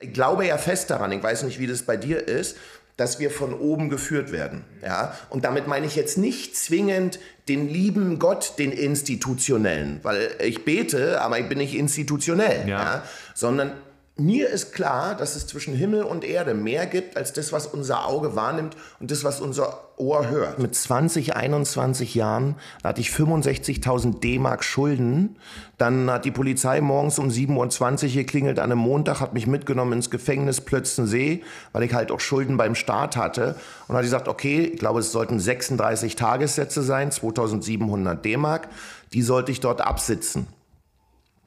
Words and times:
Ich 0.00 0.12
glaube 0.12 0.46
ja 0.46 0.58
fest 0.58 0.90
daran, 0.90 1.10
ich 1.12 1.22
weiß 1.22 1.42
nicht, 1.42 1.58
wie 1.58 1.66
das 1.66 1.82
bei 1.82 1.96
dir 1.96 2.26
ist, 2.28 2.56
dass 2.98 3.20
wir 3.20 3.30
von 3.30 3.54
oben 3.54 3.90
geführt 3.90 4.32
werden. 4.32 4.64
Ja? 4.82 5.16
Und 5.30 5.44
damit 5.44 5.68
meine 5.68 5.86
ich 5.86 5.96
jetzt 5.96 6.18
nicht 6.18 6.56
zwingend 6.56 7.20
den 7.48 7.68
lieben 7.68 8.18
Gott, 8.18 8.54
den 8.58 8.72
institutionellen, 8.72 10.00
weil 10.02 10.30
ich 10.40 10.64
bete, 10.64 11.20
aber 11.20 11.38
ich 11.38 11.48
bin 11.48 11.58
nicht 11.58 11.74
institutionell, 11.74 12.68
ja. 12.68 12.82
Ja? 12.82 13.02
sondern 13.34 13.72
mir 14.18 14.48
ist 14.48 14.72
klar, 14.72 15.14
dass 15.14 15.36
es 15.36 15.46
zwischen 15.46 15.74
Himmel 15.74 16.02
und 16.02 16.24
Erde 16.24 16.52
mehr 16.52 16.86
gibt 16.86 17.16
als 17.16 17.32
das, 17.32 17.52
was 17.52 17.68
unser 17.68 18.04
Auge 18.06 18.34
wahrnimmt 18.34 18.76
und 18.98 19.12
das, 19.12 19.22
was 19.22 19.40
unser 19.40 19.84
Ohr 19.96 20.28
hört. 20.28 20.58
Mit 20.58 20.74
20, 20.74 21.36
21 21.36 22.16
Jahren 22.16 22.56
hatte 22.82 23.00
ich 23.00 23.10
65.000 23.10 24.18
D-Mark 24.18 24.64
Schulden. 24.64 25.36
Dann 25.76 26.10
hat 26.10 26.24
die 26.24 26.32
Polizei 26.32 26.80
morgens 26.80 27.20
um 27.20 27.28
7.20 27.28 28.06
Uhr 28.08 28.14
geklingelt 28.14 28.58
an 28.58 28.72
einem 28.72 28.80
Montag, 28.80 29.20
hat 29.20 29.34
mich 29.34 29.46
mitgenommen 29.46 29.92
ins 29.92 30.10
Gefängnis 30.10 30.60
Plötzensee, 30.60 31.44
weil 31.72 31.84
ich 31.84 31.94
halt 31.94 32.10
auch 32.10 32.20
Schulden 32.20 32.56
beim 32.56 32.74
Staat 32.74 33.16
hatte. 33.16 33.54
Und 33.86 33.94
hat 33.94 34.02
gesagt, 34.02 34.26
okay, 34.26 34.62
ich 34.72 34.80
glaube, 34.80 34.98
es 34.98 35.12
sollten 35.12 35.38
36 35.38 36.16
Tagessätze 36.16 36.82
sein, 36.82 37.10
2.700 37.12 38.16
D-Mark. 38.16 38.68
Die 39.12 39.22
sollte 39.22 39.52
ich 39.52 39.60
dort 39.60 39.80
absitzen. 39.80 40.48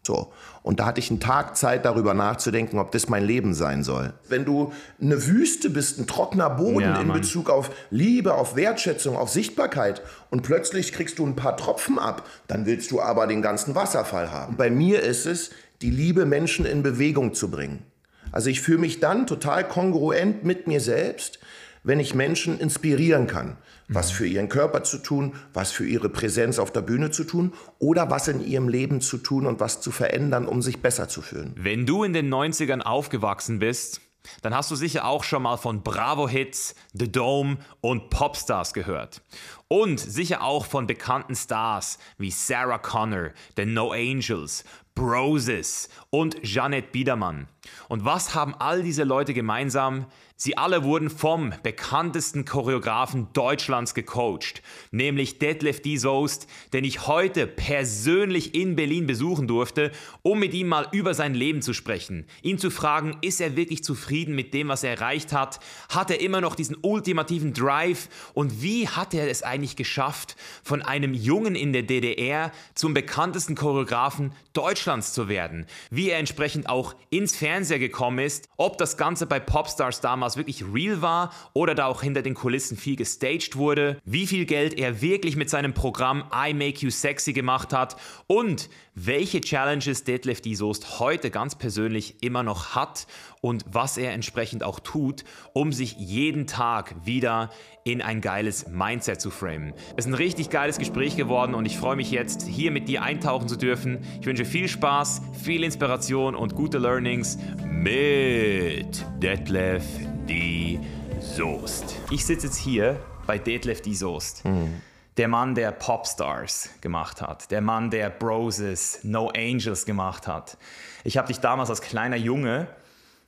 So. 0.04 0.34
Und 0.64 0.80
da 0.80 0.88
hatte 0.88 1.00
ich 1.00 1.12
einen 1.12 1.20
Tag 1.20 1.56
Zeit, 1.56 1.86
darüber 1.86 2.14
nachzudenken, 2.14 2.80
ob 2.80 2.92
das 2.92 3.08
mein 3.10 3.24
Leben 3.24 3.54
sein 3.54 3.84
soll. 3.84 4.14
Wenn 4.28 4.46
du 4.46 4.74
eine 5.00 5.28
Wüste 5.28 5.70
bist, 5.70 6.00
ein 6.00 6.08
trockener 6.08 6.50
Boden 6.50 6.82
ja, 6.82 7.00
in 7.00 7.08
Mann. 7.08 7.22
Bezug 7.22 7.50
auf 7.50 7.70
Liebe, 7.92 8.34
auf 8.34 8.56
Wertschätzung, 8.56 9.16
auf 9.16 9.30
Sichtbarkeit 9.30 10.02
und 10.32 10.42
plötzlich 10.42 10.92
kriegst 10.92 11.20
du 11.20 11.26
ein 11.26 11.36
paar 11.36 11.56
Tropfen 11.56 12.00
ab, 12.00 12.28
dann 12.48 12.66
willst 12.66 12.90
du 12.92 13.00
aber 13.00 13.28
den 13.28 13.42
ganzen 13.42 13.76
Wasserfall 13.76 14.32
haben. 14.32 14.56
Bei 14.58 14.70
mir 14.70 15.02
ist 15.04 15.26
es, 15.26 15.52
die 15.82 15.92
Liebe 15.92 16.26
Menschen 16.26 16.66
in 16.66 16.84
Bewegung 16.84 17.34
zu 17.34 17.50
bringen. 17.50 17.84
Also 18.32 18.50
ich 18.50 18.62
fühle 18.62 18.80
mich 18.80 19.00
dann 19.00 19.28
total 19.28 19.68
kongruent 19.68 20.44
mit 20.44 20.68
mir 20.68 20.80
selbst, 20.80 21.40
wenn 21.84 22.00
ich 22.00 22.16
Menschen 22.16 22.60
inspirieren 22.60 23.28
kann 23.28 23.58
was 23.92 24.10
für 24.10 24.26
ihren 24.26 24.50
Körper 24.50 24.84
zu 24.84 24.98
tun, 24.98 25.36
was 25.54 25.72
für 25.72 25.86
ihre 25.86 26.10
Präsenz 26.10 26.58
auf 26.58 26.72
der 26.72 26.82
Bühne 26.82 27.12
zu 27.12 27.24
tun 27.24 27.54
oder 27.78 28.10
was 28.10 28.28
in 28.28 28.46
ihrem 28.46 28.70
Leben 28.70 29.02
zu 29.02 29.18
tun 29.18 29.46
und 29.46 29.60
was 29.60 29.82
zu 29.82 29.92
verändern, 29.92 30.48
um 30.48 30.62
sich 30.62 30.82
besser 30.82 31.08
zu 31.08 31.22
fühlen. 31.22 31.54
Wenn 31.56 31.86
du 31.86 32.04
in 32.04 32.14
den 32.14 32.34
90ern 32.34 32.82
aufgewachsen 32.82 33.60
bist, 33.60 34.02
dann 34.42 34.56
hast 34.56 34.70
du 34.72 34.76
sicher 34.76 35.06
auch 35.06 35.24
schon 35.24 35.44
mal 35.44 35.58
von 35.58 35.84
Bravo 35.84 36.30
Hits, 36.30 36.76
The 36.94 37.12
Dome 37.12 37.58
und 37.82 38.10
Popstars 38.10 38.74
gehört. 38.74 39.22
Und 39.68 40.00
sicher 40.00 40.44
auch 40.44 40.66
von 40.66 40.86
bekannten 40.86 41.36
Stars 41.36 41.98
wie 42.18 42.32
Sarah 42.32 42.78
Connor, 42.78 43.32
The 43.56 43.66
No 43.66 43.92
Angels, 43.92 44.64
Broses 44.94 45.90
und 46.10 46.38
Janet 46.44 46.92
Biedermann. 46.92 47.48
Und 47.88 48.06
was 48.06 48.36
haben 48.36 48.54
all 48.54 48.84
diese 48.84 49.04
Leute 49.04 49.34
gemeinsam? 49.34 50.06
Sie 50.44 50.58
alle 50.58 50.84
wurden 50.84 51.12
vom 51.12 51.54
bekanntesten 51.62 52.46
Choreografen 52.46 53.28
Deutschlands 53.32 53.94
gecoacht, 53.94 54.64
nämlich 54.90 55.38
Detlef 55.38 55.84
D. 55.84 55.98
Soest, 55.98 56.48
den 56.74 56.84
ich 56.84 57.06
heute 57.06 57.46
persönlich 57.46 58.56
in 58.56 58.76
Berlin 58.76 59.06
besuchen 59.06 59.48
durfte, 59.48 59.92
um 60.24 60.40
mit 60.40 60.56
ihm 60.56 60.68
mal 60.68 60.88
über 60.94 61.14
sein 61.14 61.36
Leben 61.36 61.62
zu 61.62 61.74
sprechen. 61.74 62.26
Ihn 62.42 62.58
zu 62.58 62.72
fragen, 62.72 63.20
ist 63.22 63.40
er 63.40 63.56
wirklich 63.56 63.84
zufrieden 63.84 64.34
mit 64.34 64.56
dem, 64.56 64.70
was 64.70 64.84
er 64.84 65.00
erreicht 65.00 65.32
hat? 65.32 65.60
Hat 65.90 66.10
er 66.10 66.22
immer 66.22 66.42
noch 66.42 66.56
diesen 66.56 66.78
ultimativen 66.82 67.54
Drive? 67.54 68.10
Und 68.34 68.64
wie 68.64 68.88
hat 68.88 69.14
er 69.14 69.30
es 69.30 69.44
eigentlich 69.44 69.76
geschafft, 69.76 70.36
von 70.64 70.82
einem 70.82 71.14
Jungen 71.14 71.54
in 71.54 71.72
der 71.72 71.84
DDR 71.84 72.52
zum 72.74 72.96
bekanntesten 72.96 73.54
Choreografen 73.54 74.32
Deutschlands 74.54 75.14
zu 75.14 75.30
werden? 75.30 75.68
Wie 75.92 76.10
er 76.10 76.18
entsprechend 76.18 76.68
auch 76.68 76.96
ins 77.12 77.36
Fernseher 77.36 77.78
gekommen 77.78 78.18
ist, 78.18 78.50
ob 78.58 78.80
das 78.80 78.98
Ganze 78.98 79.28
bei 79.28 79.40
Popstars 79.40 80.02
damals 80.02 80.31
was 80.32 80.38
wirklich 80.38 80.64
real 80.74 81.02
war 81.02 81.34
oder 81.54 81.76
da 81.76 81.88
auch 81.88 82.02
hinter 82.02 82.22
den 82.22 82.36
Kulissen 82.36 82.78
viel 82.78 82.96
gestaged 82.96 83.58
wurde, 83.58 84.00
wie 84.06 84.26
viel 84.28 84.46
Geld 84.46 84.80
er 84.80 85.02
wirklich 85.02 85.36
mit 85.36 85.50
seinem 85.50 85.74
Programm 85.74 86.24
I 86.34 86.54
Make 86.54 86.80
You 86.80 86.90
Sexy 86.90 87.34
gemacht 87.34 87.74
hat 87.74 87.98
und 88.28 88.70
welche 88.96 89.42
Challenges 89.42 90.04
Deadlift 90.04 90.46
D. 90.46 90.54
Soest 90.56 91.00
heute 91.00 91.32
ganz 91.32 91.56
persönlich 91.56 92.24
immer 92.24 92.44
noch 92.44 92.76
hat 92.76 93.08
und 93.42 93.66
was 93.70 93.98
er 93.98 94.12
entsprechend 94.14 94.64
auch 94.64 94.80
tut, 94.80 95.24
um 95.54 95.74
sich 95.74 95.96
jeden 95.98 96.48
Tag 96.48 96.96
wieder 97.06 97.50
in 97.84 98.02
ein 98.02 98.22
geiles 98.22 98.68
Mindset 98.68 99.20
zu 99.20 99.32
framen. 99.32 99.74
Es 99.98 100.06
ist 100.06 100.12
ein 100.12 100.14
richtig 100.14 100.50
geiles 100.50 100.78
Gespräch 100.78 101.18
geworden 101.18 101.56
und 101.56 101.66
ich 101.66 101.78
freue 101.78 101.96
mich 101.96 102.12
jetzt, 102.12 102.48
hier 102.48 102.72
mit 102.72 102.88
dir 102.88 103.02
eintauchen 103.02 103.48
zu 103.48 103.56
dürfen. 103.56 104.00
Ich 104.20 104.28
wünsche 104.28 104.46
viel 104.46 104.68
Spaß, 104.68 105.22
viel 105.42 105.64
Inspiration 105.64 106.36
und 106.36 106.56
gute 106.56 106.78
Learnings 106.78 107.38
mit 107.66 109.06
Detlef 109.22 109.84
D. 110.28 110.80
Soest. 111.20 111.96
Ich 112.10 112.26
sitze 112.26 112.48
jetzt 112.48 112.58
hier 112.58 113.00
bei 113.28 113.38
Detlef 113.38 113.82
D. 113.82 113.94
Soest. 113.94 114.46
Mhm. 114.46 114.82
Der 115.18 115.28
Mann, 115.28 115.56
der 115.56 115.72
Popstars 115.72 116.70
gemacht 116.82 117.22
hat. 117.22 117.52
Der 117.52 117.62
Mann, 117.62 117.90
der 117.90 118.10
Broses, 118.10 119.00
No 119.04 119.30
Angels 119.30 119.86
gemacht 119.86 120.28
hat. 120.28 120.58
Ich 121.04 121.18
habe 121.18 121.28
dich 121.28 121.40
damals 121.40 121.70
als 121.70 121.82
kleiner 121.82 122.16
Junge 122.16 122.68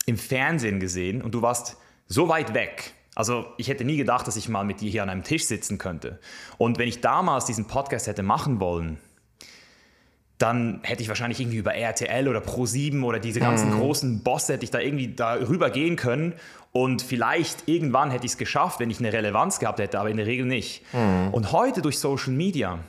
im 0.05 0.17
Fernsehen 0.17 0.79
gesehen 0.79 1.21
und 1.21 1.33
du 1.33 1.41
warst 1.41 1.77
so 2.07 2.29
weit 2.29 2.53
weg. 2.53 2.93
Also 3.15 3.45
ich 3.57 3.67
hätte 3.67 3.83
nie 3.83 3.97
gedacht, 3.97 4.27
dass 4.27 4.35
ich 4.35 4.49
mal 4.49 4.63
mit 4.63 4.81
dir 4.81 4.89
hier 4.89 5.03
an 5.03 5.09
einem 5.09 5.23
Tisch 5.23 5.45
sitzen 5.45 5.77
könnte. 5.77 6.19
Und 6.57 6.79
wenn 6.79 6.87
ich 6.87 7.01
damals 7.01 7.45
diesen 7.45 7.65
Podcast 7.65 8.07
hätte 8.07 8.23
machen 8.23 8.59
wollen, 8.59 8.97
dann 10.39 10.81
hätte 10.83 11.01
ich 11.01 11.07
wahrscheinlich 11.07 11.39
irgendwie 11.39 11.57
über 11.57 11.75
RTL 11.75 12.27
oder 12.27 12.39
Pro7 12.39 13.03
oder 13.03 13.19
diese 13.19 13.39
ganzen 13.39 13.69
mhm. 13.69 13.79
großen 13.79 14.23
Bosse 14.23 14.53
hätte 14.53 14.65
ich 14.65 14.71
da 14.71 14.79
irgendwie 14.79 15.15
darüber 15.15 15.69
gehen 15.69 15.95
können 15.95 16.33
und 16.73 17.03
vielleicht 17.03 17.67
irgendwann 17.67 18.09
hätte 18.09 18.25
ich 18.25 18.33
es 18.33 18.37
geschafft, 18.37 18.79
wenn 18.79 18.89
ich 18.89 18.99
eine 18.99 19.13
Relevanz 19.13 19.59
gehabt 19.59 19.79
hätte, 19.79 19.99
aber 19.99 20.09
in 20.09 20.17
der 20.17 20.25
Regel 20.25 20.45
nicht. 20.47 20.81
Mhm. 20.91 21.29
Und 21.31 21.51
heute 21.51 21.83
durch 21.83 21.99
Social 21.99 22.33
Media 22.33 22.79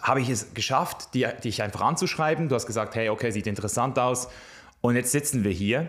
habe 0.00 0.20
ich 0.20 0.28
es 0.28 0.54
geschafft, 0.54 1.12
dich 1.14 1.62
einfach 1.62 1.80
anzuschreiben. 1.80 2.48
Du 2.48 2.54
hast 2.54 2.66
gesagt, 2.66 2.94
hey, 2.94 3.08
okay, 3.08 3.32
sieht 3.32 3.48
interessant 3.48 3.98
aus. 3.98 4.28
Und 4.80 4.94
jetzt 4.94 5.10
sitzen 5.10 5.42
wir 5.42 5.50
hier. 5.50 5.88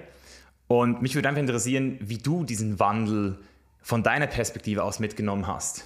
Und 0.68 1.02
mich 1.02 1.14
würde 1.14 1.30
einfach 1.30 1.42
interessieren, 1.42 1.98
wie 2.02 2.18
du 2.18 2.44
diesen 2.44 2.80
Wandel 2.80 3.38
von 3.82 4.02
deiner 4.02 4.28
Perspektive 4.28 4.84
aus 4.84 5.00
mitgenommen 5.00 5.46
hast. 5.46 5.84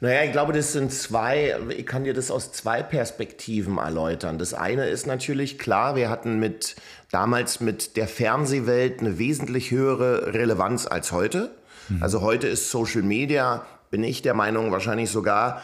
Naja, 0.00 0.24
ich 0.24 0.32
glaube, 0.32 0.52
das 0.52 0.72
sind 0.72 0.92
zwei, 0.92 1.56
ich 1.76 1.86
kann 1.86 2.04
dir 2.04 2.14
das 2.14 2.30
aus 2.30 2.52
zwei 2.52 2.82
Perspektiven 2.82 3.78
erläutern. 3.78 4.38
Das 4.38 4.54
eine 4.54 4.88
ist 4.88 5.06
natürlich 5.06 5.58
klar, 5.58 5.96
wir 5.96 6.08
hatten 6.08 6.38
mit 6.38 6.76
damals 7.10 7.60
mit 7.60 7.96
der 7.96 8.08
Fernsehwelt 8.08 9.00
eine 9.00 9.18
wesentlich 9.18 9.70
höhere 9.70 10.32
Relevanz 10.32 10.86
als 10.86 11.12
heute. 11.12 11.50
Mhm. 11.88 12.02
Also 12.02 12.22
heute 12.22 12.48
ist 12.48 12.70
Social 12.70 13.02
Media, 13.02 13.66
bin 13.90 14.02
ich 14.04 14.22
der 14.22 14.34
Meinung, 14.34 14.70
wahrscheinlich 14.70 15.10
sogar 15.10 15.62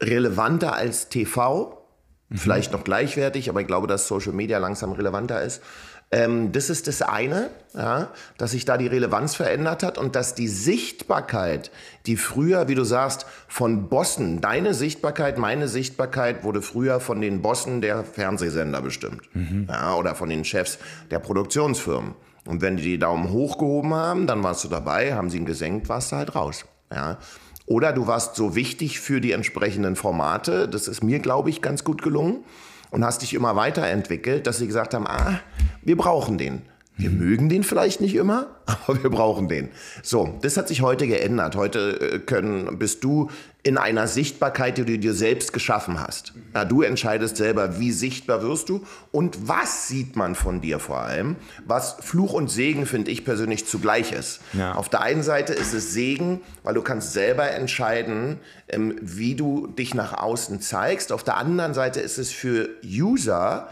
relevanter 0.00 0.74
als 0.74 1.08
TV. 1.08 1.86
Mhm. 2.28 2.36
Vielleicht 2.36 2.72
noch 2.72 2.84
gleichwertig, 2.84 3.50
aber 3.50 3.60
ich 3.60 3.66
glaube, 3.66 3.86
dass 3.86 4.08
Social 4.08 4.32
Media 4.32 4.58
langsam 4.58 4.92
relevanter 4.92 5.42
ist. 5.42 5.62
Ähm, 6.12 6.52
das 6.52 6.68
ist 6.68 6.88
das 6.88 7.00
eine, 7.00 7.50
ja, 7.74 8.08
dass 8.36 8.50
sich 8.50 8.66
da 8.66 8.76
die 8.76 8.86
Relevanz 8.86 9.34
verändert 9.34 9.82
hat 9.82 9.96
und 9.96 10.14
dass 10.14 10.34
die 10.34 10.46
Sichtbarkeit, 10.46 11.70
die 12.04 12.18
früher, 12.18 12.68
wie 12.68 12.74
du 12.74 12.84
sagst, 12.84 13.24
von 13.48 13.88
Bossen, 13.88 14.42
deine 14.42 14.74
Sichtbarkeit, 14.74 15.38
meine 15.38 15.68
Sichtbarkeit 15.68 16.44
wurde 16.44 16.60
früher 16.60 17.00
von 17.00 17.22
den 17.22 17.40
Bossen 17.40 17.80
der 17.80 18.04
Fernsehsender 18.04 18.82
bestimmt 18.82 19.22
mhm. 19.34 19.66
ja, 19.70 19.94
oder 19.94 20.14
von 20.14 20.28
den 20.28 20.44
Chefs 20.44 20.78
der 21.10 21.18
Produktionsfirmen. 21.18 22.14
Und 22.44 22.60
wenn 22.60 22.76
die 22.76 22.82
die 22.82 22.98
Daumen 22.98 23.30
hoch 23.30 23.56
gehoben 23.56 23.94
haben, 23.94 24.26
dann 24.26 24.42
warst 24.42 24.64
du 24.64 24.68
dabei, 24.68 25.14
haben 25.14 25.30
sie 25.30 25.38
ihn 25.38 25.46
gesenkt, 25.46 25.88
warst 25.88 26.12
du 26.12 26.16
halt 26.16 26.34
raus. 26.34 26.66
Ja. 26.92 27.18
Oder 27.64 27.92
du 27.92 28.06
warst 28.06 28.34
so 28.34 28.54
wichtig 28.54 29.00
für 29.00 29.22
die 29.22 29.32
entsprechenden 29.32 29.96
Formate, 29.96 30.68
das 30.68 30.88
ist 30.88 31.02
mir, 31.02 31.20
glaube 31.20 31.48
ich, 31.48 31.62
ganz 31.62 31.84
gut 31.84 32.02
gelungen 32.02 32.44
und 32.92 33.04
hast 33.04 33.22
dich 33.22 33.34
immer 33.34 33.56
weiterentwickelt, 33.56 34.46
dass 34.46 34.58
sie 34.58 34.66
gesagt 34.66 34.94
haben, 34.94 35.06
ah, 35.08 35.40
wir 35.82 35.96
brauchen 35.96 36.38
den. 36.38 36.62
Wir 36.96 37.10
mhm. 37.10 37.18
mögen 37.18 37.48
den 37.48 37.64
vielleicht 37.64 38.00
nicht 38.00 38.14
immer, 38.14 38.48
aber 38.66 39.02
wir 39.02 39.10
brauchen 39.10 39.48
den. 39.48 39.70
So, 40.02 40.38
das 40.42 40.56
hat 40.56 40.68
sich 40.68 40.82
heute 40.82 41.06
geändert. 41.06 41.56
Heute 41.56 42.00
äh, 42.00 42.18
können, 42.18 42.78
bist 42.78 43.02
du 43.04 43.30
in 43.64 43.78
einer 43.78 44.08
Sichtbarkeit, 44.08 44.76
die 44.76 44.84
du 44.84 44.98
dir 44.98 45.14
selbst 45.14 45.52
geschaffen 45.52 46.00
hast. 46.00 46.32
Ja, 46.52 46.64
du 46.64 46.82
entscheidest 46.82 47.36
selber, 47.36 47.78
wie 47.78 47.92
sichtbar 47.92 48.42
wirst 48.42 48.68
du 48.68 48.84
und 49.12 49.48
was 49.48 49.86
sieht 49.86 50.16
man 50.16 50.34
von 50.34 50.60
dir 50.60 50.80
vor 50.80 50.98
allem. 50.98 51.36
Was 51.64 51.96
Fluch 52.00 52.32
und 52.32 52.50
Segen, 52.50 52.86
finde 52.86 53.12
ich 53.12 53.24
persönlich, 53.24 53.66
zugleich 53.66 54.10
ist. 54.12 54.40
Ja. 54.52 54.74
Auf 54.74 54.88
der 54.88 55.02
einen 55.02 55.22
Seite 55.22 55.52
ist 55.52 55.74
es 55.74 55.92
Segen, 55.92 56.40
weil 56.64 56.74
du 56.74 56.82
kannst 56.82 57.12
selber 57.12 57.52
entscheiden, 57.52 58.40
ähm, 58.68 58.96
wie 59.00 59.36
du 59.36 59.68
dich 59.68 59.94
nach 59.94 60.12
außen 60.12 60.60
zeigst. 60.60 61.12
Auf 61.12 61.22
der 61.22 61.36
anderen 61.36 61.72
Seite 61.72 62.00
ist 62.00 62.18
es 62.18 62.32
für 62.32 62.68
User, 62.84 63.68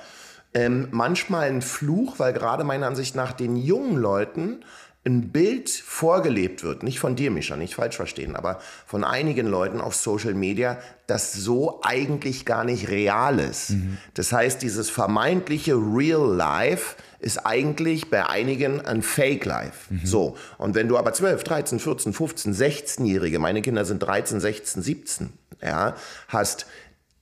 ähm, 0.55 0.89
manchmal 0.91 1.49
ein 1.49 1.63
Fluch, 1.63 2.19
weil 2.19 2.33
gerade 2.33 2.65
meiner 2.65 2.87
Ansicht 2.87 3.15
nach 3.15 3.33
den 3.33 3.57
jungen 3.57 3.97
Leuten 3.97 4.65
ein 5.05 5.31
Bild 5.31 5.71
vorgelebt 5.71 6.63
wird, 6.63 6.83
nicht 6.83 7.01
von 7.01 7.17
dir, 7.17 7.31
Mischa, 7.31 7.57
nicht 7.57 7.75
falsch 7.75 7.97
verstehen, 7.97 8.37
aber 8.37 8.61
von 8.85 9.03
einigen 9.03 9.47
Leuten 9.47 9.81
auf 9.81 9.95
Social 9.95 10.35
Media, 10.35 10.79
das 11.07 11.33
so 11.33 11.81
eigentlich 11.83 12.45
gar 12.45 12.65
nicht 12.65 12.89
real 12.89 13.39
ist. 13.39 13.71
Mhm. 13.71 13.97
Das 14.13 14.31
heißt, 14.33 14.61
dieses 14.61 14.91
vermeintliche 14.91 15.75
Real 15.75 16.35
Life 16.35 16.97
ist 17.19 17.47
eigentlich 17.47 18.11
bei 18.11 18.27
einigen 18.27 18.83
ein 18.83 19.01
Fake 19.01 19.47
Life. 19.47 19.93
Mhm. 19.93 20.01
So. 20.05 20.37
Und 20.59 20.75
wenn 20.75 20.89
du 20.89 20.99
aber 20.99 21.15
12, 21.15 21.45
13, 21.45 21.81
14, 21.81 22.13
15, 22.13 22.55
16-Jährige, 22.55 23.39
meine 23.39 23.63
Kinder 23.63 23.87
sind 23.87 24.03
13, 24.03 24.39
16, 24.39 24.83
17, 24.83 25.33
ja, 25.63 25.97
hast, 26.29 26.67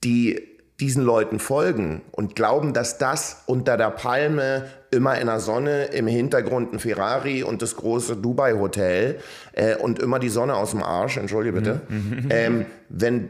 die 0.03 0.58
diesen 0.79 1.03
Leuten 1.03 1.39
folgen 1.39 2.01
und 2.11 2.35
glauben, 2.35 2.73
dass 2.73 2.97
das 2.97 3.43
unter 3.45 3.75
der 3.75 3.91
Palme 3.91 4.65
immer 4.91 5.19
in 5.19 5.27
der 5.27 5.39
Sonne, 5.39 5.85
im 5.85 6.07
Hintergrund 6.07 6.73
ein 6.73 6.79
Ferrari 6.79 7.43
und 7.43 7.61
das 7.61 7.75
große 7.75 8.15
Dubai-Hotel 8.15 9.19
äh, 9.53 9.75
und 9.75 9.99
immer 9.99 10.19
die 10.19 10.29
Sonne 10.29 10.55
aus 10.55 10.71
dem 10.71 10.81
Arsch, 10.81 11.17
entschuldige 11.17 11.53
bitte, 11.53 11.81
mhm. 11.89 12.27
ähm, 12.29 12.65
wenn 12.87 13.29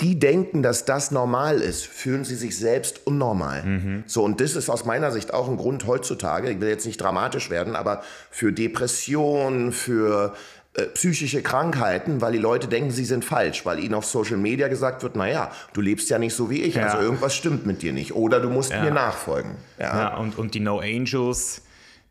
die 0.00 0.18
denken, 0.18 0.62
dass 0.62 0.84
das 0.84 1.10
normal 1.10 1.60
ist, 1.60 1.84
fühlen 1.84 2.24
sie 2.24 2.36
sich 2.36 2.56
selbst 2.56 3.06
unnormal. 3.06 3.64
Mhm. 3.64 4.04
So, 4.06 4.22
und 4.22 4.40
das 4.40 4.54
ist 4.54 4.70
aus 4.70 4.84
meiner 4.84 5.10
Sicht 5.10 5.34
auch 5.34 5.48
ein 5.48 5.56
Grund 5.56 5.86
heutzutage, 5.86 6.50
ich 6.50 6.60
will 6.60 6.68
jetzt 6.68 6.86
nicht 6.86 7.00
dramatisch 7.00 7.50
werden, 7.50 7.74
aber 7.74 8.02
für 8.30 8.52
Depressionen, 8.52 9.72
für 9.72 10.34
äh, 10.78 10.86
psychische 10.86 11.42
Krankheiten, 11.42 12.20
weil 12.20 12.32
die 12.32 12.38
Leute 12.38 12.68
denken, 12.68 12.90
sie 12.90 13.04
sind 13.04 13.24
falsch, 13.24 13.66
weil 13.66 13.80
ihnen 13.80 13.94
auf 13.94 14.04
Social 14.04 14.36
Media 14.36 14.68
gesagt 14.68 15.02
wird, 15.02 15.16
naja, 15.16 15.50
du 15.72 15.80
lebst 15.80 16.08
ja 16.08 16.18
nicht 16.18 16.34
so 16.34 16.50
wie 16.50 16.62
ich, 16.62 16.76
ja. 16.76 16.86
also 16.86 16.98
irgendwas 17.02 17.34
stimmt 17.34 17.66
mit 17.66 17.82
dir 17.82 17.92
nicht 17.92 18.14
oder 18.14 18.38
du 18.38 18.48
musst 18.48 18.70
ja. 18.70 18.82
mir 18.82 18.92
nachfolgen. 18.92 19.56
Ja, 19.78 20.16
und, 20.16 20.38
und 20.38 20.54
die 20.54 20.60
No 20.60 20.78
Angels, 20.78 21.62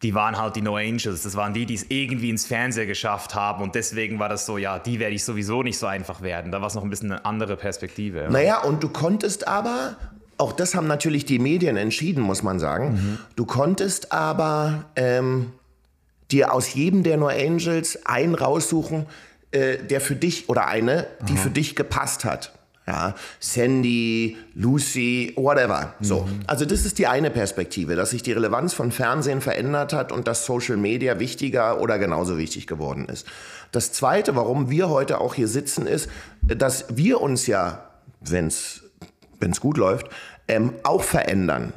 die 0.03 0.13
waren 0.13 0.37
halt 0.37 0.55
die 0.55 0.61
No 0.61 0.75
Angels. 0.75 1.23
Das 1.23 1.35
waren 1.35 1.53
die, 1.53 1.65
die 1.65 1.75
es 1.75 1.85
irgendwie 1.89 2.29
ins 2.29 2.45
Fernsehen 2.45 2.87
geschafft 2.87 3.35
haben. 3.35 3.63
Und 3.63 3.75
deswegen 3.75 4.19
war 4.19 4.29
das 4.29 4.45
so, 4.45 4.57
ja, 4.57 4.79
die 4.79 4.99
werde 4.99 5.15
ich 5.15 5.23
sowieso 5.23 5.63
nicht 5.63 5.77
so 5.77 5.87
einfach 5.87 6.21
werden. 6.21 6.51
Da 6.51 6.59
war 6.59 6.67
es 6.67 6.75
noch 6.75 6.83
ein 6.83 6.89
bisschen 6.89 7.11
eine 7.11 7.25
andere 7.25 7.55
Perspektive. 7.55 8.23
Ja. 8.23 8.29
Naja, 8.29 8.61
und 8.61 8.83
du 8.83 8.89
konntest 8.89 9.47
aber, 9.47 9.95
auch 10.37 10.51
das 10.51 10.75
haben 10.75 10.87
natürlich 10.87 11.25
die 11.25 11.39
Medien 11.39 11.77
entschieden, 11.77 12.21
muss 12.21 12.43
man 12.43 12.59
sagen, 12.59 12.91
mhm. 12.91 13.17
du 13.35 13.45
konntest 13.45 14.11
aber 14.11 14.85
ähm, 14.95 15.53
dir 16.31 16.53
aus 16.53 16.73
jedem 16.73 17.03
der 17.03 17.17
No 17.17 17.27
Angels 17.27 18.05
einen 18.05 18.35
raussuchen, 18.35 19.05
äh, 19.51 19.77
der 19.77 20.01
für 20.01 20.15
dich 20.15 20.49
oder 20.49 20.67
eine, 20.67 21.07
die 21.27 21.33
Aha. 21.33 21.41
für 21.41 21.49
dich 21.49 21.75
gepasst 21.75 22.25
hat. 22.25 22.51
Ja, 22.87 23.15
Sandy, 23.41 24.37
Lucy, 24.55 25.33
whatever. 25.35 25.93
So. 25.99 26.21
Mhm. 26.21 26.39
Also 26.47 26.63
das 26.63 26.85
ist 26.85 26.97
die 26.97 27.07
eine 27.07 27.29
Perspektive, 27.29 27.97
dass 27.97 28.11
sich 28.11 28.23
die 28.23 28.31
Relevanz 28.31 28.73
von 28.73 28.93
Fernsehen 28.93 29.41
verändert 29.41 29.91
hat 29.91 30.13
und 30.13 30.25
dass 30.25 30.45
Social 30.45 30.77
Media 30.77 31.19
wichtiger 31.19 31.81
oder 31.81 31.99
genauso 31.99 32.37
wichtig 32.37 32.65
geworden 32.65 33.07
ist. 33.09 33.27
Das 33.73 33.91
zweite, 33.91 34.37
warum 34.37 34.69
wir 34.69 34.87
heute 34.87 35.19
auch 35.19 35.35
hier 35.35 35.49
sitzen, 35.49 35.85
ist, 35.85 36.09
dass 36.41 36.85
wir 36.95 37.19
uns 37.19 37.45
ja, 37.45 37.89
wenn 38.21 38.47
es 38.47 38.81
gut 39.59 39.77
läuft, 39.77 40.07
ähm, 40.47 40.73
auch 40.83 41.03
verändern 41.03 41.73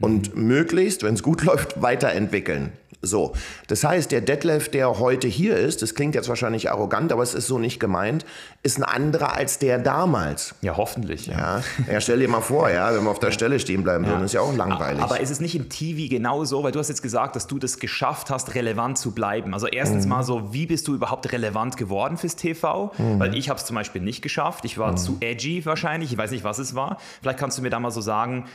und 0.00 0.34
mhm. 0.34 0.46
möglichst, 0.46 1.02
wenn 1.02 1.14
es 1.14 1.22
gut 1.22 1.42
läuft, 1.44 1.82
weiterentwickeln. 1.82 2.72
So, 3.02 3.32
das 3.68 3.84
heißt, 3.84 4.10
der 4.10 4.20
Detlef, 4.20 4.68
der 4.68 4.98
heute 4.98 5.28
hier 5.28 5.56
ist, 5.56 5.82
das 5.82 5.94
klingt 5.94 6.14
jetzt 6.14 6.28
wahrscheinlich 6.28 6.70
arrogant, 6.70 7.12
aber 7.12 7.22
es 7.22 7.34
ist 7.34 7.46
so 7.46 7.58
nicht 7.58 7.78
gemeint, 7.78 8.24
ist 8.62 8.78
ein 8.78 8.84
anderer 8.84 9.36
als 9.36 9.58
der 9.58 9.78
damals. 9.78 10.54
Ja, 10.62 10.76
hoffentlich. 10.76 11.26
Ja, 11.26 11.62
ja, 11.86 11.92
ja 11.92 12.00
stell 12.00 12.18
dir 12.18 12.28
mal 12.28 12.40
vor, 12.40 12.70
ja, 12.70 12.94
wenn 12.94 13.04
wir 13.04 13.10
auf 13.10 13.18
der 13.18 13.30
Stelle 13.30 13.60
stehen 13.60 13.82
bleiben 13.82 14.06
würden, 14.06 14.24
ist 14.24 14.32
ja 14.32 14.40
auch 14.40 14.54
langweilig. 14.54 15.02
Aber 15.02 15.20
ist 15.20 15.30
es 15.30 15.40
nicht 15.40 15.54
im 15.54 15.68
TV 15.68 16.08
genauso, 16.08 16.62
weil 16.62 16.72
du 16.72 16.78
hast 16.78 16.88
jetzt 16.88 17.02
gesagt, 17.02 17.36
dass 17.36 17.46
du 17.46 17.58
das 17.58 17.78
geschafft 17.78 18.30
hast, 18.30 18.54
relevant 18.54 18.98
zu 18.98 19.12
bleiben. 19.12 19.54
Also 19.54 19.66
erstens 19.66 20.04
mhm. 20.04 20.10
mal 20.10 20.22
so, 20.22 20.52
wie 20.52 20.66
bist 20.66 20.88
du 20.88 20.94
überhaupt 20.94 21.30
relevant 21.32 21.76
geworden 21.76 22.16
fürs 22.16 22.36
TV? 22.36 22.92
Mhm. 22.98 23.20
Weil 23.20 23.36
ich 23.36 23.48
habe 23.48 23.58
es 23.58 23.66
zum 23.66 23.76
Beispiel 23.76 24.02
nicht 24.02 24.22
geschafft. 24.22 24.64
Ich 24.64 24.78
war 24.78 24.92
mhm. 24.92 24.96
zu 24.96 25.16
edgy 25.20 25.64
wahrscheinlich. 25.64 26.12
Ich 26.12 26.18
weiß 26.18 26.30
nicht, 26.30 26.44
was 26.44 26.58
es 26.58 26.74
war. 26.74 26.98
Vielleicht 27.20 27.38
kannst 27.38 27.58
du 27.58 27.62
mir 27.62 27.70
da 27.70 27.78
mal 27.78 27.90
so 27.90 28.00
sagen, 28.00 28.46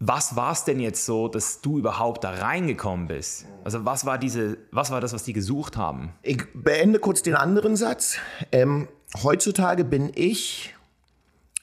was 0.00 0.36
war 0.36 0.52
es 0.52 0.64
denn 0.64 0.78
jetzt 0.78 1.04
so, 1.04 1.28
dass 1.28 1.60
du 1.60 1.78
überhaupt 1.78 2.22
da 2.22 2.30
reingekommen 2.30 3.08
bist? 3.08 3.46
Also 3.64 3.84
was 3.84 4.06
war 4.06 4.18
diese, 4.18 4.58
was 4.70 4.90
war 4.90 5.00
das, 5.00 5.12
was 5.12 5.24
die 5.24 5.32
gesucht 5.32 5.76
haben? 5.76 6.12
Ich 6.22 6.44
beende 6.54 7.00
kurz 7.00 7.22
den 7.22 7.34
anderen 7.34 7.74
Satz. 7.74 8.18
Ähm, 8.52 8.88
heutzutage 9.22 9.84
bin 9.84 10.12
ich 10.14 10.74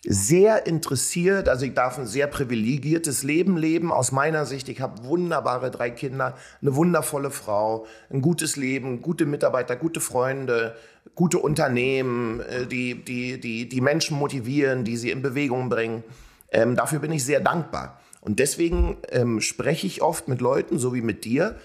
sehr 0.07 0.67
interessiert, 0.67 1.49
also 1.49 1.65
ich 1.65 1.73
darf 1.73 1.97
ein 1.97 2.05
sehr 2.05 2.27
privilegiertes 2.27 3.23
Leben 3.23 3.57
leben. 3.57 3.91
Aus 3.91 4.11
meiner 4.11 4.45
Sicht, 4.45 4.69
ich 4.69 4.81
habe 4.81 5.03
wunderbare 5.05 5.71
drei 5.71 5.89
Kinder, 5.89 6.35
eine 6.61 6.75
wundervolle 6.75 7.31
Frau, 7.31 7.87
ein 8.11 8.21
gutes 8.21 8.55
Leben, 8.55 9.01
gute 9.01 9.25
Mitarbeiter, 9.25 9.75
gute 9.75 10.01
Freunde, 10.01 10.75
gute 11.15 11.39
Unternehmen, 11.39 12.41
äh, 12.41 12.67
die, 12.67 13.03
die, 13.03 13.39
die, 13.39 13.69
die 13.69 13.81
Menschen 13.81 14.17
motivieren, 14.17 14.83
die 14.83 14.97
sie 14.97 15.09
in 15.09 15.21
Bewegung 15.21 15.69
bringen. 15.69 16.03
Ähm, 16.51 16.75
dafür 16.75 16.99
bin 16.99 17.11
ich 17.11 17.23
sehr 17.25 17.39
dankbar. 17.39 17.99
Und 18.25 18.39
deswegen 18.39 18.97
ähm, 19.09 19.39
spreche 19.39 19.85
ich 19.85 20.01
oft 20.01 20.27
mit 20.27 20.41
Leuten, 20.41 20.79
so 20.79 20.95
wie 20.95 21.03
mit 21.03 21.25
dir, 21.25 21.57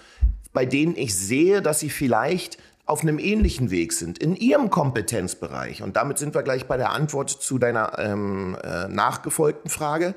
bei 0.53 0.65
denen 0.65 0.95
ich 0.95 1.15
sehe, 1.15 1.63
dass 1.63 1.79
sie 1.79 1.89
vielleicht 1.89 2.59
auf 2.85 3.01
einem 3.01 3.17
ähnlichen 3.17 3.71
Weg 3.71 3.93
sind, 3.93 4.19
in 4.19 4.35
ihrem 4.35 4.69
Kompetenzbereich. 4.69 5.81
Und 5.81 5.95
damit 5.95 6.19
sind 6.19 6.35
wir 6.35 6.43
gleich 6.43 6.67
bei 6.67 6.77
der 6.77 6.91
Antwort 6.91 7.31
zu 7.31 7.57
deiner 7.57 7.97
ähm, 7.97 8.55
äh, 8.63 8.87
nachgefolgten 8.89 9.71
Frage. 9.71 10.13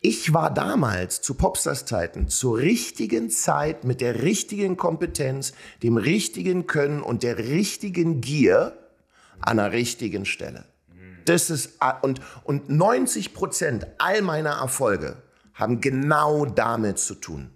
Ich 0.00 0.34
war 0.34 0.52
damals 0.52 1.20
zu 1.20 1.34
Popstars-Zeiten 1.34 2.28
zur 2.28 2.58
richtigen 2.58 3.30
Zeit 3.30 3.84
mit 3.84 4.00
der 4.00 4.22
richtigen 4.22 4.76
Kompetenz, 4.76 5.52
dem 5.84 5.98
richtigen 5.98 6.66
Können 6.66 7.00
und 7.00 7.22
der 7.22 7.38
richtigen 7.38 8.20
Gier 8.20 8.76
an 9.40 9.58
der 9.58 9.72
richtigen 9.72 10.24
Stelle. 10.24 10.64
Das 11.26 11.50
ist, 11.50 11.78
und, 12.02 12.20
und 12.42 12.70
90 12.70 13.34
Prozent 13.34 13.86
all 13.98 14.22
meiner 14.22 14.58
Erfolge 14.60 15.16
haben 15.56 15.80
genau 15.80 16.46
damit 16.46 16.98
zu 16.98 17.14
tun. 17.16 17.50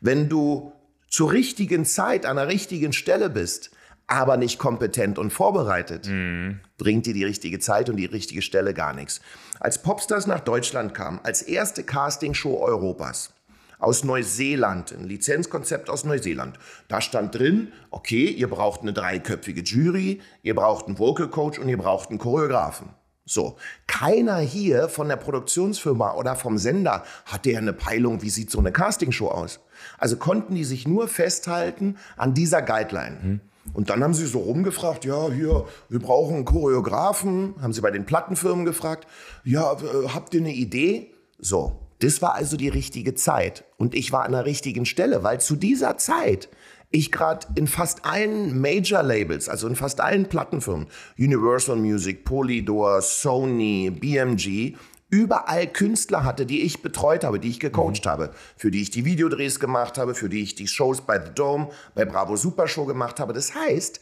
Wenn 0.00 0.28
du 0.28 0.72
zur 1.08 1.32
richtigen 1.32 1.84
Zeit 1.84 2.26
an 2.26 2.36
der 2.36 2.48
richtigen 2.48 2.92
Stelle 2.92 3.30
bist, 3.30 3.70
aber 4.06 4.36
nicht 4.36 4.58
kompetent 4.58 5.18
und 5.18 5.32
vorbereitet, 5.32 6.06
mhm. 6.06 6.60
bringt 6.76 7.06
dir 7.06 7.14
die 7.14 7.24
richtige 7.24 7.58
Zeit 7.60 7.88
und 7.88 7.96
die 7.96 8.06
richtige 8.06 8.42
Stelle 8.42 8.74
gar 8.74 8.92
nichts. 8.92 9.20
Als 9.60 9.82
Popstars 9.82 10.26
nach 10.26 10.40
Deutschland 10.40 10.92
kam, 10.92 11.20
als 11.22 11.40
erste 11.40 11.84
Castingshow 11.84 12.60
Europas, 12.60 13.32
aus 13.78 14.04
Neuseeland, 14.04 14.92
ein 14.92 15.04
Lizenzkonzept 15.04 15.90
aus 15.90 16.04
Neuseeland. 16.04 16.58
Da 16.88 17.00
stand 17.00 17.34
drin, 17.34 17.72
okay, 17.90 18.26
ihr 18.26 18.48
braucht 18.48 18.82
eine 18.82 18.92
dreiköpfige 18.92 19.62
Jury, 19.62 20.20
ihr 20.42 20.54
braucht 20.54 20.86
einen 20.86 20.98
Vocal 20.98 21.28
Coach 21.28 21.58
und 21.58 21.68
ihr 21.68 21.78
braucht 21.78 22.10
einen 22.10 22.18
Choreografen. 22.18 22.90
So, 23.24 23.56
keiner 23.86 24.38
hier 24.38 24.88
von 24.88 25.08
der 25.08 25.16
Produktionsfirma 25.16 26.14
oder 26.14 26.34
vom 26.34 26.58
Sender 26.58 27.04
hatte 27.24 27.52
ja 27.52 27.58
eine 27.58 27.72
Peilung, 27.72 28.20
wie 28.22 28.30
sieht 28.30 28.50
so 28.50 28.58
eine 28.58 28.72
Castingshow 28.72 29.28
aus. 29.28 29.60
Also 29.98 30.16
konnten 30.16 30.56
die 30.56 30.64
sich 30.64 30.88
nur 30.88 31.06
festhalten 31.06 31.98
an 32.16 32.34
dieser 32.34 32.62
Guideline. 32.62 33.18
Mhm. 33.22 33.40
Und 33.74 33.90
dann 33.90 34.02
haben 34.02 34.14
sie 34.14 34.26
so 34.26 34.40
rumgefragt, 34.40 35.04
ja, 35.04 35.30
hier, 35.30 35.66
wir 35.88 36.00
brauchen 36.00 36.36
einen 36.36 36.44
Choreografen, 36.44 37.54
haben 37.62 37.72
sie 37.72 37.80
bei 37.80 37.92
den 37.92 38.06
Plattenfirmen 38.06 38.64
gefragt, 38.64 39.06
ja, 39.44 39.72
äh, 39.74 40.08
habt 40.08 40.34
ihr 40.34 40.40
eine 40.40 40.52
Idee? 40.52 41.14
So, 41.38 41.78
das 42.00 42.20
war 42.22 42.34
also 42.34 42.56
die 42.56 42.68
richtige 42.68 43.14
Zeit. 43.14 43.64
Und 43.76 43.94
ich 43.94 44.10
war 44.10 44.24
an 44.24 44.32
der 44.32 44.46
richtigen 44.46 44.84
Stelle, 44.84 45.22
weil 45.22 45.40
zu 45.40 45.54
dieser 45.54 45.96
Zeit 45.96 46.48
ich 46.92 47.10
gerade 47.10 47.46
in 47.56 47.66
fast 47.66 48.04
allen 48.04 48.60
Major-Labels, 48.60 49.48
also 49.48 49.66
in 49.66 49.76
fast 49.76 50.00
allen 50.00 50.28
Plattenfirmen, 50.28 50.86
Universal 51.18 51.76
Music, 51.76 52.24
Polydor, 52.24 53.02
Sony, 53.02 53.90
BMG, 53.90 54.76
überall 55.12 55.66
Künstler 55.66 56.24
hatte, 56.24 56.46
die 56.46 56.62
ich 56.62 56.82
betreut 56.82 57.24
habe, 57.24 57.38
die 57.38 57.50
ich 57.50 57.60
gecoacht 57.60 58.04
mhm. 58.04 58.10
habe, 58.10 58.30
für 58.56 58.70
die 58.70 58.82
ich 58.82 58.90
die 58.90 59.04
Videodrehs 59.04 59.60
gemacht 59.60 59.98
habe, 59.98 60.14
für 60.14 60.28
die 60.28 60.42
ich 60.42 60.54
die 60.54 60.66
Shows 60.66 61.02
bei 61.02 61.22
The 61.22 61.32
Dome, 61.34 61.68
bei 61.94 62.04
Bravo 62.04 62.36
Super 62.36 62.66
Show 62.66 62.86
gemacht 62.86 63.20
habe. 63.20 63.32
Das 63.32 63.54
heißt, 63.54 64.00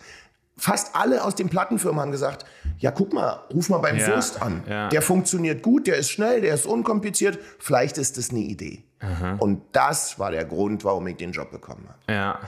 fast 0.56 0.94
alle 0.94 1.24
aus 1.24 1.34
den 1.34 1.48
Plattenfirmen 1.48 2.00
haben 2.00 2.12
gesagt, 2.12 2.44
ja, 2.78 2.92
guck 2.92 3.12
mal, 3.12 3.40
ruf 3.52 3.68
mal 3.68 3.78
beim 3.78 3.98
ja, 3.98 4.04
Fürst 4.04 4.40
an. 4.40 4.62
Ja. 4.68 4.88
Der 4.88 5.02
funktioniert 5.02 5.62
gut, 5.62 5.88
der 5.88 5.96
ist 5.96 6.10
schnell, 6.10 6.40
der 6.42 6.54
ist 6.54 6.66
unkompliziert. 6.66 7.38
Vielleicht 7.58 7.98
ist 7.98 8.16
das 8.16 8.30
eine 8.30 8.40
Idee. 8.40 8.84
Aha. 9.00 9.36
Und 9.38 9.62
das 9.72 10.18
war 10.18 10.30
der 10.30 10.44
Grund, 10.44 10.84
warum 10.84 11.06
ich 11.06 11.16
den 11.16 11.32
Job 11.32 11.50
bekommen 11.50 11.88
habe. 11.88 12.12
Ja. 12.12 12.38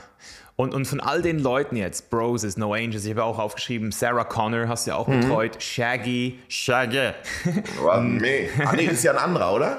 Und, 0.55 0.73
und 0.73 0.85
von 0.85 0.99
all 0.99 1.23
den 1.23 1.39
Leuten 1.39 1.75
jetzt, 1.75 2.11
Broses, 2.11 2.57
No 2.57 2.73
Angels, 2.73 3.05
ich 3.05 3.11
habe 3.11 3.23
auch 3.23 3.39
aufgeschrieben, 3.39 3.91
Sarah 3.91 4.23
Connor 4.23 4.67
hast 4.67 4.85
du 4.85 4.91
ja 4.91 4.97
auch 4.97 5.07
mhm. 5.07 5.21
betreut, 5.21 5.61
Shaggy, 5.61 6.39
Shaggy. 6.47 7.11
Oh, 7.83 7.99
nee. 7.99 8.49
Ah, 8.63 8.73
nee, 8.73 8.85
ist 8.85 9.03
ja 9.03 9.13
ein 9.13 9.17
anderer, 9.17 9.53
oder? 9.53 9.77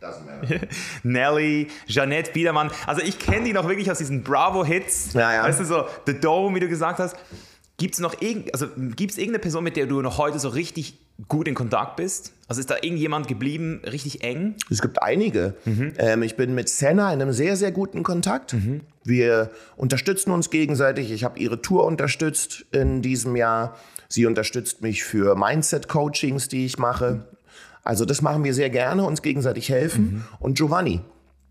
Nelly, 1.02 1.68
Jeanette 1.86 2.32
Biedermann. 2.32 2.70
Also 2.86 3.02
ich 3.02 3.18
kenne 3.18 3.44
die 3.44 3.52
noch 3.52 3.68
wirklich 3.68 3.90
aus 3.90 3.98
diesen 3.98 4.22
Bravo-Hits. 4.22 5.12
Ja, 5.12 5.34
ja. 5.34 5.42
Weißt 5.42 5.60
du 5.60 5.64
so, 5.64 5.84
The 6.06 6.18
Dome, 6.18 6.56
wie 6.56 6.60
du 6.60 6.68
gesagt 6.68 6.98
hast. 6.98 7.16
Gibt 7.80 7.94
es 7.94 8.00
noch 8.00 8.20
irgend, 8.20 8.52
also 8.52 8.66
gibt's 8.94 9.16
irgendeine 9.16 9.38
Person, 9.38 9.64
mit 9.64 9.74
der 9.74 9.86
du 9.86 10.02
noch 10.02 10.18
heute 10.18 10.38
so 10.38 10.50
richtig 10.50 10.98
gut 11.28 11.48
in 11.48 11.54
Kontakt 11.54 11.96
bist? 11.96 12.34
Also 12.46 12.60
ist 12.60 12.68
da 12.68 12.74
irgendjemand 12.74 13.26
geblieben, 13.26 13.80
richtig 13.90 14.22
eng? 14.22 14.56
Es 14.68 14.82
gibt 14.82 15.02
einige. 15.02 15.54
Mhm. 15.64 15.94
Ähm, 15.96 16.22
ich 16.22 16.36
bin 16.36 16.54
mit 16.54 16.68
Senna 16.68 17.10
in 17.10 17.22
einem 17.22 17.32
sehr, 17.32 17.56
sehr 17.56 17.72
guten 17.72 18.02
Kontakt. 18.02 18.52
Mhm. 18.52 18.82
Wir 19.02 19.50
unterstützen 19.78 20.30
uns 20.30 20.50
gegenseitig. 20.50 21.10
Ich 21.10 21.24
habe 21.24 21.38
ihre 21.38 21.62
Tour 21.62 21.86
unterstützt 21.86 22.66
in 22.70 23.00
diesem 23.00 23.34
Jahr. 23.34 23.78
Sie 24.08 24.26
unterstützt 24.26 24.82
mich 24.82 25.02
für 25.02 25.34
Mindset-Coachings, 25.34 26.48
die 26.48 26.66
ich 26.66 26.76
mache. 26.76 27.28
Also 27.82 28.04
das 28.04 28.20
machen 28.20 28.44
wir 28.44 28.52
sehr 28.52 28.68
gerne, 28.68 29.04
uns 29.04 29.22
gegenseitig 29.22 29.70
helfen. 29.70 30.02
Mhm. 30.02 30.24
Und 30.38 30.58
Giovanni, 30.58 31.00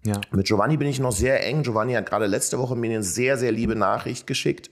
Ja. 0.06 0.22
Mit 0.32 0.46
Giovanni 0.46 0.78
bin 0.78 0.88
ich 0.90 1.00
noch 1.00 1.12
sehr 1.12 1.44
eng. 1.44 1.64
Giovanni 1.64 1.94
hat 1.94 2.06
gerade 2.06 2.28
letzte 2.28 2.60
Woche 2.60 2.76
mir 2.76 2.92
eine 2.92 3.02
sehr, 3.02 3.36
sehr 3.36 3.52
liebe 3.52 3.76
Nachricht 3.76 4.28
geschickt 4.28 4.70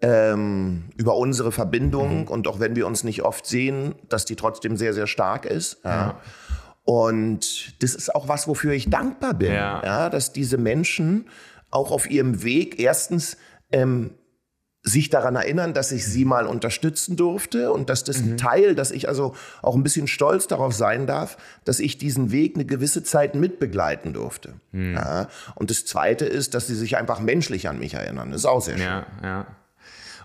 ähm, 0.00 0.84
über 0.96 1.16
unsere 1.16 1.52
Verbindung 1.52 2.20
mhm. 2.20 2.28
und 2.28 2.46
auch 2.46 2.60
wenn 2.60 2.76
wir 2.76 2.86
uns 2.86 3.04
nicht 3.04 3.22
oft 3.22 3.46
sehen, 3.46 3.94
dass 4.08 4.24
die 4.24 4.36
trotzdem 4.36 4.76
sehr, 4.76 4.94
sehr 4.94 5.06
stark 5.06 5.44
ist. 5.44 5.78
Ja. 5.84 5.90
ja. 5.90 6.20
Und 6.84 7.82
das 7.82 7.94
ist 7.94 8.14
auch 8.14 8.28
was, 8.28 8.48
wofür 8.48 8.72
ich 8.72 8.88
dankbar 8.88 9.34
bin, 9.34 9.52
ja. 9.52 9.82
ja 9.84 10.10
dass 10.10 10.32
diese 10.32 10.56
Menschen 10.56 11.28
auch 11.70 11.90
auf 11.90 12.10
ihrem 12.10 12.42
Weg 12.42 12.78
erstens 12.78 13.36
ähm, 13.72 14.12
sich 14.82 15.10
daran 15.10 15.36
erinnern, 15.36 15.74
dass 15.74 15.92
ich 15.92 16.06
sie 16.06 16.24
mal 16.24 16.46
unterstützen 16.46 17.16
durfte 17.16 17.72
und 17.72 17.90
dass 17.90 18.04
das 18.04 18.22
mhm. 18.22 18.32
ein 18.32 18.36
Teil, 18.38 18.74
dass 18.74 18.90
ich 18.90 19.08
also 19.08 19.34
auch 19.60 19.74
ein 19.74 19.82
bisschen 19.82 20.06
stolz 20.06 20.46
darauf 20.46 20.72
sein 20.72 21.06
darf, 21.06 21.36
dass 21.64 21.80
ich 21.80 21.98
diesen 21.98 22.30
Weg 22.30 22.54
eine 22.54 22.64
gewisse 22.64 23.02
Zeit 23.02 23.34
mitbegleiten 23.34 24.12
durfte. 24.12 24.54
Mhm. 24.72 24.94
Ja. 24.94 25.28
Und 25.56 25.70
das 25.70 25.84
Zweite 25.84 26.24
ist, 26.24 26.54
dass 26.54 26.68
sie 26.68 26.74
sich 26.74 26.96
einfach 26.96 27.20
menschlich 27.20 27.68
an 27.68 27.78
mich 27.78 27.94
erinnern. 27.94 28.30
Das 28.30 28.42
ist 28.42 28.46
auch 28.46 28.62
sehr 28.62 28.78
schön. 28.78 28.86
Ja, 28.86 29.06
ja. 29.22 29.46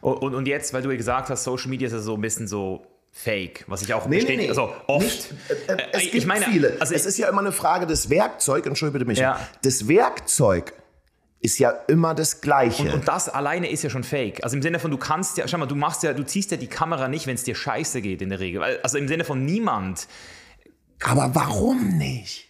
Und, 0.04 0.36
und 0.36 0.48
jetzt, 0.48 0.74
weil 0.74 0.82
du 0.82 0.96
gesagt 0.96 1.30
hast, 1.30 1.46
Social 1.46 1.70
Media 1.70 1.88
ist 1.88 1.94
ja 1.94 2.00
so 2.00 2.16
ein 2.16 2.22
bisschen 2.22 2.48
so 2.48 2.86
Fake, 3.16 3.64
was 3.68 3.84
ich 3.84 3.94
auch 3.94 4.08
nee, 4.08 4.18
bestätige. 4.18 4.38
Nee, 4.38 4.44
nee. 4.46 4.50
Also 4.50 4.74
oft. 4.88 5.04
Nicht, 5.04 5.34
äh, 5.68 5.74
äh 5.74 5.78
es 5.92 6.02
gibt 6.02 6.16
ich 6.16 6.26
meine, 6.26 6.46
viele. 6.46 6.76
Also 6.80 6.94
es 6.94 7.06
ist 7.06 7.18
ja 7.18 7.30
immer 7.30 7.42
eine 7.42 7.52
Frage 7.52 7.86
des 7.86 8.10
Werkzeugs, 8.10 8.68
entschuldige 8.68 9.00
bitte 9.00 9.08
mich. 9.08 9.20
Ja. 9.20 9.40
Das 9.62 9.88
Werkzeug 9.88 10.74
ist 11.40 11.60
ja 11.60 11.70
immer 11.88 12.16
das 12.16 12.42
Gleiche. 12.42 12.84
Und, 12.84 12.94
und, 12.94 13.08
das 13.08 13.30
alleine 13.30 13.70
ist 13.70 13.84
ja 13.84 13.90
schon 13.90 14.04
fake. 14.04 14.44
Also 14.44 14.56
im 14.58 14.62
Sinne 14.62 14.80
von, 14.80 14.92
du 14.92 14.98
kannst 14.98 15.38
ja, 15.38 15.48
schau 15.48 15.58
mal, 15.58 15.68
du 15.68 15.76
machst 15.76 16.04
ja, 16.04 16.14
du 16.14 16.24
ziehst 16.24 16.52
ja 16.52 16.58
die 16.58 16.68
Kamera 16.68 17.08
nicht, 17.08 17.28
wenn 17.28 17.36
es 17.36 17.44
dir 17.44 17.56
scheiße 17.56 18.02
geht 18.02 18.22
in 18.22 18.30
der 18.30 18.40
Regel. 18.40 18.64
Also 18.82 18.98
im 18.98 19.08
Sinne 19.08 19.24
von 19.24 19.46
niemand. 19.46 20.08
Aber 21.04 21.34
warum 21.34 21.98
nicht? 21.98 22.50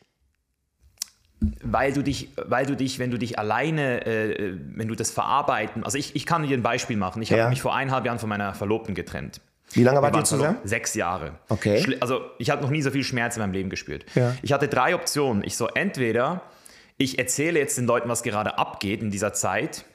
Weil 1.63 1.93
du 1.93 2.01
dich, 2.01 2.29
weil 2.37 2.65
du 2.65 2.75
dich, 2.75 2.99
wenn 2.99 3.11
du 3.11 3.17
dich 3.17 3.39
alleine, 3.39 4.05
äh, 4.05 4.57
wenn 4.75 4.87
du 4.87 4.95
das 4.95 5.11
verarbeiten, 5.11 5.83
also 5.83 5.97
ich, 5.97 6.15
ich 6.15 6.25
kann 6.25 6.43
dir 6.43 6.57
ein 6.57 6.63
Beispiel 6.63 6.97
machen. 6.97 7.21
Ich 7.21 7.29
ja. 7.29 7.39
habe 7.39 7.49
mich 7.49 7.61
vor 7.61 7.75
eineinhalb 7.75 8.05
Jahren 8.05 8.19
von 8.19 8.29
meiner 8.29 8.53
Verlobten 8.53 8.95
getrennt. 8.95 9.41
Wie 9.71 9.83
lange 9.83 10.01
wart 10.01 10.15
ihr 10.15 10.23
zusammen? 10.23 10.57
Sechs 10.63 10.93
Jahre. 10.93 11.33
Okay. 11.49 11.97
Also 11.99 12.21
ich 12.37 12.49
habe 12.49 12.61
noch 12.61 12.69
nie 12.69 12.81
so 12.81 12.91
viel 12.91 13.03
Schmerz 13.03 13.37
in 13.37 13.41
meinem 13.41 13.53
Leben 13.53 13.69
gespürt. 13.69 14.05
Ja. 14.15 14.35
Ich 14.41 14.53
hatte 14.53 14.67
drei 14.67 14.93
Optionen. 14.93 15.43
Ich 15.43 15.57
so, 15.57 15.67
entweder 15.67 16.41
ich 16.97 17.17
erzähle 17.17 17.59
jetzt 17.59 17.77
den 17.77 17.85
Leuten, 17.85 18.07
was 18.07 18.23
gerade 18.23 18.57
abgeht 18.57 19.01
in 19.01 19.09
dieser 19.09 19.33
Zeit, 19.33 19.85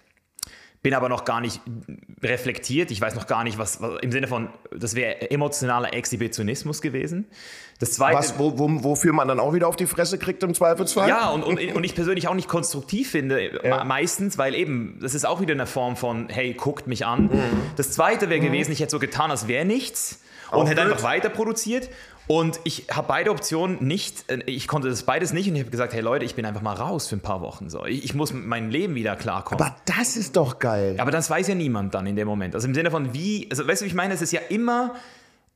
bin 0.82 0.94
aber 0.94 1.08
noch 1.08 1.24
gar 1.24 1.40
nicht 1.40 1.60
reflektiert. 2.22 2.90
Ich 2.90 3.00
weiß 3.00 3.14
noch 3.14 3.26
gar 3.26 3.44
nicht, 3.44 3.58
was, 3.58 3.80
was 3.80 4.00
im 4.00 4.12
Sinne 4.12 4.28
von, 4.28 4.48
das 4.70 4.94
wäre 4.94 5.30
emotionaler 5.30 5.92
Exhibitionismus 5.92 6.80
gewesen. 6.82 7.26
Das 7.80 7.92
zweite, 7.92 8.18
was, 8.18 8.38
wo, 8.38 8.58
wo, 8.58 8.84
wofür 8.84 9.12
man 9.12 9.28
dann 9.28 9.38
auch 9.38 9.52
wieder 9.54 9.68
auf 9.68 9.76
die 9.76 9.86
Fresse 9.86 10.18
kriegt 10.18 10.42
im 10.42 10.54
Zweifelsfall? 10.54 11.08
Ja, 11.08 11.30
und, 11.30 11.44
und, 11.44 11.60
und 11.74 11.84
ich 11.84 11.94
persönlich 11.94 12.26
auch 12.26 12.34
nicht 12.34 12.48
konstruktiv 12.48 13.10
finde, 13.10 13.60
ja. 13.64 13.84
meistens, 13.84 14.36
weil 14.36 14.54
eben, 14.54 14.98
das 15.00 15.14
ist 15.14 15.24
auch 15.24 15.40
wieder 15.40 15.54
eine 15.54 15.66
Form 15.66 15.96
von, 15.96 16.28
hey, 16.28 16.54
guckt 16.54 16.86
mich 16.86 17.06
an. 17.06 17.24
Mhm. 17.24 17.40
Das 17.76 17.92
zweite 17.92 18.30
wäre 18.30 18.40
mhm. 18.40 18.46
gewesen, 18.46 18.72
ich 18.72 18.80
hätte 18.80 18.90
so 18.90 18.98
getan, 18.98 19.30
als 19.30 19.46
wäre 19.46 19.64
nichts 19.64 20.20
und 20.50 20.66
hätte 20.66 20.82
einfach 20.82 21.02
weiter 21.02 21.28
produziert. 21.28 21.88
Und 22.28 22.60
ich 22.64 22.84
habe 22.90 23.08
beide 23.08 23.30
Optionen 23.30 23.82
nicht, 23.84 24.30
äh, 24.30 24.42
ich 24.44 24.68
konnte 24.68 24.88
das 24.88 25.02
beides 25.02 25.32
nicht 25.32 25.48
und 25.48 25.56
ich 25.56 25.62
habe 25.62 25.70
gesagt, 25.70 25.94
hey 25.94 26.02
Leute, 26.02 26.26
ich 26.26 26.34
bin 26.34 26.44
einfach 26.44 26.60
mal 26.60 26.74
raus 26.74 27.08
für 27.08 27.16
ein 27.16 27.20
paar 27.20 27.40
Wochen. 27.40 27.70
So. 27.70 27.86
Ich, 27.86 28.04
ich 28.04 28.14
muss 28.14 28.32
mit 28.34 28.46
meinem 28.46 28.70
Leben 28.70 28.94
wieder 28.94 29.16
klarkommen. 29.16 29.64
Aber 29.64 29.74
das 29.86 30.16
ist 30.16 30.36
doch 30.36 30.58
geil. 30.58 30.96
Aber 30.98 31.10
das 31.10 31.30
weiß 31.30 31.48
ja 31.48 31.54
niemand 31.54 31.94
dann 31.94 32.06
in 32.06 32.16
dem 32.16 32.28
Moment. 32.28 32.54
Also 32.54 32.68
im 32.68 32.74
Sinne 32.74 32.90
von 32.90 33.14
wie, 33.14 33.48
also 33.50 33.66
weißt 33.66 33.80
du, 33.80 33.86
wie 33.86 33.88
ich 33.88 33.94
meine, 33.94 34.12
es 34.12 34.20
ist 34.20 34.32
ja 34.32 34.40
immer 34.50 34.94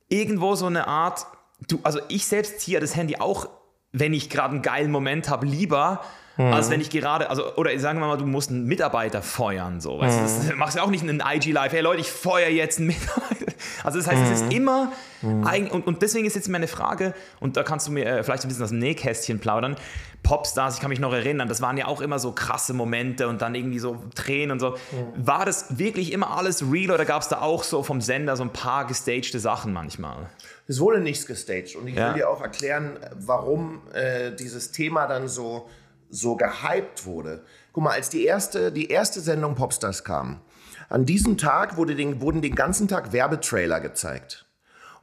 irgendwo 0.09 0.55
so 0.55 0.65
eine 0.65 0.87
Art, 0.87 1.27
du, 1.67 1.79
also 1.83 1.99
ich 2.09 2.25
selbst 2.25 2.59
ziehe 2.59 2.79
das 2.79 2.95
Handy 2.95 3.17
auch, 3.17 3.47
wenn 3.91 4.13
ich 4.13 4.31
gerade 4.31 4.53
einen 4.53 4.61
geilen 4.63 4.89
Moment 4.89 5.29
habe, 5.29 5.45
lieber 5.45 6.03
Mhm. 6.37 6.45
Als 6.45 6.69
wenn 6.71 6.81
ich 6.81 6.89
gerade, 6.89 7.29
also, 7.29 7.55
oder 7.55 7.77
sagen 7.77 7.99
wir 7.99 8.07
mal, 8.07 8.17
du 8.17 8.25
musst 8.25 8.49
einen 8.49 8.65
Mitarbeiter 8.65 9.21
feuern, 9.21 9.81
so. 9.81 9.99
Weißt 9.99 10.17
mhm. 10.17 10.25
du, 10.25 10.47
das 10.47 10.55
machst 10.55 10.77
du 10.77 10.81
auch 10.81 10.89
nicht 10.89 11.03
in 11.03 11.21
einem 11.21 11.37
IG 11.37 11.51
Live, 11.51 11.73
hey 11.73 11.81
Leute, 11.81 12.01
ich 12.01 12.11
feuer 12.11 12.49
jetzt 12.49 12.79
einen 12.79 12.87
Mitarbeiter. 12.87 13.43
Also 13.83 13.97
das 13.97 14.07
heißt, 14.07 14.17
mhm. 14.17 14.25
es 14.25 14.41
ist 14.41 14.45
mhm. 14.45 14.51
immer, 14.51 14.91
mhm. 15.21 15.67
und, 15.71 15.87
und 15.87 16.01
deswegen 16.01 16.25
ist 16.25 16.35
jetzt 16.35 16.49
meine 16.49 16.67
Frage, 16.67 17.13
und 17.39 17.55
da 17.55 17.63
kannst 17.63 17.87
du 17.87 17.91
mir 17.91 18.05
äh, 18.05 18.23
vielleicht 18.23 18.43
ein 18.43 18.49
bisschen 18.49 18.63
aus 18.63 18.69
dem 18.69 18.79
Nähkästchen 18.79 19.39
plaudern, 19.39 19.75
Popstars, 20.21 20.75
ich 20.75 20.81
kann 20.81 20.89
mich 20.89 20.99
noch 20.99 21.13
erinnern, 21.13 21.47
das 21.49 21.61
waren 21.61 21.77
ja 21.77 21.87
auch 21.87 22.01
immer 22.01 22.17
so 22.19 22.31
krasse 22.31 22.73
Momente 22.73 23.27
und 23.27 23.41
dann 23.41 23.55
irgendwie 23.55 23.79
so 23.79 24.03
Tränen 24.15 24.51
und 24.51 24.59
so. 24.59 24.71
Mhm. 24.71 25.27
War 25.27 25.45
das 25.45 25.77
wirklich 25.77 26.11
immer 26.11 26.35
alles 26.37 26.71
real 26.71 26.91
oder 26.91 27.05
gab 27.05 27.21
es 27.21 27.27
da 27.27 27.41
auch 27.41 27.63
so 27.63 27.83
vom 27.83 28.01
Sender 28.01 28.35
so 28.35 28.43
ein 28.43 28.51
paar 28.51 28.85
gestagte 28.87 29.39
Sachen 29.39 29.73
manchmal? 29.73 30.29
Es 30.67 30.79
wurde 30.79 30.99
nichts 30.99 31.25
gestaged 31.25 31.75
und 31.75 31.87
ich 31.87 31.95
ja. 31.95 32.09
will 32.09 32.15
dir 32.15 32.29
auch 32.29 32.41
erklären, 32.41 32.97
warum 33.15 33.81
äh, 33.93 34.31
dieses 34.31 34.71
Thema 34.71 35.07
dann 35.07 35.27
so 35.27 35.69
so 36.13 36.35
gehypt 36.35 37.05
wurde. 37.05 37.43
Guck 37.73 37.83
mal, 37.83 37.91
als 37.91 38.09
die 38.09 38.23
erste, 38.23 38.71
die 38.71 38.89
erste 38.89 39.19
Sendung 39.19 39.55
Popstars 39.55 40.03
kam, 40.03 40.41
an 40.89 41.05
diesem 41.05 41.37
Tag 41.37 41.75
wurde 41.75 41.95
den, 41.95 42.21
wurden 42.21 42.41
den 42.41 42.55
ganzen 42.55 42.87
Tag 42.87 43.13
Werbetrailer 43.13 43.79
gezeigt. 43.79 44.45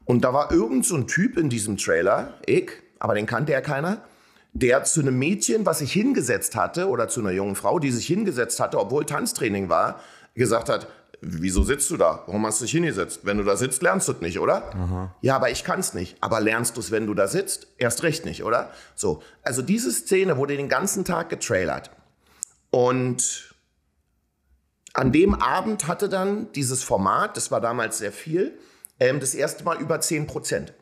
Und 0.04 0.22
da 0.24 0.32
war 0.32 0.52
irgend 0.52 0.86
so 0.86 0.94
ein 0.96 1.08
Typ 1.08 1.36
in 1.36 1.48
diesem 1.48 1.76
Trailer, 1.76 2.34
ich, 2.46 2.70
aber 3.00 3.14
den 3.14 3.26
kannte 3.26 3.52
ja 3.52 3.60
keiner, 3.60 4.02
der 4.52 4.84
zu 4.84 5.00
einem 5.00 5.18
Mädchen, 5.18 5.66
was 5.66 5.80
sich 5.80 5.92
hingesetzt 5.92 6.54
hatte, 6.54 6.88
oder 6.88 7.08
zu 7.08 7.20
einer 7.20 7.30
jungen 7.30 7.56
Frau, 7.56 7.78
die 7.78 7.90
sich 7.90 8.06
hingesetzt 8.06 8.60
hatte, 8.60 8.78
obwohl 8.78 9.04
Tanztraining 9.04 9.68
war, 9.68 10.00
gesagt 10.34 10.68
hat, 10.68 10.86
wieso 11.20 11.62
sitzt 11.62 11.90
du 11.90 11.96
da? 11.96 12.22
Warum 12.26 12.46
hast 12.46 12.60
du 12.60 12.64
dich 12.64 12.72
hingesetzt? 12.72 13.20
Wenn 13.24 13.38
du 13.38 13.44
da 13.44 13.56
sitzt, 13.56 13.82
lernst 13.82 14.08
du 14.08 14.12
es 14.12 14.20
nicht, 14.20 14.38
oder? 14.38 14.74
Aha. 14.74 15.14
Ja, 15.20 15.36
aber 15.36 15.50
ich 15.50 15.64
kann 15.64 15.80
es 15.80 15.94
nicht. 15.94 16.16
Aber 16.20 16.40
lernst 16.40 16.76
du 16.76 16.80
es, 16.80 16.90
wenn 16.90 17.06
du 17.06 17.14
da 17.14 17.28
sitzt? 17.28 17.68
Erst 17.78 18.02
recht 18.02 18.24
nicht, 18.24 18.44
oder? 18.44 18.70
So, 18.94 19.22
also 19.42 19.62
diese 19.62 19.92
Szene 19.92 20.36
wurde 20.36 20.56
den 20.56 20.68
ganzen 20.68 21.04
Tag 21.04 21.28
getrailert. 21.28 21.90
Und 22.70 23.54
an 24.94 25.12
dem 25.12 25.34
Abend 25.34 25.86
hatte 25.86 26.08
dann 26.08 26.50
dieses 26.52 26.82
Format, 26.82 27.36
das 27.36 27.50
war 27.50 27.60
damals 27.60 27.98
sehr 27.98 28.12
viel, 28.12 28.58
ähm, 28.98 29.20
das 29.20 29.34
erste 29.34 29.64
Mal 29.64 29.80
über 29.80 30.00
10 30.00 30.26
Prozent. 30.26 30.72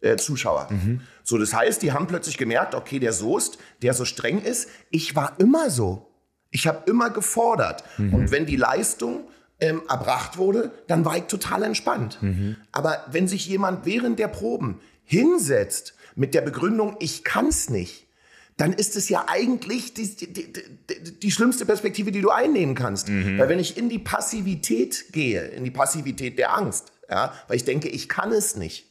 Äh, 0.00 0.16
Zuschauer. 0.16 0.68
Mhm. 0.70 1.00
So, 1.24 1.38
das 1.38 1.54
heißt, 1.54 1.82
die 1.82 1.92
haben 1.92 2.06
plötzlich 2.06 2.36
gemerkt, 2.36 2.74
okay, 2.74 2.98
der 2.98 3.12
Soest, 3.12 3.58
der 3.82 3.94
so 3.94 4.04
streng 4.04 4.42
ist, 4.42 4.68
ich 4.90 5.16
war 5.16 5.34
immer 5.38 5.70
so. 5.70 6.12
Ich 6.56 6.66
habe 6.66 6.90
immer 6.90 7.10
gefordert. 7.10 7.84
Mhm. 7.98 8.14
Und 8.14 8.30
wenn 8.30 8.46
die 8.46 8.56
Leistung 8.56 9.24
ähm, 9.60 9.82
erbracht 9.90 10.38
wurde, 10.38 10.70
dann 10.86 11.04
war 11.04 11.18
ich 11.18 11.24
total 11.24 11.62
entspannt. 11.64 12.16
Mhm. 12.22 12.56
Aber 12.72 13.04
wenn 13.10 13.28
sich 13.28 13.46
jemand 13.46 13.84
während 13.84 14.18
der 14.18 14.28
Proben 14.28 14.80
hinsetzt 15.04 15.94
mit 16.14 16.32
der 16.32 16.40
Begründung, 16.40 16.96
ich 16.98 17.24
kann 17.24 17.48
es 17.48 17.68
nicht, 17.68 18.06
dann 18.56 18.72
ist 18.72 18.96
es 18.96 19.10
ja 19.10 19.26
eigentlich 19.28 19.92
die, 19.92 20.16
die, 20.16 20.32
die, 20.32 21.20
die, 21.20 21.30
schlimmste 21.30 21.66
Perspektive, 21.66 22.10
die 22.10 22.22
du 22.22 22.30
einnehmen 22.30 22.74
kannst. 22.74 23.10
Mhm. 23.10 23.38
Weil 23.38 23.50
wenn 23.50 23.58
ich 23.58 23.76
in 23.76 23.90
die 23.90 23.98
Passivität 23.98 25.12
gehe, 25.12 25.42
in 25.42 25.62
die 25.62 25.70
Passivität 25.70 26.38
der 26.38 26.56
Angst, 26.56 26.90
ja, 27.10 27.34
weil 27.48 27.58
ich 27.58 27.64
denke, 27.64 27.88
ich 27.90 28.08
kann 28.08 28.32
es 28.32 28.56
nicht, 28.56 28.86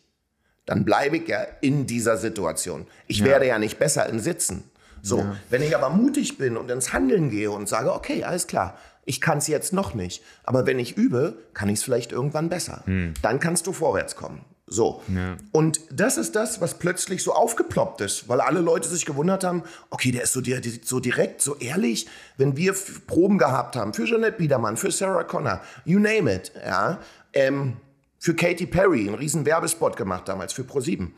dann 0.68 0.86
bleibe 0.86 1.18
ich 1.18 1.28
ja 1.28 1.42
in 1.62 1.88
dieser 1.88 2.18
Situation. 2.18 2.86
Ich 3.08 3.20
ja. 3.20 3.26
werde 3.26 3.48
ja 3.48 3.58
nicht 3.58 3.80
besser 3.80 4.08
im 4.08 4.20
Sitzen. 4.20 4.66
So, 5.06 5.20
ja. 5.20 5.36
wenn 5.52 5.62
ich 5.62 5.76
aber 5.76 5.90
mutig 5.90 6.40
bin 6.40 6.58
und 6.58 6.72
ins 6.72 6.92
Handeln 6.92 7.30
gehe 7.30 7.52
und 7.52 7.70
sage, 7.70 7.94
okay, 7.94 8.24
alles 8.24 8.48
klar, 8.48 8.76
ich 9.06 9.22
kann 9.22 9.38
es 9.38 9.46
jetzt 9.46 9.72
noch 9.72 9.94
nicht, 9.94 10.24
aber 10.44 10.66
wenn 10.66 10.80
ich 10.80 10.98
übe, 10.98 11.38
kann 11.54 11.70
ich 11.70 11.76
es 11.76 11.84
vielleicht 11.84 12.12
irgendwann 12.12 12.50
besser. 12.50 12.82
Hm. 12.86 13.14
Dann 13.22 13.40
kannst 13.40 13.68
du 13.68 13.72
vorwärts 13.72 14.16
kommen. 14.16 14.42
So. 14.66 15.04
Ja. 15.08 15.38
Und 15.52 15.80
das 15.92 16.18
ist 16.18 16.36
das, 16.36 16.60
was 16.60 16.80
plötzlich 16.80 17.22
so 17.22 17.34
aufgeploppt 17.34 18.02
ist, 18.02 18.28
weil 18.28 18.42
alle 18.42 18.62
Leute 18.62 18.90
sich 18.90 19.06
gewundert 19.06 19.44
haben, 19.44 19.62
okay, 19.92 20.12
der 20.12 20.24
ist 20.24 20.34
so, 20.34 20.42
der, 20.42 20.60
so 20.82 21.00
direkt, 21.00 21.40
so 21.40 21.56
ehrlich, 21.58 22.08
wenn 22.38 22.58
wir 22.58 22.74
Proben 23.06 23.38
gehabt 23.38 23.76
haben 23.76 23.94
für 23.94 24.06
Jeanette 24.06 24.40
Biedermann, 24.40 24.76
für 24.76 24.90
Sarah 24.90 25.24
Connor, 25.24 25.62
you 25.86 26.00
name 26.00 26.34
it, 26.34 26.52
ja, 26.66 27.00
ähm, 27.34 27.78
für 28.18 28.34
Katy 28.34 28.66
Perry, 28.66 29.02
einen 29.02 29.14
riesen 29.14 29.46
Werbespot 29.46 29.98
gemacht 29.98 30.28
damals 30.28 30.52
für 30.52 30.64
Pro7. 30.64 31.12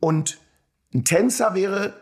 Und 0.00 0.40
ein 0.92 1.04
Tänzer 1.04 1.54
wäre 1.54 1.94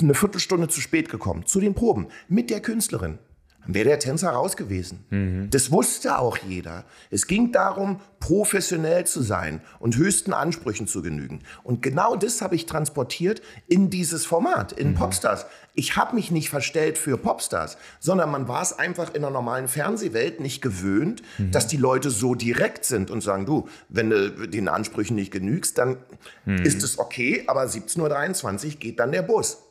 eine 0.00 0.14
Viertelstunde 0.14 0.68
zu 0.68 0.80
spät 0.80 1.08
gekommen 1.08 1.46
zu 1.46 1.60
den 1.60 1.74
Proben 1.74 2.08
mit 2.28 2.50
der 2.50 2.60
Künstlerin. 2.60 3.18
Dann 3.66 3.74
wäre 3.74 3.88
der 3.88 3.98
Tänzer 3.98 4.30
raus 4.30 4.56
gewesen. 4.56 5.04
Mhm. 5.10 5.48
Das 5.50 5.72
wusste 5.72 6.18
auch 6.18 6.38
jeder. 6.38 6.84
Es 7.10 7.26
ging 7.26 7.50
darum, 7.50 8.00
professionell 8.20 9.06
zu 9.06 9.22
sein 9.22 9.60
und 9.80 9.96
höchsten 9.96 10.32
Ansprüchen 10.32 10.86
zu 10.86 11.02
genügen. 11.02 11.40
Und 11.64 11.82
genau 11.82 12.16
das 12.16 12.40
habe 12.42 12.54
ich 12.54 12.66
transportiert 12.66 13.42
in 13.66 13.90
dieses 13.90 14.24
Format, 14.24 14.72
in 14.72 14.90
mhm. 14.90 14.94
Popstars. 14.94 15.46
Ich 15.74 15.96
habe 15.96 16.14
mich 16.14 16.30
nicht 16.30 16.48
verstellt 16.48 16.96
für 16.96 17.18
Popstars, 17.18 17.76
sondern 17.98 18.30
man 18.30 18.48
war 18.48 18.62
es 18.62 18.78
einfach 18.78 19.12
in 19.14 19.22
der 19.22 19.30
normalen 19.30 19.68
Fernsehwelt 19.68 20.40
nicht 20.40 20.62
gewöhnt, 20.62 21.22
mhm. 21.36 21.50
dass 21.50 21.66
die 21.66 21.76
Leute 21.76 22.10
so 22.10 22.34
direkt 22.36 22.84
sind 22.84 23.10
und 23.10 23.20
sagen, 23.20 23.46
du, 23.46 23.68
wenn 23.88 24.10
du 24.10 24.48
den 24.48 24.68
Ansprüchen 24.68 25.16
nicht 25.16 25.32
genügst, 25.32 25.76
dann 25.78 25.96
mhm. 26.44 26.58
ist 26.58 26.84
es 26.84 26.98
okay, 26.98 27.44
aber 27.48 27.64
17.23 27.64 28.66
Uhr 28.66 28.70
geht 28.78 29.00
dann 29.00 29.10
der 29.10 29.22
Bus. 29.22 29.65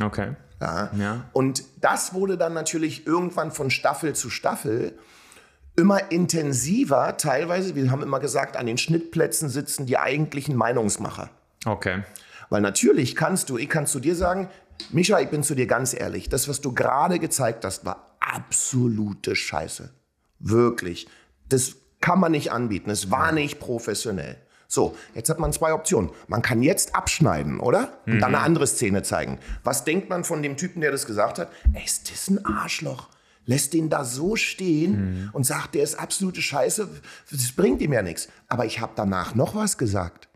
Okay. 0.00 0.36
Ja. 0.60 0.90
ja. 0.96 1.24
Und 1.32 1.64
das 1.80 2.14
wurde 2.14 2.38
dann 2.38 2.54
natürlich 2.54 3.06
irgendwann 3.06 3.50
von 3.50 3.70
Staffel 3.70 4.14
zu 4.14 4.30
Staffel 4.30 4.96
immer 5.76 6.10
intensiver. 6.12 7.16
Teilweise, 7.16 7.74
wir 7.74 7.90
haben 7.90 8.02
immer 8.02 8.20
gesagt, 8.20 8.56
an 8.56 8.66
den 8.66 8.78
Schnittplätzen 8.78 9.48
sitzen 9.48 9.86
die 9.86 9.98
eigentlichen 9.98 10.56
Meinungsmacher. 10.56 11.30
Okay. 11.64 12.02
Weil 12.50 12.60
natürlich 12.60 13.16
kannst 13.16 13.48
du, 13.50 13.58
ich 13.58 13.68
kann 13.68 13.86
zu 13.86 13.98
dir 13.98 14.14
sagen, 14.14 14.48
Micha, 14.90 15.20
ich 15.20 15.30
bin 15.30 15.42
zu 15.42 15.54
dir 15.54 15.66
ganz 15.66 15.94
ehrlich. 15.94 16.28
Das, 16.28 16.48
was 16.48 16.60
du 16.60 16.72
gerade 16.74 17.18
gezeigt 17.18 17.64
hast, 17.64 17.84
war 17.84 18.16
absolute 18.20 19.34
Scheiße. 19.36 19.90
Wirklich. 20.38 21.06
Das 21.48 21.76
kann 22.00 22.20
man 22.20 22.32
nicht 22.32 22.52
anbieten. 22.52 22.90
Es 22.90 23.10
war 23.10 23.32
nicht 23.32 23.58
professionell. 23.58 24.36
So, 24.72 24.96
jetzt 25.14 25.28
hat 25.28 25.38
man 25.38 25.52
zwei 25.52 25.74
Optionen. 25.74 26.08
Man 26.28 26.40
kann 26.40 26.62
jetzt 26.62 26.94
abschneiden, 26.96 27.60
oder? 27.60 27.92
Und 28.06 28.20
dann 28.20 28.34
eine 28.34 28.38
andere 28.42 28.66
Szene 28.66 29.02
zeigen. 29.02 29.38
Was 29.64 29.84
denkt 29.84 30.08
man 30.08 30.24
von 30.24 30.42
dem 30.42 30.56
Typen, 30.56 30.80
der 30.80 30.90
das 30.90 31.04
gesagt 31.04 31.38
hat? 31.38 31.50
Ey, 31.74 31.84
ist 31.84 32.10
das 32.10 32.30
ein 32.30 32.42
Arschloch? 32.46 33.08
Lässt 33.44 33.74
den 33.74 33.90
da 33.90 34.02
so 34.06 34.34
stehen 34.34 35.28
und 35.34 35.44
sagt, 35.44 35.74
der 35.74 35.82
ist 35.82 35.96
absolute 36.00 36.40
Scheiße. 36.40 36.88
Das 37.30 37.52
bringt 37.52 37.82
ihm 37.82 37.92
ja 37.92 38.00
nichts. 38.00 38.28
Aber 38.48 38.64
ich 38.64 38.80
habe 38.80 38.92
danach 38.96 39.34
noch 39.34 39.54
was 39.54 39.76
gesagt. 39.76 40.28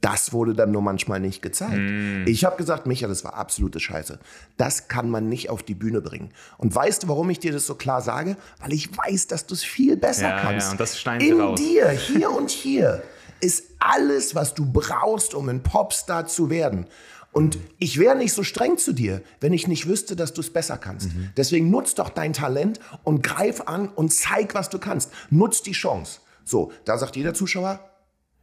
Das 0.00 0.32
wurde 0.32 0.54
dann 0.54 0.70
nur 0.70 0.80
manchmal 0.80 1.20
nicht 1.20 1.42
gezeigt. 1.42 2.26
Ich 2.26 2.46
habe 2.46 2.56
gesagt, 2.56 2.86
Micha, 2.86 3.06
das 3.06 3.22
war 3.22 3.34
absolute 3.34 3.80
Scheiße. 3.80 4.18
Das 4.56 4.88
kann 4.88 5.10
man 5.10 5.28
nicht 5.28 5.50
auf 5.50 5.62
die 5.62 5.74
Bühne 5.74 6.00
bringen. 6.00 6.30
Und 6.56 6.74
weißt 6.74 7.02
du, 7.02 7.08
warum 7.08 7.28
ich 7.28 7.40
dir 7.40 7.52
das 7.52 7.66
so 7.66 7.74
klar 7.74 8.00
sage? 8.00 8.36
Weil 8.60 8.72
ich 8.72 8.96
weiß, 8.96 9.26
dass 9.26 9.44
du 9.44 9.52
es 9.52 9.62
viel 9.62 9.98
besser 9.98 10.30
Ja, 10.30 10.40
kannst. 10.40 10.68
ja, 10.68 10.70
und 10.70 10.80
das 10.80 10.94
sie 10.94 11.28
In 11.28 11.38
raus. 11.40 11.60
dir, 11.60 11.90
hier 11.90 12.30
und 12.30 12.48
hier, 12.48 13.02
ist 13.40 13.64
alles, 13.78 14.34
was 14.34 14.54
du 14.54 14.66
brauchst, 14.70 15.34
um 15.34 15.48
ein 15.48 15.62
Popstar 15.62 16.26
zu 16.26 16.50
werden. 16.50 16.86
Und 17.32 17.58
ich 17.78 17.98
wäre 17.98 18.16
nicht 18.16 18.32
so 18.32 18.42
streng 18.42 18.78
zu 18.78 18.92
dir, 18.92 19.22
wenn 19.40 19.52
ich 19.52 19.68
nicht 19.68 19.86
wüsste, 19.86 20.16
dass 20.16 20.32
du 20.32 20.40
es 20.40 20.52
besser 20.52 20.78
kannst. 20.78 21.08
Mhm. 21.08 21.30
Deswegen 21.36 21.70
nutz 21.70 21.94
doch 21.94 22.08
dein 22.08 22.32
Talent 22.32 22.80
und 23.04 23.22
greif 23.22 23.62
an 23.62 23.88
und 23.88 24.12
zeig, 24.12 24.54
was 24.54 24.70
du 24.70 24.78
kannst. 24.78 25.12
Nutz 25.30 25.62
die 25.62 25.72
Chance. 25.72 26.20
So, 26.44 26.72
da 26.84 26.96
sagt 26.96 27.16
jeder 27.16 27.34
Zuschauer, 27.34 27.80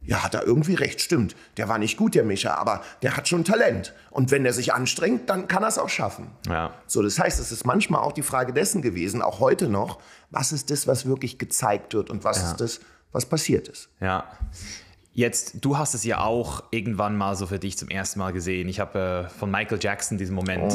ja, 0.02 0.22
hat 0.22 0.34
er 0.34 0.46
irgendwie 0.46 0.74
recht, 0.74 1.00
stimmt. 1.00 1.34
Der 1.56 1.68
war 1.68 1.78
nicht 1.78 1.96
gut, 1.96 2.14
der 2.14 2.24
Micha, 2.24 2.54
aber 2.54 2.82
der 3.02 3.16
hat 3.16 3.26
schon 3.28 3.44
Talent. 3.44 3.92
Und 4.10 4.30
wenn 4.30 4.46
er 4.46 4.52
sich 4.52 4.72
anstrengt, 4.72 5.28
dann 5.28 5.48
kann 5.48 5.64
er 5.64 5.68
es 5.68 5.78
auch 5.78 5.88
schaffen. 5.88 6.30
Ja. 6.48 6.72
So, 6.86 7.02
das 7.02 7.18
heißt, 7.18 7.40
es 7.40 7.50
ist 7.50 7.66
manchmal 7.66 8.02
auch 8.02 8.12
die 8.12 8.22
Frage 8.22 8.52
dessen 8.52 8.82
gewesen, 8.82 9.20
auch 9.20 9.40
heute 9.40 9.68
noch, 9.68 9.98
was 10.30 10.52
ist 10.52 10.70
das, 10.70 10.86
was 10.86 11.06
wirklich 11.06 11.38
gezeigt 11.38 11.92
wird 11.94 12.08
und 12.08 12.22
was 12.22 12.42
ist 12.42 12.60
das, 12.60 12.80
was 13.10 13.26
passiert 13.26 13.66
ist. 13.66 13.88
Ja. 14.00 14.24
Jetzt, 15.16 15.64
du 15.64 15.78
hast 15.78 15.94
es 15.94 16.04
ja 16.04 16.20
auch 16.20 16.62
irgendwann 16.70 17.16
mal 17.16 17.36
so 17.36 17.46
für 17.46 17.58
dich 17.58 17.78
zum 17.78 17.88
ersten 17.88 18.18
Mal 18.18 18.34
gesehen. 18.34 18.68
Ich 18.68 18.80
habe 18.80 19.26
äh, 19.26 19.38
von 19.38 19.50
Michael 19.50 19.78
Jackson 19.80 20.18
diesen 20.18 20.34
Moment, 20.34 20.74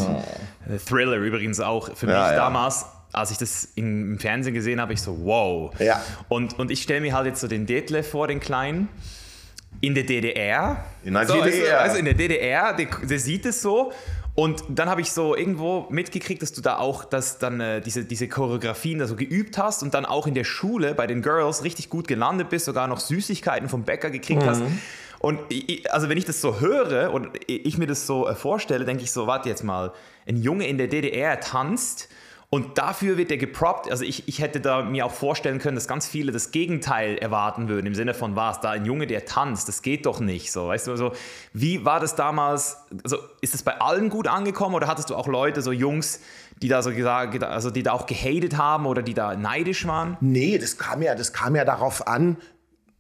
äh, 0.68 0.80
Thriller 0.80 1.18
übrigens 1.18 1.60
auch 1.60 1.96
für 1.96 2.08
Oh. 2.08 2.10
Ja, 2.10 2.24
mich 2.24 2.32
ja. 2.32 2.38
damals, 2.38 2.88
als 3.14 3.30
ich 3.30 3.38
das 3.38 3.70
im, 3.76 4.18
Fernsehen 4.18 4.56
gesehen 4.56 4.82
habe, 4.82 4.94
ich 4.94 5.02
so, 5.04 5.16
wow. 5.26 5.72
Ja. 5.80 6.02
Und, 6.28 6.58
und 6.58 6.72
ich 6.72 6.82
stelle 6.82 7.02
mir 7.02 7.14
halt 7.14 7.28
jetzt 7.28 7.40
so 7.40 7.48
den 7.48 7.68
Detlef 7.68 8.10
vor, 8.10 8.28
den 8.28 8.40
Kleinen, 8.40 8.90
in 9.80 9.94
der 9.94 10.06
DDR. 10.06 10.86
In 11.04 11.14
der 11.14 11.28
so, 11.28 11.36
DDR. 11.36 11.82
Also 11.82 11.98
in 11.98 12.06
der 12.06 12.16
DDR, 12.16 12.74
der, 12.74 12.88
der 12.88 13.20
sieht 13.20 13.46
es 13.46 13.62
so. 13.62 13.94
Und 14.34 14.64
dann 14.70 14.90
habe 14.90 15.02
ich 15.02 15.12
so 15.12 15.36
irgendwo 15.36 15.88
mitgekriegt, 15.90 16.42
dass 16.42 16.54
du 16.54 16.62
da 16.62 16.78
auch 16.78 17.04
dass 17.04 17.38
dann 17.38 17.60
äh, 17.60 17.82
diese, 17.82 18.06
diese 18.06 18.30
Choreografien 18.30 19.00
da 19.00 19.06
so 19.08 19.16
geübt 19.18 19.58
hast 19.58 19.84
und 19.84 19.94
dann 19.94 20.06
auch 20.06 20.26
in 20.26 20.34
der 20.34 20.46
Schule 20.46 20.96
bei 20.96 21.06
den 21.06 21.22
Girls 21.22 21.64
richtig 21.66 21.90
gut 21.90 22.08
gelandet 22.08 22.50
bist, 22.50 22.66
sogar 22.66 22.88
noch 22.88 23.00
Süßigkeiten 23.02 23.68
vom 23.68 23.84
Bäcker 23.84 24.10
gekriegt 24.10 24.44
hast. 24.46 24.64
Und 25.20 25.40
ich, 25.50 25.70
ich- 25.70 25.94
also 25.94 26.08
wenn 26.08 26.18
ich 26.18 26.26
das 26.26 26.40
so 26.40 26.62
höre 26.62 27.14
und 27.14 27.30
ich 27.48 27.78
mir 27.78 27.88
das 27.88 28.08
so 28.08 28.26
äh, 28.28 28.34
vorstelle, 28.36 28.86
denke 28.86 29.04
ich 29.04 29.12
so, 29.12 29.28
warte 29.28 29.50
jetzt 29.50 29.64
mal, 29.64 29.92
ein 30.26 30.38
Junge 30.38 30.66
in 30.66 30.78
der 30.78 30.88
DDR 30.88 31.40
tanzt 31.42 32.08
und 32.54 32.78
dafür 32.78 33.18
wird 33.18 33.32
er 33.32 33.38
geproppt. 33.38 33.90
Also 33.90 34.04
ich, 34.04 34.28
ich 34.28 34.42
hätte 34.42 34.60
da 34.60 34.84
mir 34.84 35.06
auch 35.06 35.14
vorstellen 35.14 35.58
können, 35.58 35.76
dass 35.76 35.88
ganz 35.88 36.06
viele 36.06 36.34
das 36.34 36.52
Gegenteil 36.52 37.18
erwarten 37.18 37.70
würden, 37.70 37.88
im 37.88 37.96
Sinne 37.96 38.14
von, 38.14 38.36
was, 38.36 38.60
da 38.60 38.72
ein 38.72 38.84
Junge, 38.84 39.08
der 39.08 39.24
tanzt, 39.24 39.70
das 39.70 39.82
geht 39.82 40.06
doch 40.06 40.20
nicht. 40.20 40.52
So, 40.52 40.68
weißt 40.68 40.88
du, 40.88 40.98
so, 40.98 41.14
wie 41.54 41.86
war 41.86 42.02
das 42.02 42.16
damals, 42.16 42.76
also 43.06 43.20
ist 43.40 43.54
das 43.54 43.64
bei 43.64 43.80
allen 43.80 44.10
gut 44.10 44.28
angekommen 44.28 44.76
oder 44.76 44.88
hattest 44.88 45.10
du 45.10 45.16
auch 45.16 45.28
Leute, 45.28 45.62
so 45.62 45.72
Jungs, 45.72 46.20
die 46.62 46.68
da 46.68 46.84
so 46.84 46.92
gesagt, 46.92 47.42
also 47.42 47.72
die 47.72 47.84
da 47.84 47.94
auch 47.94 48.06
gehatet 48.06 48.58
haben 48.58 48.86
oder 48.86 49.02
die 49.02 49.14
da 49.14 49.34
neidisch 49.38 49.88
waren? 49.88 50.18
Nee, 50.20 50.58
das 50.58 50.78
kam 50.78 51.02
ja, 51.02 51.16
das 51.16 51.32
kam 51.32 51.56
ja 51.56 51.64
darauf 51.64 52.06
an. 52.06 52.36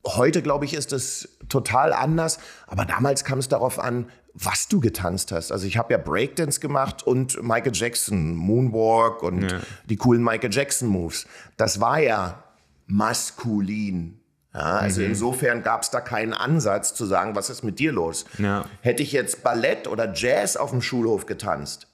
Heute, 0.07 0.41
glaube 0.41 0.63
ich, 0.63 0.73
ist 0.73 0.93
es 0.93 1.37
total 1.49 1.91
anders. 1.91 2.39
Aber 2.67 2.85
damals 2.85 3.25
kam 3.25 3.37
es 3.37 3.49
darauf 3.49 3.79
an, 3.79 4.09
was 4.33 4.67
du 4.67 4.79
getanzt 4.79 5.31
hast. 5.31 5.51
Also 5.51 5.67
ich 5.67 5.77
habe 5.77 5.93
ja 5.93 5.97
Breakdance 5.97 6.59
gemacht 6.59 7.03
und 7.03 7.41
Michael 7.43 7.73
Jackson, 7.73 8.35
Moonwalk 8.35 9.23
und 9.23 9.61
die 9.85 9.97
coolen 9.97 10.23
Michael 10.23 10.51
Jackson 10.51 10.87
Moves. 10.87 11.27
Das 11.57 11.79
war 11.79 11.99
ja 11.99 12.43
maskulin. 12.87 14.19
Ja, 14.53 14.59
also 14.59 15.01
insofern 15.01 15.63
gab 15.63 15.83
es 15.83 15.91
da 15.91 16.01
keinen 16.01 16.33
Ansatz 16.33 16.93
zu 16.93 17.05
sagen, 17.05 17.35
was 17.35 17.49
ist 17.49 17.63
mit 17.63 17.79
dir 17.79 17.93
los? 17.93 18.25
Ja. 18.37 18.65
Hätte 18.81 19.01
ich 19.01 19.13
jetzt 19.13 19.43
Ballett 19.43 19.87
oder 19.87 20.11
Jazz 20.13 20.57
auf 20.57 20.71
dem 20.71 20.81
Schulhof 20.81 21.25
getanzt, 21.25 21.87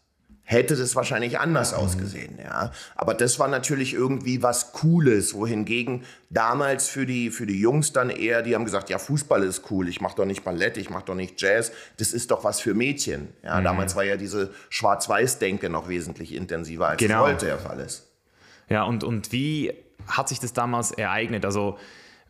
hätte 0.49 0.77
das 0.77 0.95
wahrscheinlich 0.95 1.39
anders 1.39 1.73
ausgesehen, 1.73 2.39
ja. 2.41 2.71
Aber 2.95 3.13
das 3.13 3.37
war 3.37 3.49
natürlich 3.49 3.93
irgendwie 3.93 4.41
was 4.41 4.71
Cooles, 4.71 5.33
wohingegen 5.33 6.05
damals 6.29 6.87
für 6.87 7.05
die, 7.05 7.31
für 7.31 7.45
die 7.45 7.59
Jungs 7.59 7.91
dann 7.91 8.09
eher, 8.09 8.43
die 8.43 8.55
haben 8.55 8.63
gesagt, 8.63 8.89
ja, 8.89 8.97
Fußball 8.97 9.43
ist 9.43 9.63
cool, 9.71 9.89
ich 9.89 9.99
mach 9.99 10.13
doch 10.13 10.23
nicht 10.23 10.45
Ballett, 10.45 10.77
ich 10.77 10.89
mach 10.89 11.01
doch 11.01 11.15
nicht 11.15 11.41
Jazz, 11.41 11.73
das 11.97 12.13
ist 12.13 12.31
doch 12.31 12.45
was 12.45 12.61
für 12.61 12.73
Mädchen. 12.73 13.27
Ja, 13.43 13.59
damals 13.59 13.97
war 13.97 14.05
ja 14.05 14.15
diese 14.15 14.51
Schwarz-Weiß-Denke 14.69 15.69
noch 15.69 15.89
wesentlich 15.89 16.33
intensiver, 16.33 16.87
als 16.87 16.99
Genau. 16.99 17.25
heute 17.25 17.45
der 17.47 17.59
Fall 17.59 17.81
ist. 17.81 18.07
Ja, 18.69 18.83
und, 18.83 19.03
und 19.03 19.33
wie 19.33 19.73
hat 20.07 20.29
sich 20.29 20.39
das 20.39 20.53
damals 20.53 20.91
ereignet? 20.91 21.43
Also 21.43 21.77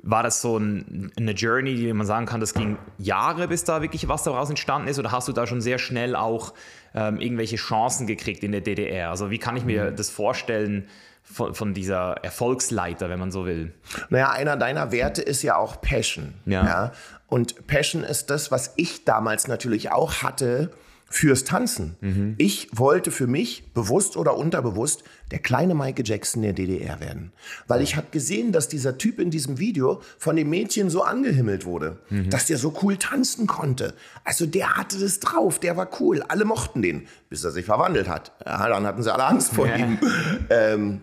war 0.04 0.24
das 0.24 0.42
so 0.42 0.58
ein, 0.58 1.12
eine 1.18 1.32
Journey, 1.32 1.76
die 1.76 1.92
man 1.92 2.06
sagen 2.06 2.26
kann, 2.26 2.40
das 2.40 2.54
ging 2.54 2.78
Jahre, 2.98 3.48
bis 3.48 3.64
da 3.64 3.82
wirklich 3.82 4.08
was 4.08 4.24
daraus 4.24 4.50
entstanden 4.50 4.88
ist? 4.88 5.00
Oder 5.00 5.12
hast 5.12 5.28
du 5.28 5.34
da 5.34 5.48
schon 5.48 5.62
sehr 5.62 5.80
schnell 5.80 6.16
auch 6.16 6.54
ähm, 6.94 7.20
irgendwelche 7.20 7.56
Chancen 7.56 8.08
gekriegt 8.08 8.44
in 8.44 8.52
der 8.52 8.62
DDR? 8.62 9.10
Also 9.10 9.32
wie 9.32 9.38
kann 9.38 9.58
ich 9.58 9.66
mir 9.66 9.92
das 9.92 10.10
vorstellen 10.10 10.88
von, 11.24 11.54
von 11.54 11.74
dieser 11.74 12.18
Erfolgsleiter, 12.24 13.10
wenn 13.10 13.20
man 13.20 13.32
so 13.32 13.46
will? 13.46 13.74
Naja, 14.10 14.32
einer 14.32 14.56
deiner 14.56 14.92
Werte 14.92 15.22
ist 15.22 15.42
ja 15.44 15.58
auch 15.58 15.82
Passion. 15.82 16.36
Ja. 16.46 16.92
Und 17.28 17.68
Passion 17.68 18.04
ist 18.04 18.30
das, 18.30 18.52
was 18.52 18.74
ich 18.78 19.04
damals 19.04 19.48
natürlich 19.48 19.92
auch 19.92 20.24
hatte 20.24 20.72
fürs 21.10 21.44
Tanzen. 21.46 22.36
Ich 22.38 22.68
wollte 22.74 23.12
für 23.12 23.28
mich, 23.28 23.72
bewusst 23.74 24.18
oder 24.18 24.36
unterbewusst, 24.38 25.04
der 25.32 25.40
kleine 25.40 25.74
Michael 25.74 26.06
Jackson 26.06 26.42
der 26.42 26.54
DDR 26.54 27.00
werden. 27.00 27.32
Weil 27.68 27.82
ich 27.82 27.96
habe 27.96 28.08
gesehen, 28.12 28.52
dass 28.52 28.68
dieser 28.68 28.98
Typ 28.98 29.20
in 29.20 29.32
diesem 29.32 29.58
Video 29.58 30.02
von 30.18 30.36
dem 30.36 30.50
Mädchen 30.50 30.90
so 30.90 31.04
angehimmelt 31.04 31.66
wurde, 31.66 31.98
dass 32.30 32.48
der 32.48 32.58
so 32.58 32.74
cool 32.82 32.98
tanzen 32.98 33.48
konnte. 33.48 33.94
Also 34.26 34.46
der 34.46 34.76
hatte 34.76 35.00
das 35.00 35.20
drauf, 35.20 35.60
der 35.60 35.78
war 35.78 35.90
cool. 36.02 36.24
Alle 36.28 36.44
mochten 36.46 36.82
den, 36.82 37.08
bis 37.30 37.44
er 37.44 37.52
sich 37.52 37.66
verwandelt 37.66 38.08
hat. 38.10 38.34
Ja, 38.46 38.68
dann 38.68 38.86
hatten 38.86 39.02
sie 39.04 39.14
alle 39.14 39.26
Angst 39.26 39.54
vor 39.54 39.68
Ja. 39.68 39.76
ihm. 39.78 39.98
Ähm, 40.50 41.02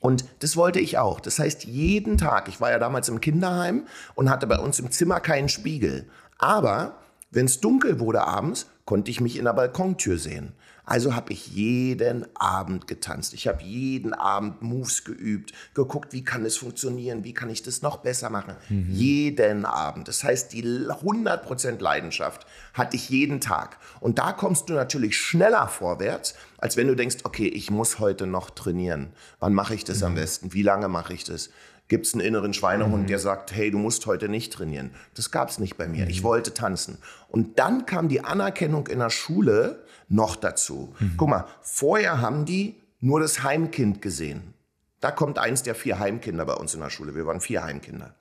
und 0.00 0.24
das 0.40 0.56
wollte 0.56 0.78
ich 0.78 0.96
auch. 0.98 1.20
Das 1.20 1.38
heißt, 1.38 1.64
jeden 1.64 2.18
Tag, 2.18 2.48
ich 2.48 2.60
war 2.60 2.70
ja 2.70 2.78
damals 2.78 3.08
im 3.08 3.20
Kinderheim 3.20 3.86
und 4.14 4.30
hatte 4.30 4.46
bei 4.46 4.58
uns 4.58 4.78
im 4.78 4.90
Zimmer 4.90 5.20
keinen 5.20 5.48
Spiegel. 5.48 6.08
Aber 6.38 6.98
wenn 7.30 7.46
es 7.46 7.60
dunkel 7.60 7.98
wurde 7.98 8.22
abends, 8.24 8.66
konnte 8.88 9.10
ich 9.10 9.20
mich 9.20 9.36
in 9.36 9.44
der 9.44 9.52
Balkontür 9.52 10.16
sehen. 10.16 10.54
Also 10.86 11.14
habe 11.14 11.34
ich 11.34 11.48
jeden 11.48 12.24
Abend 12.34 12.86
getanzt. 12.86 13.34
Ich 13.34 13.46
habe 13.46 13.62
jeden 13.62 14.14
Abend 14.14 14.62
Moves 14.62 15.04
geübt, 15.04 15.52
geguckt, 15.74 16.14
wie 16.14 16.24
kann 16.24 16.46
es 16.46 16.56
funktionieren, 16.56 17.22
wie 17.22 17.34
kann 17.34 17.50
ich 17.50 17.62
das 17.62 17.82
noch 17.82 17.98
besser 17.98 18.30
machen. 18.30 18.56
Jeden 18.90 19.66
Abend. 19.66 20.08
Das 20.08 20.24
heißt, 20.24 20.54
die 20.54 20.64
100% 20.64 21.82
Leidenschaft 21.82 22.46
hatte 22.72 22.96
ich 22.96 23.10
jeden 23.10 23.42
Tag. 23.42 23.76
Und 24.00 24.18
da 24.18 24.32
kommst 24.32 24.70
du 24.70 24.72
natürlich 24.72 25.18
schneller 25.18 25.68
vorwärts, 25.68 26.34
als 26.56 26.78
wenn 26.78 26.88
du 26.88 26.94
denkst, 26.94 27.18
okay, 27.24 27.46
ich 27.46 27.70
muss 27.70 27.98
heute 27.98 28.26
noch 28.26 28.48
trainieren. 28.48 29.12
Wann 29.38 29.52
mache 29.52 29.74
ich 29.74 29.84
das 29.84 30.02
am 30.02 30.14
besten? 30.14 30.54
Wie 30.54 30.62
lange 30.62 30.88
mache 30.88 31.12
ich 31.12 31.24
das? 31.24 31.50
Gibt 31.88 32.06
es 32.06 32.12
einen 32.12 32.20
inneren 32.20 32.52
Schweinehund, 32.52 33.08
der 33.08 33.18
sagt, 33.18 33.52
hey, 33.52 33.70
du 33.70 33.78
musst 33.78 34.04
heute 34.06 34.28
nicht 34.28 34.52
trainieren? 34.52 34.90
Das 35.14 35.30
gab 35.30 35.48
es 35.48 35.58
nicht 35.58 35.78
bei 35.78 35.88
mir. 35.88 36.06
Ich 36.08 36.22
wollte 36.22 36.52
tanzen. 36.52 36.98
Und 37.28 37.58
dann 37.58 37.86
kam 37.86 38.08
die 38.08 38.22
Anerkennung 38.22 38.86
in 38.88 38.98
der 38.98 39.10
Schule 39.10 39.84
noch 40.08 40.36
dazu. 40.36 40.94
Guck 41.16 41.28
mal, 41.28 41.46
vorher 41.62 42.20
haben 42.20 42.44
die 42.44 42.76
nur 43.00 43.20
das 43.20 43.42
Heimkind 43.42 44.02
gesehen. 44.02 44.54
Da 45.00 45.10
kommt 45.10 45.38
eins 45.38 45.62
der 45.62 45.74
vier 45.74 45.98
Heimkinder 45.98 46.44
bei 46.44 46.54
uns 46.54 46.74
in 46.74 46.80
der 46.80 46.90
Schule. 46.90 47.14
Wir 47.14 47.26
waren 47.26 47.40
vier 47.40 47.64
Heimkinder. 47.64 48.14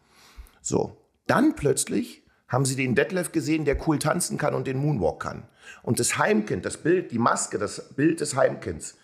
So, 0.61 0.97
dann 1.25 1.55
plötzlich 1.55 2.23
haben 2.47 2.65
sie 2.65 2.75
den 2.75 2.95
Detlef 2.95 3.31
gesehen, 3.31 3.65
der 3.65 3.87
cool 3.87 3.99
tanzen 3.99 4.37
kann 4.37 4.53
und 4.53 4.67
den 4.67 4.77
Moonwalk 4.77 5.21
kann. 5.21 5.43
Und 5.83 5.99
das 5.99 6.17
Heimkind, 6.17 6.65
das 6.65 6.77
Bild, 6.77 7.11
die 7.11 7.19
Maske, 7.19 7.57
das 7.57 7.89
Bild 7.95 8.21
des 8.21 8.35
Heimkinds 8.35 8.95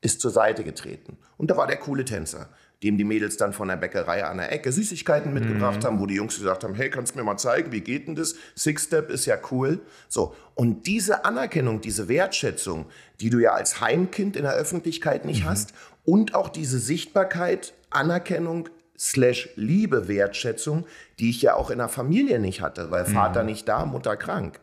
ist 0.00 0.20
zur 0.20 0.30
Seite 0.30 0.64
getreten. 0.64 1.18
Und 1.36 1.50
da 1.50 1.56
war 1.56 1.66
der 1.66 1.76
coole 1.76 2.04
Tänzer, 2.04 2.48
dem 2.82 2.98
die 2.98 3.04
Mädels 3.04 3.36
dann 3.36 3.52
von 3.52 3.68
der 3.68 3.76
Bäckerei 3.76 4.24
an 4.24 4.38
der 4.38 4.52
Ecke 4.52 4.72
Süßigkeiten 4.72 5.32
mitgebracht 5.32 5.84
haben, 5.84 6.00
wo 6.00 6.06
die 6.06 6.14
Jungs 6.14 6.36
gesagt 6.36 6.64
haben, 6.64 6.74
hey, 6.74 6.90
kannst 6.90 7.14
du 7.14 7.18
mir 7.18 7.24
mal 7.24 7.36
zeigen, 7.36 7.70
wie 7.72 7.80
geht 7.80 8.08
denn 8.08 8.14
das? 8.14 8.34
Six-Step 8.56 9.10
ist 9.10 9.26
ja 9.26 9.36
cool. 9.50 9.80
So, 10.08 10.34
und 10.54 10.86
diese 10.86 11.24
Anerkennung, 11.24 11.80
diese 11.80 12.08
Wertschätzung, 12.08 12.86
die 13.20 13.30
du 13.30 13.38
ja 13.38 13.52
als 13.52 13.80
Heimkind 13.80 14.36
in 14.36 14.42
der 14.42 14.54
Öffentlichkeit 14.54 15.24
nicht 15.24 15.44
hast 15.44 15.74
und 16.04 16.34
auch 16.34 16.48
diese 16.48 16.78
Sichtbarkeit, 16.78 17.74
Anerkennung, 17.90 18.68
slash 18.98 19.50
Liebe, 19.56 20.08
Wertschätzung, 20.08 20.84
die 21.18 21.30
ich 21.30 21.42
ja 21.42 21.54
auch 21.54 21.70
in 21.70 21.78
der 21.78 21.88
Familie 21.88 22.38
nicht 22.38 22.60
hatte, 22.60 22.90
weil 22.90 23.04
Vater 23.04 23.42
nicht 23.42 23.68
da, 23.68 23.84
Mutter 23.84 24.16
krank. 24.16 24.60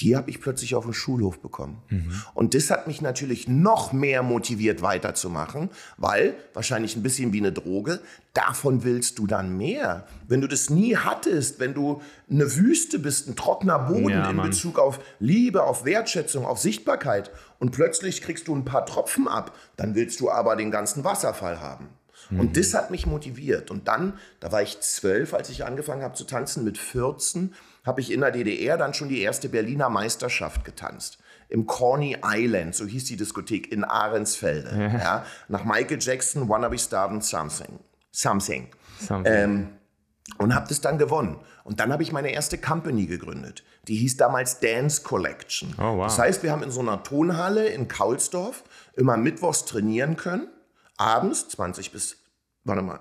Die 0.00 0.14
habe 0.16 0.28
ich 0.30 0.40
plötzlich 0.40 0.74
auf 0.74 0.84
dem 0.84 0.92
Schulhof 0.92 1.40
bekommen. 1.40 1.80
Und 2.34 2.54
das 2.54 2.70
hat 2.70 2.86
mich 2.86 3.00
natürlich 3.00 3.48
noch 3.48 3.92
mehr 3.92 4.22
motiviert, 4.22 4.82
weiterzumachen, 4.82 5.70
weil 5.96 6.34
wahrscheinlich 6.52 6.96
ein 6.96 7.02
bisschen 7.02 7.32
wie 7.32 7.38
eine 7.38 7.52
Droge, 7.52 8.00
davon 8.34 8.84
willst 8.84 9.18
du 9.18 9.26
dann 9.26 9.56
mehr. 9.56 10.06
Wenn 10.28 10.42
du 10.42 10.48
das 10.48 10.68
nie 10.68 10.96
hattest, 10.96 11.60
wenn 11.60 11.72
du 11.72 12.02
eine 12.30 12.54
Wüste 12.56 12.98
bist, 12.98 13.28
ein 13.28 13.36
trockener 13.36 13.78
Boden 13.78 14.10
Ja, 14.10 14.30
in. 14.30 14.36
Bezug 14.42 14.78
auf 14.78 15.00
Liebe, 15.18 15.62
auf 15.62 15.86
Wertschätzung, 15.86 16.44
auf 16.44 16.58
Sichtbarkeit 16.58 17.30
und 17.58 17.70
plötzlich 17.72 18.20
kriegst 18.20 18.48
du 18.48 18.54
ein 18.54 18.66
paar 18.66 18.84
Tropfen 18.84 19.28
ab, 19.28 19.56
dann 19.76 19.94
willst 19.94 20.20
du 20.20 20.30
aber 20.30 20.56
den 20.56 20.70
ganzen 20.70 21.04
Wasserfall 21.04 21.60
haben. 21.60 21.88
Und 22.30 22.56
das 22.56 22.74
hat 22.74 22.90
mich 22.90 23.06
motiviert. 23.06 23.70
Und 23.70 23.88
dann, 23.88 24.14
da 24.40 24.50
war 24.50 24.62
ich 24.62 24.80
zwölf, 24.80 25.32
als 25.32 25.48
ich 25.48 25.64
angefangen 25.64 26.02
habe 26.02 26.14
zu 26.14 26.24
tanzen, 26.24 26.64
mit 26.64 26.76
14 26.76 27.54
habe 27.86 28.00
ich 28.00 28.12
in 28.12 28.20
der 28.20 28.32
DDR 28.32 28.76
dann 28.76 28.92
schon 28.92 29.08
die 29.08 29.20
erste 29.20 29.48
Berliner 29.48 29.88
Meisterschaft 29.88 30.64
getanzt. 30.64 31.18
Im 31.48 31.66
Corny 31.66 32.16
Island, 32.24 32.74
so 32.74 32.84
hieß 32.84 33.04
die 33.04 33.16
Diskothek 33.16 33.70
in 33.70 33.84
Ahrensfelde. 33.84 34.90
Ja. 35.00 35.24
nach 35.48 35.64
Michael 35.64 35.98
Jackson, 36.00 36.48
Wanna 36.48 36.68
Be 36.68 36.78
Starting 36.78 37.20
Something. 37.20 37.78
Something. 38.10 38.68
Something. 38.98 39.32
Ähm, 39.32 39.68
und 40.38 40.54
habe 40.54 40.66
das 40.68 40.80
dann 40.80 40.98
gewonnen. 40.98 41.38
Und 41.62 41.78
dann 41.78 41.92
habe 41.92 42.02
ich 42.02 42.12
meine 42.12 42.32
erste 42.32 42.58
Company 42.58 43.06
gegründet. 43.06 43.62
Die 43.86 43.96
hieß 43.96 44.16
damals 44.16 44.58
Dance 44.58 45.02
Collection. 45.02 45.74
Oh, 45.78 45.98
wow. 45.98 46.06
Das 46.06 46.18
heißt, 46.18 46.42
wir 46.42 46.50
haben 46.50 46.64
in 46.64 46.72
so 46.72 46.80
einer 46.80 47.02
Tonhalle 47.04 47.68
in 47.68 47.86
Kaulsdorf 47.86 48.64
immer 48.94 49.16
mittwochs 49.16 49.64
trainieren 49.64 50.16
können. 50.16 50.48
Abends, 50.96 51.48
20 51.48 51.92
bis, 51.92 52.16
warte 52.64 52.82
mal, 52.82 53.00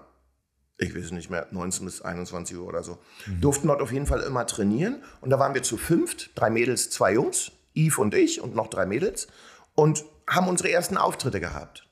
ich 0.78 0.96
weiß 0.96 1.12
nicht 1.12 1.30
mehr, 1.30 1.48
19 1.52 1.86
bis 1.86 2.02
21 2.02 2.58
Uhr 2.58 2.68
oder 2.68 2.84
so. 2.84 2.98
Durften 3.40 3.68
dort 3.68 3.82
auf 3.82 3.92
jeden 3.92 4.08
Fall 4.08 4.22
immer 4.22 4.46
trainieren. 4.46 5.02
Und 5.22 5.30
da 5.30 5.40
waren 5.40 5.54
wir 5.54 5.64
zu 5.64 5.78
fünft, 5.78 6.32
drei 6.36 6.50
Mädels, 6.50 6.90
zwei 6.90 7.14
Jungs, 7.14 7.52
Yves 7.74 7.98
und 7.98 8.14
ich 8.14 8.42
und 8.42 8.56
noch 8.56 8.68
drei 8.68 8.86
Mädels. 8.86 9.28
Und 9.74 10.04
haben 10.28 10.48
unsere 10.48 10.72
ersten 10.72 10.98
Auftritte 10.98 11.40
gehabt. 11.40 11.88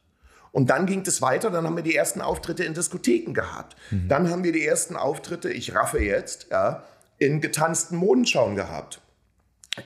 Und 0.51 0.69
dann 0.69 0.85
ging 0.85 1.01
es 1.05 1.21
weiter, 1.21 1.49
dann 1.49 1.65
haben 1.65 1.75
wir 1.75 1.83
die 1.83 1.95
ersten 1.95 2.21
Auftritte 2.21 2.63
in 2.63 2.73
Diskotheken 2.73 3.33
gehabt. 3.33 3.75
Dann 4.07 4.29
haben 4.29 4.43
wir 4.43 4.51
die 4.51 4.65
ersten 4.65 4.95
Auftritte, 4.95 5.49
ich 5.49 5.73
raffe 5.73 5.99
jetzt, 5.99 6.47
ja, 6.51 6.83
in 7.17 7.41
getanzten 7.41 7.97
Modenschauen 7.97 8.55
gehabt. 8.55 9.01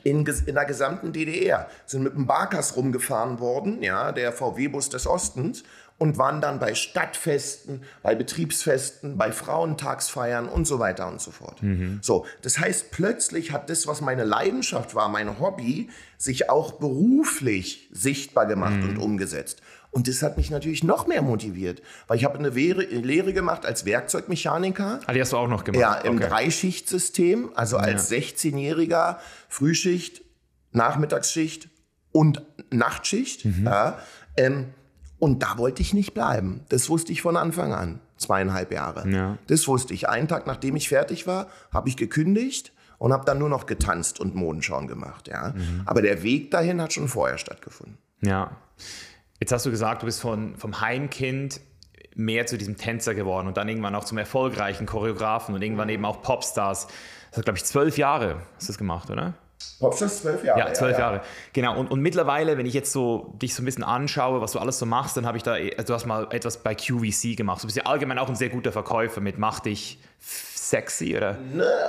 In, 0.03 0.25
in 0.25 0.55
der 0.55 0.65
gesamten 0.65 1.13
DDR. 1.13 1.69
Sind 1.85 2.03
mit 2.03 2.15
dem 2.15 2.27
Barkas 2.27 2.75
rumgefahren 2.75 3.39
worden, 3.39 3.81
ja, 3.81 4.11
der 4.11 4.33
VW-Bus 4.33 4.89
des 4.89 5.07
Ostens, 5.07 5.63
und 5.97 6.17
waren 6.17 6.41
dann 6.41 6.59
bei 6.59 6.75
Stadtfesten, 6.75 7.81
bei 8.03 8.13
Betriebsfesten, 8.15 9.17
bei 9.17 9.31
Frauentagsfeiern 9.31 10.47
und 10.47 10.65
so 10.65 10.79
weiter 10.79 11.07
und 11.07 11.21
so 11.21 11.31
fort. 11.31 11.59
So, 12.01 12.25
das 12.41 12.59
heißt, 12.59 12.91
plötzlich 12.91 13.51
hat 13.51 13.69
das, 13.69 13.87
was 13.87 14.01
meine 14.01 14.23
Leidenschaft 14.23 14.93
war, 14.93 15.09
mein 15.09 15.39
Hobby, 15.39 15.89
sich 16.17 16.49
auch 16.49 16.73
beruflich 16.73 17.89
sichtbar 17.91 18.45
gemacht 18.45 18.83
und 18.83 18.97
umgesetzt. 18.97 19.61
Und 19.91 20.07
das 20.07 20.21
hat 20.21 20.37
mich 20.37 20.51
natürlich 20.51 20.83
noch 20.83 21.07
mehr 21.07 21.21
motiviert, 21.21 21.81
weil 22.07 22.17
ich 22.17 22.25
habe 22.25 22.37
eine 22.37 22.49
Lehre, 22.49 22.83
Lehre 22.83 23.33
gemacht 23.33 23.65
als 23.65 23.85
Werkzeugmechaniker. 23.85 24.99
Ah, 25.05 25.13
die 25.13 25.21
hast 25.21 25.33
du 25.33 25.37
auch 25.37 25.47
noch 25.47 25.63
gemacht? 25.63 25.81
Ja, 25.81 25.95
im 25.95 26.17
okay. 26.17 26.27
Dreischichtsystem, 26.27 27.51
also 27.55 27.77
als 27.77 28.11
16-Jähriger 28.11 29.17
Frühschicht, 29.49 30.21
Nachmittagsschicht 30.71 31.69
und 32.11 32.43
Nachtschicht. 32.69 33.45
Mhm. 33.45 33.65
Ja, 33.65 33.99
ähm, 34.35 34.67
und 35.19 35.41
da 35.43 35.57
wollte 35.57 35.81
ich 35.81 35.93
nicht 35.93 36.13
bleiben. 36.13 36.61
Das 36.69 36.89
wusste 36.89 37.11
ich 37.11 37.21
von 37.21 37.37
Anfang 37.37 37.73
an, 37.73 37.99
zweieinhalb 38.17 38.71
Jahre. 38.71 39.07
Ja. 39.09 39.37
Das 39.47 39.67
wusste 39.67 39.93
ich. 39.93 40.09
Einen 40.09 40.27
Tag, 40.27 40.47
nachdem 40.47 40.75
ich 40.75 40.89
fertig 40.89 41.27
war, 41.27 41.47
habe 41.71 41.89
ich 41.89 41.97
gekündigt 41.97 42.71
und 42.97 43.13
habe 43.13 43.25
dann 43.25 43.39
nur 43.39 43.49
noch 43.49 43.65
getanzt 43.65 44.19
und 44.19 44.35
Modenschauen 44.35 44.87
gemacht. 44.87 45.27
Ja. 45.27 45.53
Mhm. 45.55 45.83
Aber 45.85 46.01
der 46.01 46.23
Weg 46.23 46.51
dahin 46.51 46.81
hat 46.81 46.93
schon 46.93 47.07
vorher 47.07 47.37
stattgefunden. 47.37 47.97
Ja. 48.21 48.51
Jetzt 49.39 49.51
hast 49.51 49.65
du 49.65 49.71
gesagt, 49.71 50.01
du 50.01 50.05
bist 50.05 50.21
von, 50.21 50.55
vom 50.55 50.81
Heimkind 50.81 51.61
mehr 52.15 52.47
zu 52.47 52.57
diesem 52.57 52.77
Tänzer 52.77 53.13
geworden 53.13 53.47
und 53.47 53.57
dann 53.57 53.69
irgendwann 53.69 53.93
auch 53.93 54.03
zum 54.03 54.17
erfolgreichen 54.17 54.87
Choreografen 54.87 55.53
und 55.53 55.61
irgendwann 55.61 55.89
eben 55.89 56.03
auch 56.05 56.21
Popstars. 56.23 56.87
Das 57.29 57.37
hat, 57.37 57.45
glaube 57.45 57.57
ich, 57.57 57.65
zwölf 57.65 57.97
Jahre 57.97 58.41
hast 58.55 58.67
du 58.67 58.73
das 58.73 58.77
gemacht, 58.77 59.09
oder? 59.11 59.35
Popstars 59.79 60.21
zwölf 60.21 60.43
Jahre. 60.43 60.59
Ja, 60.59 60.73
zwölf 60.73 60.97
Jahre. 60.97 61.21
Genau. 61.53 61.77
Und, 61.79 61.91
und 61.91 62.01
mittlerweile, 62.01 62.57
wenn 62.57 62.65
ich 62.65 62.73
jetzt 62.73 62.91
so 62.91 63.33
dich 63.41 63.53
so 63.53 63.61
ein 63.61 63.65
bisschen 63.65 63.83
anschaue, 63.83 64.41
was 64.41 64.51
du 64.51 64.59
alles 64.59 64.79
so 64.79 64.85
machst, 64.85 65.17
dann 65.17 65.25
habe 65.25 65.37
ich 65.37 65.43
da, 65.43 65.53
also 65.53 65.83
du 65.83 65.93
hast 65.93 66.05
mal 66.05 66.27
etwas 66.31 66.57
bei 66.57 66.73
QVC 66.75 67.35
gemacht. 67.37 67.61
Du 67.61 67.67
bist 67.67 67.77
ja 67.77 67.83
allgemein 67.85 68.17
auch 68.17 68.29
ein 68.29 68.35
sehr 68.35 68.49
guter 68.49 68.71
Verkäufer 68.71 69.21
mit 69.21 69.37
Mach 69.37 69.59
dich 69.59 69.99
sexy 70.19 71.15
oder 71.15 71.37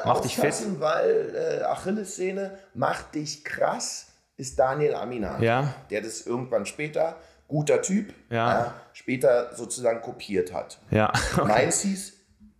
Mach 0.04 0.20
dich 0.20 0.36
fit. 0.36 0.54
Weil 0.80 1.60
äh, 1.60 1.64
Achillessehne, 1.64 2.58
mach 2.74 3.02
dich 3.02 3.44
krass, 3.44 4.06
ist 4.36 4.58
Daniel 4.58 4.94
Aminat. 4.94 5.40
Ja. 5.40 5.74
Der 5.90 6.00
das 6.02 6.26
irgendwann 6.26 6.66
später, 6.66 7.16
guter 7.48 7.80
Typ, 7.82 8.12
Ja. 8.30 8.74
später 8.92 9.54
sozusagen 9.56 10.00
kopiert 10.02 10.52
hat. 10.52 10.78
Ja. 10.90 11.12
Meins 11.44 11.80
hieß 11.80 12.17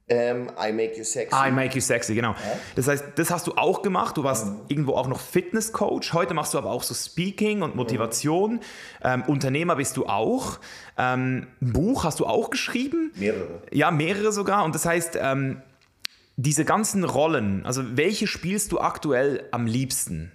ähm, 0.08 0.50
I 0.58 0.72
Make 0.72 0.96
You 0.96 1.04
Sexy. 1.04 1.34
I 1.34 1.50
make 1.50 1.74
you 1.74 1.80
sexy, 1.80 2.14
genau. 2.14 2.34
Das 2.76 2.88
heißt, 2.88 3.04
das 3.16 3.30
hast 3.30 3.46
du 3.46 3.52
auch 3.52 3.82
gemacht. 3.82 4.16
Du 4.16 4.24
warst 4.24 4.46
irgendwo 4.68 4.94
auch 4.94 5.06
noch 5.06 5.20
Fitnesscoach. 5.20 6.12
Heute 6.12 6.34
machst 6.34 6.54
du 6.54 6.58
aber 6.58 6.70
auch 6.70 6.82
so 6.82 6.94
Speaking 6.94 7.62
und 7.62 7.76
Motivation. 7.76 8.60
Ähm, 9.02 9.22
Unternehmer 9.26 9.76
bist 9.76 9.96
du 9.96 10.06
auch. 10.06 10.60
Ähm, 10.96 11.46
ein 11.60 11.72
Buch 11.72 12.04
hast 12.04 12.20
du 12.20 12.26
auch 12.26 12.50
geschrieben. 12.50 13.12
Mehrere. 13.16 13.62
Ja, 13.70 13.90
mehrere 13.90 14.32
sogar. 14.32 14.64
Und 14.64 14.74
das 14.74 14.86
heißt, 14.86 15.18
ähm, 15.20 15.62
diese 16.36 16.64
ganzen 16.64 17.04
Rollen, 17.04 17.66
also 17.66 17.82
welche 17.96 18.26
spielst 18.26 18.72
du 18.72 18.80
aktuell 18.80 19.46
am 19.50 19.66
liebsten? 19.66 20.32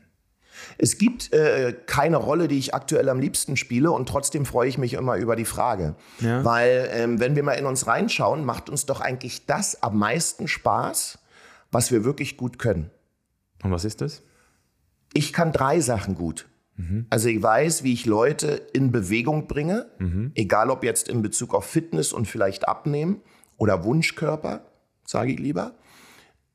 Es 0.78 0.97
gibt 0.97 1.34
äh, 1.34 1.73
keine 1.86 2.17
Rolle, 2.17 2.47
die 2.47 2.58
ich 2.58 2.73
aktuell 2.73 3.10
am 3.10 3.19
liebsten 3.19 3.58
spiele 3.58 3.91
und 3.91 4.08
trotzdem 4.08 4.45
freue 4.45 4.67
ich 4.67 4.78
mich 4.78 4.93
immer 4.93 5.17
über 5.17 5.36
die 5.36 5.45
Frage. 5.45 5.95
Ja. 6.19 6.43
Weil 6.43 6.89
ähm, 6.91 7.19
wenn 7.19 7.36
wir 7.36 7.43
mal 7.43 7.54
in 7.54 7.65
uns 7.65 7.88
reinschauen, 7.88 8.45
macht 8.45 8.69
uns 8.69 8.86
doch 8.86 9.02
eigentlich 9.02 9.45
das 9.45 9.82
am 9.84 9.97
meisten 9.97 10.47
Spaß, 10.47 11.19
was 11.71 11.91
wir 11.91 12.04
wirklich 12.04 12.38
gut 12.38 12.60
können. 12.60 12.91
Und 13.63 13.71
was 13.71 13.86
ist 13.86 14.02
das? 14.02 14.21
Ich 15.13 15.34
kann 15.34 15.52
drei 15.52 15.80
Sachen 15.80 16.15
gut. 16.15 16.47
Also 17.12 17.30
ich 17.30 17.41
weiß, 17.41 17.84
wie 17.84 17.93
ich 17.93 18.08
Leute 18.08 18.62
in 18.73 18.91
Bewegung 18.91 19.47
bringe, 19.47 19.91
egal 20.34 20.71
ob 20.71 20.84
jetzt 20.84 21.08
in 21.08 21.21
Bezug 21.21 21.54
auf 21.54 21.65
Fitness 21.65 22.12
und 22.12 22.28
vielleicht 22.28 22.67
Abnehmen 22.67 23.21
oder 23.58 23.84
Wunschkörper, 23.84 24.65
sage 25.06 25.34
ich 25.34 25.39
lieber. 25.39 25.76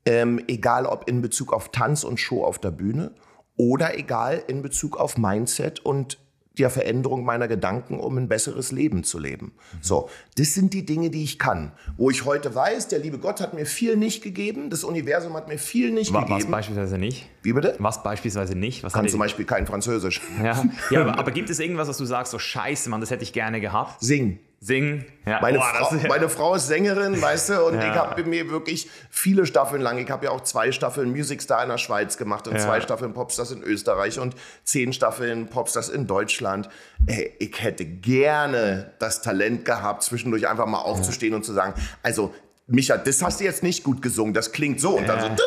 Ähm, 0.04 0.42
egal 0.48 0.86
ob 0.86 1.08
in 1.08 1.22
Bezug 1.22 1.52
auf 1.52 1.70
Tanz 1.70 2.02
und 2.02 2.18
Show 2.18 2.44
auf 2.44 2.58
der 2.58 2.70
Bühne 2.70 3.12
oder 3.58 3.98
egal 3.98 4.42
in 4.46 4.62
Bezug 4.62 4.96
auf 4.96 5.18
Mindset 5.18 5.80
und 5.80 6.16
der 6.58 6.70
Veränderung 6.70 7.24
meiner 7.24 7.46
Gedanken, 7.46 8.00
um 8.00 8.18
ein 8.18 8.26
besseres 8.26 8.72
Leben 8.72 9.04
zu 9.04 9.20
leben. 9.20 9.52
So, 9.80 10.08
das 10.36 10.54
sind 10.54 10.74
die 10.74 10.84
Dinge, 10.84 11.08
die 11.08 11.22
ich 11.22 11.38
kann. 11.38 11.70
Wo 11.96 12.10
ich 12.10 12.24
heute 12.24 12.52
weiß, 12.52 12.88
der 12.88 12.98
liebe 12.98 13.18
Gott 13.18 13.40
hat 13.40 13.54
mir 13.54 13.64
viel 13.64 13.94
nicht 13.96 14.24
gegeben, 14.24 14.68
das 14.68 14.82
Universum 14.82 15.34
hat 15.34 15.46
mir 15.46 15.58
viel 15.58 15.92
nicht 15.92 16.12
Wa- 16.12 16.22
Was 16.22 16.28
gegeben. 16.30 16.50
beispielsweise 16.50 16.98
nicht? 16.98 17.28
Wie 17.44 17.52
bitte? 17.52 17.76
Was 17.78 18.02
beispielsweise 18.02 18.56
nicht? 18.56 18.82
Was 18.82 18.92
Kann 18.92 19.08
zum 19.08 19.20
Beispiel 19.20 19.44
kein 19.44 19.68
Französisch. 19.68 20.20
ja, 20.42 20.64
ja 20.90 21.00
aber, 21.02 21.16
aber 21.16 21.30
gibt 21.32 21.48
es 21.48 21.60
irgendwas, 21.60 21.86
was 21.86 21.98
du 21.98 22.04
sagst, 22.06 22.32
so 22.32 22.40
scheiße, 22.40 22.90
Mann, 22.90 23.00
das 23.00 23.12
hätte 23.12 23.22
ich 23.22 23.32
gerne 23.32 23.60
gehabt? 23.60 24.00
Singen. 24.00 24.40
Singen? 24.60 25.04
Ja. 25.24 25.40
Meine, 25.40 25.58
Boah, 25.58 25.64
Frau, 25.72 25.94
ist- 25.96 26.08
meine 26.08 26.28
Frau 26.28 26.54
ist 26.56 26.66
Sängerin, 26.66 27.20
weißt 27.22 27.50
du, 27.50 27.64
und 27.66 27.74
Ja. 27.74 27.90
ich 27.92 27.94
habe 27.96 28.24
mir 28.24 28.50
wirklich 28.50 28.90
viele 29.08 29.46
Staffeln 29.46 29.80
lang, 29.80 29.98
ich 29.98 30.10
habe 30.10 30.24
ja 30.26 30.32
auch 30.32 30.40
zwei 30.40 30.72
Staffeln 30.72 31.10
Music 31.12 31.40
Star 31.42 31.62
in 31.62 31.68
der 31.68 31.78
Schweiz 31.78 32.16
gemacht 32.16 32.48
und 32.48 32.54
Ja. 32.56 32.60
zwei 32.60 32.80
Staffeln 32.80 33.14
Popstars 33.14 33.52
in 33.52 33.62
Österreich 33.62 34.18
und 34.18 34.34
zehn 34.64 34.92
Staffeln 34.92 35.46
Popstars 35.48 35.88
in 35.88 36.06
Deutschland. 36.08 36.68
Ey, 37.06 37.34
ich 37.38 37.62
hätte 37.62 37.84
gerne 37.84 38.92
das 38.98 39.22
Talent 39.22 39.64
gehabt, 39.64 40.02
zwischendurch 40.02 40.48
einfach 40.48 40.66
mal 40.66 40.78
aufzustehen 40.80 41.34
und 41.34 41.44
zu 41.44 41.52
sagen, 41.52 41.74
also 42.02 42.34
Micha, 42.66 42.96
das 42.98 43.22
hast 43.22 43.40
du 43.40 43.44
jetzt 43.44 43.62
nicht 43.62 43.84
gut 43.84 44.02
gesungen, 44.02 44.34
das 44.34 44.50
klingt 44.52 44.80
so. 44.80 44.98
Und 44.98 45.08
dann 45.08 45.20
so, 45.36 45.44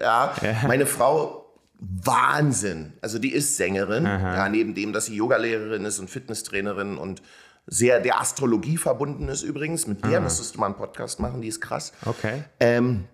ja, 0.00 0.34
meine 0.66 0.86
Frau 0.86 1.38
Wahnsinn. 1.80 2.92
Also 3.00 3.18
die 3.18 3.32
ist 3.32 3.56
Sängerin, 3.56 4.04
ja, 4.04 4.48
neben 4.48 4.74
dem, 4.74 4.92
dass 4.92 5.06
sie 5.06 5.16
Yogalehrerin 5.16 5.84
ist 5.84 5.98
und 5.98 6.08
Fitnesstrainerin 6.10 6.96
und 6.96 7.22
sehr 7.66 8.00
der 8.00 8.20
Astrologie 8.20 8.76
verbunden 8.76 9.28
ist 9.28 9.42
übrigens. 9.42 9.86
Mit 9.86 10.04
der 10.04 10.20
müsstest 10.20 10.56
du 10.56 10.60
mal 10.60 10.66
einen 10.66 10.76
Podcast 10.76 11.20
machen, 11.20 11.40
die 11.40 11.48
ist 11.48 11.60
krass. 11.60 11.92
Okay. 12.04 12.44
Ähm, 12.60 13.04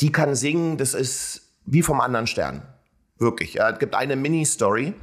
die 0.00 0.12
kann 0.12 0.34
singen, 0.34 0.76
das 0.76 0.94
ist 0.94 1.42
wie 1.66 1.82
vom 1.82 2.00
anderen 2.00 2.26
Stern. 2.26 2.62
Wirklich. 3.18 3.54
Ja. 3.54 3.70
Es 3.70 3.78
gibt 3.78 3.94
eine 3.94 4.16
Mini-Story. 4.16 4.94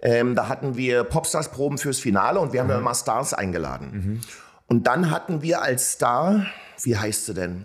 Ähm, 0.00 0.34
da 0.34 0.48
hatten 0.48 0.76
wir 0.76 1.04
Popstars-Proben 1.04 1.78
fürs 1.78 1.98
Finale 1.98 2.38
und 2.38 2.52
wir 2.52 2.60
haben 2.60 2.70
ja 2.70 2.78
immer 2.78 2.94
Stars 2.94 3.34
eingeladen. 3.34 4.22
Und 4.66 4.86
dann 4.86 5.10
hatten 5.10 5.42
wir 5.42 5.62
als 5.62 5.92
Star, 5.92 6.46
wie 6.82 6.96
heißt 6.96 7.26
sie 7.26 7.34
denn? 7.34 7.64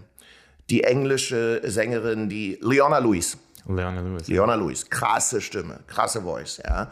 Die 0.69 0.84
englische 0.84 1.62
Sängerin, 1.65 2.29
die 2.29 2.57
Leona 2.62 2.99
Lewis. 2.99 3.38
Leona 3.67 4.01
Lewis. 4.01 4.27
Leona 4.27 4.55
Lewis, 4.55 4.89
krasse 4.89 5.41
Stimme, 5.41 5.81
krasse 5.88 6.21
Voice, 6.21 6.62
ja. 6.63 6.89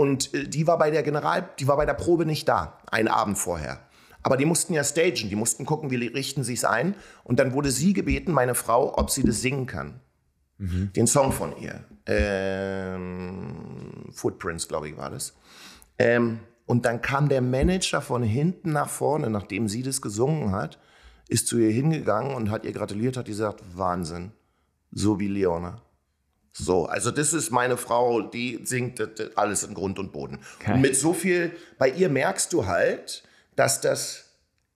Und 0.00 0.32
äh, 0.32 0.48
die 0.48 0.66
war 0.66 0.78
bei 0.78 0.90
der 0.90 1.02
General, 1.02 1.50
die 1.58 1.68
war 1.68 1.76
bei 1.76 1.84
der 1.84 1.92
Probe 1.92 2.24
nicht 2.24 2.48
da, 2.48 2.78
einen 2.90 3.08
Abend 3.08 3.36
vorher. 3.36 3.80
Aber 4.22 4.38
die 4.38 4.46
mussten 4.46 4.72
ja 4.72 4.82
stagen, 4.82 5.28
die 5.28 5.36
mussten 5.36 5.66
gucken, 5.66 5.90
wie 5.90 6.06
richten 6.06 6.42
sie 6.42 6.54
es 6.54 6.64
ein. 6.64 6.94
Und 7.22 7.38
dann 7.38 7.52
wurde 7.52 7.70
sie 7.70 7.92
gebeten, 7.92 8.32
meine 8.32 8.54
Frau, 8.54 8.96
ob 8.96 9.10
sie 9.10 9.22
das 9.22 9.42
singen 9.42 9.66
kann. 9.66 10.00
Mhm. 10.56 10.90
Den 10.96 11.06
Song 11.06 11.32
von 11.32 11.54
ihr. 11.58 11.84
Ähm, 12.06 14.06
Footprints, 14.10 14.68
glaube 14.68 14.88
ich, 14.88 14.96
war 14.96 15.10
das. 15.10 15.34
Ähm, 15.98 16.40
und 16.64 16.86
dann 16.86 17.02
kam 17.02 17.28
der 17.28 17.42
Manager 17.42 18.00
von 18.00 18.22
hinten 18.22 18.72
nach 18.72 18.88
vorne, 18.88 19.28
nachdem 19.28 19.68
sie 19.68 19.82
das 19.82 20.00
gesungen 20.00 20.52
hat, 20.52 20.78
ist 21.28 21.46
zu 21.46 21.58
ihr 21.58 21.70
hingegangen 21.70 22.34
und 22.34 22.50
hat 22.50 22.64
ihr 22.64 22.72
gratuliert, 22.72 23.18
hat 23.18 23.26
gesagt, 23.26 23.62
Wahnsinn, 23.74 24.32
so 24.92 25.20
wie 25.20 25.28
Leona. 25.28 25.82
So, 26.64 26.86
also 26.86 27.10
das 27.10 27.32
ist 27.32 27.50
meine 27.50 27.76
Frau, 27.76 28.20
die 28.20 28.60
singt 28.64 29.02
alles 29.36 29.64
in 29.64 29.74
Grund 29.74 29.98
und 29.98 30.12
Boden. 30.12 30.38
Okay. 30.60 30.74
Und 30.74 30.80
mit 30.80 30.96
so 30.96 31.12
viel, 31.12 31.52
bei 31.78 31.88
ihr 31.90 32.08
merkst 32.08 32.52
du 32.52 32.66
halt, 32.66 33.22
dass 33.56 33.80
das 33.80 34.26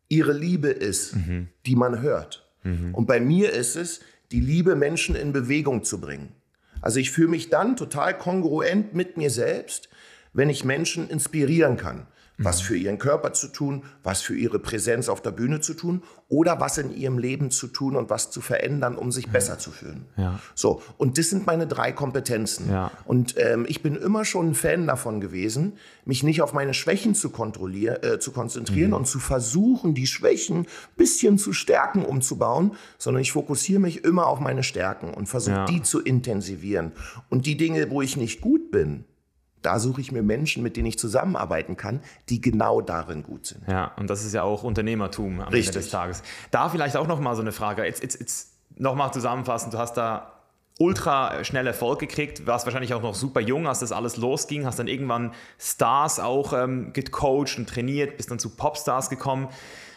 ihre 0.09 0.33
Liebe 0.33 0.69
ist, 0.69 1.17
mhm. 1.17 1.49
die 1.67 1.77
man 1.77 2.03
hört. 2.03 2.47
Mhm. 2.63 2.95
Und 2.95 3.07
bei 3.07 3.21
mir 3.21 3.53
ist 3.53 3.77
es, 3.77 4.01
die 4.33 4.41
Liebe, 4.41 4.75
Menschen 4.75 5.15
in 5.15 5.33
Bewegung 5.33 5.85
zu 5.85 6.01
bringen. 6.01 6.33
Also 6.81 6.99
ich 6.99 7.11
fühle 7.11 7.29
mich 7.29 7.51
dann 7.51 7.77
total 7.77 8.17
kongruent 8.17 8.95
mit 8.95 9.17
mir 9.17 9.31
selbst, 9.31 9.89
wenn 10.33 10.51
ich 10.51 10.65
Menschen 10.65 11.09
inspirieren 11.09 11.77
kann 11.77 12.07
was 12.39 12.61
für 12.61 12.77
ihren 12.77 12.99
Körper 12.99 13.33
zu 13.33 13.49
tun, 13.49 13.85
was 14.03 14.21
für 14.21 14.35
ihre 14.35 14.59
Präsenz 14.59 15.09
auf 15.09 15.23
der 15.23 15.31
Bühne 15.31 15.61
zu 15.61 15.75
tun 15.75 16.03
oder 16.29 16.59
was 16.61 16.79
in 16.79 16.93
ihrem 16.95 17.19
Leben 17.19 17.51
zu 17.51 17.69
tun 17.69 17.95
und 17.95 18.11
was 18.11 18.31
zu 18.31 18.41
verändern, 18.41 18.97
um 18.97 19.13
sich 19.13 19.31
besser 19.31 19.59
zu 19.59 19.71
fühlen. 19.71 20.07
Ja. 20.17 20.41
So, 20.55 20.83
und 20.99 21.17
das 21.17 21.31
sind 21.31 21.47
meine 21.47 21.67
drei 21.67 21.93
Kompetenzen. 21.93 22.71
Ja. 22.71 22.91
Und 23.05 23.37
ähm, 23.39 23.67
ich 23.69 23.83
bin 23.83 23.95
immer 23.95 24.25
schon 24.25 24.51
ein 24.51 24.55
Fan 24.55 24.87
davon 24.87 25.21
gewesen, 25.21 25.75
mich 26.05 26.25
nicht 26.25 26.43
auf 26.43 26.53
meine 26.53 26.75
Schwächen 26.75 27.15
zu, 27.15 27.29
äh, 27.29 28.19
zu 28.19 28.33
konzentrieren 28.33 28.91
mhm. 28.91 28.97
und 28.97 29.07
zu 29.07 29.21
versuchen, 29.21 29.95
die 29.95 30.07
Schwächen 30.07 30.61
ein 30.61 30.67
bisschen 30.97 31.39
zu 31.39 31.53
stärken 31.53 32.05
umzubauen, 32.05 32.73
sondern 32.99 33.23
ich 33.23 33.33
fokussiere 33.33 33.81
mich 33.81 34.03
immer 34.03 34.27
auf 34.27 34.41
meine 34.41 34.65
Stärken 34.65 35.15
und 35.15 35.29
versuche, 35.29 35.55
ja. 35.55 35.65
die 35.67 35.83
zu 35.83 36.01
intensivieren. 36.01 36.93
Und 37.29 37.47
die 37.47 37.57
Dinge, 37.57 37.91
wo 37.91 38.03
ich 38.03 38.17
nicht 38.17 38.41
gut 38.41 38.73
bin, 38.73 39.05
da 39.65 39.79
suche 39.79 40.01
ich 40.01 40.13
mir 40.13 40.23
Menschen, 40.23 40.63
mit 40.63 40.77
denen 40.77 40.87
ich 40.87 40.99
zusammenarbeiten 40.99 41.77
kann, 41.77 42.01
die 42.29 42.41
genau 42.41 42.81
darin 42.81 43.23
gut 43.23 43.47
sind. 43.47 43.67
Ja, 43.67 43.93
und 43.97 44.11
das 44.11 44.25
ist 44.25 44.35
ja 44.35 44.43
auch 44.43 44.63
Unternehmertum 44.63 45.41
am 45.41 45.49
Richtig. 45.49 45.69
Ende 45.69 45.79
des 45.81 45.91
Tages. 45.91 46.23
Da 46.51 46.69
vielleicht 46.69 46.97
auch 46.97 47.07
noch 47.07 47.21
mal 47.21 47.35
so 47.35 47.41
eine 47.41 47.53
Frage. 47.53 47.85
Jetzt, 47.85 48.03
jetzt, 48.03 48.21
jetzt 48.21 48.53
nochmal 48.77 49.13
zusammenfassend, 49.13 49.73
du 49.73 49.79
hast 49.79 49.95
da 49.95 50.33
ultra 50.79 51.45
schnell 51.45 51.67
Erfolg 51.67 52.01
gekriegt, 52.01 52.47
warst 52.47 52.67
wahrscheinlich 52.67 52.95
auch 52.95 53.03
noch 53.03 53.15
super 53.15 53.41
jung, 53.41 53.67
als 53.67 53.79
das 53.79 53.93
alles 53.93 54.17
losging, 54.17 54.67
hast 54.67 54.79
dann 54.79 54.89
irgendwann 54.89 55.33
Stars 55.59 56.19
auch 56.19 56.53
ähm, 56.53 56.93
gecoacht 56.93 57.57
und 57.59 57.69
trainiert, 57.69 58.17
bist 58.17 58.31
dann 58.31 58.39
zu 58.39 58.51
Popstars 58.51 59.09
gekommen. 59.09 59.49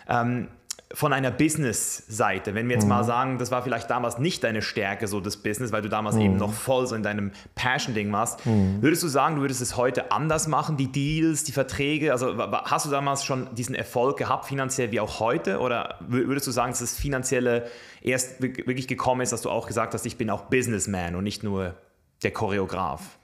Ähm, 0.07 0.47
von 0.93 1.11
einer 1.11 1.31
Business-Seite, 1.31 2.55
wenn 2.55 2.69
wir 2.69 2.75
jetzt 2.75 2.83
mhm. 2.83 2.89
mal 2.89 3.03
sagen, 3.03 3.37
das 3.39 3.51
war 3.51 3.61
vielleicht 3.61 3.89
damals 3.89 4.19
nicht 4.19 4.43
deine 4.43 4.61
Stärke, 4.61 5.07
so 5.07 5.19
das 5.19 5.35
Business, 5.35 5.73
weil 5.73 5.81
du 5.81 5.89
damals 5.89 6.15
mhm. 6.15 6.21
eben 6.21 6.37
noch 6.37 6.53
voll 6.53 6.87
so 6.87 6.95
in 6.95 7.03
deinem 7.03 7.31
Passion-Ding 7.55 8.11
warst, 8.13 8.45
mhm. 8.45 8.81
würdest 8.81 9.03
du 9.03 9.09
sagen, 9.09 9.35
du 9.35 9.41
würdest 9.41 9.61
es 9.61 9.75
heute 9.75 10.11
anders 10.13 10.47
machen, 10.47 10.77
die 10.77 10.89
Deals, 10.89 11.43
die 11.43 11.51
Verträge? 11.51 12.13
Also 12.13 12.37
hast 12.37 12.85
du 12.85 12.89
damals 12.89 13.25
schon 13.25 13.53
diesen 13.55 13.75
Erfolg 13.75 14.17
gehabt, 14.17 14.45
finanziell 14.45 14.91
wie 14.91 15.01
auch 15.01 15.19
heute? 15.19 15.59
Oder 15.59 15.95
würdest 16.07 16.47
du 16.47 16.51
sagen, 16.51 16.71
dass 16.71 16.79
das 16.79 16.95
Finanzielle 16.95 17.67
erst 18.01 18.41
wirklich 18.41 18.87
gekommen 18.87 19.21
ist, 19.21 19.33
dass 19.33 19.41
du 19.41 19.49
auch 19.49 19.67
gesagt 19.67 19.93
hast, 19.93 20.05
ich 20.05 20.17
bin 20.17 20.29
auch 20.29 20.43
Businessman 20.43 21.15
und 21.15 21.25
nicht 21.25 21.43
nur 21.43 21.75
der 22.23 22.31
Choreograf? 22.31 23.17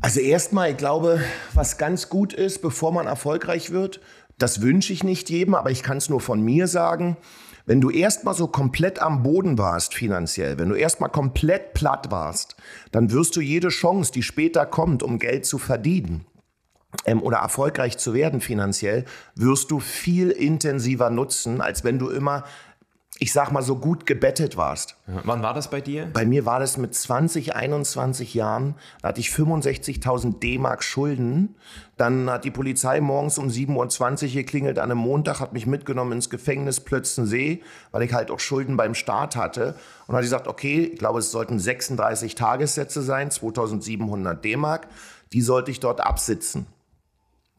Also 0.00 0.20
erstmal, 0.20 0.72
ich 0.72 0.76
glaube, 0.76 1.20
was 1.54 1.78
ganz 1.78 2.08
gut 2.08 2.32
ist, 2.32 2.60
bevor 2.60 2.92
man 2.92 3.06
erfolgreich 3.06 3.70
wird, 3.70 4.00
das 4.38 4.60
wünsche 4.60 4.92
ich 4.92 5.02
nicht 5.02 5.30
jedem, 5.30 5.54
aber 5.54 5.70
ich 5.70 5.82
kann 5.82 5.98
es 5.98 6.08
nur 6.08 6.20
von 6.20 6.40
mir 6.40 6.66
sagen. 6.66 7.16
Wenn 7.64 7.80
du 7.80 7.90
erstmal 7.90 8.34
so 8.34 8.46
komplett 8.46 9.00
am 9.00 9.22
Boden 9.24 9.58
warst 9.58 9.94
finanziell, 9.94 10.58
wenn 10.58 10.68
du 10.68 10.76
erstmal 10.76 11.10
komplett 11.10 11.74
platt 11.74 12.12
warst, 12.12 12.56
dann 12.92 13.10
wirst 13.10 13.34
du 13.34 13.40
jede 13.40 13.68
Chance, 13.68 14.12
die 14.12 14.22
später 14.22 14.66
kommt, 14.66 15.02
um 15.02 15.18
Geld 15.18 15.46
zu 15.46 15.58
verdienen, 15.58 16.26
ähm, 17.04 17.22
oder 17.22 17.38
erfolgreich 17.38 17.98
zu 17.98 18.14
werden 18.14 18.40
finanziell, 18.40 19.04
wirst 19.34 19.70
du 19.70 19.80
viel 19.80 20.30
intensiver 20.30 21.10
nutzen, 21.10 21.60
als 21.60 21.82
wenn 21.82 21.98
du 21.98 22.08
immer 22.08 22.44
ich 23.18 23.32
sag 23.32 23.50
mal, 23.50 23.62
so 23.62 23.76
gut 23.76 24.04
gebettet 24.04 24.58
warst. 24.58 24.96
Ja. 25.06 25.22
Wann 25.24 25.42
war 25.42 25.54
das 25.54 25.70
bei 25.70 25.80
dir? 25.80 26.06
Bei 26.12 26.26
mir 26.26 26.44
war 26.44 26.60
das 26.60 26.76
mit 26.76 26.94
20, 26.94 27.56
21 27.56 28.34
Jahren. 28.34 28.74
Da 29.00 29.08
hatte 29.08 29.20
ich 29.20 29.28
65.000 29.28 30.38
D-Mark 30.38 30.82
Schulden. 30.82 31.56
Dann 31.96 32.28
hat 32.28 32.44
die 32.44 32.50
Polizei 32.50 33.00
morgens 33.00 33.38
um 33.38 33.48
7.20 33.48 34.26
Uhr 34.26 34.32
geklingelt 34.34 34.78
an 34.78 34.90
einem 34.90 35.00
Montag, 35.00 35.40
hat 35.40 35.54
mich 35.54 35.66
mitgenommen 35.66 36.12
ins 36.12 36.28
Gefängnis 36.28 36.80
Plötzensee, 36.80 37.62
weil 37.90 38.02
ich 38.02 38.12
halt 38.12 38.30
auch 38.30 38.40
Schulden 38.40 38.76
beim 38.76 38.94
Staat 38.94 39.34
hatte. 39.34 39.76
Und 40.06 40.14
hat 40.14 40.22
gesagt, 40.22 40.46
okay, 40.46 40.90
ich 40.92 40.98
glaube, 40.98 41.20
es 41.20 41.30
sollten 41.30 41.58
36 41.58 42.34
Tagessätze 42.34 43.00
sein, 43.00 43.30
2.700 43.30 44.34
D-Mark. 44.34 44.88
Die 45.32 45.40
sollte 45.40 45.70
ich 45.70 45.80
dort 45.80 46.02
absitzen. 46.02 46.66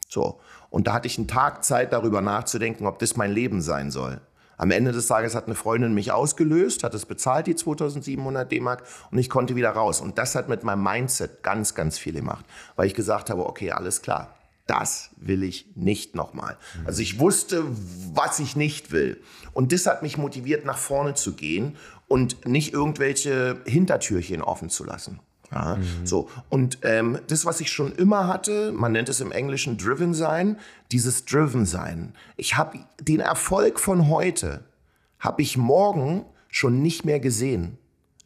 So. 0.08 0.40
Und 0.70 0.86
da 0.86 0.94
hatte 0.94 1.08
ich 1.08 1.18
einen 1.18 1.28
Tag 1.28 1.64
Zeit, 1.64 1.94
darüber 1.94 2.22
nachzudenken, 2.22 2.86
ob 2.86 3.00
das 3.00 3.16
mein 3.16 3.32
Leben 3.32 3.62
sein 3.62 3.90
soll. 3.90 4.22
Am 4.58 4.72
Ende 4.72 4.92
des 4.92 5.08
Tages 5.08 5.36
hat 5.36 5.46
eine 5.46 5.56
Freundin 5.56 5.94
mich 5.94 6.12
ausgelöst, 6.12 6.84
hat 6.84 6.96
es 6.96 7.06
bezahlt, 7.06 7.46
die 7.46 7.56
2700 7.56 8.52
D-Mark, 8.52 8.84
und 9.12 9.20
ich 9.20 9.30
konnte 9.30 9.56
wieder 9.56 9.70
raus. 9.70 10.02
Und 10.02 10.18
das 10.18 10.34
hat 10.34 10.50
mit 10.50 10.64
meinem 10.64 10.84
Mindset 10.84 11.44
ganz, 11.44 11.76
ganz 11.76 12.00
viel 12.00 12.14
gemacht, 12.14 12.46
weil 12.76 12.88
ich 12.88 12.96
gesagt 12.96 13.30
habe, 13.30 13.46
okay, 13.46 13.72
alles 13.72 14.02
klar, 14.02 14.36
das 14.66 15.12
will 15.18 15.44
ich 15.44 15.68
nicht 15.76 16.16
nochmal. 16.16 16.58
Also 16.86 17.02
ich 17.02 17.20
wusste, 17.20 17.64
was 18.14 18.40
ich 18.40 18.56
nicht 18.56 18.92
will. 18.92 19.22
Und 19.54 19.72
das 19.72 19.86
hat 19.86 20.02
mich 20.02 20.18
motiviert, 20.18 20.66
nach 20.66 20.78
vorne 20.78 21.14
zu 21.14 21.34
gehen 21.34 21.78
und 22.08 22.46
nicht 22.46 22.74
irgendwelche 22.74 23.62
Hintertürchen 23.66 24.42
offen 24.42 24.70
zu 24.70 24.84
lassen. 24.84 25.20
Ja, 25.52 25.76
mhm. 25.76 26.06
So. 26.06 26.30
Und 26.50 26.80
ähm, 26.84 27.20
das, 27.28 27.46
was 27.46 27.62
ich 27.62 27.72
schon 27.72 27.94
immer 27.94 28.28
hatte, 28.28 28.72
man 28.72 28.92
nennt 28.92 29.10
es 29.10 29.22
im 29.22 29.32
Englischen 29.32 29.78
Driven 29.78 30.14
sein, 30.14 30.58
dieses 30.92 31.26
Driven 31.26 31.66
sein. 31.66 32.14
Ich 32.36 32.58
habe 32.58 32.80
den 33.00 33.20
Erfolg 33.20 33.80
von 33.80 34.10
heute, 34.10 34.66
habe 35.20 35.42
ich 35.42 35.58
morgen 35.58 36.26
schon 36.50 36.82
nicht 36.82 37.06
mehr 37.06 37.20
gesehen. 37.20 37.78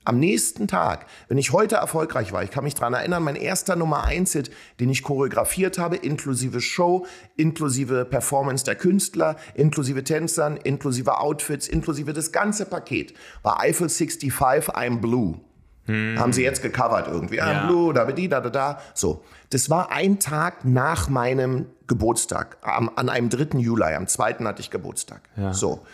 Am 0.03 0.17
nächsten 0.17 0.67
Tag, 0.67 1.05
wenn 1.27 1.38
ich 1.38 1.53
heute 1.53 1.75
erfolgreich 1.75 2.31
war, 2.31 2.43
ich 2.43 2.49
kann 2.49 2.63
mich 2.63 2.73
daran 2.73 2.95
erinnern, 2.95 3.21
mein 3.21 3.36
erster 3.36 3.75
Nummer 3.75 4.03
1 4.03 4.34
Hit, 4.34 4.49
den 4.79 4.89
ich 4.89 5.03
choreografiert 5.03 5.77
habe, 5.77 5.95
inklusive 5.95 6.60
Show, 6.60 7.05
inklusive 7.38 8.05
Performance 8.05 8.65
der 8.65 8.73
Künstler, 8.73 9.36
inklusive 9.53 10.03
Tänzern, 10.03 10.57
inklusive 10.57 11.19
Outfits, 11.19 11.67
inklusive 11.67 12.13
das 12.13 12.31
ganze 12.31 12.65
Paket, 12.65 13.13
war 13.43 13.60
Eiffel 13.60 13.89
65, 13.89 14.31
I'm 14.73 15.01
Blue. 15.01 15.39
Hm. 15.86 16.20
Haben 16.20 16.34
sie 16.34 16.44
jetzt 16.44 16.62
gecovert 16.62 17.08
irgendwie. 17.08 17.38
Ja. 17.38 17.63
Ah, 17.63 17.67
Blue, 17.67 17.94
da, 17.94 18.06
da, 18.06 18.39
da, 18.41 18.50
da. 18.50 18.82
So. 18.94 19.24
Das 19.50 19.70
war 19.70 19.91
ein 19.91 20.20
Tag 20.20 20.63
nach 20.63 21.10
meinem 21.10 21.67
Geburtstag. 21.88 22.58
Am, 22.62 22.91
an 22.96 23.10
einem 23.10 23.30
3. 23.30 23.58
Juli. 23.60 23.96
Am 23.96 24.08
2. 24.08 24.36
hatte 24.46 24.62
ich 24.62 24.70
Geburtstag. 24.70 25.22
Ja. 25.36 25.54
So. 25.54 25.86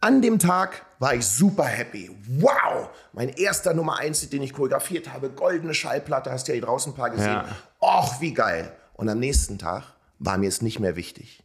An 0.00 0.20
dem 0.20 0.38
Tag 0.38 0.84
war 0.98 1.14
ich 1.14 1.24
super 1.24 1.64
happy. 1.64 2.10
Wow! 2.28 2.90
Mein 3.12 3.30
erster 3.30 3.72
Nummer 3.72 3.98
1, 3.98 4.28
den 4.28 4.42
ich 4.42 4.52
choreografiert 4.52 5.12
habe. 5.12 5.30
Goldene 5.30 5.72
Schallplatte, 5.72 6.30
hast 6.30 6.46
du 6.46 6.52
ja 6.52 6.56
hier 6.56 6.66
draußen 6.66 6.92
ein 6.92 6.96
paar 6.96 7.10
gesehen. 7.10 7.30
Ja. 7.30 7.46
Och, 7.80 8.20
wie 8.20 8.34
geil. 8.34 8.72
Und 8.92 9.08
am 9.08 9.18
nächsten 9.18 9.58
Tag 9.58 9.84
war 10.18 10.36
mir 10.36 10.48
es 10.48 10.60
nicht 10.60 10.78
mehr 10.78 10.96
wichtig. 10.96 11.42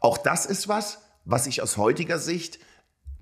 Auch 0.00 0.18
das 0.18 0.46
ist 0.46 0.68
was, 0.68 1.00
was 1.24 1.46
ich 1.46 1.60
aus 1.60 1.76
heutiger 1.76 2.18
Sicht 2.18 2.60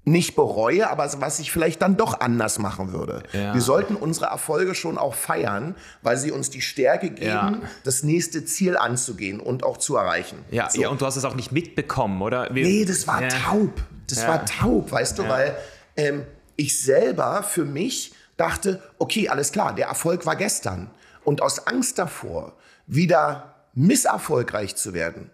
nicht 0.07 0.37
bereue, 0.37 0.89
aber 0.89 1.11
was 1.21 1.41
ich 1.41 1.51
vielleicht 1.51 1.83
dann 1.83 1.97
doch 1.97 2.21
anders 2.21 2.61
machen 2.61 2.93
würde. 2.93 3.25
Ja. 3.33 3.53
Wir 3.55 3.61
sollten 3.61 3.97
unsere 3.97 4.27
Erfolge 4.27 4.77
schon 4.77 4.99
auch 4.99 5.15
feiern, 5.15 5.75
weil 6.03 6.17
sie 6.17 6.31
uns 6.31 6.49
die 6.49 6.61
Stärke 6.61 7.11
geben, 7.11 7.27
ja. 7.27 7.61
das 7.83 8.05
nächste 8.05 8.45
Ziel 8.45 8.77
anzugehen 8.77 9.41
und 9.41 9.65
auch 9.65 9.79
zu 9.79 9.97
erreichen. 9.97 10.45
Ja, 10.53 10.71
so. 10.71 10.81
ja 10.81 10.91
und 10.91 11.01
du 11.01 11.07
hast 11.07 11.17
es 11.17 11.25
auch 11.25 11.35
nicht 11.35 11.51
mitbekommen, 11.51 12.23
oder? 12.23 12.49
Wir, 12.55 12.65
nee, 12.65 12.85
das 12.85 13.09
war 13.09 13.21
ja. 13.21 13.29
taub. 13.29 13.73
Das 14.09 14.25
war 14.29 14.47
taub, 14.47 14.93
weißt 14.93 15.19
du, 15.19 15.29
weil 15.29 15.57
ähm, 15.97 16.23
ich 16.55 16.81
selber 16.81 17.43
für 17.43 17.65
mich 17.65 18.15
dachte, 18.37 18.81
okay, 18.99 19.29
alles 19.29 19.51
klar, 19.51 19.75
der 19.75 19.89
Erfolg 19.89 20.25
war 20.25 20.37
gestern. 20.37 20.89
Und 21.25 21.43
aus 21.43 21.67
Angst 21.67 21.99
davor, 21.99 22.53
wieder 22.87 23.57
misserfolgreich 23.75 24.77
zu 24.77 24.95
werden, 24.95 25.33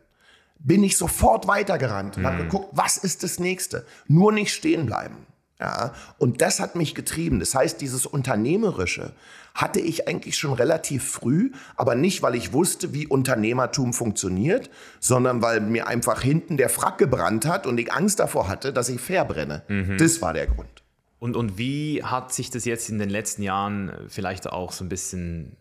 bin 0.65 0.85
ich 0.85 0.97
sofort 0.97 1.47
weitergerannt 1.49 2.17
und 2.17 2.23
mhm. 2.23 2.27
habe 2.27 2.43
geguckt, 2.45 2.69
was 2.73 2.97
ist 2.97 3.23
das 3.23 3.39
nächste? 3.39 3.85
Nur 4.07 4.33
nicht 4.33 4.53
stehen 4.53 4.87
bleiben. 4.87 5.27
Ja, 5.61 5.95
und 6.19 6.43
das 6.43 6.59
hat 6.59 6.75
mich 6.75 6.95
getrieben. 6.95 7.39
Das 7.39 7.55
heißt, 7.55 7.81
dieses 7.81 8.05
Unternehmerische 8.05 9.13
hatte 9.55 9.79
ich 9.79 10.09
eigentlich 10.09 10.37
schon 10.37 10.55
relativ 10.55 11.09
früh, 11.09 11.53
aber 11.77 11.95
nicht, 11.95 12.21
weil 12.23 12.35
ich 12.35 12.53
wusste, 12.53 12.93
wie 12.95 13.07
Unternehmertum 13.07 13.93
funktioniert, 13.93 14.71
sondern 14.99 15.41
weil 15.41 15.61
mir 15.61 15.87
einfach 15.87 16.21
hinten 16.21 16.57
der 16.57 16.69
Frack 16.69 16.99
gebrannt 16.99 17.47
hat 17.47 17.67
und 17.69 17.79
ich 17.79 17.93
Angst 17.93 18.19
davor 18.19 18.49
hatte, 18.49 18.73
dass 18.73 18.89
ich 18.89 19.01
verbrenne. 19.01 19.63
Mhm. 19.69 19.99
Das 19.99 20.21
war 20.21 20.33
der 20.33 20.49
Grund. 20.49 20.83
Und, 21.21 21.37
und 21.37 21.59
wie 21.59 22.03
hat 22.03 22.33
sich 22.33 22.51
das 22.51 22.65
jetzt 22.65 22.89
in 22.89 22.99
den 22.99 23.11
letzten 23.11 23.43
Jahren 23.43 23.93
vielleicht 24.09 24.51
auch 24.51 24.73
so 24.73 24.85
ein 24.85 24.89
bisschen 24.89 25.57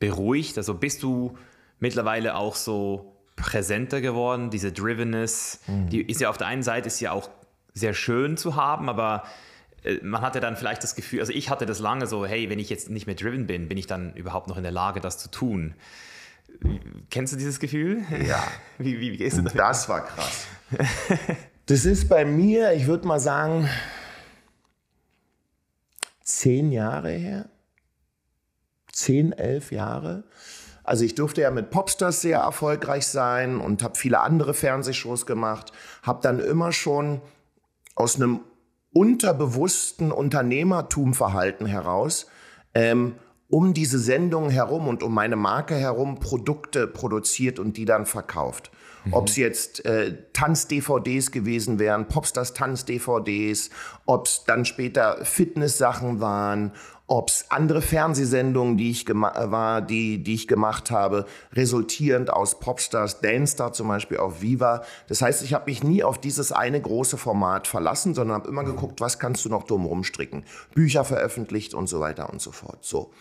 beruhigt? 0.00 0.58
Also 0.58 0.74
bist 0.74 1.04
du 1.04 1.38
mittlerweile 1.78 2.34
auch 2.34 2.56
so 2.56 3.13
präsenter 3.36 4.00
geworden, 4.00 4.50
diese 4.50 4.72
Drivenness. 4.72 5.60
Mhm. 5.66 5.88
Die 5.88 6.02
ist 6.02 6.20
ja 6.20 6.30
auf 6.30 6.38
der 6.38 6.46
einen 6.46 6.62
Seite 6.62 6.86
ist 6.86 7.00
ja 7.00 7.12
auch 7.12 7.30
sehr 7.72 7.94
schön 7.94 8.36
zu 8.36 8.56
haben, 8.56 8.88
aber 8.88 9.24
äh, 9.82 9.98
man 10.02 10.22
hatte 10.22 10.40
dann 10.40 10.56
vielleicht 10.56 10.82
das 10.82 10.94
Gefühl, 10.94 11.20
also 11.20 11.32
ich 11.32 11.50
hatte 11.50 11.66
das 11.66 11.78
lange 11.78 12.06
so, 12.06 12.24
hey, 12.26 12.48
wenn 12.50 12.58
ich 12.58 12.70
jetzt 12.70 12.90
nicht 12.90 13.06
mehr 13.06 13.16
driven 13.16 13.46
bin, 13.46 13.68
bin 13.68 13.78
ich 13.78 13.86
dann 13.86 14.14
überhaupt 14.14 14.48
noch 14.48 14.56
in 14.56 14.62
der 14.62 14.72
Lage, 14.72 15.00
das 15.00 15.18
zu 15.18 15.30
tun? 15.30 15.74
Kennst 17.10 17.32
du 17.32 17.36
dieses 17.36 17.58
Gefühl? 17.58 18.04
Ja. 18.26 18.42
Wie, 18.78 19.00
wie, 19.00 19.12
wie 19.12 19.16
gehst 19.16 19.36
du 19.36 19.42
damit? 19.42 19.58
Das 19.58 19.88
war 19.88 20.04
krass. 20.04 20.46
das 21.66 21.84
ist 21.84 22.08
bei 22.08 22.24
mir, 22.24 22.72
ich 22.72 22.86
würde 22.86 23.06
mal 23.06 23.20
sagen, 23.20 23.68
zehn 26.22 26.70
Jahre 26.70 27.10
her. 27.10 27.48
Zehn, 28.92 29.32
elf 29.32 29.72
Jahre. 29.72 30.24
Also 30.84 31.04
ich 31.04 31.14
durfte 31.14 31.40
ja 31.40 31.50
mit 31.50 31.70
Popstars 31.70 32.20
sehr 32.20 32.38
erfolgreich 32.38 33.06
sein 33.06 33.58
und 33.58 33.82
habe 33.82 33.96
viele 33.96 34.20
andere 34.20 34.54
Fernsehshows 34.54 35.26
gemacht. 35.26 35.72
Habe 36.02 36.20
dann 36.22 36.38
immer 36.38 36.72
schon 36.72 37.20
aus 37.94 38.16
einem 38.16 38.40
unterbewussten 38.92 40.12
Unternehmertumverhalten 40.12 41.66
heraus 41.66 42.26
ähm, 42.74 43.16
um 43.48 43.72
diese 43.74 43.98
Sendung 43.98 44.50
herum 44.50 44.88
und 44.88 45.02
um 45.02 45.14
meine 45.14 45.36
Marke 45.36 45.74
herum 45.74 46.18
Produkte 46.18 46.86
produziert 46.86 47.58
und 47.58 47.76
die 47.76 47.84
dann 47.84 48.06
verkauft. 48.06 48.70
Mhm. 49.04 49.12
Ob 49.12 49.28
es 49.28 49.36
jetzt 49.36 49.84
äh, 49.84 50.16
Tanz-DVDs 50.32 51.30
gewesen 51.30 51.78
wären, 51.78 52.08
Popstars 52.08 52.54
Tanz-DVDs, 52.54 53.70
ob 54.06 54.26
es 54.26 54.44
dann 54.46 54.64
später 54.64 55.24
Fitness-Sachen 55.24 56.20
waren 56.20 56.72
ob 57.06 57.28
es 57.28 57.50
andere 57.50 57.82
Fernsehsendungen, 57.82 58.78
die 58.78 58.90
ich, 58.90 59.06
war, 59.08 59.82
die, 59.82 60.22
die 60.22 60.34
ich 60.34 60.48
gemacht 60.48 60.90
habe, 60.90 61.26
resultierend 61.52 62.30
aus 62.30 62.58
Popstars, 62.60 63.20
Dance 63.20 63.72
zum 63.72 63.88
Beispiel 63.88 64.16
auf 64.16 64.40
Viva. 64.40 64.82
Das 65.08 65.20
heißt, 65.20 65.42
ich 65.42 65.52
habe 65.52 65.66
mich 65.66 65.84
nie 65.84 66.02
auf 66.02 66.18
dieses 66.18 66.50
eine 66.50 66.80
große 66.80 67.18
Format 67.18 67.66
verlassen, 67.66 68.14
sondern 68.14 68.36
habe 68.36 68.48
immer 68.48 68.64
geguckt, 68.64 69.00
was 69.00 69.18
kannst 69.18 69.44
du 69.44 69.50
noch 69.50 69.64
dumm 69.64 69.84
rumstricken. 69.84 70.44
Bücher 70.74 71.04
veröffentlicht 71.04 71.74
und 71.74 71.88
so 71.88 72.00
weiter 72.00 72.30
und 72.32 72.40
so 72.40 72.52
fort. 72.52 72.78
So. 72.80 73.12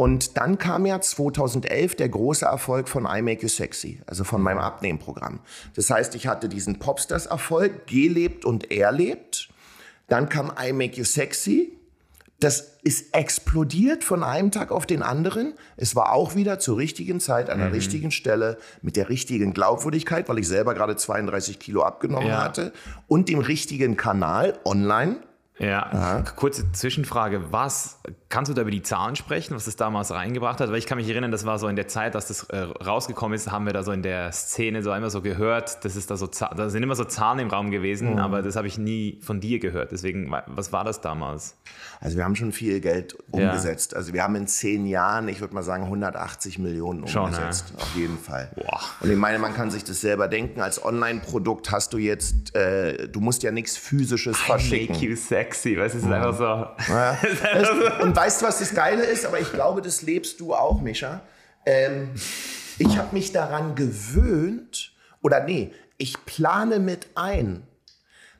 Und 0.00 0.38
dann 0.38 0.56
kam 0.56 0.86
ja 0.86 0.98
2011 0.98 1.94
der 1.94 2.08
große 2.08 2.46
Erfolg 2.46 2.88
von 2.88 3.04
I 3.04 3.20
Make 3.20 3.42
You 3.42 3.48
Sexy, 3.48 4.00
also 4.06 4.24
von 4.24 4.40
meinem 4.40 4.60
Abnehmprogramm. 4.60 5.40
Das 5.74 5.90
heißt, 5.90 6.14
ich 6.14 6.26
hatte 6.26 6.48
diesen 6.48 6.78
Popstars-Erfolg, 6.78 7.86
gelebt 7.86 8.46
und 8.46 8.70
erlebt. 8.72 9.50
Dann 10.08 10.30
kam 10.30 10.52
I 10.58 10.72
Make 10.72 10.96
You 10.96 11.04
Sexy, 11.04 11.76
das 12.38 12.78
ist 12.82 13.14
explodiert 13.14 14.02
von 14.02 14.24
einem 14.24 14.50
Tag 14.50 14.72
auf 14.72 14.86
den 14.86 15.02
anderen. 15.02 15.52
Es 15.76 15.94
war 15.94 16.14
auch 16.14 16.34
wieder 16.34 16.58
zur 16.58 16.78
richtigen 16.78 17.20
Zeit, 17.20 17.50
an 17.50 17.58
der 17.58 17.68
mhm. 17.68 17.74
richtigen 17.74 18.10
Stelle, 18.10 18.56
mit 18.80 18.96
der 18.96 19.10
richtigen 19.10 19.52
Glaubwürdigkeit, 19.52 20.30
weil 20.30 20.38
ich 20.38 20.48
selber 20.48 20.72
gerade 20.72 20.96
32 20.96 21.58
Kilo 21.58 21.82
abgenommen 21.82 22.28
ja. 22.28 22.42
hatte 22.42 22.72
und 23.06 23.28
dem 23.28 23.40
richtigen 23.40 23.98
Kanal 23.98 24.58
online. 24.64 25.16
Ja, 25.60 25.92
Aha. 25.92 26.24
kurze 26.36 26.72
Zwischenfrage. 26.72 27.52
Was, 27.52 28.00
kannst 28.30 28.50
du 28.50 28.54
da 28.54 28.62
über 28.62 28.70
die 28.70 28.82
Zahlen 28.82 29.14
sprechen, 29.14 29.54
was 29.54 29.66
das 29.66 29.76
damals 29.76 30.10
reingebracht 30.10 30.58
hat? 30.58 30.70
Weil 30.70 30.78
ich 30.78 30.86
kann 30.86 30.96
mich 30.96 31.08
erinnern, 31.08 31.30
das 31.30 31.44
war 31.44 31.58
so 31.58 31.68
in 31.68 31.76
der 31.76 31.86
Zeit, 31.86 32.14
dass 32.14 32.28
das 32.28 32.44
äh, 32.44 32.56
rausgekommen 32.56 33.36
ist, 33.36 33.50
haben 33.50 33.66
wir 33.66 33.74
da 33.74 33.82
so 33.82 33.92
in 33.92 34.02
der 34.02 34.32
Szene 34.32 34.82
so 34.82 34.90
einmal 34.90 35.10
so 35.10 35.20
gehört, 35.20 35.84
das 35.84 35.96
ist 35.96 36.10
da 36.10 36.16
so, 36.16 36.26
da 36.26 36.70
sind 36.70 36.82
immer 36.82 36.96
so 36.96 37.04
Zahlen 37.04 37.40
im 37.40 37.48
Raum 37.48 37.70
gewesen, 37.70 38.12
mhm. 38.12 38.18
aber 38.18 38.40
das 38.40 38.56
habe 38.56 38.68
ich 38.68 38.78
nie 38.78 39.20
von 39.22 39.40
dir 39.40 39.58
gehört. 39.58 39.92
Deswegen, 39.92 40.34
was 40.46 40.72
war 40.72 40.84
das 40.84 41.02
damals? 41.02 41.56
Also 42.00 42.16
wir 42.16 42.24
haben 42.24 42.36
schon 42.36 42.52
viel 42.52 42.80
Geld 42.80 43.18
umgesetzt. 43.30 43.92
Ja. 43.92 43.98
Also 43.98 44.14
wir 44.14 44.22
haben 44.22 44.36
in 44.36 44.46
zehn 44.46 44.86
Jahren, 44.86 45.28
ich 45.28 45.40
würde 45.40 45.54
mal 45.54 45.62
sagen, 45.62 45.84
180 45.84 46.58
Millionen 46.58 47.00
umgesetzt. 47.00 47.68
Schon, 47.68 47.76
ja. 47.76 47.82
Auf 47.82 47.96
jeden 47.96 48.18
Fall. 48.18 48.50
Boah. 48.56 48.80
Und 49.00 49.10
ich 49.10 49.18
meine, 49.18 49.38
man 49.38 49.52
kann 49.52 49.70
sich 49.70 49.84
das 49.84 50.00
selber 50.00 50.26
denken. 50.26 50.62
Als 50.62 50.82
Online-Produkt 50.82 51.70
hast 51.70 51.92
du 51.92 51.98
jetzt, 51.98 52.54
äh, 52.56 53.08
du 53.08 53.20
musst 53.20 53.42
ja 53.42 53.50
nichts 53.50 53.76
physisches 53.76 54.38
I 54.38 54.44
verschicken. 54.46 54.94
Make 54.94 55.06
you 55.06 55.16
sexy, 55.50 55.76
weißt 55.76 55.94
du, 55.94 55.98
es 55.98 56.04
ist 56.04 56.10
einfach 56.10 56.36
so. 56.36 56.92
Ja. 56.92 57.18
und 58.02 58.16
weißt 58.16 58.42
du, 58.42 58.46
was 58.46 58.58
das 58.58 58.74
Geile 58.74 59.04
ist? 59.04 59.26
Aber 59.26 59.40
ich 59.40 59.52
glaube, 59.52 59.82
das 59.82 60.02
lebst 60.02 60.40
du 60.40 60.54
auch, 60.54 60.80
Mischa. 60.80 61.22
Ähm, 61.66 62.10
ich 62.78 62.96
habe 62.96 63.14
mich 63.14 63.32
daran 63.32 63.74
gewöhnt, 63.74 64.92
oder 65.22 65.44
nee, 65.44 65.72
ich 65.98 66.24
plane 66.24 66.78
mit 66.78 67.08
ein, 67.14 67.66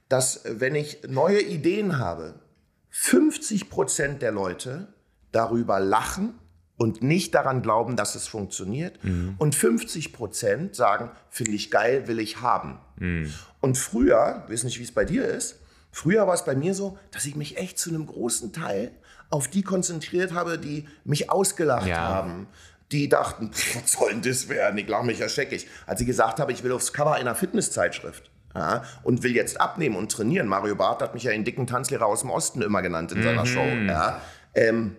dass 0.09 0.43
wenn 0.45 0.75
ich 0.75 1.03
neue 1.09 1.41
Ideen 1.41 1.99
habe, 1.99 2.35
50 2.91 3.71
Prozent 3.71 4.23
der 4.23 4.33
Leute 4.33 4.89
darüber 5.31 5.79
lachen 5.79 6.35
und 6.77 7.03
nicht 7.03 7.35
daran 7.35 7.63
glauben, 7.63 7.95
dass 7.95 8.15
es 8.15 8.27
funktioniert. 8.27 9.05
Mhm. 9.05 9.35
Und 9.39 9.55
50 9.55 10.13
Prozent 10.13 10.75
sagen, 10.75 11.11
finde 11.29 11.53
ich 11.53 11.71
geil, 11.71 12.09
will 12.09 12.19
ich 12.19 12.41
haben. 12.41 12.81
Mhm. 12.97 13.33
Und 13.61 13.79
früher, 13.79 14.45
ich 14.47 14.53
weiß 14.55 14.65
nicht, 14.65 14.79
wie 14.81 14.85
es 14.85 14.93
bei 14.93 15.05
dir 15.05 15.27
ist, 15.27 15.60
früher 15.93 16.27
war 16.27 16.35
es 16.35 16.45
bei 16.45 16.55
mir 16.55 16.75
so, 16.75 16.99
dass 17.11 17.27
ich 17.27 17.37
mich 17.37 17.57
echt 17.57 17.79
zu 17.79 17.91
einem 17.91 18.07
großen 18.07 18.53
Teil 18.53 18.93
auf 19.31 19.49
die 19.49 19.63
konzentriert 19.63 20.33
habe, 20.33 20.59
die 20.59 20.89
mich 21.05 21.31
ausgelacht 21.31 21.87
ja. 21.87 21.99
haben. 21.99 22.49
Die 22.93 23.09
dachten, 23.09 23.51
was 23.75 23.93
soll 23.93 24.11
denn 24.11 24.23
das 24.23 24.49
werden? 24.49 24.77
Ich 24.79 24.89
lache 24.89 25.07
mich 25.07 25.21
ja 25.21 25.29
scheckig. 25.29 25.69
Als 25.87 26.01
ich 26.01 26.07
gesagt 26.07 26.41
habe, 26.41 26.53
ich 26.53 26.65
will 26.65 26.73
aufs 26.73 26.93
Cover 26.93 27.15
einer 27.15 27.37
Fitnesszeitschrift 27.37 28.31
ja, 28.55 28.83
und 29.05 29.23
will 29.23 29.35
jetzt 29.35 29.61
abnehmen 29.61 29.97
und 29.97 30.11
trainieren. 30.11 30.49
Mario 30.49 30.75
Barth 30.75 31.03
hat 31.03 31.15
mich 31.15 31.23
ja 31.23 31.31
den 31.31 31.45
dicken 31.45 31.67
Tanzlehrer 31.67 32.07
aus 32.07 32.21
dem 32.21 32.31
Osten 32.31 32.63
immer 32.63 32.83
genannt 32.83 33.13
in 33.13 33.23
seiner 33.23 33.43
mhm. 33.43 33.47
Show. 33.47 33.65
Ja, 33.87 34.21
ähm, 34.55 34.97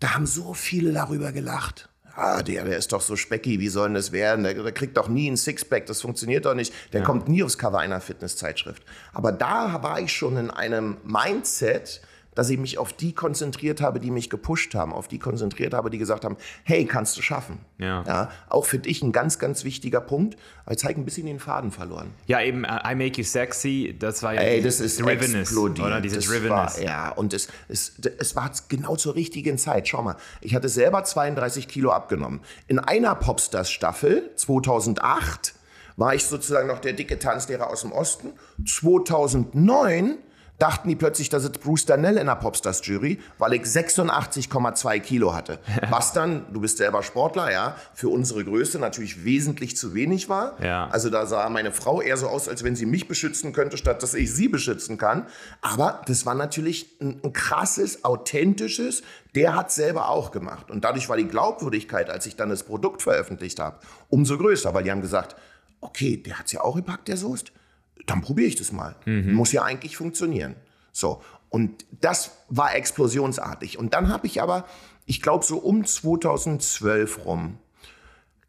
da 0.00 0.14
haben 0.14 0.26
so 0.26 0.52
viele 0.54 0.92
darüber 0.92 1.30
gelacht. 1.30 1.88
Ah, 2.14 2.42
der, 2.42 2.64
der 2.64 2.76
ist 2.76 2.92
doch 2.92 3.00
so 3.00 3.16
specky, 3.16 3.58
wie 3.58 3.68
soll 3.68 3.88
denn 3.88 3.94
das 3.94 4.12
werden? 4.12 4.44
Der, 4.44 4.54
der 4.54 4.72
kriegt 4.72 4.96
doch 4.96 5.08
nie 5.08 5.30
ein 5.30 5.36
Sixpack, 5.36 5.86
das 5.86 6.02
funktioniert 6.02 6.44
doch 6.44 6.54
nicht. 6.54 6.74
Der 6.92 7.00
ja. 7.00 7.06
kommt 7.06 7.28
nie 7.28 7.42
aufs 7.42 7.56
Cover 7.56 7.78
einer 7.78 8.00
Fitnesszeitschrift. 8.00 8.82
Aber 9.12 9.32
da 9.32 9.82
war 9.82 10.00
ich 10.00 10.12
schon 10.12 10.36
in 10.36 10.50
einem 10.50 10.98
Mindset, 11.04 12.02
dass 12.34 12.48
ich 12.50 12.58
mich 12.58 12.78
auf 12.78 12.92
die 12.92 13.12
konzentriert 13.12 13.80
habe, 13.80 14.00
die 14.00 14.10
mich 14.10 14.30
gepusht 14.30 14.74
haben, 14.74 14.92
auf 14.92 15.08
die 15.08 15.18
konzentriert 15.18 15.74
habe, 15.74 15.90
die 15.90 15.98
gesagt 15.98 16.24
haben, 16.24 16.36
hey, 16.64 16.84
kannst 16.86 17.16
du 17.16 17.22
schaffen. 17.22 17.58
Ja. 17.78 18.04
ja 18.06 18.30
auch 18.48 18.64
für 18.64 18.78
dich 18.78 19.02
ein 19.02 19.12
ganz, 19.12 19.38
ganz 19.38 19.64
wichtiger 19.64 20.00
Punkt. 20.00 20.36
Aber 20.64 20.72
jetzt 20.72 20.84
habe 20.84 20.92
ich 20.92 20.98
ein 20.98 21.04
bisschen 21.04 21.26
den 21.26 21.40
Faden 21.40 21.70
verloren. 21.70 22.10
Ja, 22.26 22.40
eben 22.40 22.64
uh, 22.64 22.88
I 22.88 22.94
Make 22.94 23.20
You 23.20 23.24
Sexy, 23.24 23.96
das 23.98 24.22
war 24.22 24.34
ja 24.34 24.40
Ey, 24.40 24.62
das 24.62 24.80
ist 24.80 25.00
Drivenness, 25.00 25.56
oder? 25.56 26.00
Diese 26.00 26.16
das 26.16 26.26
Drivenness. 26.26 26.78
War, 26.78 26.82
ja, 26.82 27.10
und 27.10 27.34
es, 27.34 27.48
es, 27.68 27.92
es 28.18 28.36
war 28.36 28.50
genau 28.68 28.96
zur 28.96 29.14
richtigen 29.14 29.58
Zeit. 29.58 29.88
Schau 29.88 30.02
mal, 30.02 30.16
ich 30.40 30.54
hatte 30.54 30.68
selber 30.68 31.04
32 31.04 31.68
Kilo 31.68 31.90
abgenommen. 31.90 32.40
In 32.66 32.78
einer 32.78 33.14
Popstars-Staffel 33.14 34.30
2008 34.36 35.54
war 35.96 36.14
ich 36.14 36.24
sozusagen 36.24 36.68
noch 36.68 36.78
der 36.78 36.94
dicke 36.94 37.18
Tanzlehrer 37.18 37.68
aus 37.68 37.82
dem 37.82 37.92
Osten. 37.92 38.32
2009 38.66 40.18
dachten 40.62 40.88
die 40.88 40.94
plötzlich, 40.94 41.28
da 41.28 41.40
sitzt 41.40 41.60
Bruce 41.60 41.86
Danell 41.86 42.16
in 42.16 42.26
der 42.26 42.36
Popstars-Jury, 42.36 43.18
weil 43.38 43.54
ich 43.54 43.62
86,2 43.62 45.00
Kilo 45.00 45.34
hatte. 45.34 45.58
Was 45.90 46.12
dann, 46.12 46.46
du 46.52 46.60
bist 46.60 46.78
selber 46.78 47.02
Sportler, 47.02 47.50
ja, 47.50 47.76
für 47.94 48.08
unsere 48.08 48.44
Größe 48.44 48.78
natürlich 48.78 49.24
wesentlich 49.24 49.76
zu 49.76 49.92
wenig 49.92 50.28
war. 50.28 50.56
Ja. 50.62 50.88
Also 50.90 51.10
da 51.10 51.26
sah 51.26 51.48
meine 51.48 51.72
Frau 51.72 52.00
eher 52.00 52.16
so 52.16 52.28
aus, 52.28 52.48
als 52.48 52.62
wenn 52.62 52.76
sie 52.76 52.86
mich 52.86 53.08
beschützen 53.08 53.52
könnte, 53.52 53.76
statt 53.76 54.04
dass 54.04 54.14
ich 54.14 54.32
sie 54.32 54.46
beschützen 54.46 54.98
kann. 54.98 55.26
Aber 55.62 56.00
das 56.06 56.26
war 56.26 56.36
natürlich 56.36 56.96
ein, 57.00 57.20
ein 57.24 57.32
krasses, 57.32 58.04
authentisches, 58.04 59.02
der 59.34 59.56
hat 59.56 59.72
selber 59.72 60.10
auch 60.10 60.30
gemacht. 60.30 60.70
Und 60.70 60.84
dadurch 60.84 61.08
war 61.08 61.16
die 61.16 61.26
Glaubwürdigkeit, 61.26 62.08
als 62.08 62.26
ich 62.26 62.36
dann 62.36 62.50
das 62.50 62.62
Produkt 62.62 63.02
veröffentlicht 63.02 63.58
habe, 63.58 63.78
umso 64.10 64.38
größer, 64.38 64.72
weil 64.74 64.84
die 64.84 64.92
haben 64.92 65.02
gesagt, 65.02 65.34
okay, 65.80 66.18
der 66.18 66.38
hat 66.38 66.46
es 66.46 66.52
ja 66.52 66.60
auch 66.60 66.76
gepackt, 66.76 67.08
der 67.08 67.16
Soest 67.16 67.52
dann 68.06 68.20
probiere 68.20 68.48
ich 68.48 68.56
das 68.56 68.72
mal. 68.72 68.96
Mhm. 69.04 69.34
Muss 69.34 69.52
ja 69.52 69.62
eigentlich 69.62 69.96
funktionieren. 69.96 70.54
So. 70.92 71.22
Und 71.48 71.84
das 71.90 72.32
war 72.48 72.74
explosionsartig. 72.74 73.78
Und 73.78 73.94
dann 73.94 74.08
habe 74.08 74.26
ich 74.26 74.40
aber, 74.40 74.66
ich 75.06 75.20
glaube, 75.20 75.44
so 75.44 75.58
um 75.58 75.84
2012 75.84 77.24
rum, 77.24 77.58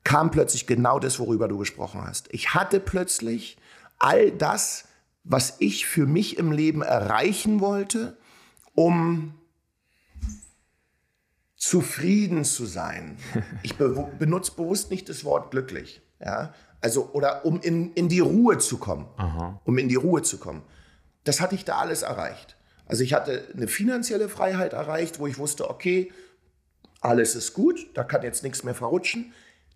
kam 0.03 0.31
plötzlich 0.31 0.67
genau 0.67 0.99
das, 0.99 1.19
worüber 1.19 1.47
du 1.47 1.57
gesprochen 1.57 2.01
hast. 2.05 2.33
Ich 2.33 2.53
hatte 2.53 2.79
plötzlich 2.79 3.57
all 3.99 4.31
das, 4.31 4.85
was 5.23 5.55
ich 5.59 5.85
für 5.85 6.05
mich 6.05 6.37
im 6.37 6.51
Leben 6.51 6.81
erreichen 6.81 7.59
wollte, 7.59 8.17
um 8.73 9.35
zufrieden 11.55 12.43
zu 12.43 12.65
sein. 12.65 13.17
Ich 13.63 13.77
be 13.77 14.11
benutze 14.19 14.51
bewusst 14.53 14.91
nicht 14.91 15.07
das 15.07 15.23
Wort 15.23 15.51
glücklich. 15.51 16.01
Ja? 16.19 16.53
Also, 16.83 17.11
oder 17.13 17.45
um 17.45 17.61
in, 17.61 17.93
in 17.93 18.09
die 18.09 18.19
Ruhe 18.19 18.57
zu 18.57 18.77
kommen. 18.77 19.07
Aha. 19.15 19.61
Um 19.63 19.77
in 19.77 19.87
die 19.87 19.95
Ruhe 19.95 20.21
zu 20.21 20.37
kommen. 20.37 20.63
Das 21.23 21.39
hatte 21.39 21.55
ich 21.55 21.63
da 21.63 21.77
alles 21.77 22.01
erreicht. 22.01 22.57
Also 22.85 23.03
ich 23.03 23.13
hatte 23.13 23.47
eine 23.55 23.69
finanzielle 23.69 24.27
Freiheit 24.27 24.73
erreicht, 24.73 25.17
wo 25.17 25.25
ich 25.25 25.37
wusste, 25.37 25.69
okay, 25.69 26.11
alles 26.99 27.35
ist 27.35 27.53
gut, 27.53 27.79
da 27.93 28.03
kann 28.03 28.21
jetzt 28.23 28.43
nichts 28.43 28.65
mehr 28.65 28.75
verrutschen. 28.75 29.31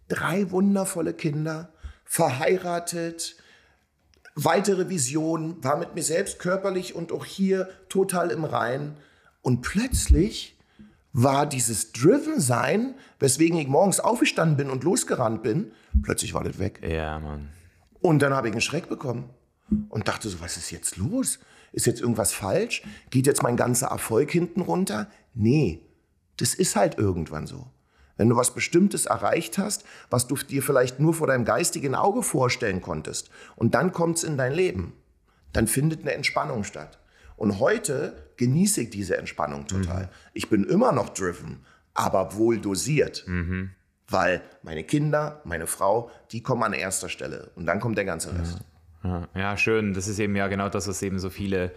Drei 0.10 0.52
wundervolle 0.52 1.14
Kinder, 1.14 1.72
verheiratet, 2.04 3.38
weitere 4.36 4.90
Visionen, 4.90 5.64
war 5.64 5.78
mit 5.78 5.96
mir 5.96 6.04
selbst 6.04 6.40
körperlich 6.40 6.94
und 6.94 7.14
auch 7.14 7.24
hier 7.24 7.70
total 7.88 8.32
im 8.32 8.44
Rein. 8.44 8.98
Und 9.42 9.62
plötzlich 9.62 10.57
war 11.18 11.48
dieses 11.48 11.94
Driven-Sein, 11.94 12.94
weswegen 13.20 13.58
ich 13.58 13.68
morgens 13.68 14.00
aufgestanden 14.00 14.56
bin 14.56 14.70
und 14.70 14.84
losgerannt 14.84 15.42
bin, 15.42 15.72
plötzlich 16.04 16.36
war 16.36 16.44
das 16.44 16.60
weg. 16.60 16.80
Ja, 16.88 17.18
Mann. 17.18 17.50
Und 18.02 18.22
dann 18.22 18.36
habe 18.36 18.50
ich 18.50 18.54
einen 18.54 18.62
Schreck 18.62 18.88
bekommen 18.88 19.28
und 19.90 20.08
dachte 20.08 20.30
so, 20.30 20.40
was 20.42 20.58
ist 20.58 20.70
jetzt 20.70 20.96
los? 20.98 21.40
Ist 21.72 21.88
jetzt 21.88 22.02
irgendwas 22.02 22.34
falsch? 22.34 22.84
Geht 23.10 23.26
jetzt 23.26 23.42
mein 23.42 23.58
ganzer 23.58 23.88
Erfolg 23.88 24.30
hinten 24.30 24.62
runter? 24.62 25.10
Nee, 25.34 25.82
das 26.38 26.54
ist 26.54 26.76
halt 26.76 27.00
irgendwann 27.00 27.48
so. 27.48 27.66
Wenn 28.16 28.30
du 28.30 28.36
was 28.36 28.54
Bestimmtes 28.54 29.08
erreicht 29.08 29.58
hast, 29.58 29.86
was 30.12 30.28
du 30.28 30.36
dir 30.36 30.62
vielleicht 30.62 31.00
nur 31.00 31.16
vor 31.16 31.26
deinem 31.26 31.46
geistigen 31.46 31.96
Auge 31.96 32.22
vorstellen 32.22 32.80
konntest, 32.80 33.32
und 33.56 33.74
dann 33.74 33.92
kommt 33.92 34.18
es 34.18 34.24
in 34.24 34.38
dein 34.38 34.54
Leben, 34.54 34.94
dann 35.52 35.66
findet 35.66 36.02
eine 36.02 36.14
Entspannung 36.14 36.64
statt. 36.64 37.00
Und 37.38 37.60
heute 37.60 38.32
genieße 38.36 38.82
ich 38.82 38.90
diese 38.90 39.18
Entspannung 39.18 39.68
total. 39.68 40.04
Mhm. 40.04 40.10
Ich 40.34 40.50
bin 40.50 40.64
immer 40.66 40.92
noch 40.92 41.10
driven, 41.10 41.64
aber 41.94 42.36
wohl 42.36 42.60
dosiert. 42.60 43.24
Mhm. 43.28 43.72
Weil 44.10 44.42
meine 44.64 44.84
Kinder, 44.84 45.42
meine 45.46 45.68
Frau, 45.68 46.10
die 46.32 46.42
kommen 46.42 46.64
an 46.64 46.74
erster 46.74 47.10
Stelle. 47.10 47.52
Und 47.56 47.66
dann 47.66 47.80
kommt 47.80 47.98
der 47.98 48.06
ganze 48.06 48.38
Rest. 48.38 48.60
Ja, 49.04 49.28
ja 49.36 49.58
schön. 49.58 49.94
Das 49.94 50.08
ist 50.08 50.20
eben 50.20 50.36
ja 50.36 50.48
genau 50.48 50.70
das, 50.70 50.88
was 50.88 51.02
eben 51.02 51.20
so 51.20 51.30
viele 51.30 51.72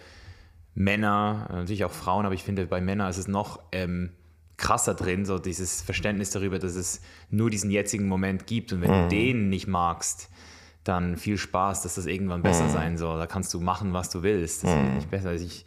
Männer, 0.74 1.48
natürlich 1.50 1.84
auch 1.84 1.92
Frauen, 1.92 2.24
aber 2.24 2.34
ich 2.34 2.44
finde, 2.44 2.66
bei 2.66 2.80
Männern 2.80 3.10
ist 3.10 3.18
es 3.18 3.28
noch 3.28 3.60
ähm, 3.72 4.10
krasser 4.56 4.94
drin, 4.94 5.24
so 5.24 5.38
dieses 5.38 5.82
Verständnis 5.82 6.30
darüber, 6.30 6.58
dass 6.58 6.76
es 6.76 7.00
nur 7.30 7.50
diesen 7.50 7.70
jetzigen 7.70 8.06
Moment 8.06 8.46
gibt. 8.46 8.72
Und 8.72 8.80
wenn 8.82 8.90
mhm. 8.90 9.02
du 9.02 9.08
den 9.08 9.48
nicht 9.48 9.66
magst, 9.66 10.30
dann 10.84 11.16
viel 11.16 11.38
Spaß, 11.38 11.82
dass 11.82 11.96
das 11.96 12.06
irgendwann 12.06 12.42
besser 12.42 12.64
mhm. 12.64 12.72
sein 12.72 12.98
soll. 12.98 13.18
Da 13.18 13.26
kannst 13.26 13.52
du 13.54 13.60
machen, 13.60 13.92
was 13.92 14.10
du 14.10 14.22
willst. 14.22 14.64
Das 14.64 14.70
mhm. 14.70 14.94
nicht 14.94 15.10
besser. 15.10 15.30
Also 15.30 15.44
ich 15.44 15.66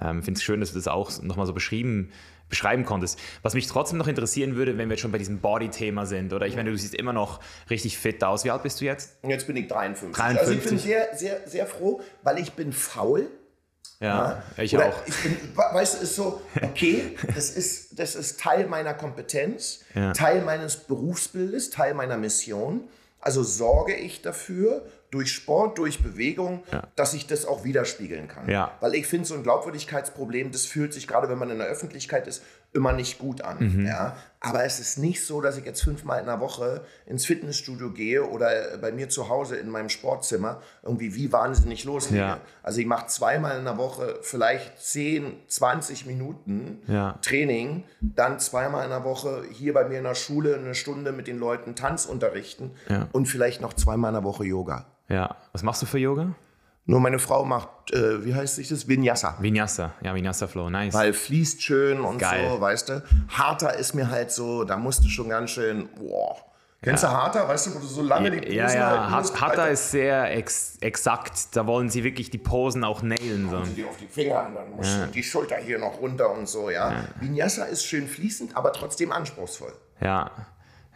ähm, 0.00 0.22
finde 0.22 0.38
es 0.38 0.42
schön, 0.42 0.60
dass 0.60 0.70
du 0.70 0.76
das 0.76 0.88
auch 0.88 1.22
nochmal 1.22 1.46
so 1.46 1.52
beschrieben 1.52 2.10
beschreiben 2.50 2.84
konntest. 2.84 3.18
Was 3.42 3.54
mich 3.54 3.66
trotzdem 3.66 3.96
noch 3.96 4.08
interessieren 4.08 4.56
würde, 4.56 4.76
wenn 4.76 4.88
wir 4.88 4.94
jetzt 4.94 5.00
schon 5.00 5.12
bei 5.12 5.18
diesem 5.18 5.38
Body-Thema 5.38 6.04
sind, 6.04 6.32
oder 6.34 6.46
ich 6.46 6.56
meine, 6.56 6.70
du 6.70 6.76
siehst 6.76 6.94
immer 6.94 7.14
noch 7.14 7.40
richtig 7.70 7.96
fit 7.96 8.22
aus. 8.22 8.44
Wie 8.44 8.50
alt 8.50 8.62
bist 8.62 8.80
du 8.80 8.84
jetzt? 8.84 9.16
Jetzt 9.22 9.46
bin 9.46 9.56
ich 9.56 9.68
53. 9.68 10.14
53. 10.14 10.40
Also 10.40 10.52
ich 10.52 10.68
bin 10.68 10.78
sehr, 10.78 11.16
sehr, 11.16 11.40
sehr 11.46 11.66
froh, 11.66 12.02
weil 12.22 12.38
ich 12.38 12.52
bin 12.52 12.72
faul. 12.72 13.30
Ja, 14.00 14.42
ja 14.56 14.62
ich 14.62 14.76
auch. 14.76 15.06
Ich 15.06 15.22
bin, 15.22 15.56
weißt 15.56 15.98
du, 15.98 16.02
ist 16.02 16.16
so, 16.16 16.42
okay, 16.62 17.16
das 17.34 17.50
ist, 17.50 17.98
das 17.98 18.14
ist 18.14 18.40
Teil 18.40 18.66
meiner 18.66 18.94
Kompetenz, 18.94 19.84
ja. 19.94 20.12
Teil 20.12 20.42
meines 20.42 20.76
Berufsbildes, 20.76 21.70
Teil 21.70 21.94
meiner 21.94 22.16
Mission. 22.16 22.88
Also 23.20 23.42
sorge 23.42 23.94
ich 23.94 24.22
dafür, 24.22 24.82
durch 25.10 25.32
Sport, 25.32 25.78
durch 25.78 26.02
Bewegung, 26.02 26.62
ja. 26.72 26.84
dass 26.96 27.14
ich 27.14 27.26
das 27.26 27.44
auch 27.44 27.64
widerspiegeln 27.64 28.28
kann. 28.28 28.48
Ja. 28.48 28.76
Weil 28.80 28.94
ich 28.94 29.06
finde, 29.06 29.26
so 29.26 29.34
ein 29.34 29.42
Glaubwürdigkeitsproblem, 29.42 30.52
das 30.52 30.66
fühlt 30.66 30.92
sich 30.92 31.08
gerade, 31.08 31.28
wenn 31.28 31.38
man 31.38 31.50
in 31.50 31.58
der 31.58 31.66
Öffentlichkeit 31.66 32.26
ist, 32.26 32.42
immer 32.72 32.92
nicht 32.92 33.18
gut 33.18 33.42
an. 33.42 33.56
Mhm. 33.58 33.86
Ja? 33.86 34.16
Aber 34.40 34.64
es 34.64 34.80
ist 34.80 34.96
nicht 34.96 35.24
so, 35.24 35.40
dass 35.40 35.58
ich 35.58 35.64
jetzt 35.66 35.82
fünfmal 35.82 36.20
in 36.20 36.26
der 36.26 36.40
Woche 36.40 36.84
ins 37.04 37.26
Fitnessstudio 37.26 37.90
gehe 37.90 38.24
oder 38.24 38.78
bei 38.78 38.90
mir 38.90 39.08
zu 39.08 39.28
Hause 39.28 39.56
in 39.56 39.68
meinem 39.68 39.90
Sportzimmer 39.90 40.62
irgendwie 40.82 41.14
wie 41.14 41.30
wahnsinnig 41.30 41.84
loslege. 41.84 42.22
Ja. 42.22 42.40
Also 42.62 42.80
ich 42.80 42.86
mache 42.86 43.06
zweimal 43.08 43.58
in 43.58 43.64
der 43.64 43.76
Woche 43.76 44.18
vielleicht 44.22 44.80
10, 44.80 45.34
20 45.46 46.06
Minuten 46.06 46.78
ja. 46.86 47.18
Training, 47.20 47.84
dann 48.00 48.38
zweimal 48.38 48.84
in 48.84 48.90
der 48.90 49.04
Woche 49.04 49.42
hier 49.52 49.74
bei 49.74 49.86
mir 49.86 49.98
in 49.98 50.04
der 50.04 50.14
Schule 50.14 50.56
eine 50.56 50.74
Stunde 50.74 51.12
mit 51.12 51.26
den 51.26 51.38
Leuten 51.38 51.74
Tanz 51.74 52.06
unterrichten 52.06 52.70
und 53.12 53.26
vielleicht 53.26 53.60
noch 53.60 53.74
zweimal 53.74 54.10
in 54.10 54.14
der 54.14 54.24
Woche 54.24 54.44
Yoga. 54.44 54.86
Ja. 55.08 55.36
Was 55.52 55.62
machst 55.62 55.82
du 55.82 55.86
für 55.86 55.98
Yoga? 55.98 56.34
Nur 56.90 56.98
meine 56.98 57.20
Frau 57.20 57.44
macht, 57.44 57.92
äh, 57.92 58.24
wie 58.24 58.34
heißt 58.34 58.56
sich 58.56 58.68
das? 58.68 58.88
Vinyasa. 58.88 59.36
Vinyasa, 59.38 59.92
ja, 60.02 60.12
Vinyasa 60.12 60.48
Flow, 60.48 60.68
nice. 60.68 60.92
Weil 60.92 61.12
fließt 61.12 61.62
schön 61.62 62.00
und 62.00 62.18
Geil. 62.18 62.48
so, 62.50 62.60
weißt 62.60 62.88
du. 62.88 63.04
Harter 63.28 63.74
ist 63.76 63.94
mir 63.94 64.10
halt 64.10 64.32
so, 64.32 64.64
da 64.64 64.76
musst 64.76 65.04
du 65.04 65.08
schon 65.08 65.28
ganz 65.28 65.52
schön, 65.52 65.88
boah. 65.94 66.36
Kennst 66.82 67.04
ja. 67.04 67.10
du 67.10 67.16
Harter, 67.16 67.48
weißt 67.48 67.68
du, 67.68 67.74
wo 67.76 67.78
du 67.78 67.86
so 67.86 68.02
lange 68.02 68.32
die 68.32 68.38
Posen 68.38 68.56
Ja, 68.56 68.72
ja, 68.72 69.08
halt 69.08 69.40
Harter 69.40 69.70
ist 69.70 69.92
sehr 69.92 70.36
ex 70.36 70.78
exakt. 70.80 71.54
Da 71.54 71.64
wollen 71.68 71.90
sie 71.90 72.02
wirklich 72.02 72.28
die 72.28 72.38
Posen 72.38 72.82
auch 72.82 73.02
nailen. 73.02 73.48
So. 73.48 73.62
Sie 73.62 73.74
die 73.74 73.84
auf 73.84 73.96
die 73.96 74.08
Finger 74.08 74.46
und 74.48 74.56
dann 74.56 74.70
musst 74.74 74.98
ja. 74.98 75.06
du 75.06 75.12
die 75.12 75.22
Schulter 75.22 75.58
hier 75.58 75.78
noch 75.78 76.00
runter 76.00 76.28
und 76.32 76.48
so, 76.48 76.70
ja. 76.70 76.90
ja. 76.90 77.04
Vinyasa 77.20 77.66
ist 77.66 77.84
schön 77.84 78.08
fließend, 78.08 78.56
aber 78.56 78.72
trotzdem 78.72 79.12
anspruchsvoll. 79.12 79.74
Ja, 80.00 80.32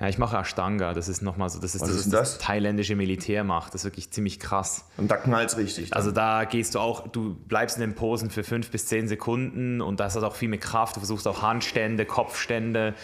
ja, 0.00 0.08
ich 0.08 0.18
mache 0.18 0.36
Ashtanga, 0.36 0.92
das 0.92 1.08
ist 1.08 1.22
nochmal 1.22 1.48
so, 1.50 1.60
das 1.60 1.76
ist, 1.76 1.82
Was 1.82 1.88
das, 1.88 1.98
ist 1.98 2.12
das, 2.12 2.32
das 2.32 2.38
thailändische 2.38 2.96
Militär 2.96 3.44
macht, 3.44 3.74
das 3.74 3.82
ist 3.82 3.84
wirklich 3.84 4.10
ziemlich 4.10 4.40
krass. 4.40 4.86
Und 4.96 5.08
da 5.08 5.16
knallt 5.16 5.56
richtig. 5.56 5.90
Dann. 5.90 5.96
Also 5.96 6.10
da 6.10 6.44
gehst 6.44 6.74
du 6.74 6.80
auch, 6.80 7.06
du 7.06 7.34
bleibst 7.34 7.76
in 7.76 7.82
den 7.82 7.94
Posen 7.94 8.30
für 8.30 8.42
fünf 8.42 8.70
bis 8.70 8.86
zehn 8.86 9.06
Sekunden 9.06 9.80
und 9.80 10.00
das 10.00 10.16
hat 10.16 10.24
auch 10.24 10.34
viel 10.34 10.48
mit 10.48 10.62
Kraft, 10.62 10.96
du 10.96 11.00
versuchst 11.00 11.28
auch 11.28 11.42
Handstände, 11.42 12.06
Kopfstände, 12.06 12.94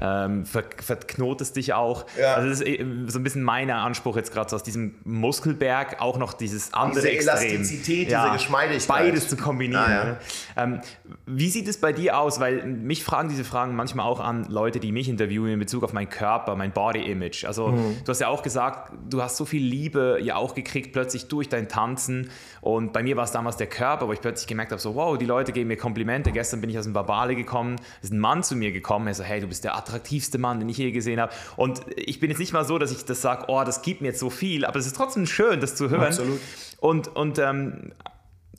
ähm, 0.00 0.46
ver 0.46 0.64
verknotest 0.78 1.56
dich 1.56 1.74
auch. 1.74 2.06
Ja. 2.18 2.34
Also 2.34 2.48
das 2.48 2.60
ist 2.60 2.66
äh, 2.66 2.84
so 3.06 3.18
ein 3.18 3.24
bisschen 3.24 3.42
mein 3.42 3.70
Anspruch 3.70 4.16
jetzt 4.16 4.32
gerade 4.32 4.48
so 4.48 4.56
aus 4.56 4.62
diesem 4.62 4.94
Muskelberg 5.04 6.00
auch 6.00 6.18
noch 6.18 6.32
dieses 6.32 6.72
andere 6.72 7.00
diese 7.00 7.10
Extrem. 7.10 7.48
Elastizität, 7.48 8.10
ja, 8.10 8.24
diese 8.24 8.34
Geschmeidigkeit. 8.34 8.88
Beides 8.88 9.28
zu 9.28 9.36
kombinieren. 9.36 9.82
Ah, 9.84 9.90
ja. 9.90 10.04
ne? 10.04 10.18
ähm, 10.56 10.80
wie 11.26 11.48
sieht 11.48 11.68
es 11.68 11.78
bei 11.78 11.92
dir 11.92 12.18
aus? 12.18 12.40
Weil 12.40 12.64
mich 12.64 13.04
fragen 13.04 13.28
diese 13.28 13.44
Fragen 13.44 13.74
manchmal 13.74 14.06
auch 14.06 14.20
an 14.20 14.44
Leute, 14.48 14.80
die 14.80 14.92
mich 14.92 15.08
interviewen 15.08 15.50
in 15.50 15.58
Bezug 15.58 15.82
auf 15.82 15.92
meinen 15.92 16.08
Körper, 16.08 16.54
mein 16.56 16.72
Body 16.72 17.10
Image. 17.10 17.44
Also 17.44 17.68
mhm. 17.68 17.96
du 18.04 18.10
hast 18.10 18.20
ja 18.20 18.28
auch 18.28 18.42
gesagt, 18.42 18.92
du 19.08 19.22
hast 19.22 19.36
so 19.36 19.44
viel 19.44 19.62
Liebe 19.62 20.18
ja 20.22 20.36
auch 20.36 20.54
gekriegt 20.54 20.92
plötzlich 20.92 21.28
durch 21.28 21.48
dein 21.48 21.68
Tanzen 21.68 22.30
und 22.60 22.92
bei 22.92 23.02
mir 23.02 23.16
war 23.16 23.24
es 23.24 23.32
damals 23.32 23.56
der 23.56 23.66
Körper, 23.66 24.08
wo 24.08 24.12
ich 24.12 24.20
plötzlich 24.20 24.46
gemerkt 24.46 24.72
habe, 24.72 24.80
so 24.80 24.94
wow, 24.94 25.16
die 25.16 25.26
Leute 25.26 25.52
geben 25.52 25.68
mir 25.68 25.76
Komplimente. 25.76 26.32
Gestern 26.32 26.60
bin 26.60 26.70
ich 26.70 26.78
aus 26.78 26.84
dem 26.84 26.92
Babale 26.92 27.34
gekommen, 27.34 27.76
ist 28.02 28.12
ein 28.12 28.18
Mann 28.18 28.42
zu 28.42 28.56
mir 28.56 28.72
gekommen, 28.72 29.06
er 29.06 29.14
so 29.14 29.24
hey, 29.24 29.40
du 29.40 29.46
bist 29.46 29.64
der 29.64 29.74
attraktivste 29.88 30.38
Mann, 30.38 30.60
den 30.60 30.68
ich 30.68 30.76
je 30.76 30.90
gesehen 30.90 31.20
habe. 31.20 31.32
Und 31.56 31.80
ich 31.96 32.20
bin 32.20 32.30
jetzt 32.30 32.38
nicht 32.38 32.52
mal 32.52 32.64
so, 32.64 32.78
dass 32.78 32.92
ich 32.92 33.04
das 33.04 33.22
sage, 33.22 33.46
oh, 33.48 33.62
das 33.64 33.82
gibt 33.82 34.00
mir 34.00 34.08
jetzt 34.08 34.20
so 34.20 34.30
viel, 34.30 34.64
aber 34.64 34.78
es 34.78 34.86
ist 34.86 34.96
trotzdem 34.96 35.26
schön, 35.26 35.60
das 35.60 35.74
zu 35.74 35.90
hören. 35.90 36.02
Absolut. 36.02 36.40
Und, 36.78 37.08
und 37.16 37.38
ähm, 37.38 37.92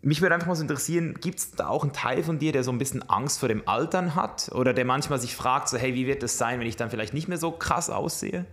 mich 0.02 0.22
würde 0.22 0.36
einfach 0.36 0.48
mal 0.48 0.56
so 0.56 0.62
interessieren, 0.62 1.16
gibt 1.20 1.40
es 1.40 1.52
da 1.52 1.68
auch 1.68 1.84
einen 1.84 1.94
Teil 1.94 2.24
von 2.24 2.40
dir, 2.40 2.52
der 2.52 2.64
so 2.64 2.72
ein 2.72 2.78
bisschen 2.78 3.08
Angst 3.10 3.40
vor 3.40 3.50
dem 3.50 3.68
Altern 3.68 4.16
hat? 4.16 4.50
Oder 4.54 4.74
der 4.74 4.86
manchmal 4.86 5.20
sich 5.20 5.36
fragt, 5.36 5.70
so, 5.70 5.78
hey, 5.78 5.94
wie 5.94 6.08
wird 6.08 6.24
das 6.24 6.38
sein, 6.38 6.60
wenn 6.60 6.68
ich 6.68 6.78
dann 6.78 6.90
vielleicht 6.90 7.14
nicht 7.14 7.28
mehr 7.28 7.38
so 7.38 7.52
krass 7.52 7.90
aussehe? 7.90 8.46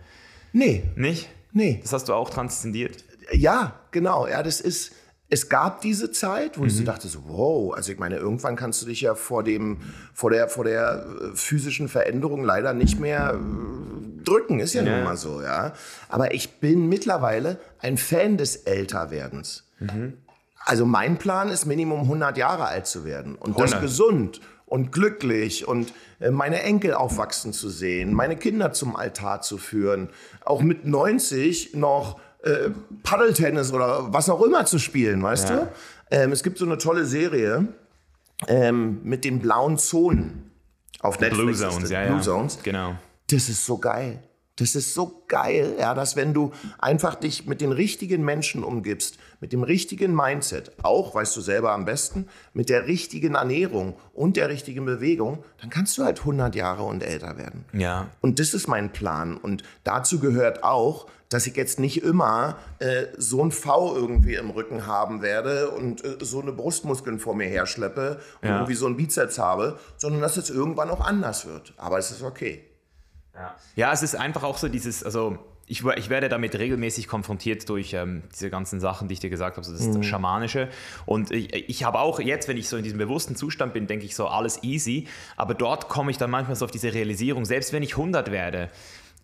Nee. 0.52 0.84
Nicht? 0.96 1.28
Nee. 1.52 1.80
Das 1.82 1.92
hast 1.92 2.08
du 2.08 2.14
auch 2.14 2.30
transzendiert? 2.30 3.04
Ja, 3.32 3.80
genau. 3.90 4.26
Ja, 4.26 4.42
das 4.42 4.60
ist 4.60 4.92
es 5.28 5.48
gab 5.48 5.80
diese 5.80 6.12
Zeit, 6.12 6.56
wo 6.56 6.62
mhm. 6.62 6.68
ich 6.68 6.74
so 6.74 6.82
mhm. 6.82 6.86
dachte, 6.86 7.08
so, 7.08 7.20
wow, 7.26 7.74
also 7.74 7.92
ich 7.92 7.98
meine, 7.98 8.16
irgendwann 8.16 8.56
kannst 8.56 8.82
du 8.82 8.86
dich 8.86 9.00
ja 9.00 9.14
vor 9.14 9.42
dem, 9.42 9.78
vor 10.14 10.30
der, 10.30 10.48
vor 10.48 10.64
der 10.64 11.04
äh, 11.04 11.36
physischen 11.36 11.88
Veränderung 11.88 12.44
leider 12.44 12.72
nicht 12.72 13.00
mehr 13.00 13.34
äh, 13.34 14.22
drücken, 14.24 14.60
ist 14.60 14.74
ja, 14.74 14.82
ja. 14.82 14.96
nun 14.96 15.04
mal 15.04 15.16
so, 15.16 15.42
ja. 15.42 15.72
Aber 16.08 16.34
ich 16.34 16.60
bin 16.60 16.88
mittlerweile 16.88 17.58
ein 17.80 17.96
Fan 17.96 18.36
des 18.36 18.56
Älterwerdens. 18.56 19.64
Mhm. 19.80 20.14
Also 20.64 20.84
mein 20.86 21.16
Plan 21.16 21.48
ist 21.48 21.66
Minimum 21.66 22.00
100 22.02 22.36
Jahre 22.36 22.66
alt 22.66 22.86
zu 22.86 23.04
werden 23.04 23.34
und 23.36 23.50
100. 23.50 23.72
das 23.72 23.80
gesund 23.80 24.40
und 24.64 24.90
glücklich 24.92 25.66
und 25.66 25.92
äh, 26.20 26.30
meine 26.30 26.62
Enkel 26.62 26.94
aufwachsen 26.94 27.52
zu 27.52 27.68
sehen, 27.68 28.12
meine 28.12 28.36
Kinder 28.36 28.72
zum 28.72 28.94
Altar 28.94 29.40
zu 29.42 29.58
führen, 29.58 30.10
auch 30.44 30.62
mit 30.62 30.84
90 30.84 31.74
noch 31.74 32.20
äh, 32.42 32.70
Paddeltennis 33.02 33.72
oder 33.72 34.12
was 34.12 34.28
auch 34.28 34.42
immer 34.42 34.64
zu 34.66 34.78
spielen, 34.78 35.22
weißt 35.22 35.50
ja. 35.50 35.56
du? 35.56 35.68
Ähm, 36.10 36.32
es 36.32 36.42
gibt 36.42 36.58
so 36.58 36.64
eine 36.64 36.78
tolle 36.78 37.04
Serie 37.04 37.68
ähm, 38.48 39.00
mit 39.02 39.24
den 39.24 39.40
blauen 39.40 39.78
Zonen 39.78 40.50
auf 41.00 41.20
Netflix. 41.20 41.58
Blue 41.58 41.70
Zones, 41.70 41.90
ja, 41.90 42.06
Blue 42.06 42.20
Zones. 42.20 42.58
Genau. 42.62 42.94
Das 43.28 43.48
ist 43.48 43.64
so 43.64 43.78
geil. 43.78 44.20
Das 44.58 44.74
ist 44.74 44.94
so 44.94 45.22
geil, 45.28 45.74
ja, 45.78 45.92
dass 45.92 46.16
wenn 46.16 46.32
du 46.32 46.50
einfach 46.78 47.14
dich 47.14 47.46
mit 47.46 47.60
den 47.60 47.72
richtigen 47.72 48.24
Menschen 48.24 48.64
umgibst, 48.64 49.18
mit 49.38 49.52
dem 49.52 49.62
richtigen 49.62 50.14
Mindset, 50.14 50.72
auch, 50.82 51.14
weißt 51.14 51.36
du 51.36 51.42
selber 51.42 51.72
am 51.72 51.84
besten, 51.84 52.26
mit 52.54 52.70
der 52.70 52.86
richtigen 52.86 53.34
Ernährung 53.34 53.96
und 54.14 54.38
der 54.38 54.48
richtigen 54.48 54.86
Bewegung, 54.86 55.44
dann 55.60 55.68
kannst 55.68 55.98
du 55.98 56.04
halt 56.04 56.20
100 56.20 56.54
Jahre 56.54 56.84
und 56.84 57.02
älter 57.02 57.36
werden. 57.36 57.66
Ja. 57.74 58.08
Und 58.22 58.38
das 58.40 58.54
ist 58.54 58.66
mein 58.66 58.92
Plan. 58.92 59.36
Und 59.36 59.62
dazu 59.84 60.20
gehört 60.20 60.64
auch, 60.64 61.06
dass 61.28 61.46
ich 61.46 61.56
jetzt 61.56 61.78
nicht 61.80 62.02
immer 62.02 62.56
äh, 62.78 63.06
so 63.16 63.42
ein 63.42 63.50
V 63.52 63.96
irgendwie 63.96 64.34
im 64.34 64.50
Rücken 64.50 64.86
haben 64.86 65.22
werde 65.22 65.70
und 65.70 66.04
äh, 66.04 66.16
so 66.20 66.40
eine 66.40 66.52
Brustmuskeln 66.52 67.18
vor 67.18 67.34
mir 67.34 67.46
herschleppe 67.46 68.20
und 68.42 68.48
ja. 68.48 68.56
irgendwie 68.56 68.74
so 68.74 68.86
einen 68.86 68.96
Bizeps 68.96 69.38
habe, 69.38 69.78
sondern 69.96 70.20
dass 70.20 70.36
es 70.36 70.50
irgendwann 70.50 70.90
auch 70.90 71.00
anders 71.00 71.46
wird. 71.46 71.74
Aber 71.76 71.98
es 71.98 72.10
ist 72.10 72.22
okay. 72.22 72.64
Ja, 73.34 73.54
ja 73.74 73.92
es 73.92 74.02
ist 74.02 74.14
einfach 74.14 74.44
auch 74.44 74.58
so 74.58 74.68
dieses, 74.68 75.02
also 75.02 75.38
ich, 75.68 75.84
ich, 75.84 76.10
werde 76.10 76.28
damit 76.28 76.56
regelmäßig 76.56 77.08
konfrontiert 77.08 77.68
durch 77.68 77.92
ähm, 77.92 78.22
diese 78.32 78.50
ganzen 78.50 78.78
Sachen, 78.78 79.08
die 79.08 79.14
ich 79.14 79.20
dir 79.20 79.30
gesagt 79.30 79.56
habe, 79.56 79.66
so 79.66 79.72
das 79.72 79.82
mhm. 79.82 80.02
Schamanische. 80.04 80.68
Und 81.06 81.32
ich, 81.32 81.68
ich 81.68 81.84
habe 81.84 81.98
auch 81.98 82.20
jetzt, 82.20 82.46
wenn 82.46 82.56
ich 82.56 82.68
so 82.68 82.76
in 82.76 82.84
diesem 82.84 82.98
bewussten 82.98 83.34
Zustand 83.34 83.72
bin, 83.72 83.88
denke 83.88 84.04
ich 84.04 84.14
so, 84.14 84.28
alles 84.28 84.62
easy. 84.62 85.08
Aber 85.36 85.54
dort 85.54 85.88
komme 85.88 86.12
ich 86.12 86.18
dann 86.18 86.30
manchmal 86.30 86.54
so 86.54 86.64
auf 86.64 86.70
diese 86.70 86.94
Realisierung, 86.94 87.44
selbst 87.44 87.72
wenn 87.72 87.82
ich 87.82 87.96
100 87.96 88.30
werde, 88.30 88.70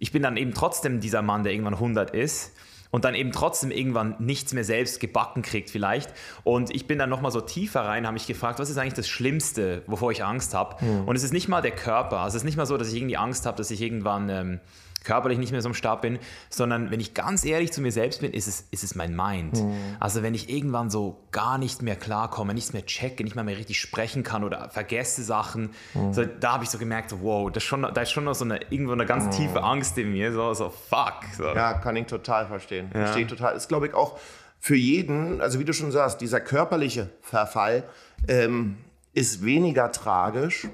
ich 0.02 0.10
bin 0.10 0.20
dann 0.20 0.36
eben 0.36 0.52
trotzdem 0.52 0.98
dieser 0.98 1.22
Mann, 1.22 1.44
der 1.44 1.52
irgendwann 1.52 1.74
100 1.74 2.10
ist 2.10 2.56
und 2.90 3.04
dann 3.04 3.14
eben 3.14 3.30
trotzdem 3.30 3.70
irgendwann 3.70 4.16
nichts 4.18 4.52
mehr 4.52 4.64
selbst 4.64 4.98
gebacken 4.98 5.42
kriegt 5.42 5.70
vielleicht. 5.70 6.12
Und 6.42 6.74
ich 6.74 6.88
bin 6.88 6.98
dann 6.98 7.08
nochmal 7.08 7.30
so 7.30 7.40
tiefer 7.40 7.82
rein, 7.82 8.04
habe 8.04 8.14
mich 8.14 8.26
gefragt, 8.26 8.58
was 8.58 8.68
ist 8.68 8.78
eigentlich 8.78 8.94
das 8.94 9.08
Schlimmste, 9.08 9.84
wovor 9.86 10.10
ich 10.10 10.24
Angst 10.24 10.54
habe? 10.54 10.84
Mhm. 10.84 11.04
Und 11.04 11.14
es 11.14 11.22
ist 11.22 11.32
nicht 11.32 11.46
mal 11.46 11.62
der 11.62 11.70
Körper. 11.70 12.18
Also 12.18 12.36
es 12.36 12.42
ist 12.42 12.44
nicht 12.44 12.56
mal 12.56 12.66
so, 12.66 12.76
dass 12.76 12.88
ich 12.88 12.96
irgendwie 12.96 13.16
Angst 13.16 13.46
habe, 13.46 13.56
dass 13.56 13.70
ich 13.70 13.80
irgendwann... 13.80 14.28
Ähm, 14.28 14.60
körperlich 15.04 15.38
nicht 15.38 15.52
mehr 15.52 15.62
so 15.62 15.68
am 15.68 15.74
Start 15.74 16.02
bin, 16.02 16.18
sondern 16.50 16.90
wenn 16.90 17.00
ich 17.00 17.14
ganz 17.14 17.44
ehrlich 17.44 17.72
zu 17.72 17.80
mir 17.80 17.92
selbst 17.92 18.20
bin, 18.20 18.32
ist 18.32 18.46
es, 18.46 18.66
ist 18.70 18.84
es 18.84 18.94
mein 18.94 19.14
Mind. 19.14 19.54
Mhm. 19.54 19.96
Also 20.00 20.22
wenn 20.22 20.34
ich 20.34 20.48
irgendwann 20.48 20.90
so 20.90 21.18
gar 21.30 21.58
nicht 21.58 21.82
mehr 21.82 21.96
klarkomme, 21.96 22.54
nichts 22.54 22.72
mehr 22.72 22.86
checke, 22.86 23.24
nicht 23.24 23.36
mal 23.36 23.44
mehr 23.44 23.56
richtig 23.56 23.80
sprechen 23.80 24.22
kann 24.22 24.44
oder 24.44 24.70
vergesse 24.70 25.22
Sachen, 25.22 25.70
mhm. 25.94 26.12
so, 26.12 26.24
da 26.24 26.54
habe 26.54 26.64
ich 26.64 26.70
so 26.70 26.78
gemerkt, 26.78 27.14
wow, 27.20 27.50
das 27.50 27.62
schon, 27.62 27.82
da 27.82 28.00
ist 28.00 28.10
schon 28.10 28.24
noch 28.24 28.34
so 28.34 28.44
eine, 28.44 28.60
irgendwo 28.70 28.92
eine 28.92 29.06
ganz 29.06 29.24
mhm. 29.24 29.30
tiefe 29.30 29.62
Angst 29.62 29.96
in 29.98 30.12
mir, 30.12 30.32
so, 30.32 30.54
so 30.54 30.70
fuck. 30.70 31.24
So. 31.36 31.44
Ja, 31.44 31.74
kann 31.74 31.96
ich 31.96 32.06
total 32.06 32.46
verstehen. 32.46 32.90
Ja. 32.94 33.06
Verstehe 33.06 33.26
total. 33.26 33.56
Ist, 33.56 33.68
glaube 33.68 33.86
ich, 33.86 33.94
auch 33.94 34.18
für 34.58 34.76
jeden, 34.76 35.40
also 35.40 35.58
wie 35.58 35.64
du 35.64 35.72
schon 35.72 35.90
sagst, 35.90 36.20
dieser 36.20 36.40
körperliche 36.40 37.10
Verfall 37.20 37.82
ähm, 38.28 38.76
ist 39.12 39.44
weniger 39.44 39.90
tragisch, 39.90 40.68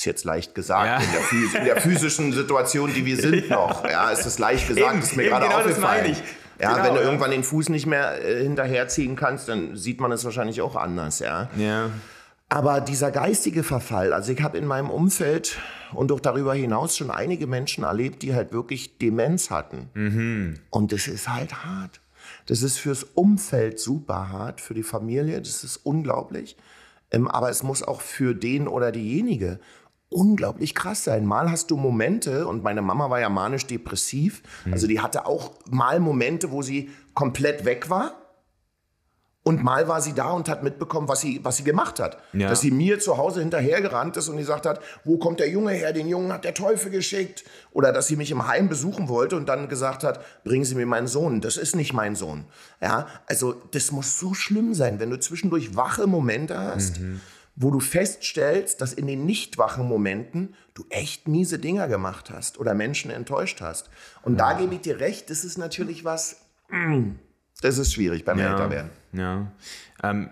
ist 0.00 0.06
jetzt 0.06 0.24
leicht 0.24 0.54
gesagt, 0.54 0.86
ja. 0.86 0.96
in, 0.96 1.12
der 1.12 1.60
in, 1.60 1.64
der 1.66 1.80
physischen 1.80 2.32
Situation, 2.32 2.92
die 2.94 3.04
wir 3.04 3.18
sind 3.18 3.50
noch. 3.50 3.84
Ja, 3.84 4.10
ist 4.10 4.24
das 4.24 4.38
leicht 4.38 4.66
gesagt, 4.66 4.94
eben, 4.94 5.02
ist 5.02 5.14
mir 5.14 5.28
gerade 5.28 5.46
genau 5.46 5.58
aufgefallen. 5.58 6.16
Ja, 6.58 6.72
genau, 6.72 6.84
wenn 6.84 6.94
du 6.94 7.00
ja. 7.00 7.06
irgendwann 7.06 7.30
den 7.30 7.44
Fuß 7.44 7.68
nicht 7.68 7.86
mehr 7.86 8.24
äh, 8.24 8.42
hinterherziehen 8.42 9.14
kannst, 9.14 9.48
dann 9.48 9.76
sieht 9.76 10.00
man 10.00 10.10
es 10.10 10.24
wahrscheinlich 10.24 10.62
auch 10.62 10.74
anders, 10.74 11.18
ja. 11.18 11.50
Ja. 11.56 11.90
Aber 12.48 12.80
dieser 12.80 13.10
geistige 13.10 13.62
Verfall, 13.62 14.14
also 14.14 14.32
ich 14.32 14.42
habe 14.42 14.56
in 14.56 14.66
meinem 14.66 14.90
Umfeld 14.90 15.58
und 15.92 16.10
auch 16.12 16.20
darüber 16.20 16.54
hinaus 16.54 16.96
schon 16.96 17.10
einige 17.10 17.46
Menschen 17.46 17.84
erlebt, 17.84 18.22
die 18.22 18.34
halt 18.34 18.52
wirklich 18.52 18.96
Demenz 18.98 19.50
hatten. 19.50 19.90
Mhm. 19.92 20.54
Und 20.70 20.92
das 20.92 21.08
ist 21.08 21.28
halt 21.28 21.64
hart. 21.64 22.00
Das 22.46 22.62
ist 22.62 22.78
fürs 22.78 23.04
Umfeld 23.04 23.78
super 23.78 24.30
hart, 24.30 24.62
für 24.62 24.74
die 24.74 24.82
Familie, 24.82 25.40
das 25.40 25.62
ist 25.62 25.76
unglaublich. 25.76 26.56
Ähm, 27.10 27.28
aber 27.28 27.50
es 27.50 27.62
muss 27.62 27.82
auch 27.82 28.00
für 28.00 28.34
den 28.34 28.68
oder 28.68 28.92
diejenige 28.92 29.60
unglaublich 30.10 30.74
krass 30.74 31.04
sein. 31.04 31.24
Mal 31.24 31.50
hast 31.50 31.70
du 31.70 31.76
Momente, 31.76 32.46
und 32.46 32.62
meine 32.62 32.82
Mama 32.82 33.08
war 33.08 33.20
ja 33.20 33.30
manisch-depressiv, 33.30 34.42
mhm. 34.64 34.72
also 34.74 34.86
die 34.86 35.00
hatte 35.00 35.24
auch 35.24 35.52
mal 35.70 36.00
Momente, 36.00 36.50
wo 36.50 36.62
sie 36.62 36.90
komplett 37.14 37.64
weg 37.64 37.88
war. 37.88 38.16
Und 39.42 39.64
mal 39.64 39.88
war 39.88 40.02
sie 40.02 40.12
da 40.12 40.32
und 40.32 40.50
hat 40.50 40.62
mitbekommen, 40.62 41.08
was 41.08 41.22
sie, 41.22 41.40
was 41.42 41.56
sie 41.56 41.64
gemacht 41.64 41.98
hat. 41.98 42.18
Ja. 42.34 42.50
Dass 42.50 42.60
sie 42.60 42.70
mir 42.70 43.00
zu 43.00 43.16
Hause 43.16 43.40
hinterhergerannt 43.40 44.14
ist 44.18 44.28
und 44.28 44.36
gesagt 44.36 44.66
hat, 44.66 44.80
wo 45.04 45.16
kommt 45.16 45.40
der 45.40 45.48
Junge 45.48 45.72
her? 45.72 45.94
Den 45.94 46.08
Jungen 46.08 46.30
hat 46.30 46.44
der 46.44 46.52
Teufel 46.52 46.90
geschickt. 46.90 47.44
Oder 47.72 47.90
dass 47.90 48.06
sie 48.06 48.16
mich 48.16 48.30
im 48.30 48.46
Heim 48.46 48.68
besuchen 48.68 49.08
wollte 49.08 49.36
und 49.36 49.48
dann 49.48 49.68
gesagt 49.68 50.04
hat, 50.04 50.20
bringen 50.44 50.66
Sie 50.66 50.74
mir 50.74 50.84
meinen 50.84 51.06
Sohn. 51.06 51.40
Das 51.40 51.56
ist 51.56 51.74
nicht 51.74 51.94
mein 51.94 52.16
Sohn. 52.16 52.44
Ja, 52.82 53.06
also 53.26 53.54
das 53.70 53.92
muss 53.92 54.20
so 54.20 54.34
schlimm 54.34 54.74
sein, 54.74 55.00
wenn 55.00 55.08
du 55.08 55.18
zwischendurch 55.18 55.74
wache 55.74 56.06
Momente 56.06 56.58
hast. 56.58 57.00
Mhm 57.00 57.22
wo 57.60 57.70
du 57.70 57.78
feststellst, 57.78 58.80
dass 58.80 58.94
in 58.94 59.06
den 59.06 59.26
nicht 59.26 59.58
wachen 59.58 59.86
Momenten 59.86 60.54
du 60.72 60.84
echt 60.88 61.28
miese 61.28 61.58
Dinger 61.58 61.88
gemacht 61.88 62.30
hast 62.30 62.58
oder 62.58 62.72
Menschen 62.72 63.10
enttäuscht 63.10 63.60
hast. 63.60 63.90
Und 64.22 64.38
ja. 64.38 64.52
da 64.52 64.58
gebe 64.58 64.74
ich 64.74 64.80
dir 64.80 64.98
recht, 64.98 65.28
das 65.28 65.44
ist 65.44 65.58
natürlich 65.58 66.02
was, 66.02 66.40
mm, 66.70 67.10
das 67.60 67.76
ist 67.76 67.92
schwierig 67.92 68.24
beim 68.24 68.38
ja. 68.38 68.52
Älterwerden. 68.52 68.90
Ja. 69.12 69.52
Ähm, 70.02 70.30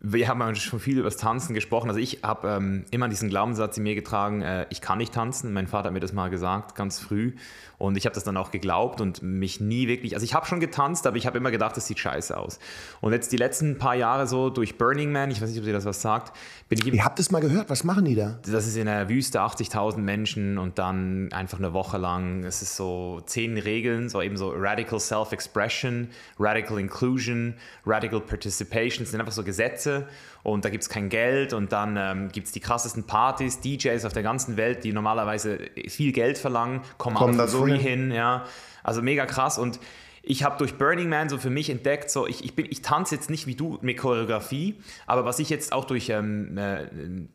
wir 0.00 0.26
haben 0.26 0.54
schon 0.56 0.80
viel 0.80 0.98
über 0.98 1.08
das 1.08 1.18
Tanzen 1.18 1.52
gesprochen. 1.54 1.88
Also 1.88 2.00
ich 2.00 2.22
habe 2.22 2.48
ähm, 2.48 2.86
immer 2.90 3.08
diesen 3.08 3.28
Glaubenssatz 3.28 3.76
in 3.76 3.82
mir 3.82 3.94
getragen, 3.94 4.40
äh, 4.40 4.66
ich 4.70 4.80
kann 4.80 4.96
nicht 4.96 5.12
tanzen. 5.12 5.52
Mein 5.52 5.68
Vater 5.68 5.88
hat 5.88 5.92
mir 5.92 6.00
das 6.00 6.14
mal 6.14 6.30
gesagt, 6.30 6.74
ganz 6.74 6.98
früh. 6.98 7.34
Und 7.82 7.96
ich 7.96 8.06
habe 8.06 8.14
das 8.14 8.22
dann 8.22 8.36
auch 8.36 8.52
geglaubt 8.52 9.00
und 9.00 9.22
mich 9.22 9.58
nie 9.58 9.88
wirklich, 9.88 10.14
also 10.14 10.22
ich 10.22 10.34
habe 10.34 10.46
schon 10.46 10.60
getanzt, 10.60 11.04
aber 11.04 11.16
ich 11.16 11.26
habe 11.26 11.36
immer 11.36 11.50
gedacht, 11.50 11.76
das 11.76 11.88
sieht 11.88 11.98
scheiße 11.98 12.36
aus. 12.36 12.60
Und 13.00 13.12
jetzt 13.12 13.32
die 13.32 13.36
letzten 13.36 13.76
paar 13.76 13.96
Jahre 13.96 14.28
so 14.28 14.50
durch 14.50 14.78
Burning 14.78 15.10
Man, 15.10 15.32
ich 15.32 15.42
weiß 15.42 15.50
nicht, 15.50 15.58
ob 15.58 15.66
ihr 15.66 15.72
das 15.72 15.84
was 15.84 16.00
sagt, 16.00 16.32
bin 16.68 16.78
ich... 16.78 16.86
Ihr 16.86 17.04
habt 17.04 17.18
das 17.18 17.32
mal 17.32 17.40
gehört, 17.40 17.70
was 17.70 17.82
machen 17.82 18.04
die 18.04 18.14
da? 18.14 18.38
Das 18.48 18.68
ist 18.68 18.76
in 18.76 18.86
der 18.86 19.08
Wüste 19.08 19.40
80.000 19.40 19.98
Menschen 19.98 20.58
und 20.58 20.78
dann 20.78 21.32
einfach 21.32 21.58
eine 21.58 21.72
Woche 21.72 21.98
lang, 21.98 22.44
es 22.44 22.62
ist 22.62 22.76
so 22.76 23.20
zehn 23.26 23.58
Regeln, 23.58 24.08
so 24.08 24.22
eben 24.22 24.36
so 24.36 24.52
Radical 24.54 25.00
Self-Expression, 25.00 26.06
Radical 26.38 26.78
Inclusion, 26.78 27.54
Radical 27.84 28.20
Participation, 28.20 29.00
das 29.00 29.10
sind 29.10 29.18
einfach 29.18 29.32
so 29.32 29.42
Gesetze 29.42 30.06
und 30.44 30.64
da 30.64 30.70
gibt 30.70 30.82
es 30.82 30.88
kein 30.88 31.08
Geld 31.08 31.52
und 31.52 31.72
dann 31.72 31.96
ähm, 31.96 32.28
gibt 32.30 32.46
es 32.46 32.52
die 32.52 32.60
krassesten 32.60 33.04
Partys, 33.04 33.60
DJs 33.60 34.04
auf 34.04 34.12
der 34.12 34.22
ganzen 34.22 34.56
Welt, 34.56 34.84
die 34.84 34.92
normalerweise 34.92 35.58
viel 35.88 36.12
Geld 36.12 36.38
verlangen, 36.38 36.80
kommen, 36.98 37.16
kommen 37.16 37.40
alle 37.40 37.48
free 37.48 37.71
hin. 37.76 38.00
hin, 38.00 38.12
ja. 38.12 38.44
Also 38.82 39.02
mega 39.02 39.26
krass 39.26 39.58
und 39.58 39.78
ich 40.24 40.44
habe 40.44 40.56
durch 40.56 40.78
Burning 40.78 41.08
Man 41.08 41.28
so 41.28 41.36
für 41.36 41.50
mich 41.50 41.68
entdeckt, 41.68 42.08
so 42.08 42.28
ich, 42.28 42.44
ich, 42.44 42.54
bin, 42.54 42.66
ich 42.70 42.80
tanze 42.80 43.16
jetzt 43.16 43.28
nicht 43.28 43.48
wie 43.48 43.56
du 43.56 43.78
mit 43.82 43.98
Choreografie, 43.98 44.76
aber 45.06 45.24
was 45.24 45.40
ich 45.40 45.50
jetzt 45.50 45.72
auch 45.72 45.84
durch 45.84 46.10
ähm, 46.10 46.56
äh, 46.56 46.86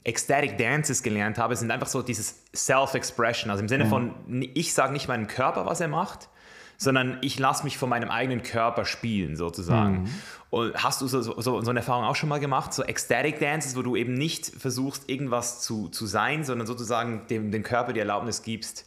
Ecstatic 0.06 0.58
Dances 0.58 1.04
gelernt 1.04 1.38
habe, 1.38 1.56
sind 1.58 1.70
einfach 1.70 1.88
so 1.88 2.02
dieses 2.02 2.44
Self-Expression. 2.56 3.52
Also 3.52 3.62
im 3.62 3.68
Sinne 3.68 3.86
mhm. 3.86 3.90
von, 3.90 4.14
ich 4.54 4.74
sage 4.74 4.94
nicht 4.94 5.10
meinem 5.10 5.28
Körper, 5.28 5.66
was 5.66 5.82
er 5.82 5.90
macht, 5.90 6.30
sondern 6.78 7.18
ich 7.22 7.38
lasse 7.40 7.66
mich 7.66 7.78
von 7.78 7.90
meinem 7.90 8.10
eigenen 8.10 8.42
Körper 8.42 8.86
spielen, 8.86 9.36
sozusagen. 9.36 10.04
Mhm. 10.04 10.10
Und 10.50 10.82
hast 10.82 11.02
du 11.02 11.08
so, 11.08 11.22
so, 11.22 11.42
so, 11.42 11.70
eine 11.70 11.80
Erfahrung 11.80 12.06
auch 12.06 12.16
schon 12.16 12.30
mal 12.30 12.40
gemacht? 12.40 12.74
So 12.74 12.84
Ecstatic 12.84 13.40
Dances, 13.40 13.76
wo 13.76 13.82
du 13.82 13.98
eben 13.98 14.14
nicht 14.14 14.46
versuchst, 14.46 15.10
irgendwas 15.10 15.62
zu, 15.62 15.90
zu 15.90 16.06
sein, 16.06 16.46
sondern 16.46 16.68
sozusagen 16.68 17.28
dem, 17.28 17.52
dem 17.52 17.64
Körper 17.64 17.92
die 17.92 18.00
Erlaubnis 18.00 18.44
gibst, 18.44 18.86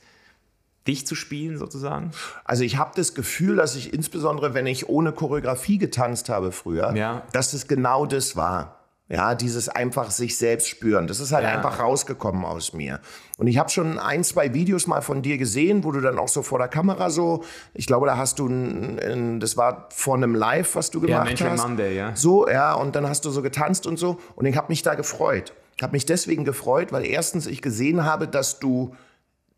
dich 0.86 1.06
zu 1.06 1.14
spielen 1.14 1.58
sozusagen? 1.58 2.10
Also 2.44 2.64
ich 2.64 2.76
habe 2.76 2.92
das 2.94 3.14
Gefühl, 3.14 3.56
dass 3.56 3.76
ich 3.76 3.92
insbesondere, 3.92 4.54
wenn 4.54 4.66
ich 4.66 4.88
ohne 4.88 5.12
Choreografie 5.12 5.78
getanzt 5.78 6.28
habe 6.28 6.52
früher, 6.52 6.94
ja. 6.94 7.22
dass 7.32 7.52
es 7.52 7.68
genau 7.68 8.06
das 8.06 8.36
war. 8.36 8.76
Ja, 9.12 9.34
dieses 9.34 9.68
einfach 9.68 10.12
sich 10.12 10.38
selbst 10.38 10.68
spüren. 10.68 11.08
Das 11.08 11.18
ist 11.18 11.32
halt 11.32 11.42
ja. 11.42 11.50
einfach 11.50 11.80
rausgekommen 11.80 12.44
aus 12.44 12.72
mir. 12.72 13.00
Und 13.38 13.48
ich 13.48 13.58
habe 13.58 13.68
schon 13.68 13.98
ein, 13.98 14.22
zwei 14.22 14.54
Videos 14.54 14.86
mal 14.86 15.00
von 15.00 15.20
dir 15.20 15.36
gesehen, 15.36 15.82
wo 15.82 15.90
du 15.90 16.00
dann 16.00 16.16
auch 16.16 16.28
so 16.28 16.42
vor 16.42 16.60
der 16.60 16.68
Kamera 16.68 17.10
so, 17.10 17.42
ich 17.74 17.86
glaube, 17.86 18.06
da 18.06 18.16
hast 18.16 18.38
du, 18.38 18.46
ein, 18.46 19.00
ein, 19.00 19.40
das 19.40 19.56
war 19.56 19.88
vor 19.92 20.14
einem 20.14 20.36
Live, 20.36 20.76
was 20.76 20.92
du 20.92 21.00
gemacht 21.00 21.40
ja, 21.40 21.50
hast. 21.50 21.60
Monday, 21.60 21.96
ja. 21.96 22.14
So, 22.14 22.48
ja, 22.48 22.72
und 22.74 22.94
dann 22.94 23.08
hast 23.08 23.24
du 23.24 23.30
so 23.30 23.42
getanzt 23.42 23.84
und 23.84 23.98
so. 23.98 24.20
Und 24.36 24.46
ich 24.46 24.56
habe 24.56 24.68
mich 24.68 24.84
da 24.84 24.94
gefreut. 24.94 25.54
Ich 25.76 25.82
habe 25.82 25.90
mich 25.92 26.06
deswegen 26.06 26.44
gefreut, 26.44 26.92
weil 26.92 27.04
erstens 27.04 27.48
ich 27.48 27.62
gesehen 27.62 28.04
habe, 28.04 28.28
dass 28.28 28.60
du 28.60 28.94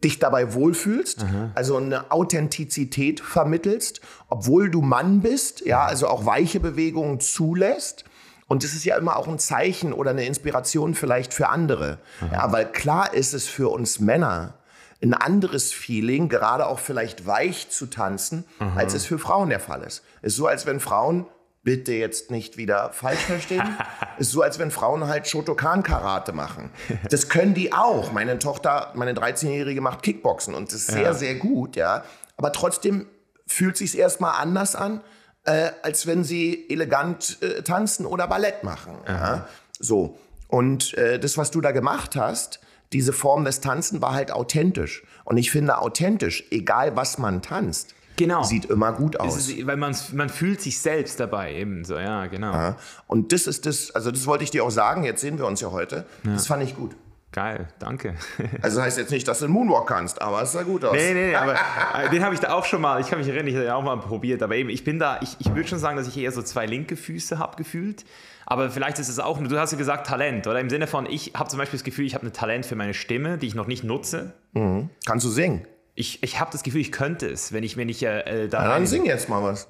dich 0.02 0.18
dabei 0.18 0.54
wohlfühlst, 0.54 1.22
Aha. 1.22 1.50
also 1.54 1.76
eine 1.76 2.10
Authentizität 2.10 3.20
vermittelst, 3.20 4.00
obwohl 4.28 4.70
du 4.70 4.82
Mann 4.82 5.20
bist, 5.20 5.64
ja, 5.64 5.84
also 5.84 6.08
auch 6.08 6.26
weiche 6.26 6.60
Bewegungen 6.60 7.20
zulässt 7.20 8.04
und 8.52 8.64
es 8.64 8.74
ist 8.74 8.84
ja 8.84 8.98
immer 8.98 9.16
auch 9.16 9.28
ein 9.28 9.38
Zeichen 9.38 9.94
oder 9.94 10.10
eine 10.10 10.26
Inspiration 10.26 10.94
vielleicht 10.94 11.32
für 11.32 11.48
andere. 11.48 11.98
Ja, 12.30 12.52
weil 12.52 12.66
klar 12.66 13.14
ist 13.14 13.32
es 13.32 13.48
für 13.48 13.70
uns 13.70 13.98
Männer 13.98 14.58
ein 15.02 15.14
anderes 15.14 15.72
Feeling, 15.72 16.28
gerade 16.28 16.66
auch 16.66 16.78
vielleicht 16.78 17.26
weich 17.26 17.70
zu 17.70 17.86
tanzen, 17.86 18.44
mhm. 18.60 18.76
als 18.76 18.94
es 18.94 19.06
für 19.06 19.18
Frauen 19.18 19.48
der 19.48 19.58
Fall 19.58 19.82
ist. 19.82 20.02
Es 20.20 20.34
ist 20.34 20.36
so, 20.36 20.46
als 20.46 20.66
wenn 20.66 20.80
Frauen 20.80 21.26
bitte 21.62 21.92
jetzt 21.92 22.30
nicht 22.30 22.56
wieder 22.56 22.90
falsch 22.92 23.20
verstehen. 23.20 23.76
ist 24.18 24.32
so, 24.32 24.42
als 24.42 24.58
wenn 24.58 24.70
Frauen 24.70 25.06
halt 25.06 25.28
Shotokan-Karate 25.28 26.32
machen. 26.32 26.70
Das 27.08 27.28
können 27.28 27.54
die 27.54 27.72
auch. 27.72 28.12
Meine 28.12 28.38
Tochter, 28.38 28.92
meine 28.94 29.12
13-Jährige 29.12 29.80
macht 29.80 30.02
Kickboxen 30.02 30.54
und 30.54 30.68
das 30.68 30.80
ist 30.80 30.86
sehr, 30.88 31.02
ja. 31.02 31.14
sehr 31.14 31.34
gut, 31.36 31.76
ja. 31.76 32.04
Aber 32.36 32.52
trotzdem 32.52 33.06
fühlt 33.46 33.76
sich 33.76 33.96
erstmal 33.96 34.40
anders 34.40 34.74
an, 34.74 35.02
äh, 35.44 35.70
als 35.82 36.06
wenn 36.06 36.24
sie 36.24 36.66
elegant 36.68 37.38
äh, 37.42 37.62
tanzen 37.62 38.06
oder 38.06 38.26
Ballett 38.26 38.64
machen. 38.64 38.98
Ja? 39.06 39.46
So. 39.78 40.18
Und 40.48 40.94
äh, 40.94 41.18
das, 41.18 41.38
was 41.38 41.50
du 41.50 41.60
da 41.60 41.72
gemacht 41.72 42.16
hast, 42.16 42.60
diese 42.92 43.12
Form 43.12 43.44
des 43.44 43.60
Tanzen 43.60 44.02
war 44.02 44.12
halt 44.12 44.30
authentisch. 44.30 45.02
Und 45.24 45.38
ich 45.38 45.50
finde 45.50 45.78
authentisch, 45.78 46.44
egal 46.50 46.94
was 46.96 47.18
man 47.18 47.40
tanzt, 47.40 47.94
genau. 48.16 48.42
sieht 48.42 48.66
immer 48.66 48.92
gut 48.92 49.18
aus. 49.18 49.36
Ist, 49.36 49.66
weil 49.66 49.76
man, 49.76 49.96
man 50.12 50.28
fühlt 50.28 50.60
sich 50.60 50.80
selbst 50.80 51.20
dabei 51.20 51.54
eben 51.54 51.84
so, 51.84 51.98
ja, 51.98 52.26
genau. 52.26 52.52
Ja. 52.52 52.76
Und 53.06 53.32
das 53.32 53.46
ist 53.46 53.66
das, 53.66 53.90
also 53.92 54.10
das 54.10 54.26
wollte 54.26 54.44
ich 54.44 54.50
dir 54.50 54.64
auch 54.64 54.70
sagen, 54.70 55.04
jetzt 55.04 55.20
sehen 55.20 55.38
wir 55.38 55.46
uns 55.46 55.60
ja 55.60 55.70
heute. 55.70 56.06
Ja. 56.24 56.32
Das 56.34 56.46
fand 56.46 56.62
ich 56.62 56.76
gut. 56.76 56.96
Geil, 57.32 57.68
danke. 57.78 58.14
Also 58.60 58.76
das 58.76 58.86
heißt 58.86 58.98
jetzt 58.98 59.10
nicht, 59.10 59.26
dass 59.26 59.38
du 59.38 59.46
einen 59.46 59.54
Moonwalk 59.54 59.86
kannst, 59.86 60.20
aber 60.20 60.42
es 60.42 60.52
sah 60.52 60.62
gut 60.62 60.84
aus. 60.84 60.92
Nee, 60.92 61.14
nee, 61.14 61.28
nee 61.28 61.34
aber 61.34 61.54
äh, 61.54 62.10
den 62.10 62.22
habe 62.22 62.34
ich 62.34 62.40
da 62.40 62.52
auch 62.52 62.66
schon 62.66 62.82
mal, 62.82 63.00
ich 63.00 63.08
kann 63.08 63.18
mich 63.18 63.26
erinnern, 63.26 63.46
ich 63.46 63.54
habe 63.54 63.64
den 63.64 63.72
auch 63.72 63.82
mal 63.82 63.96
probiert, 63.96 64.42
aber 64.42 64.54
eben, 64.54 64.68
ich 64.68 64.84
bin 64.84 64.98
da, 64.98 65.18
ich, 65.22 65.36
ich 65.38 65.54
würde 65.54 65.66
schon 65.66 65.78
sagen, 65.78 65.96
dass 65.96 66.06
ich 66.06 66.16
eher 66.18 66.30
so 66.30 66.42
zwei 66.42 66.66
linke 66.66 66.96
Füße 66.96 67.38
habe 67.38 67.56
gefühlt, 67.56 68.04
aber 68.44 68.70
vielleicht 68.70 68.98
ist 68.98 69.08
es 69.08 69.18
auch, 69.18 69.42
du 69.42 69.58
hast 69.58 69.72
ja 69.72 69.78
gesagt 69.78 70.06
Talent, 70.06 70.46
oder? 70.46 70.60
Im 70.60 70.68
Sinne 70.68 70.86
von, 70.86 71.06
ich 71.06 71.32
habe 71.34 71.48
zum 71.48 71.58
Beispiel 71.58 71.78
das 71.78 71.84
Gefühl, 71.84 72.04
ich 72.04 72.14
habe 72.14 72.26
ein 72.26 72.32
Talent 72.34 72.66
für 72.66 72.76
meine 72.76 72.92
Stimme, 72.92 73.38
die 73.38 73.46
ich 73.46 73.54
noch 73.54 73.66
nicht 73.66 73.82
nutze. 73.82 74.34
Mhm. 74.52 74.90
Kannst 75.06 75.24
du 75.24 75.30
singen? 75.30 75.66
Ich, 75.94 76.22
ich 76.22 76.40
habe 76.40 76.50
das 76.50 76.62
Gefühl, 76.62 76.80
ich 76.80 76.92
könnte 76.92 77.28
es, 77.28 77.52
wenn 77.52 77.62
ich, 77.62 77.76
wenn 77.76 77.88
ich 77.88 78.02
äh, 78.02 78.48
da... 78.48 78.62
Na, 78.62 78.68
dann 78.68 78.86
sing 78.86 79.04
jetzt 79.04 79.28
mal 79.28 79.42
was. 79.42 79.68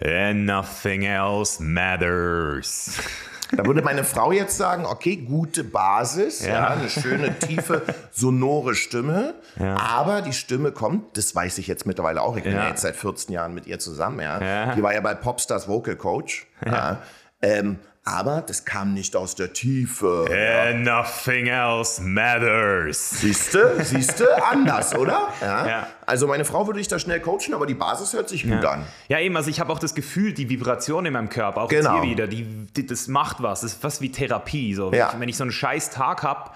And 0.00 0.44
nothing 0.46 1.02
else 1.02 1.62
matters. 1.62 2.98
Da 3.56 3.64
würde 3.64 3.80
meine 3.82 4.04
Frau 4.04 4.30
jetzt 4.30 4.56
sagen, 4.56 4.84
okay, 4.84 5.16
gute 5.16 5.64
Basis, 5.64 6.44
ja. 6.44 6.52
ja 6.52 6.66
eine 6.68 6.90
schöne, 6.90 7.38
tiefe, 7.38 7.82
sonore 8.12 8.74
Stimme. 8.74 9.34
Ja. 9.58 9.76
Aber 9.76 10.20
die 10.20 10.34
Stimme 10.34 10.70
kommt, 10.70 11.16
das 11.16 11.34
weiß 11.34 11.58
ich 11.58 11.66
jetzt 11.66 11.86
mittlerweile 11.86 12.20
auch, 12.22 12.36
ich 12.36 12.44
bin 12.44 12.52
ja, 12.52 12.68
jetzt 12.68 12.82
seit 12.82 12.94
14 12.94 13.32
Jahren 13.32 13.54
mit 13.54 13.66
ihr 13.66 13.78
zusammen, 13.78 14.20
ja. 14.20 14.74
Die 14.74 14.82
war 14.82 14.92
ja 14.92 15.00
bei 15.00 15.14
Popstars 15.14 15.66
Vocal 15.66 15.96
Coach. 15.96 16.46
Ähm, 17.40 17.78
aber 18.08 18.42
das 18.42 18.64
kam 18.64 18.94
nicht 18.94 19.14
aus 19.16 19.34
der 19.34 19.52
Tiefe. 19.52 20.26
And 20.70 20.84
nothing 20.84 21.46
else 21.46 22.00
matters. 22.02 23.10
Siehste, 23.10 23.84
siehste, 23.84 24.42
anders, 24.50 24.94
oder? 24.96 25.28
Ja. 25.40 25.86
Also 26.06 26.26
meine 26.26 26.44
Frau 26.44 26.66
würde 26.66 26.80
ich 26.80 26.88
da 26.88 26.98
schnell 26.98 27.20
coachen, 27.20 27.52
aber 27.52 27.66
die 27.66 27.74
Basis 27.74 28.14
hört 28.14 28.28
sich 28.28 28.44
gut 28.48 28.64
an. 28.64 28.84
Ja, 29.08 29.20
eben, 29.20 29.36
also 29.36 29.50
ich 29.50 29.60
habe 29.60 29.72
auch 29.72 29.78
das 29.78 29.94
Gefühl, 29.94 30.32
die 30.32 30.48
Vibration 30.48 31.04
in 31.06 31.12
meinem 31.12 31.28
Körper, 31.28 31.62
auch 31.62 31.68
Genau. 31.68 32.00
hier 32.00 32.10
wieder, 32.10 32.26
die, 32.26 32.44
die, 32.44 32.86
das 32.86 33.08
macht 33.08 33.42
was. 33.42 33.60
Das 33.60 33.72
ist 33.72 33.82
fast 33.82 34.00
wie 34.00 34.10
Therapie. 34.10 34.74
So. 34.74 34.92
Ja. 34.92 35.12
Wenn 35.18 35.28
ich 35.28 35.36
so 35.36 35.44
einen 35.44 35.52
scheiß 35.52 35.90
Tag 35.90 36.22
habe, 36.22 36.50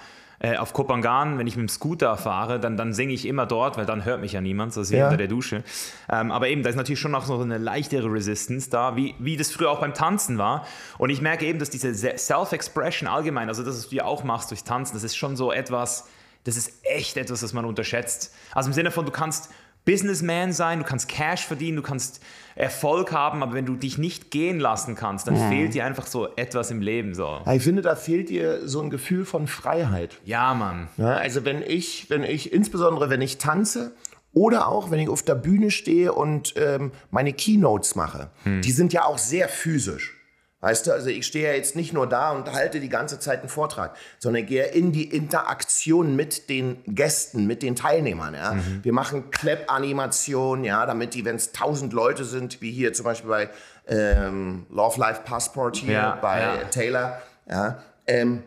äh, 0.45 0.57
auf 0.57 0.73
Kopangan, 0.73 1.39
wenn 1.39 1.47
ich 1.47 1.55
mit 1.57 1.63
dem 1.63 1.69
Scooter 1.69 2.17
fahre, 2.17 2.59
dann, 2.59 2.77
dann 2.77 2.93
singe 2.93 3.13
ich 3.13 3.27
immer 3.27 3.47
dort, 3.47 3.77
weil 3.77 3.87
dann 3.87 4.05
hört 4.05 4.21
mich 4.21 4.33
ja 4.33 4.41
niemand, 4.41 4.73
so 4.75 4.81
ist 4.81 4.91
wie 4.91 4.97
Ja. 4.97 5.05
unter 5.05 5.17
der 5.17 5.29
Dusche. 5.29 5.63
Ähm, 6.11 6.33
aber 6.33 6.49
eben, 6.49 6.65
da 6.65 6.69
ist 6.71 6.75
natürlich 6.75 6.99
schon 6.99 7.13
noch 7.13 7.25
so 7.25 7.41
eine 7.41 7.59
leichtere 7.59 8.13
Resistance 8.13 8.69
da, 8.69 8.97
wie, 8.97 9.15
wie 9.21 9.37
das 9.37 9.53
früher 9.53 9.71
auch 9.71 9.79
beim 9.81 9.95
Tanzen 9.95 10.39
war. 10.39 10.67
Und 10.99 11.11
ich 11.11 11.21
merke 11.21 11.47
eben, 11.47 11.61
dass 11.61 11.71
diese 11.71 11.95
Se- 11.95 12.19
Self-Expression 12.19 13.09
allgemein, 13.09 13.49
also 13.49 13.63
das, 13.63 13.77
was 13.77 13.89
du 13.91 13.95
ja 13.97 14.05
auch 14.05 14.25
machst 14.25 14.51
durch 14.51 14.65
Tanzen, 14.65 14.95
das 14.95 15.05
ist 15.05 15.15
schon 15.17 15.37
so 15.37 15.53
etwas, 15.53 16.09
das 16.43 16.57
ist 16.57 16.73
echt 16.83 17.17
etwas, 17.17 17.41
was 17.45 17.53
man 17.53 17.65
unterschätzt. 17.65 18.35
Also 18.53 18.69
im 18.69 18.73
Sinne 18.75 18.91
von, 18.91 19.07
du 19.07 19.13
kannst 19.13 19.49
Businessman 19.85 20.53
sein, 20.53 20.79
du 20.81 20.85
kannst 20.85 21.09
Cash 21.09 21.47
verdienen, 21.47 21.77
du 21.77 21.83
kannst 21.83 22.21
Erfolg 22.55 23.13
haben, 23.13 23.43
aber 23.43 23.55
wenn 23.55 23.67
du 23.67 23.77
dich 23.77 23.99
nicht 23.99 24.31
gehen 24.31 24.61
lassen 24.61 24.95
kannst, 24.95 25.27
dann 25.27 25.37
fehlt 25.37 25.75
dir 25.75 25.85
einfach 25.85 26.07
so 26.07 26.29
etwas 26.37 26.71
im 26.71 26.81
Leben. 26.81 27.15
So. 27.15 27.41
Ich 27.51 27.63
finde, 27.63 27.83
da 27.83 27.97
fehlt 27.97 28.29
dir 28.29 28.67
so 28.69 28.81
ein 28.81 28.91
Gefühl 28.91 29.25
von 29.25 29.47
Freiheit. 29.47 30.19
Ja, 30.25 30.55
Mann. 30.55 30.89
Ja, 30.97 31.15
also 31.15 31.45
wenn 31.45 31.63
ich, 31.63 32.11
wenn 32.11 32.23
ich, 32.25 32.53
insbesondere 32.53 33.11
wenn 33.11 33.21
ich 33.21 33.39
tanze 33.39 33.95
oder 34.33 34.69
auch 34.69 34.91
wenn 34.91 34.99
ich 34.99 35.09
auf 35.09 35.23
der 35.23 35.35
Bühne 35.35 35.71
stehe 35.71 36.13
und 36.13 36.55
ähm, 36.57 36.93
meine 37.11 37.33
Keynotes 37.33 37.95
mache, 37.95 38.31
die 38.45 38.73
sind 38.73 38.93
ja 38.93 39.05
auch 39.05 39.19
sehr 39.19 39.49
physisch. 39.49 40.22
Weißt 40.63 40.87
du, 40.87 40.93
also 40.93 41.09
ich 41.09 41.27
stehe 41.27 41.49
ja 41.49 41.55
jetzt 41.55 41.75
nicht 41.75 41.93
nur 41.93 42.09
da 42.09 42.31
und 42.31 42.53
halte 42.53 42.79
die 42.79 42.89
ganze 42.89 43.19
Zeit 43.19 43.41
einen 43.41 43.49
Vortrag, 43.49 43.97
sondern 44.21 44.47
gehe 44.47 44.67
in 44.67 44.93
die 44.93 45.05
Interaktion 45.05 46.15
mit 46.15 46.49
den 46.49 46.79
Gästen, 46.87 47.49
mit 47.49 47.65
den 47.65 47.75
Teilnehmern. 47.75 48.35
Ja. 48.35 48.57
Wir 48.81 48.93
machen 48.93 49.33
Clap-Animationen, 49.33 50.65
ja, 50.65 50.87
damit 50.87 51.15
die, 51.15 51.25
wenn 51.25 51.35
es 51.35 51.51
tausend 51.51 51.93
Leute 51.93 52.25
sind, 52.25 52.63
wie 52.63 52.71
hier 52.71 52.93
zum 52.93 53.03
Beispiel 53.05 53.29
bei 53.29 53.51
ähm, 53.89 54.67
Love 54.71 55.01
Life 55.01 55.23
Passport 55.25 55.77
hier 55.79 55.95
Ja, 55.95 56.19
bei 56.23 56.41
ja. 56.41 56.57
Taylor, 56.71 57.21
ja, 57.51 57.83
ähm, 58.07 58.45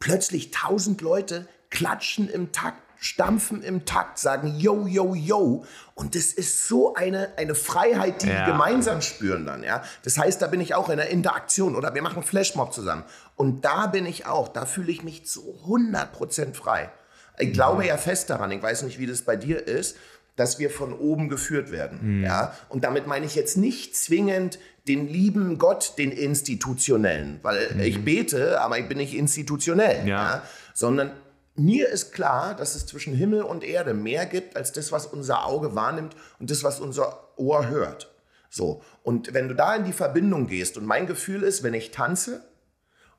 plötzlich 0.00 0.50
tausend 0.50 1.00
Leute 1.00 1.48
klatschen 1.70 2.28
im 2.28 2.52
Takt, 2.52 2.82
stampfen 3.02 3.62
im 3.62 3.84
Takt, 3.84 4.18
sagen 4.18 4.54
yo, 4.58 4.86
yo, 4.86 5.14
yo. 5.14 5.64
Und 5.94 6.14
das 6.14 6.26
ist 6.26 6.68
so 6.68 6.94
eine, 6.94 7.30
eine 7.36 7.54
Freiheit, 7.56 8.22
die 8.22 8.28
Ja. 8.28 8.44
die 8.44 8.52
gemeinsam 8.52 9.02
spüren 9.02 9.44
dann. 9.44 9.64
Ja? 9.64 9.82
Das 10.04 10.16
heißt, 10.18 10.40
da 10.40 10.46
bin 10.46 10.60
ich 10.60 10.74
auch 10.74 10.88
in 10.88 10.98
der 10.98 11.10
Interaktion 11.10 11.74
oder 11.74 11.94
wir 11.94 12.02
machen 12.02 12.22
Flashmob 12.22 12.72
zusammen. 12.72 13.02
Und 13.34 13.64
da 13.64 13.88
bin 13.88 14.06
ich 14.06 14.26
auch, 14.26 14.48
da 14.48 14.66
fühle 14.66 14.92
ich 14.92 15.02
mich 15.02 15.26
zu 15.26 15.40
100% 15.66 16.54
frei. 16.54 16.90
Ich 17.38 17.52
glaube 17.52 17.84
ja 17.86 17.96
fest 17.96 18.30
daran, 18.30 18.50
ich 18.52 18.62
weiß 18.62 18.82
nicht, 18.82 18.98
wie 19.00 19.06
das 19.06 19.22
bei 19.22 19.34
dir 19.36 19.66
ist, 19.66 19.96
dass 20.36 20.58
wir 20.58 20.70
von 20.70 20.92
oben 20.92 21.28
geführt 21.28 21.72
werden. 21.72 22.22
Ja? 22.22 22.54
Und 22.68 22.84
damit 22.84 23.06
meine 23.06 23.26
ich 23.26 23.34
jetzt 23.34 23.56
nicht 23.56 23.96
zwingend 23.96 24.58
den 24.88 25.08
lieben 25.08 25.58
Gott, 25.58 25.94
den 25.98 26.10
institutionellen, 26.10 27.38
weil 27.42 27.80
ich 27.80 28.04
bete, 28.04 28.60
aber 28.60 28.78
ich 28.78 28.88
bin 28.88 28.98
nicht 28.98 29.14
institutionell, 29.14 30.06
Ja. 30.08 30.42
sondern 30.74 31.10
mir 31.54 31.88
ist 31.88 32.12
klar, 32.12 32.54
dass 32.54 32.74
es 32.74 32.86
zwischen 32.86 33.14
Himmel 33.14 33.42
und 33.42 33.62
Erde 33.64 33.94
mehr 33.94 34.26
gibt 34.26 34.56
als 34.56 34.72
das, 34.72 34.92
was 34.92 35.06
unser 35.06 35.46
Auge 35.46 35.74
wahrnimmt 35.74 36.16
und 36.38 36.50
das, 36.50 36.64
was 36.64 36.80
unser 36.80 37.38
Ohr 37.38 37.68
hört. 37.68 38.10
So. 38.48 38.82
Und 39.02 39.34
wenn 39.34 39.48
du 39.48 39.54
da 39.54 39.74
in 39.74 39.84
die 39.84 39.92
Verbindung 39.92 40.46
gehst 40.46 40.76
und 40.76 40.86
mein 40.86 41.06
Gefühl 41.06 41.42
ist, 41.42 41.62
wenn 41.62 41.74
ich 41.74 41.90
tanze 41.90 42.42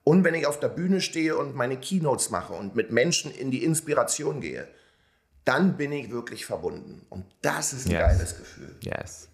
und 0.04 0.24
wenn 0.24 0.36
ich 0.36 0.48
auf 0.48 0.60
der 0.60 0.70
Bühne 0.70 1.02
stehe 1.02 1.38
und 1.38 1.56
meine 1.56 1.78
Keynotes 1.78 2.30
mache 2.30 2.54
und 2.54 2.76
mit 2.76 2.92
Menschen 2.92 3.32
in 3.32 3.52
die 3.52 3.64
Inspiration 3.64 4.42
gehe, 4.42 4.68
dann 5.46 5.78
bin 5.78 5.92
ich 5.92 6.10
wirklich 6.10 6.46
verbunden. 6.46 7.06
Und 7.10 7.26
das 7.42 7.74
ist 7.74 7.88
ein 7.88 7.92
Yes. 7.92 8.00
geiles 8.02 8.38
Gefühl. 8.38 8.76
Yes. 8.82 9.28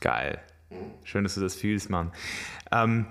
Geil. 0.00 0.40
Schön, 1.02 1.24
dass 1.24 1.34
du 1.34 1.40
das 1.40 1.54
fühlst, 1.54 1.90
Mann. 1.90 2.12
Ähm, 2.70 3.06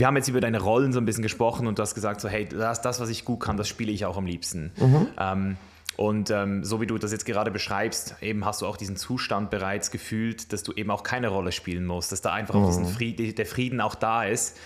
wir 0.00 0.06
haben 0.06 0.16
jetzt 0.16 0.28
über 0.28 0.40
deine 0.40 0.60
Rollen 0.60 0.94
so 0.94 0.98
ein 0.98 1.04
bisschen 1.04 1.22
gesprochen 1.22 1.66
und 1.66 1.78
du 1.78 1.82
hast 1.82 1.94
gesagt, 1.94 2.22
so, 2.22 2.28
hey, 2.28 2.48
das, 2.48 2.80
das 2.80 3.00
was 3.00 3.10
ich 3.10 3.26
gut 3.26 3.40
kann, 3.40 3.58
das 3.58 3.68
spiele 3.68 3.92
ich 3.92 4.06
auch 4.06 4.16
am 4.16 4.24
liebsten. 4.24 4.72
Ähm, 5.18 5.56
und 5.96 6.30
ähm, 6.30 6.64
so 6.64 6.80
wie 6.80 6.86
du 6.86 6.96
das 6.96 7.12
jetzt 7.12 7.26
gerade 7.26 7.50
beschreibst, 7.50 8.14
eben 8.22 8.46
hast 8.46 8.62
du 8.62 8.66
auch 8.66 8.78
diesen 8.78 8.96
Zustand 8.96 9.50
bereits 9.50 9.90
gefühlt, 9.90 10.54
dass 10.54 10.62
du 10.62 10.72
eben 10.72 10.90
auch 10.90 11.02
keine 11.02 11.28
Rolle 11.28 11.52
spielen 11.52 11.84
musst, 11.84 12.12
dass 12.12 12.22
da 12.22 12.32
einfach 12.32 12.54
auch 12.54 12.66
diesen 12.66 12.86
Fried, 12.86 13.36
der 13.36 13.44
Frieden 13.44 13.82
auch 13.82 13.94
da 13.94 14.24
ist. 14.24 14.56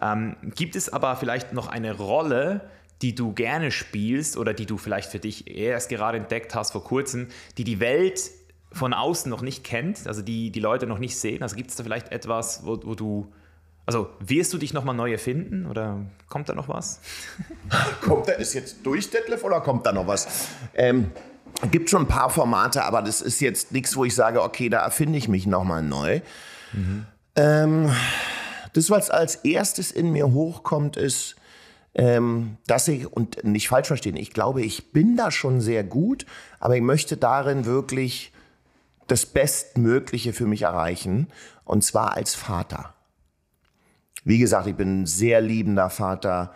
Ähm, 0.00 0.36
gibt 0.54 0.76
es 0.76 0.88
aber 0.92 1.16
vielleicht 1.16 1.52
noch 1.52 1.66
eine 1.66 1.96
Rolle, 1.96 2.60
die 3.02 3.16
du 3.16 3.32
gerne 3.32 3.72
spielst 3.72 4.36
oder 4.36 4.54
die 4.54 4.66
du 4.66 4.78
vielleicht 4.78 5.10
für 5.10 5.18
dich 5.18 5.50
erst 5.52 5.88
gerade 5.88 6.18
entdeckt 6.18 6.54
hast 6.54 6.70
vor 6.70 6.84
kurzem, 6.84 7.26
die 7.58 7.64
die 7.64 7.80
Welt 7.80 8.30
von 8.70 8.92
außen 8.92 9.28
noch 9.28 9.42
nicht 9.42 9.64
kennt, 9.64 10.06
also 10.06 10.22
die 10.22 10.52
die 10.52 10.60
Leute 10.60 10.86
noch 10.86 11.00
nicht 11.00 11.18
sehen? 11.18 11.42
Also 11.42 11.56
gibt 11.56 11.70
es 11.70 11.76
da 11.76 11.82
vielleicht 11.82 12.12
etwas, 12.12 12.64
wo, 12.64 12.78
wo 12.84 12.94
du, 12.94 13.32
also 13.86 14.08
wirst 14.20 14.52
du 14.52 14.58
dich 14.58 14.72
nochmal 14.72 14.94
neu 14.94 15.12
erfinden 15.12 15.66
oder 15.66 16.00
kommt 16.28 16.48
da 16.48 16.54
noch 16.54 16.68
was? 16.68 17.00
Kommt 18.00 18.28
da, 18.28 18.32
ist 18.32 18.54
jetzt 18.54 18.78
durch, 18.84 19.10
Detlef, 19.10 19.44
oder 19.44 19.60
kommt 19.60 19.86
da 19.86 19.92
noch 19.92 20.06
was? 20.06 20.48
Ähm, 20.74 21.10
gibt 21.70 21.90
schon 21.90 22.02
ein 22.02 22.08
paar 22.08 22.30
Formate, 22.30 22.84
aber 22.84 23.02
das 23.02 23.20
ist 23.20 23.40
jetzt 23.40 23.72
nichts, 23.72 23.96
wo 23.96 24.04
ich 24.04 24.14
sage, 24.14 24.42
okay, 24.42 24.68
da 24.68 24.80
erfinde 24.80 25.18
ich 25.18 25.28
mich 25.28 25.46
nochmal 25.46 25.82
neu. 25.82 26.20
Ähm, 27.36 27.90
das, 28.72 28.90
was 28.90 29.10
als 29.10 29.36
erstes 29.36 29.90
in 29.90 30.12
mir 30.12 30.32
hochkommt, 30.32 30.96
ist, 30.96 31.36
ähm, 31.94 32.56
dass 32.66 32.88
ich, 32.88 33.06
und 33.06 33.44
nicht 33.44 33.68
falsch 33.68 33.86
verstehen, 33.86 34.16
ich 34.16 34.32
glaube, 34.32 34.62
ich 34.62 34.92
bin 34.92 35.16
da 35.16 35.30
schon 35.30 35.60
sehr 35.60 35.84
gut, 35.84 36.26
aber 36.58 36.76
ich 36.76 36.82
möchte 36.82 37.16
darin 37.16 37.66
wirklich 37.66 38.32
das 39.06 39.26
Bestmögliche 39.26 40.32
für 40.32 40.46
mich 40.46 40.62
erreichen, 40.62 41.28
und 41.64 41.84
zwar 41.84 42.14
als 42.14 42.34
Vater. 42.34 42.93
Wie 44.24 44.38
gesagt, 44.38 44.66
ich 44.66 44.74
bin 44.74 45.02
ein 45.02 45.06
sehr 45.06 45.40
liebender 45.40 45.90
Vater. 45.90 46.52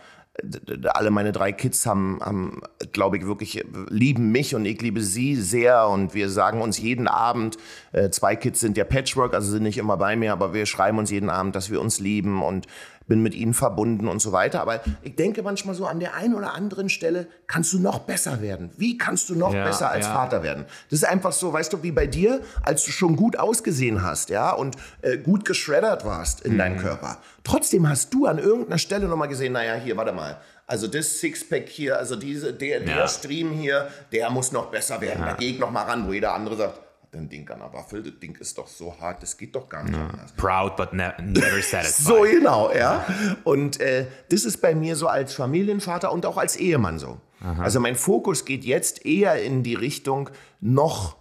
Alle 0.94 1.10
meine 1.10 1.32
drei 1.32 1.52
Kids 1.52 1.84
haben, 1.84 2.18
haben 2.22 2.60
glaube 2.92 3.18
ich, 3.18 3.26
wirklich 3.26 3.58
äh, 3.58 3.64
lieben 3.88 4.30
mich 4.30 4.54
und 4.54 4.64
ich 4.64 4.80
liebe 4.80 5.02
sie 5.02 5.34
sehr. 5.36 5.88
Und 5.88 6.14
wir 6.14 6.30
sagen 6.30 6.60
uns 6.62 6.78
jeden 6.78 7.08
Abend, 7.08 7.56
äh, 7.92 8.10
zwei 8.10 8.36
Kids 8.36 8.60
sind 8.60 8.76
ja 8.76 8.84
Patchwork, 8.84 9.34
also 9.34 9.50
sind 9.50 9.64
nicht 9.64 9.78
immer 9.78 9.96
bei 9.96 10.16
mir, 10.16 10.32
aber 10.32 10.54
wir 10.54 10.66
schreiben 10.66 10.98
uns 10.98 11.10
jeden 11.10 11.28
Abend, 11.28 11.56
dass 11.56 11.70
wir 11.70 11.80
uns 11.80 11.98
lieben 11.98 12.42
und 12.42 12.66
bin 13.09 13.20
mit 13.22 13.34
ihnen 13.34 13.54
verbunden 13.54 14.06
und 14.06 14.20
so 14.22 14.30
weiter. 14.32 14.61
Aber 14.61 14.80
ich 15.02 15.16
denke 15.16 15.42
manchmal 15.42 15.74
so, 15.74 15.86
an 15.86 15.98
der 15.98 16.14
einen 16.14 16.34
oder 16.34 16.54
anderen 16.54 16.88
Stelle 16.88 17.26
kannst 17.48 17.72
du 17.72 17.80
noch 17.80 18.00
besser 18.00 18.40
werden. 18.40 18.70
Wie 18.76 18.96
kannst 18.96 19.28
du 19.30 19.34
noch 19.34 19.52
Ja, 19.52 19.64
besser 19.64 19.90
als 19.90 20.06
ja. 20.06 20.12
Vater 20.12 20.42
werden? 20.44 20.64
Das 20.90 21.00
ist 21.00 21.04
einfach 21.09 21.32
so, 21.32 21.52
weißt 21.52 21.72
du, 21.72 21.82
wie 21.82 21.90
bei 21.90 22.06
dir, 22.06 22.40
als 22.62 22.84
du 22.84 22.92
schon 22.92 23.16
gut 23.16 23.36
ausgesehen 23.38 24.02
hast, 24.04 24.28
ja, 24.30 24.52
und 24.52 24.76
äh, 25.02 25.16
gut 25.18 25.44
geschreddert 25.44 26.04
warst 26.04 26.42
in 26.42 26.52
Mhm. 26.54 26.59
deinem 26.59 26.76
Körper. 26.78 27.18
Trotzdem 27.42 27.88
hast 27.88 28.14
du 28.14 28.26
an 28.26 28.38
irgendeiner 28.38 28.78
Stelle 28.78 29.09
nochmal 29.09 29.28
gesehen, 29.28 29.54
naja, 29.54 29.74
hier, 29.74 29.96
warte 29.96 30.12
mal. 30.12 30.36
Also 30.66 30.86
das 30.86 31.18
Sixpack 31.20 31.66
hier, 31.70 31.98
also 31.98 32.14
diese, 32.14 32.52
der, 32.52 32.80
der 32.80 32.96
Ja. 32.98 33.09
Stream 33.09 33.52
hier, 33.52 33.88
der 34.12 34.28
muss 34.28 34.52
noch 34.52 34.66
besser 34.70 35.00
werden. 35.00 35.24
Da 35.24 35.32
gehe 35.32 35.52
ich 35.52 35.59
noch 35.59 35.70
mal 35.70 35.84
ran, 35.84 36.06
wo 36.06 36.12
jeder 36.12 36.34
andere 36.34 36.56
sagt, 36.56 36.78
dein 37.18 37.28
Ding 37.28 37.48
an 37.50 37.58
der 37.60 37.72
Waffel, 37.72 38.02
das 38.02 38.18
Ding 38.20 38.36
ist 38.40 38.56
doch 38.58 38.66
so 38.66 38.94
hart, 39.00 39.22
das 39.22 39.36
geht 39.36 39.54
doch 39.54 39.68
gar 39.68 39.82
nicht 39.84 39.94
anders. 39.98 40.32
Proud 40.36 40.76
but 40.76 40.92
ne 40.92 41.14
never 41.20 41.60
satisfied. 41.62 42.06
So 42.06 42.20
genau, 42.22 42.72
ja. 42.72 43.04
Und 43.44 43.80
äh, 43.80 44.06
das 44.30 44.44
ist 44.44 44.58
bei 44.60 44.74
mir 44.74 44.96
so 44.96 45.08
als 45.08 45.34
Familienvater 45.34 46.12
und 46.12 46.24
auch 46.26 46.36
als 46.38 46.56
Ehemann 46.56 46.98
so. 46.98 47.20
Also 47.58 47.78
mein 47.78 47.94
Fokus 47.94 48.44
geht 48.44 48.64
jetzt 48.64 49.06
eher 49.06 49.40
in 49.42 49.62
die 49.62 49.74
Richtung 49.76 50.28
noch 50.60 51.16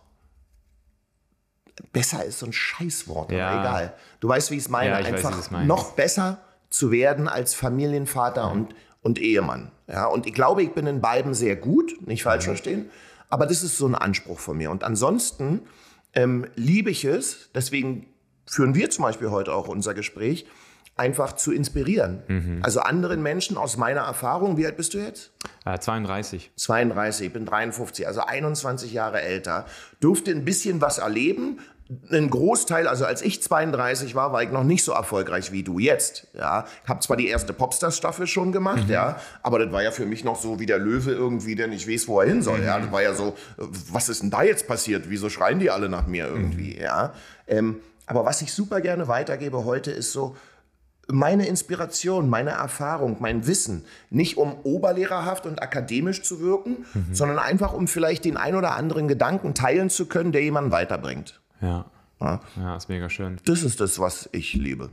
besser 1.91 2.23
ist 2.25 2.39
so 2.39 2.47
ein 2.47 2.53
Scheißwort, 2.53 3.31
Ja. 3.31 3.49
aber 3.49 3.59
egal. 3.61 3.93
Du 4.19 4.27
weißt, 4.27 4.49
wie 4.51 4.55
ich 4.55 4.63
es 4.63 4.69
meine. 4.69 4.89
Ja, 4.91 4.97
weiß, 4.99 5.05
Einfach 5.05 5.51
meinst. 5.51 5.67
noch 5.67 5.91
besser 5.93 6.39
zu 6.69 6.91
werden 6.91 7.27
als 7.27 7.53
Familienvater 7.53 8.51
und, 8.51 8.73
und 9.01 9.19
Ehemann. 9.19 9.71
Ja, 9.87 10.07
und 10.07 10.25
ich 10.25 10.33
glaube, 10.33 10.63
ich 10.63 10.73
bin 10.73 10.87
in 10.87 11.01
beiden 11.01 11.33
sehr 11.33 11.55
gut, 11.55 11.95
nicht 12.07 12.23
falsch 12.23 12.45
Mhm. 12.45 12.49
verstehen. 12.49 12.89
Aber 13.29 13.45
das 13.45 13.61
ist 13.61 13.77
so 13.77 13.85
ein 13.87 13.95
Anspruch 13.95 14.39
von 14.39 14.57
mir. 14.57 14.71
Und 14.71 14.83
ansonsten 14.83 15.61
ähm, 16.17 16.47
liebe 16.55 16.89
ich 16.89 17.05
es, 17.05 17.49
deswegen 17.53 18.07
führen 18.47 18.73
wir 18.73 18.89
zum 18.89 19.03
Beispiel 19.03 19.29
heute 19.29 19.53
auch 19.53 19.67
unser 19.67 19.93
Gespräch, 19.93 20.47
einfach 20.95 21.33
zu 21.33 21.51
inspirieren. 21.51 22.23
Mhm. 22.27 22.59
Also 22.63 22.79
anderen 22.79 23.21
Menschen 23.21 23.55
aus 23.55 23.77
meiner 23.77 24.01
Erfahrung, 24.01 24.57
wie 24.57 24.65
alt 24.65 24.77
bist 24.77 24.95
du 24.95 24.97
jetzt? 24.97 25.31
Äh, 25.63 25.77
32. 25.77 26.51
32, 26.55 27.27
ich 27.27 27.33
bin 27.33 27.45
53, 27.45 28.07
also 28.07 28.21
21 28.21 28.93
Jahre 28.93 29.21
älter, 29.21 29.67
durfte 29.99 30.31
ein 30.31 30.43
bisschen 30.43 30.81
was 30.81 30.97
erleben. 30.97 31.59
Ein 32.11 32.29
Großteil, 32.29 32.87
also 32.87 33.05
als 33.05 33.21
ich 33.21 33.41
32 33.41 34.15
war, 34.15 34.33
war 34.33 34.43
ich 34.43 34.51
noch 34.51 34.63
nicht 34.63 34.83
so 34.83 34.91
erfolgreich 34.91 35.51
wie 35.51 35.63
du 35.63 35.79
jetzt. 35.79 36.27
Ja, 36.33 36.65
ich 36.83 36.89
habe 36.89 36.99
zwar 36.99 37.17
die 37.17 37.27
erste 37.27 37.53
Popstars-Staffel 37.53 38.27
schon 38.27 38.51
gemacht, 38.51 38.89
ja, 38.89 39.19
aber 39.41 39.59
das 39.59 39.71
war 39.71 39.83
ja 39.83 39.91
für 39.91 40.05
mich 40.05 40.23
noch 40.23 40.35
so 40.35 40.59
wie 40.59 40.65
der 40.65 40.79
Löwe 40.79 41.11
irgendwie, 41.11 41.55
der 41.55 41.67
nicht 41.67 41.87
weiß, 41.87 42.07
wo 42.07 42.19
er 42.19 42.27
hin 42.27 42.41
soll. 42.41 42.63
Ja, 42.63 42.79
das 42.79 42.91
war 42.91 43.01
ja 43.01 43.13
so, 43.13 43.35
was 43.57 44.09
ist 44.09 44.21
denn 44.21 44.29
da 44.29 44.43
jetzt 44.43 44.67
passiert? 44.67 45.09
Wieso 45.09 45.29
schreien 45.29 45.59
die 45.59 45.69
alle 45.69 45.89
nach 45.89 46.07
mir 46.07 46.27
irgendwie? 46.27 46.77
Ja, 46.77 47.13
ähm, 47.47 47.77
aber 48.05 48.25
was 48.25 48.41
ich 48.41 48.53
super 48.53 48.81
gerne 48.81 49.07
weitergebe 49.07 49.65
heute 49.65 49.91
ist 49.91 50.11
so, 50.11 50.35
meine 51.09 51.47
Inspiration, 51.47 52.29
meine 52.29 52.51
Erfahrung, 52.51 53.17
mein 53.19 53.47
Wissen, 53.47 53.85
nicht 54.09 54.37
um 54.37 54.55
oberlehrerhaft 54.63 55.45
und 55.45 55.61
akademisch 55.61 56.23
zu 56.23 56.41
wirken, 56.41 56.85
mhm. 56.93 57.13
sondern 57.13 57.39
einfach 57.39 57.73
um 57.73 57.87
vielleicht 57.87 58.25
den 58.25 58.37
ein 58.37 58.55
oder 58.55 58.75
anderen 58.75 59.07
Gedanken 59.07 59.53
teilen 59.53 59.89
zu 59.89 60.07
können, 60.07 60.31
der 60.31 60.43
jemanden 60.43 60.71
weiterbringt. 60.71 61.39
Ja. 61.61 61.85
Ja, 62.19 62.41
ja 62.55 62.75
ist 62.75 62.89
mega 62.89 63.09
schön. 63.09 63.37
Das 63.45 63.63
ist 63.63 63.79
das, 63.79 63.99
was 63.99 64.29
ich 64.31 64.53
liebe. 64.53 64.89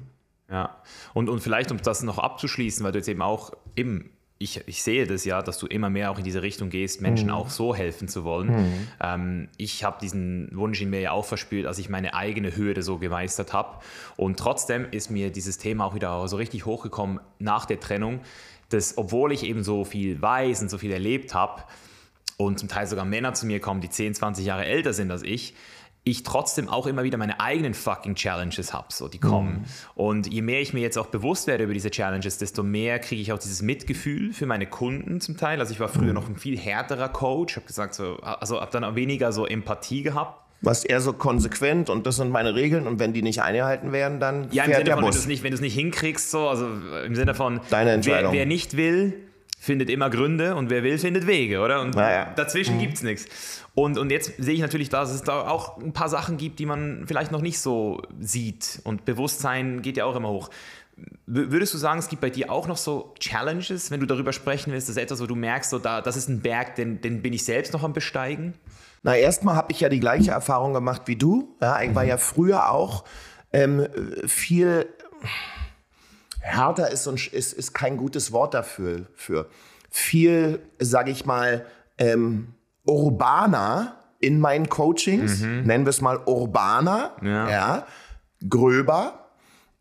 Ja, 0.50 0.76
und, 1.14 1.28
und 1.30 1.40
vielleicht, 1.40 1.70
um 1.72 1.78
das 1.78 2.02
noch 2.02 2.18
abzuschließen, 2.18 2.84
weil 2.84 2.92
du 2.92 2.98
jetzt 2.98 3.08
eben 3.08 3.22
auch 3.22 3.52
eben 3.76 4.10
ich, 4.38 4.60
ich, 4.66 4.82
sehe 4.82 5.06
das 5.06 5.24
ja, 5.24 5.42
dass 5.42 5.58
du 5.58 5.66
immer 5.66 5.90
mehr 5.90 6.10
auch 6.10 6.18
in 6.18 6.24
diese 6.24 6.42
Richtung 6.42 6.68
gehst, 6.68 7.00
Menschen 7.00 7.28
mhm. 7.28 7.34
auch 7.34 7.50
so 7.50 7.74
helfen 7.74 8.08
zu 8.08 8.24
wollen. 8.24 8.48
Mhm. 8.48 8.88
Ähm, 9.00 9.48
ich 9.56 9.84
habe 9.84 9.98
diesen 10.00 10.50
Wunsch 10.52 10.80
in 10.82 10.90
mir 10.90 11.00
ja 11.00 11.12
auch 11.12 11.24
verspürt, 11.24 11.66
als 11.66 11.78
ich 11.78 11.88
meine 11.88 12.14
eigene 12.14 12.54
Hürde 12.54 12.82
so 12.82 12.98
gemeistert 12.98 13.52
habe. 13.52 13.78
Und 14.16 14.38
trotzdem 14.38 14.86
ist 14.90 15.10
mir 15.10 15.30
dieses 15.30 15.58
Thema 15.58 15.86
auch 15.86 15.94
wieder 15.94 16.26
so 16.28 16.36
richtig 16.36 16.66
hochgekommen 16.66 17.20
nach 17.38 17.64
der 17.64 17.78
Trennung, 17.78 18.20
dass 18.70 18.98
obwohl 18.98 19.32
ich 19.32 19.44
eben 19.44 19.62
so 19.62 19.84
viel 19.84 20.20
weiß 20.20 20.62
und 20.62 20.68
so 20.68 20.78
viel 20.78 20.92
erlebt 20.92 21.32
habe 21.32 21.62
und 22.36 22.58
zum 22.58 22.68
Teil 22.68 22.88
sogar 22.88 23.04
Männer 23.04 23.34
zu 23.34 23.46
mir 23.46 23.60
kommen, 23.60 23.80
die 23.80 23.90
10, 23.90 24.14
20 24.14 24.44
Jahre 24.44 24.64
älter 24.64 24.92
sind 24.92 25.12
als 25.12 25.22
ich, 25.22 25.54
ich 26.06 26.22
trotzdem 26.22 26.68
auch 26.68 26.86
immer 26.86 27.02
wieder 27.02 27.16
meine 27.16 27.40
eigenen 27.40 27.72
fucking 27.72 28.14
Challenges 28.14 28.74
habe, 28.74 28.88
so 28.90 29.08
die 29.08 29.18
kommen. 29.18 29.52
Mhm. 29.52 29.64
Und 29.94 30.26
je 30.26 30.42
mehr 30.42 30.60
ich 30.60 30.74
mir 30.74 30.80
jetzt 30.80 30.98
auch 30.98 31.06
bewusst 31.06 31.46
werde 31.46 31.64
über 31.64 31.72
diese 31.72 31.90
Challenges, 31.90 32.36
desto 32.36 32.62
mehr 32.62 32.98
kriege 32.98 33.22
ich 33.22 33.32
auch 33.32 33.38
dieses 33.38 33.62
Mitgefühl 33.62 34.34
für 34.34 34.44
meine 34.44 34.66
Kunden 34.66 35.22
zum 35.22 35.38
Teil. 35.38 35.60
Also 35.60 35.72
ich 35.72 35.80
war 35.80 35.88
früher 35.88 36.08
mhm. 36.08 36.14
noch 36.14 36.28
ein 36.28 36.36
viel 36.36 36.58
härterer 36.58 37.08
Coach, 37.08 37.56
habe 37.56 37.66
gesagt 37.66 37.94
so, 37.94 38.16
also 38.16 38.60
habe 38.60 38.70
dann 38.70 38.84
auch 38.84 38.94
weniger 38.94 39.32
so 39.32 39.46
Empathie 39.46 40.02
gehabt. 40.02 40.42
Was 40.60 40.84
eher 40.84 41.00
so 41.00 41.12
konsequent 41.14 41.90
und 41.90 42.06
das 42.06 42.16
sind 42.16 42.30
meine 42.30 42.54
Regeln 42.54 42.86
und 42.86 42.98
wenn 42.98 43.12
die 43.12 43.22
nicht 43.22 43.42
eingehalten 43.42 43.92
werden, 43.92 44.20
dann 44.20 44.48
ja, 44.50 44.64
im 44.64 44.70
fährt 44.70 44.76
Sinne 44.76 44.84
der 44.84 44.94
von, 44.94 45.04
Bus. 45.04 45.14
Wenn 45.14 45.18
du 45.18 45.18
es 45.20 45.26
nicht, 45.26 45.42
wenn 45.42 45.50
du 45.50 45.54
es 45.56 45.60
nicht 45.60 45.74
hinkriegst, 45.74 46.30
so 46.30 46.48
also 46.48 46.68
im 47.04 47.14
Sinne 47.14 47.34
von 47.34 47.60
deine 47.70 47.92
Entscheidung. 47.92 48.32
Wer, 48.32 48.40
wer 48.40 48.46
nicht 48.46 48.76
will, 48.76 49.14
findet 49.64 49.88
immer 49.88 50.10
Gründe 50.10 50.54
und 50.54 50.68
wer 50.68 50.82
will, 50.82 50.98
findet 50.98 51.26
Wege, 51.26 51.60
oder? 51.60 51.80
Und 51.80 51.94
naja. 51.94 52.32
dazwischen 52.36 52.76
mhm. 52.76 52.80
gibt 52.80 52.94
es 52.94 53.02
nichts. 53.02 53.62
Und, 53.74 53.98
und 53.98 54.10
jetzt 54.10 54.32
sehe 54.38 54.54
ich 54.54 54.60
natürlich, 54.60 54.90
dass 54.90 55.10
es 55.10 55.22
da 55.22 55.48
auch 55.48 55.78
ein 55.78 55.92
paar 55.92 56.08
Sachen 56.08 56.36
gibt, 56.36 56.58
die 56.58 56.66
man 56.66 57.04
vielleicht 57.06 57.32
noch 57.32 57.40
nicht 57.40 57.58
so 57.58 58.02
sieht. 58.20 58.80
Und 58.84 59.04
Bewusstsein 59.04 59.80
geht 59.82 59.96
ja 59.96 60.04
auch 60.04 60.16
immer 60.16 60.28
hoch. 60.28 60.50
Würdest 61.26 61.74
du 61.74 61.78
sagen, 61.78 61.98
es 61.98 62.08
gibt 62.08 62.20
bei 62.20 62.30
dir 62.30 62.52
auch 62.52 62.68
noch 62.68 62.76
so 62.76 63.14
Challenges, 63.18 63.90
wenn 63.90 63.98
du 63.98 64.06
darüber 64.06 64.32
sprechen 64.32 64.72
willst? 64.72 64.88
Das 64.88 64.96
ist 64.96 65.02
etwas, 65.02 65.20
wo 65.20 65.26
du 65.26 65.34
merkst, 65.34 65.70
so 65.70 65.78
da, 65.78 66.00
das 66.00 66.16
ist 66.16 66.28
ein 66.28 66.40
Berg, 66.40 66.76
den, 66.76 67.00
den 67.00 67.22
bin 67.22 67.32
ich 67.32 67.44
selbst 67.44 67.72
noch 67.72 67.82
am 67.82 67.92
Besteigen? 67.92 68.54
Na, 69.02 69.16
erstmal 69.16 69.56
habe 69.56 69.72
ich 69.72 69.80
ja 69.80 69.88
die 69.88 69.98
gleiche 69.98 70.30
Erfahrung 70.30 70.72
gemacht 70.72 71.02
wie 71.06 71.16
du. 71.16 71.56
Ja, 71.60 71.82
ich 71.82 71.94
war 71.94 72.04
ja 72.04 72.16
früher 72.16 72.70
auch 72.70 73.04
ähm, 73.52 73.88
viel 74.26 74.86
härter 76.44 76.90
ist, 76.90 77.06
und, 77.06 77.26
ist, 77.32 77.52
ist 77.52 77.72
kein 77.72 77.96
gutes 77.96 78.30
Wort 78.30 78.54
dafür. 78.54 79.06
Für 79.14 79.48
viel, 79.90 80.60
sage 80.78 81.10
ich 81.10 81.24
mal, 81.24 81.64
ähm, 81.98 82.54
urbaner 82.84 83.96
in 84.20 84.40
meinen 84.40 84.68
Coachings, 84.68 85.40
mhm. 85.40 85.62
nennen 85.62 85.86
wir 85.86 85.90
es 85.90 86.00
mal 86.00 86.18
urbaner, 86.26 87.12
ja. 87.22 87.50
ja 87.50 87.86
gröber, 88.48 89.23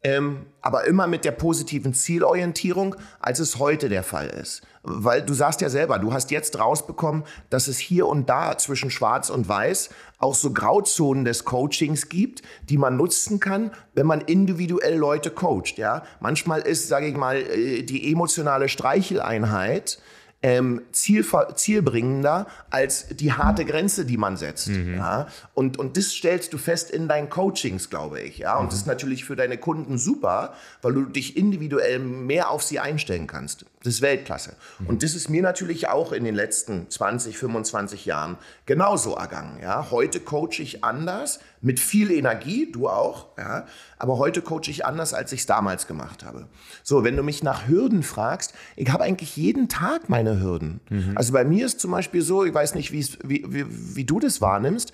ähm, 0.04 0.46
aber 0.62 0.86
immer 0.86 1.08
mit 1.08 1.24
der 1.24 1.32
positiven 1.32 1.94
Zielorientierung, 1.94 2.96
als 3.20 3.40
es 3.40 3.58
heute 3.58 3.90
der 3.90 4.04
Fall 4.04 4.28
ist. 4.28 4.62
Weil 4.84 5.22
du 5.22 5.34
sagst 5.34 5.62
ja 5.62 5.70
selber, 5.70 5.98
du 5.98 6.12
hast 6.12 6.30
jetzt 6.30 6.60
rausbekommen, 6.60 7.24
dass 7.50 7.68
es 7.68 7.78
hier 7.78 8.08
und 8.08 8.30
da 8.30 8.58
zwischen 8.58 8.90
Schwarz 8.90 9.30
und 9.30 9.48
Weiß 9.48 9.90
auch 10.18 10.36
so 10.36 10.52
Grauzonen 10.52 11.24
des 11.24 11.46
Coachings 11.46 12.10
gibt, 12.10 12.42
die 12.70 12.78
man 12.78 12.98
nutzen 12.98 13.40
kann, 13.40 13.72
wenn 13.94 14.06
man 14.06 14.22
individuell 14.22 14.96
Leute 14.96 15.32
coacht. 15.32 15.78
Ja, 15.78 16.04
manchmal 16.20 16.62
ist, 16.62 16.90
sage 16.90 17.08
ich 17.08 17.16
mal, 17.16 17.38
äh, 17.38 17.84
die 17.84 18.12
emotionale 18.12 18.68
Streicheleinheit 18.68 20.00
ähm, 20.44 20.82
ziel, 20.92 21.26
zielbringender 21.56 22.48
als 22.70 23.08
die 23.08 23.32
harte 23.32 23.64
Grenze, 23.64 24.06
die 24.06 24.18
man 24.18 24.36
setzt. 24.36 24.68
Mhm. 24.68 24.96
Ja? 24.96 25.28
Und, 25.54 25.80
und 25.80 25.96
das 25.96 26.12
stellst 26.12 26.52
du 26.52 26.58
fest 26.58 26.92
in 26.92 27.08
deinen 27.08 27.30
Coachings, 27.30 27.90
glaube 27.90 28.20
ich. 28.20 28.40
Ja? 28.40 28.58
Und 28.58 28.66
mhm. 28.66 28.70
das 28.70 28.80
ist 28.80 28.88
natürlich 28.88 29.24
für 29.24 29.38
deine 29.38 29.58
Kunden 29.58 29.98
super, 29.98 30.54
weil 30.82 30.94
du 30.94 31.06
dich 31.06 31.38
individuell 31.38 32.00
mehr 32.00 32.52
auf 32.52 32.62
sie 32.62 32.80
einstellen 32.80 33.26
kannst. 33.26 33.66
Das 33.84 33.96
ist 33.96 34.02
Weltklasse. 34.02 34.56
Mhm. 34.80 34.88
Und 34.88 35.04
das 35.04 35.16
ist 35.16 35.30
mir 35.30 35.42
natürlich 35.42 35.88
auch 35.88 36.12
in 36.12 36.26
den 36.26 36.36
letzten 36.36 36.90
20, 36.90 37.38
25 37.38 38.06
Jahren 38.06 38.38
genauso 38.66 39.16
ergangen. 39.16 39.60
Ja? 39.62 39.92
Heute 39.92 40.20
coache 40.20 40.60
ich 40.60 40.84
anders, 40.84 41.40
mit 41.62 41.80
viel 41.80 42.12
Energie, 42.12 42.72
du 42.72 42.88
auch, 42.88 43.38
ja? 43.38 43.66
aber 43.98 44.18
heute 44.18 44.42
coache 44.42 44.70
ich 44.70 44.86
anders, 44.86 45.14
als 45.14 45.32
ich 45.32 45.42
es 45.42 45.46
damals 45.46 45.88
gemacht 45.88 46.24
habe. 46.24 46.48
So, 46.84 47.04
wenn 47.04 47.16
du 47.16 47.24
mich 47.24 47.44
nach 47.44 47.68
Hürden 47.68 48.04
fragst, 48.04 48.54
ich 48.76 48.90
habe 48.90 49.04
eigentlich 49.04 49.36
jeden 49.36 49.70
Tag 49.70 50.10
meine 50.10 50.40
Hürden. 50.40 50.82
Mhm. 50.90 51.14
Also 51.16 51.34
bei 51.34 51.44
mir 51.44 51.66
ist 51.66 51.80
zum 51.80 51.92
Beispiel 51.92 52.22
so, 52.22 52.46
ich 52.46 52.54
weiß 52.54 52.76
nicht, 52.76 52.92
wie, 52.92 53.06
wie, 53.24 53.66
wie 53.96 54.06
du 54.06 54.20
das 54.20 54.42
wahrnimmst, 54.42 54.94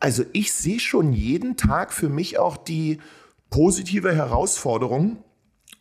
also 0.00 0.24
ich 0.32 0.52
sehe 0.52 0.80
schon 0.80 1.12
jeden 1.12 1.56
Tag 1.56 1.92
für 1.92 2.08
mich 2.08 2.38
auch 2.38 2.56
die 2.56 3.00
positive 3.50 4.14
Herausforderung, 4.14 5.22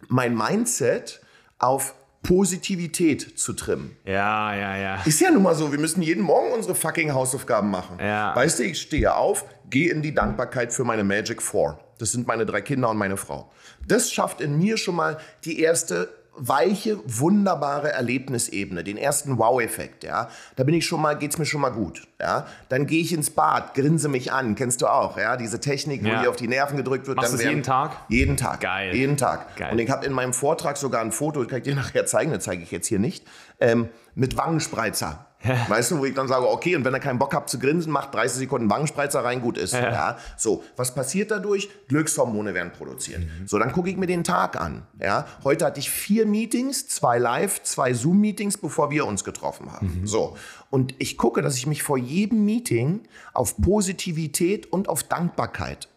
mein 0.09 0.35
Mindset 0.35 1.21
auf 1.57 1.95
Positivität 2.23 3.39
zu 3.39 3.53
trimmen. 3.53 3.97
Ja, 4.05 4.53
ja, 4.55 4.77
ja. 4.77 5.01
Ist 5.05 5.19
ja 5.21 5.31
nun 5.31 5.43
mal 5.43 5.55
so, 5.55 5.71
wir 5.71 5.79
müssen 5.79 6.01
jeden 6.01 6.23
Morgen 6.23 6.51
unsere 6.53 6.75
fucking 6.75 7.13
Hausaufgaben 7.13 7.71
machen. 7.71 7.97
Ja. 7.99 8.35
Weißt 8.35 8.59
du, 8.59 8.63
ich 8.63 8.79
stehe 8.79 9.15
auf, 9.15 9.45
gehe 9.69 9.91
in 9.91 10.01
die 10.01 10.13
Dankbarkeit 10.13 10.71
für 10.71 10.83
meine 10.83 11.03
Magic 11.03 11.41
Four. 11.41 11.79
Das 11.97 12.11
sind 12.11 12.27
meine 12.27 12.45
drei 12.45 12.61
Kinder 12.61 12.89
und 12.89 12.97
meine 12.97 13.17
Frau. 13.17 13.51
Das 13.87 14.11
schafft 14.11 14.41
in 14.41 14.57
mir 14.57 14.77
schon 14.77 14.95
mal 14.95 15.17
die 15.45 15.59
erste 15.59 16.09
weiche, 16.41 16.97
wunderbare 17.05 17.91
Erlebnisebene, 17.91 18.83
den 18.83 18.97
ersten 18.97 19.37
Wow-Effekt, 19.37 20.03
ja. 20.03 20.27
Da 20.55 20.63
bin 20.63 20.73
ich 20.73 20.85
schon 20.87 20.99
mal, 20.99 21.15
geht's 21.15 21.37
mir 21.37 21.45
schon 21.45 21.61
mal 21.61 21.69
gut, 21.69 22.07
ja. 22.19 22.47
Dann 22.69 22.87
gehe 22.87 23.01
ich 23.01 23.13
ins 23.13 23.29
Bad, 23.29 23.75
grinse 23.75 24.09
mich 24.09 24.31
an, 24.31 24.55
kennst 24.55 24.81
du 24.81 24.87
auch, 24.87 25.17
ja. 25.17 25.37
Diese 25.37 25.59
Technik, 25.59 26.03
ja. 26.03 26.17
wo 26.17 26.23
dir 26.23 26.29
auf 26.31 26.35
die 26.35 26.47
Nerven 26.47 26.77
gedrückt 26.77 27.07
wird. 27.07 27.17
Machst 27.17 27.33
du 27.33 27.37
jeden 27.37 27.63
Tag? 27.63 27.91
Jeden 28.09 28.37
Tag. 28.37 28.59
Geil. 28.61 28.95
Jeden 28.95 29.17
Tag. 29.17 29.55
Geil. 29.55 29.71
Und 29.71 29.79
ich 29.79 29.89
habe 29.91 30.05
in 30.05 30.13
meinem 30.13 30.33
Vortrag 30.33 30.77
sogar 30.77 31.01
ein 31.01 31.11
Foto, 31.11 31.45
kann 31.45 31.59
ich 31.59 31.63
dir 31.63 31.75
nachher 31.75 32.07
zeigen, 32.07 32.31
das 32.31 32.43
zeige 32.43 32.63
ich 32.63 32.71
jetzt 32.71 32.87
hier 32.87 32.99
nicht, 32.99 33.23
ähm, 33.59 33.89
mit 34.15 34.35
Wangenspreizer. 34.35 35.27
Weißt 35.67 35.91
du, 35.91 35.99
wo 35.99 36.05
ich 36.05 36.13
dann 36.13 36.27
sage, 36.27 36.47
okay, 36.47 36.75
und 36.75 36.85
wenn 36.85 36.93
ihr 36.93 36.99
keinen 36.99 37.19
Bock 37.19 37.33
habt 37.33 37.49
zu 37.49 37.57
grinsen, 37.57 37.91
macht 37.91 38.13
30 38.13 38.39
Sekunden 38.39 38.69
Wangenspreizer 38.69 39.23
rein, 39.23 39.41
gut 39.41 39.57
ist. 39.57 39.73
Ja. 39.73 39.91
ja. 39.91 40.17
So, 40.37 40.63
was 40.75 40.93
passiert 40.93 41.31
dadurch? 41.31 41.69
Glückshormone 41.87 42.53
werden 42.53 42.71
produziert. 42.71 43.21
Mhm. 43.21 43.47
So, 43.47 43.57
dann 43.57 43.71
gucke 43.71 43.89
ich 43.89 43.97
mir 43.97 44.07
den 44.07 44.23
Tag 44.23 44.59
an. 44.59 44.83
Ja. 44.99 45.25
Heute 45.43 45.65
hatte 45.65 45.79
ich 45.79 45.89
vier 45.89 46.25
Meetings, 46.25 46.87
zwei 46.87 47.17
Live, 47.17 47.63
zwei 47.63 47.93
Zoom-Meetings, 47.93 48.57
bevor 48.57 48.91
wir 48.91 49.05
uns 49.05 49.23
getroffen 49.23 49.71
haben. 49.71 50.01
Mhm. 50.01 50.07
So, 50.07 50.37
und 50.69 50.93
ich 50.99 51.17
gucke, 51.17 51.41
dass 51.41 51.57
ich 51.57 51.67
mich 51.67 51.83
vor 51.83 51.97
jedem 51.97 52.45
Meeting 52.45 53.01
auf 53.33 53.57
Positivität 53.57 54.71
und 54.71 54.89
auf 54.89 55.03
Dankbarkeit 55.03 55.87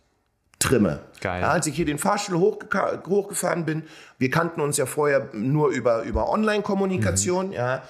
trimme. 0.58 1.00
Geil. 1.20 1.42
Ja, 1.42 1.50
als 1.50 1.66
ich 1.66 1.76
hier 1.76 1.84
den 1.84 1.98
Fahrstuhl 1.98 2.38
hochgefahren 2.38 3.64
bin, 3.64 3.82
wir 4.18 4.30
kannten 4.30 4.60
uns 4.60 4.78
ja 4.78 4.86
vorher 4.86 5.28
nur 5.32 5.68
über, 5.68 6.02
über 6.02 6.30
Online-Kommunikation, 6.30 7.48
mhm. 7.48 7.52
ja 7.52 7.82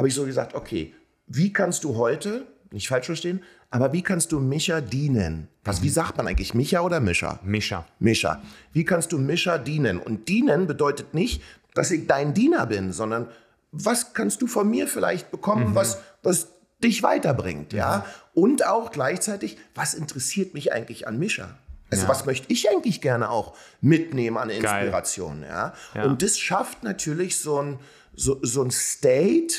habe 0.00 0.08
ich 0.08 0.14
so 0.14 0.24
gesagt, 0.24 0.54
okay, 0.54 0.94
wie 1.26 1.52
kannst 1.52 1.84
du 1.84 1.96
heute, 1.96 2.46
nicht 2.70 2.88
falsch 2.88 3.04
verstehen, 3.04 3.42
aber 3.68 3.92
wie 3.92 4.00
kannst 4.00 4.32
du 4.32 4.40
Mischa 4.40 4.80
dienen? 4.80 5.48
Was, 5.62 5.82
wie 5.82 5.90
sagt 5.90 6.16
man 6.16 6.26
eigentlich, 6.26 6.54
Micha 6.54 6.80
oder 6.80 7.00
Mischa? 7.00 7.38
Mischa. 7.44 7.86
Mischa. 7.98 8.40
Wie 8.72 8.86
kannst 8.86 9.12
du 9.12 9.18
Mischa 9.18 9.58
dienen? 9.58 9.98
Und 9.98 10.28
dienen 10.30 10.66
bedeutet 10.66 11.12
nicht, 11.12 11.42
dass 11.74 11.90
ich 11.90 12.06
dein 12.06 12.32
Diener 12.32 12.64
bin, 12.64 12.94
sondern 12.94 13.28
was 13.72 14.14
kannst 14.14 14.40
du 14.40 14.46
von 14.46 14.70
mir 14.70 14.88
vielleicht 14.88 15.30
bekommen, 15.30 15.70
mhm. 15.70 15.74
was, 15.74 15.98
was 16.22 16.48
dich 16.82 17.02
weiterbringt, 17.02 17.74
ja? 17.74 17.78
ja? 17.78 18.06
Und 18.32 18.66
auch 18.66 18.90
gleichzeitig, 18.90 19.58
was 19.74 19.92
interessiert 19.92 20.54
mich 20.54 20.72
eigentlich 20.72 21.06
an 21.06 21.18
Mischa? 21.18 21.58
Also 21.90 22.04
ja. 22.04 22.08
was 22.08 22.24
möchte 22.24 22.50
ich 22.50 22.70
eigentlich 22.70 23.02
gerne 23.02 23.30
auch 23.30 23.54
mitnehmen 23.82 24.38
an 24.38 24.48
Inspiration, 24.48 25.42
ja? 25.42 25.74
ja? 25.94 26.04
Und 26.04 26.22
das 26.22 26.38
schafft 26.38 26.84
natürlich 26.84 27.38
so 27.38 27.60
ein, 27.60 27.78
so, 28.14 28.38
so 28.42 28.62
ein 28.62 28.70
State, 28.70 29.54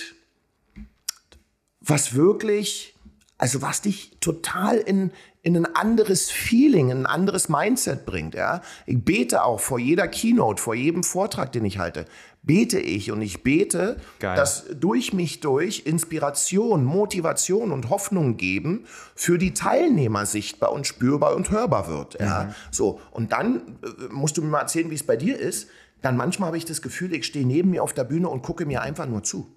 was 1.82 2.15
wirklich, 2.15 2.95
also 3.38 3.61
was 3.61 3.82
dich 3.82 4.17
total 4.19 4.77
in, 4.77 5.11
in 5.41 5.57
ein 5.57 5.75
anderes 5.75 6.29
Feeling, 6.29 6.89
in 6.89 6.99
ein 6.99 7.05
anderes 7.07 7.49
Mindset 7.49 8.05
bringt. 8.05 8.36
Ja? 8.36 8.61
Ich 8.86 9.03
bete 9.03 9.43
auch 9.43 9.59
vor 9.59 9.79
jeder 9.79 10.07
Keynote, 10.07 10.61
vor 10.61 10.75
jedem 10.75 11.03
Vortrag, 11.03 11.51
den 11.51 11.65
ich 11.65 11.79
halte, 11.79 12.05
bete 12.43 12.79
ich 12.79 13.11
und 13.11 13.21
ich 13.21 13.43
bete, 13.43 13.97
Geil. 14.19 14.36
dass 14.36 14.65
durch 14.79 15.13
mich 15.13 15.39
durch 15.39 15.84
Inspiration, 15.86 16.84
Motivation 16.86 17.71
und 17.71 17.89
Hoffnung 17.89 18.38
geben 18.38 18.86
für 19.15 19.39
die 19.39 19.53
Teilnehmer 19.53 20.25
sichtbar 20.27 20.71
und 20.71 20.86
spürbar 20.86 21.36
und 21.36 21.49
hörbar 21.49 21.88
wird. 21.88 22.19
Ja? 22.19 22.43
Mhm. 22.43 22.53
So, 22.69 22.99
und 23.11 23.32
dann 23.32 23.79
äh, 23.84 24.11
musst 24.11 24.38
du 24.38 24.43
mir 24.43 24.49
mal 24.49 24.61
erzählen, 24.61 24.91
wie 24.91 24.95
es 24.95 25.03
bei 25.03 25.17
dir 25.17 25.39
ist. 25.39 25.67
Dann 26.03 26.17
manchmal 26.17 26.47
habe 26.47 26.57
ich 26.57 26.65
das 26.65 26.82
Gefühl, 26.82 27.13
ich 27.13 27.25
stehe 27.25 27.45
neben 27.45 27.71
mir 27.71 27.84
auf 27.84 27.93
der 27.93 28.03
Bühne 28.03 28.29
und 28.29 28.41
gucke 28.43 28.65
mir 28.65 28.82
einfach 28.82 29.07
nur 29.07 29.23
zu 29.23 29.47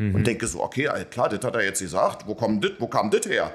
mhm. 0.00 0.14
und 0.14 0.26
denke 0.26 0.46
so, 0.46 0.62
okay, 0.62 0.88
klar, 1.10 1.28
das 1.28 1.44
hat 1.44 1.54
er 1.54 1.62
jetzt 1.64 1.80
gesagt, 1.80 2.26
wo, 2.26 2.34
kommt 2.34 2.64
dit, 2.64 2.76
wo 2.80 2.88
kam 2.88 3.10
das 3.10 3.26
her? 3.26 3.52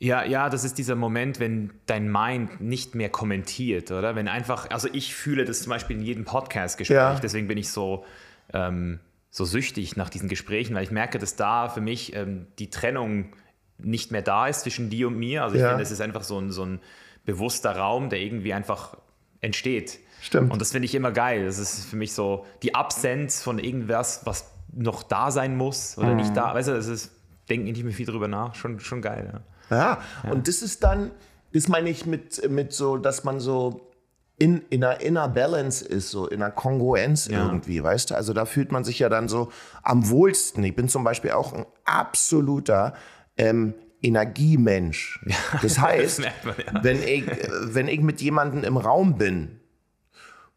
Ja, 0.00 0.22
ja, 0.24 0.48
das 0.48 0.62
ist 0.62 0.78
dieser 0.78 0.94
Moment, 0.94 1.40
wenn 1.40 1.70
dein 1.86 2.10
Mind 2.10 2.60
nicht 2.60 2.94
mehr 2.94 3.08
kommentiert, 3.08 3.90
oder? 3.90 4.14
Wenn 4.14 4.28
einfach, 4.28 4.70
also 4.70 4.88
ich 4.92 5.14
fühle 5.14 5.44
das 5.44 5.62
zum 5.62 5.70
Beispiel 5.70 5.96
in 5.96 6.02
jedem 6.02 6.24
Podcast-Gespräch, 6.24 6.94
Ja. 6.96 7.18
deswegen 7.20 7.48
bin 7.48 7.58
ich 7.58 7.70
so, 7.70 8.04
ähm, 8.52 9.00
so 9.30 9.44
süchtig 9.44 9.96
nach 9.96 10.08
diesen 10.08 10.28
Gesprächen, 10.28 10.74
weil 10.76 10.84
ich 10.84 10.90
merke, 10.92 11.18
dass 11.18 11.34
da 11.36 11.68
für 11.68 11.80
mich 11.80 12.14
ähm, 12.14 12.46
die 12.60 12.70
Trennung 12.70 13.32
nicht 13.78 14.10
mehr 14.12 14.22
da 14.22 14.46
ist 14.46 14.60
zwischen 14.60 14.88
dir 14.88 15.08
und 15.08 15.18
mir. 15.18 15.42
Also 15.42 15.56
ich 15.56 15.62
Ja. 15.62 15.68
finde, 15.70 15.82
es 15.82 15.90
ist 15.90 16.00
einfach 16.00 16.22
so 16.22 16.38
ein, 16.40 16.50
so 16.52 16.64
ein 16.64 16.80
bewusster 17.24 17.76
Raum, 17.76 18.08
der 18.08 18.20
irgendwie 18.20 18.52
einfach 18.54 18.96
entsteht. 19.40 19.98
Stimmt. 20.20 20.52
Und 20.52 20.60
das 20.60 20.72
finde 20.72 20.86
ich 20.86 20.94
immer 20.94 21.12
geil. 21.12 21.44
Das 21.44 21.58
ist 21.58 21.84
für 21.86 21.96
mich 21.96 22.12
so 22.12 22.46
die 22.62 22.74
Absenz 22.74 23.42
von 23.42 23.58
irgendwas, 23.58 24.22
was 24.24 24.50
noch 24.72 25.02
da 25.02 25.30
sein 25.30 25.56
muss 25.56 25.96
oder 25.98 26.10
Mhm. 26.10 26.16
nicht 26.16 26.36
da. 26.36 26.54
Weißt 26.54 26.68
du, 26.68 26.72
das 26.72 26.86
ist, 26.86 27.10
denke 27.48 27.70
nicht 27.70 27.82
mehr 27.84 27.92
viel 27.92 28.06
drüber 28.06 28.28
nach. 28.28 28.54
Schon, 28.54 28.80
schon 28.80 29.02
geil, 29.02 29.30
ja. 29.32 29.40
Ja, 29.70 30.30
und 30.30 30.48
das 30.48 30.62
ist 30.62 30.82
dann, 30.82 31.10
das 31.52 31.68
meine 31.68 31.90
ich 31.90 32.06
mit, 32.06 32.48
mit 32.50 32.72
so, 32.72 32.96
dass 32.96 33.24
man 33.24 33.38
so 33.38 33.90
in, 34.38 34.62
in 34.70 34.82
einer 34.84 35.00
inner 35.00 35.28
Balance 35.28 35.84
ist, 35.84 36.10
so 36.10 36.26
in 36.28 36.40
einer 36.42 36.50
Kongruenz 36.52 37.26
Ja. 37.26 37.44
irgendwie, 37.44 37.82
weißt 37.82 38.10
du? 38.10 38.14
Also 38.14 38.32
da 38.32 38.44
fühlt 38.46 38.72
man 38.72 38.84
sich 38.84 38.98
ja 39.00 39.08
dann 39.08 39.28
so 39.28 39.50
am 39.82 40.08
wohlsten. 40.08 40.62
Ich 40.64 40.74
bin 40.76 40.88
zum 40.88 41.04
Beispiel 41.04 41.32
auch 41.32 41.52
ein 41.52 41.66
absoluter 41.84 42.94
ähm, 43.36 43.74
Energiemensch. 44.00 45.24
Das 45.62 45.78
heißt, 45.78 46.20
merkt 46.20 46.44
man, 46.44 46.84
wenn, 46.84 47.02
ich, 47.02 47.26
äh, 47.28 47.48
wenn 47.74 47.88
ich 47.88 48.00
mit 48.00 48.20
jemandem 48.20 48.64
im 48.64 48.76
Raum 48.76 49.18
bin, 49.18 49.60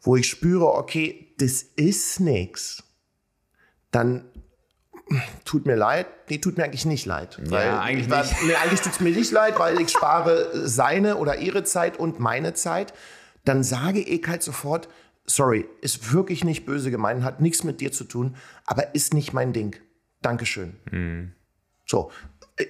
wo 0.01 0.15
ich 0.15 0.27
spüre, 0.29 0.73
okay, 0.75 1.33
das 1.37 1.61
ist 1.63 2.19
nichts, 2.19 2.83
dann 3.91 4.25
tut 5.45 5.65
mir 5.65 5.75
leid. 5.75 6.07
Nee, 6.29 6.37
tut 6.39 6.57
mir 6.57 6.63
eigentlich 6.65 6.85
nicht 6.85 7.05
leid. 7.05 7.39
Weil 7.49 7.69
eigentlich 7.71 8.09
weil- 8.09 8.23
nicht. 8.23 8.43
Nee, 8.43 8.55
eigentlich 8.55 8.81
tut 8.81 8.93
es 8.93 8.99
mir 8.99 9.11
nicht 9.15 9.31
leid, 9.31 9.59
weil 9.59 9.79
ich 9.81 9.89
spare 9.89 10.49
seine 10.67 11.17
oder 11.17 11.37
ihre 11.37 11.63
Zeit 11.63 11.97
und 11.97 12.19
meine 12.19 12.53
Zeit. 12.53 12.93
Dann 13.45 13.63
sage 13.63 13.99
ich 13.99 14.27
halt 14.27 14.43
sofort, 14.43 14.87
sorry, 15.25 15.67
ist 15.81 16.13
wirklich 16.13 16.43
nicht 16.43 16.65
böse 16.65 16.91
gemeint, 16.91 17.23
hat 17.23 17.41
nichts 17.41 17.63
mit 17.63 17.81
dir 17.81 17.91
zu 17.91 18.03
tun, 18.03 18.35
aber 18.65 18.93
ist 18.95 19.13
nicht 19.13 19.33
mein 19.33 19.51
Ding. 19.53 19.75
Dankeschön. 20.21 20.77
Mhm. 20.91 21.31
So. 21.87 22.11
Äh, 22.57 22.67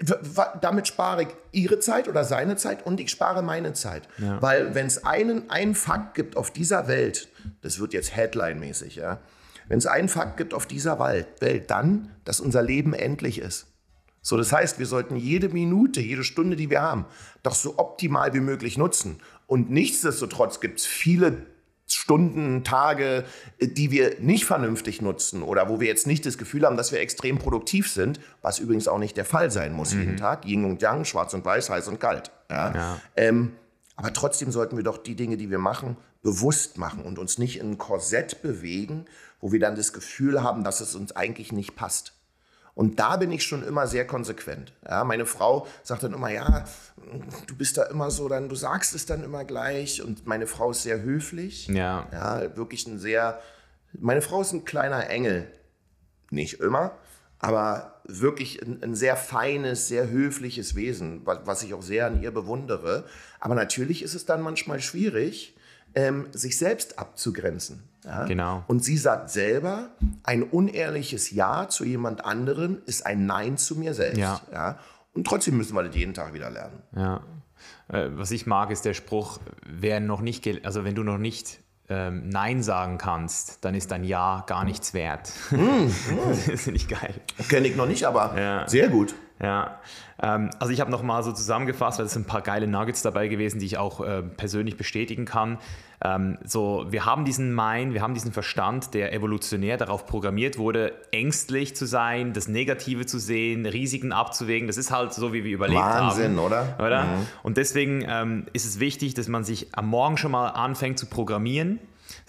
Damit 0.62 0.88
spare 0.88 1.24
ich 1.24 1.28
ihre 1.52 1.80
Zeit 1.80 2.08
oder 2.08 2.24
seine 2.24 2.56
Zeit 2.56 2.86
und 2.86 3.00
ich 3.00 3.12
spare 3.12 3.44
meine 3.44 3.74
Zeit. 3.74 4.08
Weil 4.18 4.74
wenn 4.74 4.88
es 4.88 5.04
einen, 5.06 5.50
einen 5.50 5.76
Fakt 5.76 6.16
gibt 6.16 6.38
auf 6.38 6.52
dieser 6.52 6.88
Welt, 6.88 7.28
das 7.62 7.80
wird 7.80 7.94
jetzt 7.94 8.16
Headline-mäßig, 8.16 8.96
ja, 8.96 9.20
wenn 9.72 9.78
es 9.78 9.86
einen 9.86 10.10
Fakt 10.10 10.36
gibt 10.36 10.54
auf 10.54 10.66
dieser 10.66 11.00
Welt, 11.00 11.72
dann, 11.72 12.12
dass 12.26 12.42
unser 12.42 12.62
Leben 12.62 12.94
endlich 12.94 13.40
ist. 13.40 13.68
So, 14.22 14.36
das 14.36 14.52
heißt, 14.52 14.80
wir 14.80 14.86
sollten 14.86 15.16
jede 15.16 15.48
Minute, 15.48 16.02
jede 16.02 16.26
Stunde, 16.26 16.58
die 16.58 16.70
wir 16.70 16.82
haben, 16.82 17.06
doch 17.42 17.56
so 17.56 17.76
optimal 17.78 18.34
wie 18.34 18.42
möglich 18.42 18.78
nutzen. 18.78 19.22
Und 19.48 19.72
nichtsdestotrotz 19.72 20.60
gibt 20.60 20.80
es 20.80 20.86
viele 20.86 21.46
Stunden, 21.88 22.66
Tage, 22.66 23.24
äh, 23.60 23.68
die 23.70 23.92
wir 23.92 24.20
nicht 24.20 24.44
vernünftig 24.44 25.02
nutzen 25.02 25.42
oder 25.42 25.70
wo 25.70 25.80
wir 25.80 25.88
jetzt 25.88 26.06
nicht 26.06 26.26
das 26.26 26.38
Gefühl 26.38 26.66
haben, 26.66 26.76
dass 26.76 26.92
wir 26.92 27.00
extrem 27.00 27.38
produktiv 27.38 27.90
sind, 27.90 28.20
was 28.42 28.60
übrigens 28.60 28.90
auch 28.90 29.00
nicht 29.00 29.16
der 29.16 29.24
Fall 29.24 29.52
sein 29.52 29.72
muss 29.72 29.94
jeden 29.94 30.18
Tag. 30.18 30.46
Yin 30.46 30.66
und 30.66 30.82
Yang, 30.82 31.06
schwarz 31.06 31.34
und 31.34 31.46
weiß, 31.46 31.70
heiß 31.70 31.88
und 31.88 32.02
kalt. 32.02 32.30
Ja? 32.50 32.76
Ja. 32.76 33.02
Ähm, 33.16 33.54
aber 33.96 34.12
trotzdem 34.12 34.52
sollten 34.52 34.76
wir 34.76 34.84
doch 34.84 34.98
die 34.98 35.16
Dinge, 35.16 35.38
die 35.38 35.50
wir 35.50 35.60
machen, 35.60 35.96
bewusst 36.22 36.78
machen 36.78 37.04
und 37.04 37.20
uns 37.20 37.38
nicht 37.38 37.58
in 37.58 37.72
ein 37.72 37.78
Korsett 37.78 38.42
bewegen, 38.42 39.06
wo 39.42 39.52
wir 39.52 39.60
dann 39.60 39.76
das 39.76 39.92
Gefühl 39.92 40.44
haben, 40.44 40.64
dass 40.64 40.80
es 40.80 40.96
uns 40.96 41.16
eigentlich 41.16 41.52
nicht 41.52 41.76
passt. 41.76 42.14
Und 42.74 43.00
da 43.00 43.18
bin 43.18 43.32
ich 43.32 43.44
schon 43.44 43.64
immer 43.64 43.86
sehr 43.88 44.08
konsequent. 44.08 44.74
Ja, 44.88 45.04
meine 45.04 45.26
Frau 45.26 45.68
sagt 45.84 46.04
dann 46.04 46.14
immer, 46.14 46.30
ja, 46.30 46.64
du 47.48 47.56
bist 47.56 47.78
da 47.78 47.84
immer 47.84 48.12
so, 48.12 48.30
dann 48.30 48.48
du 48.48 48.56
sagst 48.56 48.96
es 48.96 49.06
dann 49.06 49.24
immer 49.24 49.44
gleich. 49.44 50.02
Und 50.02 50.26
meine 50.26 50.48
Frau 50.48 50.72
ist 50.72 50.84
sehr 50.84 51.02
höflich. 51.02 51.68
Ja. 51.68 52.08
Ja, 52.12 52.56
wirklich 52.56 52.88
ein 52.88 52.98
sehr. 52.98 53.42
Meine 53.94 54.22
Frau 54.22 54.42
ist 54.42 54.54
ein 54.54 54.64
kleiner 54.64 55.10
Engel. 55.10 55.52
Nicht 56.30 56.62
immer, 56.62 56.98
aber 57.40 58.02
wirklich 58.06 58.62
ein, 58.62 58.82
ein 58.82 58.96
sehr 58.96 59.18
feines, 59.18 59.90
sehr 59.90 60.10
höfliches 60.10 60.76
Wesen, 60.76 61.26
was, 61.26 61.40
was 61.44 61.64
ich 61.64 61.74
auch 61.74 61.82
sehr 61.82 62.08
an 62.08 62.22
ihr 62.22 62.32
bewundere. 62.32 63.04
Aber 63.42 63.56
natürlich 63.56 64.02
ist 64.02 64.14
es 64.14 64.26
dann 64.26 64.42
manchmal 64.42 64.80
schwierig, 64.80 65.58
ähm, 65.94 66.28
sich 66.32 66.58
selbst 66.58 67.00
abzugrenzen. 67.00 67.91
Ja? 68.06 68.26
Genau. 68.26 68.64
Und 68.68 68.84
sie 68.84 68.98
sagt 68.98 69.30
selber, 69.30 69.90
ein 70.24 70.44
unehrliches 70.44 71.32
Ja 71.32 71.68
zu 71.70 71.86
jemand 71.86 72.26
anderem 72.26 72.82
ist 72.86 73.06
ein 73.06 73.26
Nein 73.26 73.58
zu 73.58 73.76
mir 73.76 73.94
selbst. 73.94 74.18
Ja. 74.18 74.42
Ja? 74.52 74.80
Und 75.14 75.28
trotzdem 75.28 75.58
müssen 75.58 75.76
wir 75.76 75.84
das 75.84 75.96
jeden 75.96 76.14
Tag 76.14 76.34
wieder 76.34 76.50
lernen. 76.50 76.82
Ja. 76.96 77.22
Äh, 77.90 78.10
Was 78.14 78.32
ich 78.32 78.46
mag, 78.48 78.72
ist 78.72 78.86
der 78.86 78.94
Spruch, 78.94 79.40
wer 79.68 80.00
noch 80.00 80.22
nicht, 80.22 80.48
also 80.66 80.84
wenn 80.84 80.96
du 80.96 81.04
noch 81.04 81.18
nicht 81.18 81.60
ähm, 81.90 82.30
Nein 82.30 82.64
sagen 82.64 82.98
kannst, 82.98 83.66
dann 83.66 83.76
ist 83.76 83.92
dein 83.92 84.04
Ja 84.06 84.46
gar 84.48 84.64
nichts 84.64 84.94
wert. 84.94 85.34
das 85.52 86.62
finde 86.62 86.78
ich 86.78 86.88
geil. 86.88 87.14
Kenne 87.50 87.68
ich 87.68 87.76
noch 87.76 87.88
nicht, 87.88 88.06
aber 88.06 88.40
Ja. 88.40 88.68
sehr 88.68 88.88
gut. 88.88 89.14
Ja, 89.42 89.80
ähm, 90.22 90.52
also 90.60 90.72
ich 90.72 90.82
habe 90.82 90.92
nochmal 90.92 91.24
so 91.24 91.32
zusammengefasst, 91.32 91.98
weil 91.98 92.06
es 92.06 92.14
sind 92.14 92.24
ein 92.24 92.28
paar 92.28 92.42
geile 92.42 92.68
Nuggets 92.68 93.02
dabei 93.02 93.28
gewesen, 93.28 93.60
die 93.60 93.66
ich 93.66 93.78
auch 93.78 94.02
äh, 94.02 94.22
persönlich 94.22 94.78
bestätigen 94.78 95.26
kann. 95.26 95.58
Ähm, 96.04 96.38
so, 96.44 96.86
wir 96.90 97.06
haben 97.06 97.26
diesen 97.26 97.56
Mind, 97.56 97.94
wir 97.94 98.02
haben 98.02 98.14
diesen 98.14 98.32
Verstand, 98.32 98.94
der 98.94 99.14
evolutionär 99.14 99.78
darauf 99.78 100.06
programmiert 100.06 100.60
wurde, 100.60 100.94
ängstlich 101.12 101.76
zu 101.76 101.86
sein, 101.86 102.34
das 102.34 102.48
Negative 102.48 103.08
zu 103.08 103.18
sehen, 103.18 103.66
Risiken 103.66 104.12
abzuwägen. 104.12 104.68
Das 104.68 104.78
ist 104.78 104.92
halt 104.92 105.14
so, 105.14 105.34
wie 105.34 105.44
wir 105.44 105.54
überlebt 105.54 105.82
Wahnsinn, 105.82 106.38
haben. 106.38 106.40
oder? 106.40 106.78
Oder? 106.80 107.08
Und 107.42 107.58
deswegen 107.58 108.06
ähm, 108.08 108.46
ist 108.54 108.66
es 108.66 108.80
wichtig, 108.80 109.16
dass 109.16 109.28
man 109.28 109.44
sich 109.44 109.70
am 109.74 109.88
Morgen 109.88 110.18
schon 110.18 110.32
mal 110.32 110.50
anfängt 110.50 111.00
zu 111.00 111.08
programmieren, 111.08 111.80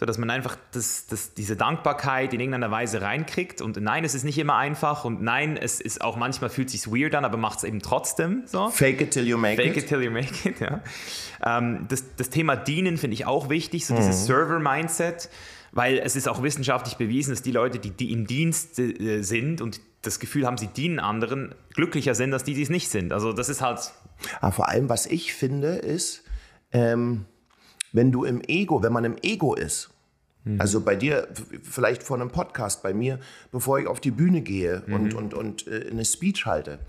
so 0.03 0.07
dass 0.07 0.19
man 0.19 0.31
einfach 0.31 0.57
das, 0.73 1.07
das, 1.07 1.33
diese 1.33 1.55
Dankbarkeit 1.55 2.35
in 2.35 2.41
irgendeiner 2.41 2.73
Weise 2.73 3.03
reinkriegt. 3.03 3.63
Und 3.63 3.81
nein, 3.81 4.03
es 4.03 4.17
ist 4.17 4.25
nicht 4.25 4.37
immer 4.37 4.57
einfach 4.57 5.05
und 5.05 5.23
nein, 5.23 5.57
es 5.57 5.81
ist 5.81 6.01
auch 6.01 6.17
manchmal 6.17 6.51
fühlt 6.51 6.71
sich 6.71 6.89
weird 6.89 7.15
an, 7.15 7.25
aber 7.25 7.37
macht 7.37 7.59
es 7.59 7.65
eben 7.65 7.79
trotzdem 7.79 8.43
so. 8.47 8.69
Fake 8.71 9.01
it 9.01 9.13
till 9.13 9.29
you 9.29 9.39
make 9.39 9.63
Fake 9.63 9.77
it. 9.77 9.85
it 9.85 9.89
till 9.89 10.03
you 10.03 10.11
make 10.11 10.49
it, 10.49 10.59
ja. 10.59 10.81
Ähm, 11.45 11.87
das, 11.89 12.17
das 12.17 12.31
Thema 12.31 12.57
Dienen 12.57 12.97
finde 12.97 13.15
ich 13.15 13.27
auch 13.27 13.49
wichtig, 13.49 13.87
so 13.87 13.95
dieses 13.95 14.27
Server-Mindset, 14.27 15.29
weil 15.71 15.99
es 15.99 16.17
ist 16.17 16.29
auch 16.29 16.43
wissenschaftlich 16.43 16.97
bewiesen, 16.97 17.31
dass 17.31 17.43
die 17.43 17.53
Leute, 17.53 17.79
die, 17.79 17.91
die 17.91 18.11
im 18.11 18.27
Dienst 18.27 18.81
äh, 18.81 19.23
sind 19.23 19.61
und 19.61 19.81
das 20.03 20.19
Gefühl 20.19 20.49
haben, 20.49 20.59
sie 20.59 20.67
dienen 20.67 20.99
anderen, 20.99 21.55
glücklicher 21.75 22.17
sind, 22.17 22.33
als 22.33 22.43
die, 22.43 22.55
die 22.55 22.63
es 22.63 22.71
nicht 22.71 22.89
sind. 22.89 23.13
Also 23.13 23.33
das 23.33 23.49
ist 23.49 23.61
halt, 23.61 23.93
Aber 24.41 24.51
vor 24.51 24.69
allem, 24.69 24.89
was 24.89 25.07
ich 25.07 25.33
finde, 25.33 25.77
ist, 25.77 26.25
ähm, 26.73 27.27
wenn 27.93 28.11
du 28.11 28.25
im 28.25 28.41
Ego, 28.49 28.83
wenn 28.83 28.93
man 28.93 29.05
im 29.05 29.17
Ego 29.23 29.55
ist, 29.55 29.92
also 30.59 30.81
bei 30.81 30.97
dir, 30.97 31.29
vielleicht 31.63 32.03
vor 32.03 32.17
einem 32.17 32.31
Podcast, 32.31 32.83
bei 32.83 32.93
mir, 32.93 33.21
bevor 33.53 33.79
ich 33.79 33.87
auf 33.87 34.01
die 34.01 34.11
Bühne 34.11 34.43
gehe 34.43 34.83
und, 34.89 35.15
und, 35.15 35.35
und 35.35 35.67
äh, 35.69 35.89
eine 35.91 36.05
Speech 36.05 36.47
halte, 36.47 36.81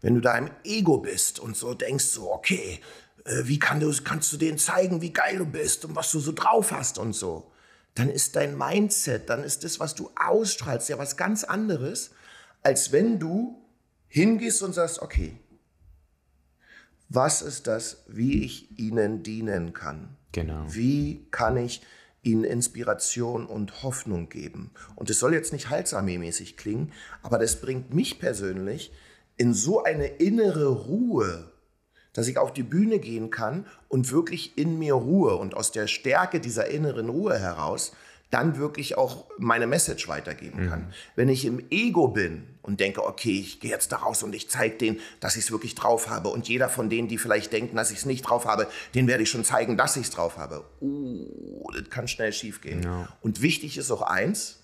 wenn 0.00 0.14
du 0.14 0.20
da 0.20 0.38
im 0.38 0.50
Ego 0.64 0.98
bist 0.98 1.40
und 1.40 1.56
so 1.56 1.74
denkst, 1.74 2.04
so, 2.04 2.32
okay, 2.32 2.80
äh, 3.24 3.42
wie 3.44 3.58
kann 3.58 3.80
du, 3.80 3.92
kannst 4.04 4.32
du 4.32 4.36
denen 4.36 4.58
zeigen, 4.58 5.02
wie 5.02 5.12
geil 5.12 5.38
du 5.38 5.46
bist 5.46 5.84
und 5.84 5.96
was 5.96 6.12
du 6.12 6.20
so 6.20 6.32
drauf 6.32 6.70
hast 6.70 6.98
und 6.98 7.12
so, 7.12 7.50
dann 7.94 8.08
ist 8.08 8.36
dein 8.36 8.56
Mindset, 8.56 9.28
dann 9.28 9.42
ist 9.42 9.64
das, 9.64 9.80
was 9.80 9.96
du 9.96 10.10
ausstrahlst, 10.14 10.88
ja 10.88 10.98
was 10.98 11.16
ganz 11.16 11.42
anderes, 11.42 12.12
als 12.62 12.92
wenn 12.92 13.18
du 13.18 13.60
hingehst 14.06 14.62
und 14.62 14.72
sagst, 14.72 15.02
okay, 15.02 15.36
was 17.08 17.42
ist 17.42 17.66
das, 17.66 18.04
wie 18.06 18.44
ich 18.44 18.78
Ihnen 18.78 19.24
dienen 19.24 19.72
kann? 19.72 20.16
Genau. 20.30 20.64
Wie 20.68 21.26
kann 21.32 21.56
ich 21.56 21.82
Ihnen 22.22 22.44
Inspiration 22.44 23.46
und 23.46 23.82
Hoffnung 23.82 24.28
geben? 24.28 24.72
Und 24.96 25.10
es 25.10 25.18
soll 25.18 25.34
jetzt 25.34 25.52
nicht 25.52 25.70
Halsarmee-mäßig 25.70 26.56
klingen, 26.56 26.92
aber 27.22 27.38
das 27.38 27.60
bringt 27.60 27.94
mich 27.94 28.18
persönlich 28.18 28.92
in 29.36 29.54
so 29.54 29.82
eine 29.82 30.06
innere 30.06 30.68
Ruhe, 30.68 31.50
dass 32.12 32.28
ich 32.28 32.38
auf 32.38 32.52
die 32.52 32.62
Bühne 32.62 32.98
gehen 32.98 33.30
kann 33.30 33.66
und 33.88 34.10
wirklich 34.10 34.58
in 34.58 34.78
mir 34.78 34.94
Ruhe 34.94 35.36
und 35.36 35.54
aus 35.54 35.72
der 35.72 35.86
Stärke 35.86 36.40
dieser 36.40 36.66
inneren 36.66 37.08
Ruhe 37.08 37.38
heraus 37.38 37.92
dann 38.30 38.56
wirklich 38.56 38.96
auch 38.96 39.26
meine 39.38 39.66
Message 39.66 40.06
weitergeben 40.08 40.68
kann. 40.68 40.92
Wenn 41.16 41.28
ich 41.28 41.44
im 41.44 41.64
Ego 41.70 42.08
bin 42.08 42.46
und 42.62 42.78
denke, 42.78 43.04
okay, 43.04 43.40
ich 43.40 43.58
gehe 43.58 43.70
jetzt 43.70 43.90
da 43.90 43.96
raus 43.96 44.22
und 44.22 44.34
ich 44.34 44.48
zeige 44.48 44.76
denen, 44.76 45.00
dass 45.18 45.36
ich 45.36 45.44
es 45.44 45.50
wirklich 45.50 45.74
drauf 45.74 46.08
habe 46.08 46.28
und 46.28 46.48
jeder 46.48 46.68
von 46.68 46.88
denen, 46.88 47.08
die 47.08 47.18
vielleicht 47.18 47.52
denken, 47.52 47.74
dass 47.74 47.90
ich 47.90 47.98
es 47.98 48.06
nicht 48.06 48.22
drauf 48.22 48.46
habe, 48.46 48.68
den 48.94 49.08
werde 49.08 49.24
ich 49.24 49.30
schon 49.30 49.44
zeigen, 49.44 49.76
dass 49.76 49.96
ich 49.96 50.04
es 50.04 50.10
drauf 50.10 50.36
habe. 50.36 50.64
Uh, 50.80 51.70
das 51.72 51.90
kann 51.90 52.06
schnell 52.06 52.32
schief 52.32 52.60
gehen. 52.60 52.86
Und 53.20 53.42
wichtig 53.42 53.76
ist 53.76 53.90
auch 53.90 54.02
eins, 54.02 54.60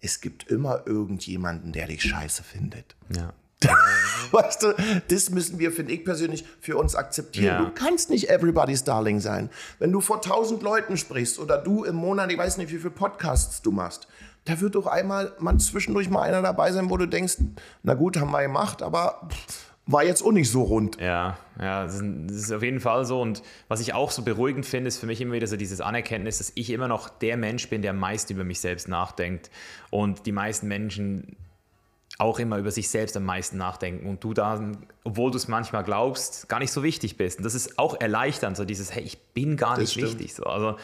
es 0.00 0.20
gibt 0.20 0.48
immer 0.48 0.86
irgendjemanden, 0.86 1.72
der 1.72 1.86
dich 1.86 2.02
scheiße 2.02 2.42
findet. 2.42 2.96
ja. 3.16 3.32
Weißt 4.30 4.62
du, 4.62 4.74
das 5.08 5.30
müssen 5.30 5.58
wir, 5.58 5.72
finde 5.72 5.92
ich 5.92 6.04
persönlich, 6.04 6.44
für 6.60 6.76
uns 6.76 6.94
akzeptieren. 6.94 7.46
Ja. 7.46 7.64
Du 7.64 7.70
kannst 7.70 8.10
nicht 8.10 8.30
everybody's 8.30 8.84
Darling 8.84 9.20
sein. 9.20 9.50
Wenn 9.78 9.92
du 9.92 10.00
vor 10.00 10.22
tausend 10.22 10.62
Leuten 10.62 10.96
sprichst 10.96 11.38
oder 11.38 11.58
du 11.58 11.84
im 11.84 11.96
Monat, 11.96 12.32
ich 12.32 12.38
weiß 12.38 12.56
nicht, 12.56 12.72
wie 12.72 12.78
viele 12.78 12.90
Podcasts 12.90 13.62
du 13.62 13.70
machst, 13.70 14.08
da 14.44 14.60
wird 14.60 14.74
doch 14.74 14.86
einmal 14.86 15.32
mal 15.38 15.56
zwischendurch 15.58 16.10
mal 16.10 16.22
einer 16.22 16.42
dabei 16.42 16.72
sein, 16.72 16.90
wo 16.90 16.96
du 16.96 17.06
denkst, 17.06 17.36
na 17.82 17.94
gut, 17.94 18.16
haben 18.16 18.32
wir 18.32 18.42
gemacht, 18.42 18.82
aber 18.82 19.28
war 19.86 20.04
jetzt 20.04 20.22
auch 20.22 20.32
nicht 20.32 20.50
so 20.50 20.62
rund. 20.62 21.00
Ja, 21.00 21.38
ja, 21.60 21.84
das 21.84 21.96
ist, 21.96 22.04
das 22.26 22.36
ist 22.36 22.52
auf 22.52 22.62
jeden 22.62 22.80
Fall 22.80 23.04
so. 23.04 23.20
Und 23.20 23.42
was 23.68 23.80
ich 23.80 23.94
auch 23.94 24.10
so 24.10 24.22
beruhigend 24.22 24.64
finde, 24.64 24.88
ist 24.88 24.98
für 24.98 25.06
mich 25.06 25.20
immer 25.20 25.34
wieder 25.34 25.46
so 25.46 25.56
dieses 25.56 25.80
Anerkenntnis, 25.80 26.38
dass 26.38 26.52
ich 26.54 26.70
immer 26.70 26.88
noch 26.88 27.08
der 27.08 27.36
Mensch 27.36 27.68
bin, 27.68 27.82
der 27.82 27.90
am 27.90 27.98
meisten 27.98 28.32
über 28.32 28.44
mich 28.44 28.60
selbst 28.60 28.88
nachdenkt. 28.88 29.50
Und 29.90 30.26
die 30.26 30.32
meisten 30.32 30.68
Menschen 30.68 31.36
auch 32.22 32.38
immer 32.38 32.56
über 32.56 32.70
sich 32.70 32.88
selbst 32.88 33.16
am 33.16 33.24
meisten 33.24 33.58
nachdenken 33.58 34.08
und 34.08 34.22
du 34.22 34.32
dann, 34.32 34.78
obwohl 35.02 35.32
du 35.32 35.36
es 35.36 35.48
manchmal 35.48 35.82
glaubst, 35.82 36.48
gar 36.48 36.60
nicht 36.60 36.70
so 36.70 36.82
wichtig 36.84 37.16
bist. 37.16 37.38
Und 37.38 37.44
das 37.44 37.54
ist 37.54 37.78
auch 37.78 38.00
erleichternd, 38.00 38.56
so 38.56 38.64
dieses, 38.64 38.94
hey, 38.94 39.02
ich 39.02 39.18
bin 39.34 39.56
gar 39.56 39.76
nicht 39.76 39.96
wichtig. 39.96 40.32
So. 40.32 40.44
Also 40.44 40.76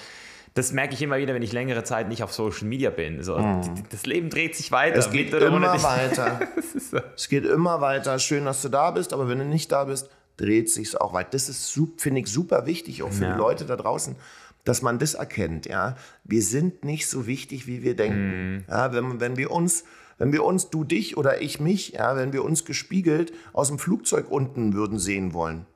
das 0.54 0.72
merke 0.72 0.94
ich 0.94 1.02
immer 1.02 1.18
wieder, 1.18 1.34
wenn 1.34 1.42
ich 1.42 1.52
längere 1.52 1.84
Zeit 1.84 2.08
nicht 2.08 2.24
auf 2.24 2.32
Social 2.32 2.66
Media 2.66 2.90
bin. 2.90 3.22
So, 3.22 3.38
mm. 3.38 3.84
Das 3.90 4.04
Leben 4.04 4.30
dreht 4.30 4.56
sich 4.56 4.72
weiter. 4.72 4.98
Es 4.98 5.12
geht 5.12 5.32
immer 5.32 5.80
weiter. 5.80 6.40
so. 6.90 6.98
Es 7.14 7.28
geht 7.28 7.44
immer 7.44 7.80
weiter. 7.80 8.18
Schön, 8.18 8.44
dass 8.44 8.60
du 8.62 8.68
da 8.68 8.90
bist, 8.90 9.12
aber 9.12 9.28
wenn 9.28 9.38
du 9.38 9.44
nicht 9.44 9.70
da 9.70 9.84
bist, 9.84 10.10
dreht 10.36 10.68
sich 10.70 11.00
auch 11.00 11.12
weiter. 11.12 11.30
Das 11.30 11.48
ist, 11.48 11.78
finde 11.98 12.20
ich, 12.20 12.26
super 12.26 12.66
wichtig, 12.66 13.04
auch 13.04 13.12
für 13.12 13.24
ja. 13.24 13.32
die 13.32 13.38
Leute 13.38 13.64
da 13.64 13.76
draußen, 13.76 14.16
dass 14.64 14.82
man 14.82 14.98
das 14.98 15.14
erkennt. 15.14 15.66
Ja? 15.66 15.96
Wir 16.24 16.42
sind 16.42 16.84
nicht 16.84 17.08
so 17.08 17.28
wichtig, 17.28 17.68
wie 17.68 17.84
wir 17.84 17.94
denken. 17.94 18.56
Mm. 18.56 18.64
Ja, 18.68 18.92
wenn, 18.92 19.20
wenn 19.20 19.36
wir 19.36 19.52
uns 19.52 19.84
wenn 20.18 20.32
wir 20.32 20.44
uns, 20.44 20.70
du 20.70 20.84
dich 20.84 21.16
oder 21.16 21.40
ich 21.40 21.60
mich, 21.60 21.90
ja, 21.90 22.16
wenn 22.16 22.32
wir 22.32 22.44
uns 22.44 22.64
gespiegelt 22.64 23.32
aus 23.52 23.68
dem 23.68 23.78
Flugzeug 23.78 24.30
unten 24.30 24.74
würden 24.74 24.98
sehen 24.98 25.32
wollen, 25.32 25.66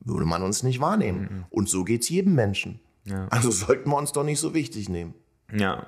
würde 0.00 0.26
man 0.26 0.42
uns 0.42 0.62
nicht 0.62 0.80
wahrnehmen. 0.80 1.28
Mhm. 1.30 1.44
Und 1.50 1.68
so 1.68 1.84
geht 1.84 2.02
es 2.02 2.08
jedem 2.08 2.34
Menschen. 2.34 2.80
Ja. 3.04 3.26
Also 3.30 3.50
sollten 3.50 3.90
wir 3.90 3.96
uns 3.96 4.12
doch 4.12 4.24
nicht 4.24 4.40
so 4.40 4.54
wichtig 4.54 4.88
nehmen. 4.88 5.14
Ja. 5.52 5.86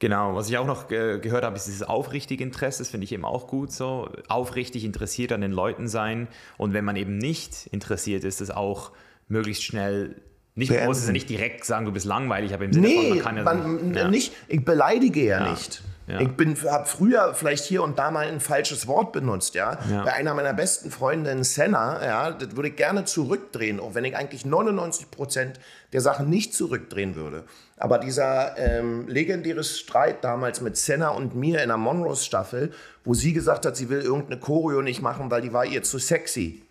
Genau, 0.00 0.34
was 0.34 0.48
ich 0.48 0.56
auch 0.56 0.66
noch 0.66 0.90
äh, 0.90 1.18
gehört 1.18 1.44
habe, 1.44 1.56
ist 1.56 1.66
dieses 1.66 1.82
aufrichtige 1.82 2.42
Interesse, 2.42 2.78
das 2.78 2.88
finde 2.88 3.04
ich 3.04 3.12
eben 3.12 3.26
auch 3.26 3.46
gut 3.46 3.70
so. 3.70 4.08
Aufrichtig 4.28 4.84
interessiert 4.84 5.30
an 5.30 5.42
den 5.42 5.52
Leuten 5.52 5.88
sein 5.88 6.26
und 6.56 6.72
wenn 6.72 6.86
man 6.86 6.96
eben 6.96 7.18
nicht 7.18 7.66
interessiert 7.66 8.24
ist, 8.24 8.40
es 8.40 8.50
auch 8.50 8.92
möglich 9.28 9.60
schnell 9.60 10.16
nicht, 10.54 10.72
man 10.72 10.86
muss 10.86 10.98
es 10.98 11.06
ja 11.06 11.12
nicht 11.12 11.28
direkt 11.28 11.64
sagen, 11.64 11.84
du 11.84 11.92
bist 11.92 12.06
langweilig, 12.06 12.54
aber 12.54 12.64
im 12.64 12.72
Sinne 12.72 12.88
nee, 12.88 12.96
von, 12.96 13.08
man 13.10 13.18
kann 13.20 13.36
ja, 13.36 13.42
man, 13.44 13.94
ja. 13.94 14.08
nicht, 14.08 14.32
ich 14.48 14.64
beleidige 14.64 15.22
ja, 15.22 15.44
ja. 15.44 15.50
nicht. 15.50 15.82
Ja. 16.10 16.20
Ich 16.20 16.64
habe 16.64 16.86
früher 16.86 17.34
vielleicht 17.34 17.64
hier 17.64 17.82
und 17.82 17.98
da 17.98 18.10
mal 18.10 18.26
ein 18.26 18.40
falsches 18.40 18.86
Wort 18.86 19.12
benutzt, 19.12 19.54
ja. 19.54 19.78
ja. 19.88 20.02
Bei 20.02 20.14
einer 20.14 20.34
meiner 20.34 20.52
besten 20.52 20.90
Freundinnen, 20.90 21.44
Senna, 21.44 22.04
ja, 22.04 22.30
das 22.32 22.56
würde 22.56 22.70
ich 22.70 22.76
gerne 22.76 23.04
zurückdrehen, 23.04 23.78
auch 23.78 23.94
wenn 23.94 24.04
ich 24.04 24.16
eigentlich 24.16 24.44
99 24.44 25.10
Prozent 25.10 25.60
der 25.92 26.00
Sachen 26.00 26.28
nicht 26.28 26.54
zurückdrehen 26.54 27.14
würde. 27.14 27.44
Aber 27.76 27.98
dieser 27.98 28.58
ähm, 28.58 29.06
legendäre 29.08 29.62
Streit 29.62 30.24
damals 30.24 30.60
mit 30.60 30.76
Senna 30.76 31.10
und 31.10 31.34
mir 31.34 31.62
in 31.62 31.68
der 31.68 31.76
Monrose-Staffel, 31.76 32.72
wo 33.04 33.14
sie 33.14 33.32
gesagt 33.32 33.64
hat, 33.64 33.76
sie 33.76 33.88
will 33.88 34.00
irgendeine 34.00 34.40
Choreo 34.40 34.82
nicht 34.82 35.02
machen, 35.02 35.30
weil 35.30 35.42
die 35.42 35.52
war 35.52 35.64
ihr 35.64 35.82
zu 35.82 35.98
sexy. 35.98 36.62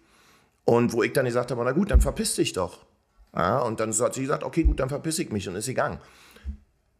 Und 0.65 0.93
wo 0.93 1.01
ich 1.01 1.13
dann 1.13 1.25
gesagt 1.25 1.49
habe, 1.49 1.63
na 1.63 1.71
gut, 1.71 1.89
dann 1.91 2.01
verpiss 2.01 2.35
dich 2.35 2.53
doch. 2.53 2.85
Ja, 3.35 3.59
und 3.59 3.79
dann 3.79 3.93
hat 3.93 4.13
sie 4.13 4.21
gesagt, 4.21 4.43
okay, 4.43 4.63
gut, 4.63 4.79
dann 4.79 4.89
verpiss 4.89 5.19
ich 5.19 5.31
mich 5.31 5.47
und 5.47 5.55
ist 5.55 5.65
sie 5.65 5.73
gegangen. 5.73 5.99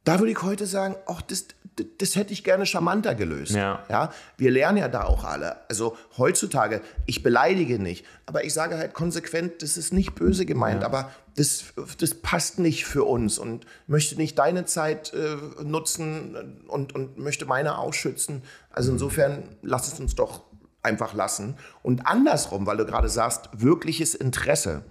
Da 0.09 0.19
würde 0.19 0.31
ich 0.31 0.41
heute 0.41 0.65
sagen, 0.65 0.95
ach, 1.05 1.21
das, 1.21 1.45
das, 1.75 1.85
das, 1.99 2.15
hätte 2.15 2.33
ich 2.33 2.43
gerne 2.43 2.65
charmanter 2.65 3.13
gelöst. 3.13 3.51
Ja. 3.51 3.83
ja. 3.89 4.11
Wir 4.37 4.49
lernen 4.49 4.79
ja 4.79 4.87
da 4.87 5.03
auch 5.03 5.23
alle. 5.23 5.57
Also 5.69 5.95
heutzutage, 6.17 6.81
ich 7.05 7.21
beleidige 7.21 7.77
nicht, 7.77 8.05
aber 8.25 8.43
ich 8.43 8.51
sage 8.51 8.77
halt 8.79 8.95
konsequent, 8.95 9.61
das 9.61 9.77
ist 9.77 9.93
nicht 9.93 10.15
böse 10.15 10.47
gemeint, 10.47 10.81
ja. 10.81 10.87
aber 10.87 11.11
das, 11.35 11.65
das 11.99 12.15
passt 12.15 12.57
nicht 12.57 12.85
für 12.85 13.03
uns 13.03 13.37
und 13.37 13.67
möchte 13.85 14.15
nicht 14.15 14.39
deine 14.39 14.65
Zeit 14.65 15.13
äh, 15.13 15.63
nutzen 15.63 16.63
und, 16.67 16.95
und 16.95 17.19
möchte 17.19 17.45
meine 17.45 17.77
ausschützen. 17.77 18.41
Also 18.71 18.91
insofern, 18.91 19.43
lass 19.61 19.93
es 19.93 19.99
uns 19.99 20.15
doch 20.15 20.41
einfach 20.81 21.13
lassen. 21.13 21.55
Und 21.83 22.07
andersrum, 22.07 22.65
weil 22.65 22.77
du 22.77 22.85
gerade 22.85 23.09
sagst, 23.09 23.49
wirkliches 23.53 24.15
Interesse. 24.15 24.83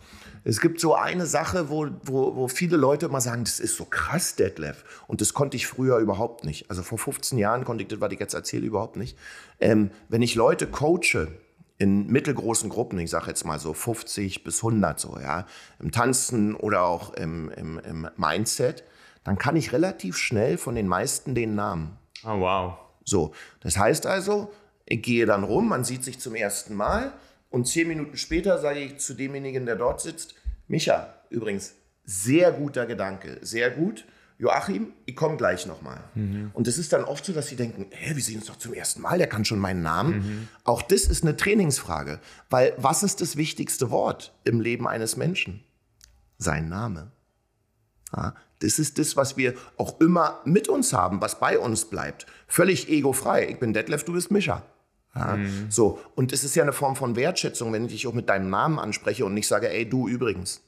Es 0.49 0.63
gibt 0.63 0.81
so 0.81 0.95
eine 0.95 1.27
Sache, 1.27 1.69
wo, 1.69 1.89
wo, 2.05 2.35
wo 2.35 2.49
viele 2.49 2.79
Leute 2.79 3.05
immer 3.05 3.21
sagen, 3.21 3.45
das 3.45 3.61
ist 3.61 3.77
so 3.77 3.85
krass, 3.85 4.35
Detlef. 4.35 4.83
Und 5.07 5.21
das 5.21 5.35
konnte 5.35 5.59
ich 5.59 5.67
früher 5.67 5.99
überhaupt 5.99 6.47
nicht. 6.47 6.71
Also 6.71 6.83
vor 6.83 6.97
15 6.97 7.37
Jahren 7.37 7.67
konnte 7.67 7.83
ich 7.83 7.89
das, 7.89 8.01
was 8.01 8.11
ich 8.13 8.19
jetzt 8.19 8.33
erzähle, 8.33 8.65
überhaupt 8.65 8.97
nicht. 8.97 9.19
Ähm, 9.61 9.91
wenn 10.09 10.23
ich 10.23 10.37
Leute 10.37 10.67
coache, 10.67 11.29
in 11.77 12.07
mittelgroßen 12.07 12.71
Gruppen, 12.71 12.99
ich 12.99 13.11
sage 13.11 13.27
jetzt 13.27 13.45
mal 13.45 13.59
so 13.59 13.75
50 13.75 14.43
bis 14.43 14.65
100 14.65 14.99
so, 14.99 15.19
ja, 15.21 15.45
im 15.81 15.93
Tanzen 15.93 16.55
oder 16.55 16.85
auch 16.85 17.13
im, 17.13 17.51
im, 17.51 17.79
im 17.81 18.09
Mindset, 18.17 18.85
dann 19.25 19.37
kann 19.37 19.55
ich 19.55 19.75
relativ 19.75 20.17
schnell 20.17 20.57
von 20.57 20.75
den 20.75 20.89
meisten 20.89 21.35
den 21.35 21.57
Namen. 21.57 21.99
Oh, 22.25 22.41
wow. 22.41 22.79
So, 23.05 23.35
das 23.61 23.77
heißt 23.77 24.07
also, 24.07 24.51
ich 24.87 25.03
gehe 25.03 25.27
dann 25.27 25.45
rum, 25.45 25.69
man 25.69 25.85
sieht 25.85 26.05
sich 26.05 26.19
zum 26.19 26.35
ersten 26.35 26.75
Mal 26.75 27.13
und 27.51 27.67
zehn 27.67 27.89
Minuten 27.89 28.17
später 28.17 28.59
sage 28.59 28.81
ich 28.81 28.99
zu 28.99 29.15
demjenigen, 29.15 29.67
der 29.67 29.77
dort 29.77 30.01
sitzt, 30.01 30.35
Micha, 30.69 31.15
übrigens, 31.31 31.75
sehr 32.05 32.53
guter 32.53 32.87
Gedanke, 32.87 33.39
sehr 33.43 33.71
gut. 33.71 34.05
Joachim, 34.39 34.93
ich 35.05 35.17
komme 35.17 35.37
gleich 35.37 35.67
nochmal. 35.67 35.99
Mhm. 36.15 36.53
Und 36.55 36.69
es 36.69 36.79
ist 36.79 36.93
dann 36.93 37.05
oft 37.05 37.25
so, 37.25 37.33
dass 37.33 37.49
sie 37.49 37.57
denken, 37.57 37.87
hä, 37.91 38.15
wir 38.15 38.23
sehen 38.23 38.39
uns 38.39 38.47
doch 38.47 38.57
zum 38.57 38.73
ersten 38.73 39.03
Mal, 39.03 39.19
der 39.19 39.27
kann 39.27 39.45
schon 39.45 39.59
meinen 39.59 39.83
Namen. 39.83 40.17
Mhm. 40.17 40.49
Auch 40.63 40.81
das 40.81 41.07
ist 41.07 41.25
eine 41.25 41.37
Trainingsfrage, 41.37 42.21
weil 42.49 42.73
was 42.77 43.03
ist 43.03 43.21
das 43.21 43.37
wichtigste 43.37 43.91
Wort 43.91 44.33
im 44.45 44.61
Leben 44.61 44.87
eines 44.87 45.17
Menschen? 45.17 45.65
Sein 46.39 46.69
Name. 46.69 47.11
Ja, 48.17 48.35
das 48.61 48.79
ist 48.79 48.99
das, 48.99 49.17
was 49.17 49.37
wir 49.37 49.55
auch 49.77 50.01
immer 50.01 50.41
mit 50.45 50.69
uns 50.69 50.93
haben, 50.93 51.21
was 51.21 51.41
bei 51.41 51.59
uns 51.59 51.87
bleibt. 51.87 52.27
Völlig 52.47 52.89
egofrei. 52.89 53.49
Ich 53.49 53.59
bin 53.59 53.73
Detlef, 53.73 54.05
du 54.05 54.13
bist 54.13 54.31
Micha. 54.31 54.63
Ja, 55.19 55.37
mhm. 55.37 55.67
So, 55.71 56.01
und 56.15 56.33
es 56.33 56.45
ist 56.45 56.55
ja 56.55 56.63
eine 56.63 56.73
Form 56.73 56.97
von 56.97 57.17
Wertschätzung, 57.17 57.73
wenn 57.73 57.85
ich 57.87 57.93
dich 57.93 58.07
auch 58.07 58.15
mit 58.15 58.29
deinem 58.29 58.51
Namen 58.51 58.79
anspreche 58.79 59.25
und 59.25 59.35
nicht 59.35 59.49
sage, 59.49 59.71
ey, 59.71 59.89
du 59.89 60.09
übrigens. 60.09 60.63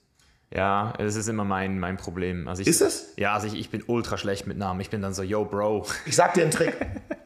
Ja, 0.53 0.93
das 0.99 1.15
ist 1.15 1.29
immer 1.29 1.45
mein, 1.45 1.79
mein 1.79 1.97
Problem. 1.97 2.49
Also 2.49 2.63
ich, 2.63 2.69
ist 2.69 2.81
es? 2.81 3.13
Ja, 3.17 3.35
also 3.35 3.47
ich, 3.47 3.55
ich 3.55 3.71
bin 3.71 3.85
ultra 3.87 4.19
schlecht 4.19 4.49
mit 4.49 4.59
Namen. 4.59 4.81
Ich 4.81 4.91
bin 4.91 5.01
dann 5.01 5.15
so, 5.15 5.23
yo, 5.23 5.45
Bro. 5.45 5.87
Ich 6.07 6.17
sag 6.17 6.35
dir 6.35 6.43
einen 6.43 6.51
Trick. 6.51 6.75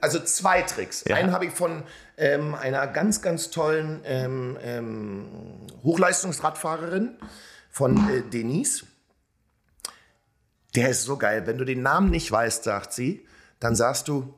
Also 0.02 0.20
zwei 0.20 0.60
Tricks. 0.60 1.04
Ja. 1.08 1.16
Einen 1.16 1.32
habe 1.32 1.46
ich 1.46 1.52
von 1.52 1.82
ähm, 2.18 2.54
einer 2.54 2.86
ganz, 2.86 3.22
ganz 3.22 3.50
tollen 3.50 4.02
ähm, 4.04 4.58
ähm, 4.62 5.24
Hochleistungsradfahrerin 5.82 7.16
von 7.70 7.96
äh, 8.10 8.20
Denise. 8.20 8.84
Der 10.74 10.90
ist 10.90 11.04
so 11.04 11.16
geil. 11.16 11.46
Wenn 11.46 11.56
du 11.56 11.64
den 11.64 11.80
Namen 11.80 12.10
nicht 12.10 12.30
weißt, 12.30 12.64
sagt 12.64 12.92
sie, 12.92 13.26
dann 13.60 13.74
sagst 13.74 14.08
du, 14.08 14.34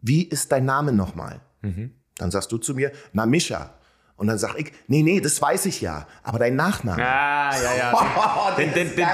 wie 0.00 0.22
ist 0.22 0.52
dein 0.52 0.64
Name 0.64 0.92
nochmal? 0.92 1.40
Mhm. 1.62 1.92
Dann 2.16 2.30
sagst 2.30 2.52
du 2.52 2.58
zu 2.58 2.74
mir, 2.74 2.92
na 3.12 3.26
Mischa. 3.26 3.74
Und 4.16 4.28
dann 4.28 4.38
sag 4.38 4.54
ich, 4.56 4.70
nee, 4.86 5.02
nee, 5.02 5.20
das 5.20 5.42
weiß 5.42 5.66
ich 5.66 5.80
ja, 5.80 6.06
aber 6.22 6.38
dein 6.38 6.54
Nachname. 6.54 7.02
Ah, 7.04 7.50
ja, 7.52 7.74
ja. 7.76 8.54
den, 8.56 8.72
den, 8.72 8.94
den, 8.94 9.06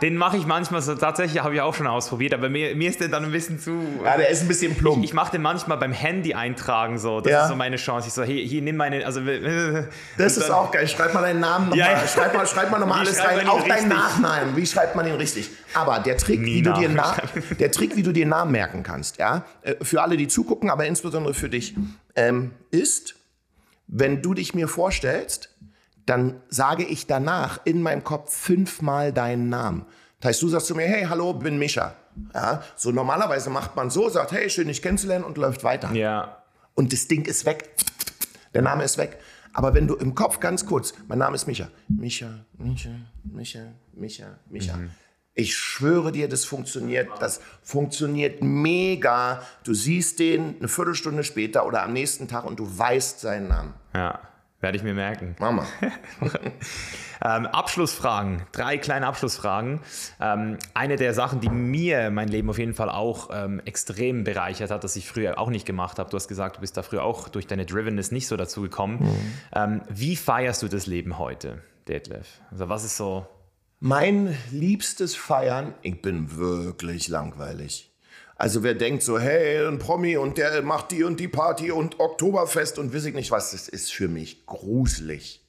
den 0.00 0.16
mache 0.16 0.36
ich 0.36 0.46
manchmal 0.46 0.80
so, 0.80 0.94
tatsächlich 0.94 1.42
habe 1.42 1.56
ich 1.56 1.60
auch 1.60 1.74
schon 1.74 1.88
ausprobiert, 1.88 2.34
aber 2.34 2.48
mir, 2.48 2.76
mir 2.76 2.88
ist 2.88 3.00
der 3.00 3.08
dann 3.08 3.24
ein 3.24 3.32
bisschen 3.32 3.58
zu. 3.58 3.82
Ja, 4.04 4.16
der 4.16 4.28
ist 4.28 4.42
ein 4.42 4.48
bisschen 4.48 4.76
plump. 4.76 5.02
Ich, 5.02 5.10
ich 5.10 5.14
mache 5.14 5.32
den 5.32 5.42
manchmal 5.42 5.76
beim 5.78 5.92
Handy 5.92 6.34
eintragen 6.34 6.98
so. 6.98 7.20
Das 7.20 7.32
ja. 7.32 7.42
ist 7.42 7.48
so 7.48 7.56
meine 7.56 7.76
Chance. 7.76 8.06
Ich 8.06 8.14
so, 8.14 8.22
hier, 8.22 8.44
hier 8.44 8.62
nimm 8.62 8.76
meine. 8.76 9.04
Also, 9.04 9.20
das 10.18 10.36
ist 10.36 10.50
auch 10.50 10.70
geil. 10.70 10.86
Schreib 10.86 11.12
mal 11.14 11.22
deinen 11.22 11.40
Namen 11.40 11.70
nochmal. 11.70 11.90
Ja, 11.90 12.00
ja. 12.00 12.06
Schreib 12.06 12.32
mal, 12.32 12.46
schreib 12.46 12.70
mal 12.70 12.78
nochmal 12.78 13.00
alles 13.00 13.24
rein. 13.24 13.48
Auch 13.48 13.66
deinen 13.66 13.88
Nachnamen. 13.88 14.56
Wie 14.56 14.66
schreibt 14.66 14.94
man 14.94 15.04
ihn 15.08 15.14
richtig? 15.14 15.50
Aber 15.74 15.98
der 15.98 16.16
Trick, 16.16 16.40
wie 16.40 16.62
du 16.62 16.72
dir 16.74 16.88
der 17.58 17.72
Trick, 17.72 17.96
wie 17.96 18.04
du 18.04 18.12
dir 18.12 18.26
Namen 18.26 18.52
merken 18.52 18.84
kannst, 18.84 19.18
ja, 19.18 19.44
äh, 19.62 19.74
für 19.82 20.00
alle, 20.00 20.16
die 20.16 20.28
zugucken, 20.28 20.70
aber 20.70 20.86
insbesondere 20.86 21.34
für 21.34 21.48
dich, 21.48 21.74
ähm, 22.14 22.52
ist 22.70 23.16
wenn 23.86 24.22
du 24.22 24.34
dich 24.34 24.54
mir 24.54 24.68
vorstellst, 24.68 25.50
dann 26.06 26.40
sage 26.48 26.84
ich 26.84 27.06
danach 27.06 27.60
in 27.64 27.82
meinem 27.82 28.04
Kopf 28.04 28.34
fünfmal 28.34 29.12
deinen 29.12 29.48
Namen. 29.48 29.86
Das 30.20 30.30
heißt, 30.30 30.42
du 30.42 30.48
sagst 30.48 30.66
zu 30.66 30.74
mir, 30.74 30.86
hey, 30.86 31.04
hallo, 31.04 31.34
bin 31.34 31.58
Mischa. 31.58 31.94
Ja, 32.32 32.62
so 32.76 32.92
normalerweise 32.92 33.50
macht 33.50 33.74
man 33.76 33.90
so, 33.90 34.08
sagt, 34.08 34.32
hey, 34.32 34.48
schön 34.48 34.68
dich 34.68 34.82
kennenzulernen 34.82 35.24
und 35.24 35.36
läuft 35.36 35.64
weiter. 35.64 35.92
Ja. 35.92 36.42
Und 36.74 36.92
das 36.92 37.08
Ding 37.08 37.24
ist 37.24 37.44
weg. 37.46 37.74
Der 38.54 38.62
Name 38.62 38.84
ist 38.84 38.98
weg. 38.98 39.18
Aber 39.52 39.74
wenn 39.74 39.86
du 39.86 39.94
im 39.94 40.14
Kopf 40.14 40.40
ganz 40.40 40.66
kurz, 40.66 40.94
mein 41.06 41.18
Name 41.18 41.36
ist 41.36 41.46
Micha. 41.46 41.68
Micha, 41.88 42.44
Micha, 42.58 42.90
Micha, 43.22 43.72
Micha, 43.92 44.38
Micha. 44.50 44.76
Mhm. 44.76 44.90
Ich 45.36 45.56
schwöre 45.56 46.12
dir, 46.12 46.28
das 46.28 46.44
funktioniert. 46.44 47.08
Das 47.18 47.40
funktioniert 47.62 48.40
mega. 48.40 49.42
Du 49.64 49.74
siehst 49.74 50.20
den 50.20 50.56
eine 50.58 50.68
Viertelstunde 50.68 51.24
später 51.24 51.66
oder 51.66 51.82
am 51.82 51.92
nächsten 51.92 52.28
Tag 52.28 52.44
und 52.44 52.60
du 52.60 52.78
weißt 52.78 53.18
seinen 53.18 53.48
Namen. 53.48 53.74
Ja, 53.92 54.20
werde 54.60 54.76
ich 54.76 54.84
mir 54.84 54.94
merken. 54.94 55.34
Mama. 55.40 55.66
ähm, 57.24 57.46
Abschlussfragen, 57.46 58.42
drei 58.52 58.78
kleine 58.78 59.08
Abschlussfragen. 59.08 59.80
Ähm, 60.20 60.56
eine 60.72 60.94
der 60.94 61.14
Sachen, 61.14 61.40
die 61.40 61.48
mir 61.48 62.12
mein 62.12 62.28
Leben 62.28 62.48
auf 62.48 62.58
jeden 62.58 62.74
Fall 62.74 62.88
auch 62.88 63.30
ähm, 63.32 63.60
extrem 63.64 64.22
bereichert 64.22 64.70
hat, 64.70 64.84
das 64.84 64.94
ich 64.94 65.08
früher 65.08 65.40
auch 65.40 65.50
nicht 65.50 65.66
gemacht 65.66 65.98
habe. 65.98 66.10
Du 66.10 66.16
hast 66.16 66.28
gesagt, 66.28 66.58
du 66.58 66.60
bist 66.60 66.76
da 66.76 66.84
früher 66.84 67.02
auch 67.02 67.28
durch 67.28 67.48
deine 67.48 67.66
Drivenness 67.66 68.12
nicht 68.12 68.28
so 68.28 68.36
dazu 68.36 68.62
gekommen. 68.62 69.00
Mhm. 69.00 69.32
Ähm, 69.52 69.82
wie 69.88 70.14
feierst 70.14 70.62
du 70.62 70.68
das 70.68 70.86
Leben 70.86 71.18
heute, 71.18 71.60
Detlef? 71.88 72.40
Also 72.52 72.68
was 72.68 72.84
ist 72.84 72.96
so 72.96 73.26
mein 73.80 74.36
liebstes 74.50 75.14
Feiern, 75.14 75.74
ich 75.82 76.00
bin 76.00 76.36
wirklich 76.36 77.08
langweilig. 77.08 77.94
Also 78.36 78.62
wer 78.62 78.74
denkt 78.74 79.02
so, 79.02 79.18
hey, 79.18 79.66
ein 79.66 79.78
Promi 79.78 80.16
und 80.16 80.38
der 80.38 80.62
macht 80.62 80.90
die 80.90 81.04
und 81.04 81.20
die 81.20 81.28
Party 81.28 81.70
und 81.70 82.00
Oktoberfest 82.00 82.78
und 82.78 82.92
weiß 82.92 83.04
ich 83.06 83.14
nicht 83.14 83.30
was, 83.30 83.52
das 83.52 83.68
ist 83.68 83.92
für 83.92 84.08
mich 84.08 84.46
gruselig. 84.46 85.44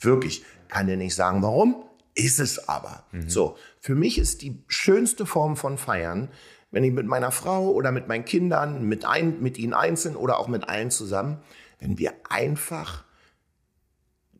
Wirklich. 0.00 0.44
Kann 0.68 0.86
dir 0.86 0.96
nicht 0.96 1.14
sagen, 1.14 1.42
warum. 1.42 1.84
Ist 2.14 2.40
es 2.40 2.68
aber. 2.68 3.04
Mhm. 3.12 3.28
So, 3.28 3.56
für 3.78 3.94
mich 3.94 4.18
ist 4.18 4.42
die 4.42 4.64
schönste 4.66 5.24
Form 5.24 5.56
von 5.56 5.78
Feiern, 5.78 6.28
wenn 6.70 6.82
ich 6.82 6.92
mit 6.92 7.06
meiner 7.06 7.30
Frau 7.30 7.70
oder 7.70 7.92
mit 7.92 8.08
meinen 8.08 8.24
Kindern, 8.24 8.84
mit, 8.84 9.04
ein, 9.04 9.40
mit 9.40 9.56
ihnen 9.56 9.72
einzeln 9.72 10.16
oder 10.16 10.38
auch 10.38 10.48
mit 10.48 10.68
allen 10.68 10.90
zusammen, 10.90 11.38
wenn 11.78 11.98
wir 11.98 12.12
einfach 12.28 13.04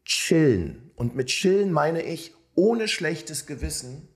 chillen. 0.05 0.91
Und 0.97 1.15
mit 1.15 1.29
chillen 1.29 1.71
meine 1.71 2.03
ich 2.03 2.35
ohne 2.59 2.89
schlechtes 2.89 3.47
Gewissen 3.47 4.09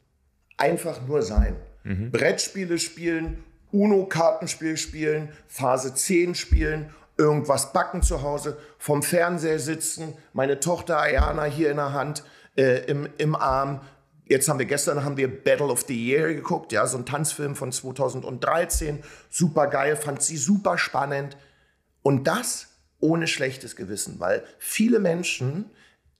einfach 0.56 1.06
nur 1.06 1.22
sein. 1.22 1.56
Mhm. 1.84 2.10
Brettspiele 2.10 2.78
spielen, 2.78 3.44
UNO-Kartenspiel 3.70 4.76
spielen, 4.76 5.28
Phase 5.46 5.94
10 5.94 6.34
spielen, 6.34 6.90
irgendwas 7.16 7.72
backen 7.72 8.02
zu 8.02 8.22
Hause, 8.22 8.58
vom 8.78 9.04
Fernseher 9.04 9.60
sitzen, 9.60 10.14
meine 10.32 10.58
Tochter 10.58 10.98
Ayana 10.98 11.44
hier 11.44 11.70
in 11.70 11.76
der 11.76 11.92
Hand, 11.92 12.24
äh, 12.56 12.84
im, 12.86 13.08
im 13.16 13.36
Arm. 13.36 13.80
Jetzt 14.26 14.48
haben 14.48 14.58
wir 14.58 14.66
gestern 14.66 15.04
haben 15.04 15.16
wir 15.16 15.28
Battle 15.44 15.66
of 15.66 15.84
the 15.86 15.94
Year 15.94 16.34
geguckt, 16.34 16.72
ja, 16.72 16.84
so 16.88 16.98
ein 16.98 17.06
Tanzfilm 17.06 17.54
von 17.54 17.70
2013, 17.70 19.04
super 19.30 19.68
geil, 19.68 19.94
fand 19.94 20.20
sie 20.20 20.36
super 20.36 20.78
spannend 20.78 21.36
und 22.02 22.26
das 22.26 22.68
ohne 22.98 23.28
schlechtes 23.28 23.76
Gewissen, 23.76 24.18
weil 24.18 24.42
viele 24.58 24.98
Menschen, 24.98 25.70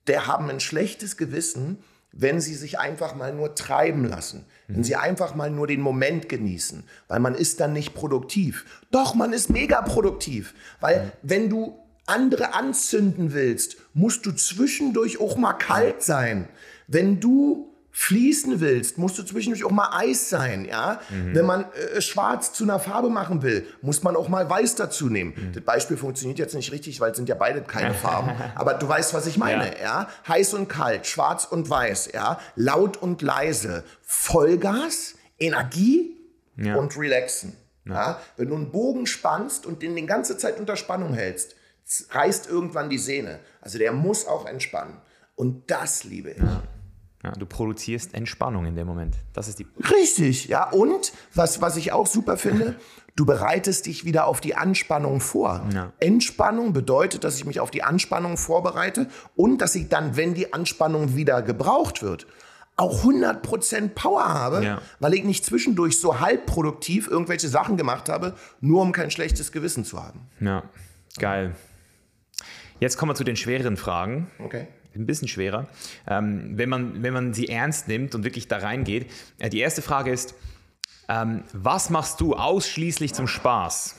der 0.07 0.29
haben 0.29 0.51
ein 0.51 0.61
schlechtes 0.61 1.17
Gewissen, 1.17 1.83
wenn 2.13 2.41
sie 2.41 2.55
sich 2.55 2.79
einfach 2.79 3.15
mal 3.15 3.33
nur 3.33 3.55
treiben 3.55 4.05
lassen, 4.05 4.45
mhm. 4.69 4.75
wenn 4.75 4.85
sie 4.85 4.97
einfach 4.97 5.35
mal 5.35 5.51
nur 5.51 5.67
den 5.67 5.81
Moment 5.81 6.29
genießen, 6.29 6.85
weil 7.09 7.21
man 7.21 7.35
ist 7.35 7.61
dann 7.61 7.73
nicht 7.73 7.95
produktiv. 7.95 8.85
Doch, 8.91 9.15
man 9.15 9.33
ist 9.33 9.51
mega 9.51 9.83
produktiv, 9.83 10.55
weil 10.81 11.05
mhm. 11.05 11.11
wenn 11.23 11.51
du 11.51 11.79
andere 12.07 12.55
anzünden 12.55 13.33
willst, 13.33 13.77
musst 13.95 14.27
du 14.27 14.33
zwischendurch 14.33 15.21
auch 15.21 15.37
mal 15.37 15.55
kalt 15.55 16.03
sein. 16.03 16.49
Wenn 16.87 17.21
du 17.21 17.72
fließen 17.95 18.61
willst, 18.61 18.97
musst 18.97 19.19
du 19.19 19.23
zwischendurch 19.23 19.65
auch 19.65 19.71
mal 19.71 19.91
Eis 19.93 20.31
sein, 20.31 20.65
ja. 20.65 20.99
Mhm. 21.11 21.35
Wenn 21.35 21.47
man 21.47 21.67
äh, 21.73 22.01
Schwarz 22.01 22.55
zu 22.55 22.65
einer 22.65 22.81
Farbe 22.81 23.11
machen 23.11 23.43
will, 23.43 23.67
muss 23.83 24.03
man 24.03 24.17
auch 24.17 24.31
mal 24.31 24.49
Weiß 24.49 24.75
dazu 24.75 25.11
nehmen. 25.11 25.35
Mhm. 25.37 25.53
Das 25.53 25.63
Beispiel 25.63 25.99
funktioniert 25.99 26.39
jetzt 26.39 26.55
nicht 26.55 26.73
richtig, 26.73 27.01
weil 27.01 27.11
es 27.11 27.19
sind 27.19 27.29
ja 27.29 27.35
beide 27.35 27.61
keine 27.63 27.93
Farben. 27.93 28.31
aber 28.55 28.75
du 28.75 28.89
weißt, 28.89 29.13
was 29.13 29.27
ich 29.27 29.37
meine, 29.37 29.79
ja. 29.79 29.83
ja. 29.83 30.09
Heiß 30.27 30.55
und 30.55 30.69
kalt, 30.69 31.07
Schwarz 31.07 31.45
und 31.45 31.69
Weiß, 31.69 32.11
ja. 32.15 32.41
Laut 32.57 32.97
und 32.97 33.21
leise, 33.21 33.85
Vollgas, 34.01 35.15
Energie 35.39 36.17
ja. 36.57 36.77
und 36.77 36.97
Relaxen. 36.97 37.57
Ja. 37.85 37.95
ja. 37.95 38.21
Wenn 38.39 38.49
du 38.49 38.55
einen 38.55 38.73
Bogen 38.73 39.07
spannst 39.07 39.67
und 39.67 39.83
den 39.83 39.95
die 39.95 40.07
ganze 40.07 40.39
Zeit 40.39 40.59
unter 40.59 40.77
Spannung 40.77 41.13
hältst, 41.13 41.57
reißt 42.11 42.49
irgendwann 42.49 42.89
die 42.89 42.99
Sehne. 42.99 43.41
Also 43.61 43.77
der 43.77 43.93
muss 43.93 44.27
auch 44.27 44.47
entspannen. 44.47 44.97
Und 45.35 45.71
das 45.71 46.05
liebe 46.05 46.31
ich. 46.31 46.39
Ja, 46.39 46.63
du 47.31 47.47
produzierst 47.47 48.15
Entspannung 48.15 48.67
in 48.67 48.75
dem 48.75 48.87
Moment. 48.87 49.17
Das 49.33 49.47
ist 49.47 49.61
die. 49.61 49.67
Richtig, 49.91 50.49
ja. 50.49 50.69
Und 50.71 51.13
was, 51.35 51.61
was 51.61 51.77
ich 51.77 51.93
auch 51.93 52.07
super 52.07 52.37
finde, 52.37 52.75
du 53.15 53.25
bereitest 53.25 53.87
dich 53.87 54.05
wieder 54.05 54.27
auf 54.27 54.41
die 54.41 54.57
Anspannung 54.57 55.21
vor. 55.21 55.65
Ja. 55.73 55.93
Entspannung 56.01 56.73
bedeutet, 56.73 57.23
dass 57.25 57.37
ich 57.37 57.45
mich 57.45 57.61
auf 57.61 57.71
die 57.71 57.85
Anspannung 57.85 58.37
vorbereite 58.37 59.07
und 59.37 59.59
dass 59.59 59.75
ich 59.77 59.89
dann, 59.89 60.17
wenn 60.17 60.35
die 60.35 60.53
Anspannung 60.53 61.15
wieder 61.15 61.43
gebraucht 61.43 62.03
wird, 62.03 62.27
auch 62.77 63.05
100% 63.05 63.91
Power 63.91 64.25
habe, 64.25 64.65
ja. 64.65 64.83
weil 64.99 65.15
ich 65.15 65.25
nicht 65.25 65.45
zwischendurch 65.45 66.01
so 66.01 66.21
halbproduktiv 66.21 67.07
irgendwelche 67.07 67.49
Sachen 67.49 67.77
gemacht 67.77 68.09
habe, 68.09 68.35
nur 68.61 68.83
um 68.83 68.93
kein 68.93 69.11
schlechtes 69.11 69.53
Gewissen 69.53 69.85
zu 69.85 70.03
haben. 70.03 70.27
Ja, 70.41 70.65
geil. 71.19 71.55
Jetzt 72.81 72.97
kommen 72.97 73.11
wir 73.11 73.15
zu 73.15 73.25
den 73.25 73.37
schwereren 73.37 73.77
Fragen. 73.77 74.31
Okay 74.41 74.67
ein 74.95 75.07
bisschen 75.07 75.29
schwerer, 75.29 75.69
ähm, 76.07 76.57
wenn, 76.57 76.69
man, 76.69 77.03
wenn 77.03 77.13
man 77.13 77.35
sie 77.35 77.49
ernst 77.49 77.89
nimmt 77.89 78.15
und 78.15 78.25
wirklich 78.25 78.49
da 78.49 78.59
reingeht. 78.59 79.11
Äh, 79.39 79.51
die 79.51 79.61
erste 79.61 79.83
Frage 79.83 80.11
ist, 80.11 80.35
ähm, 81.09 81.45
was 81.53 81.91
machst 81.91 82.21
du 82.21 82.35
ausschließlich 82.35 83.15
zum 83.15 83.27
Spaß? 83.27 83.97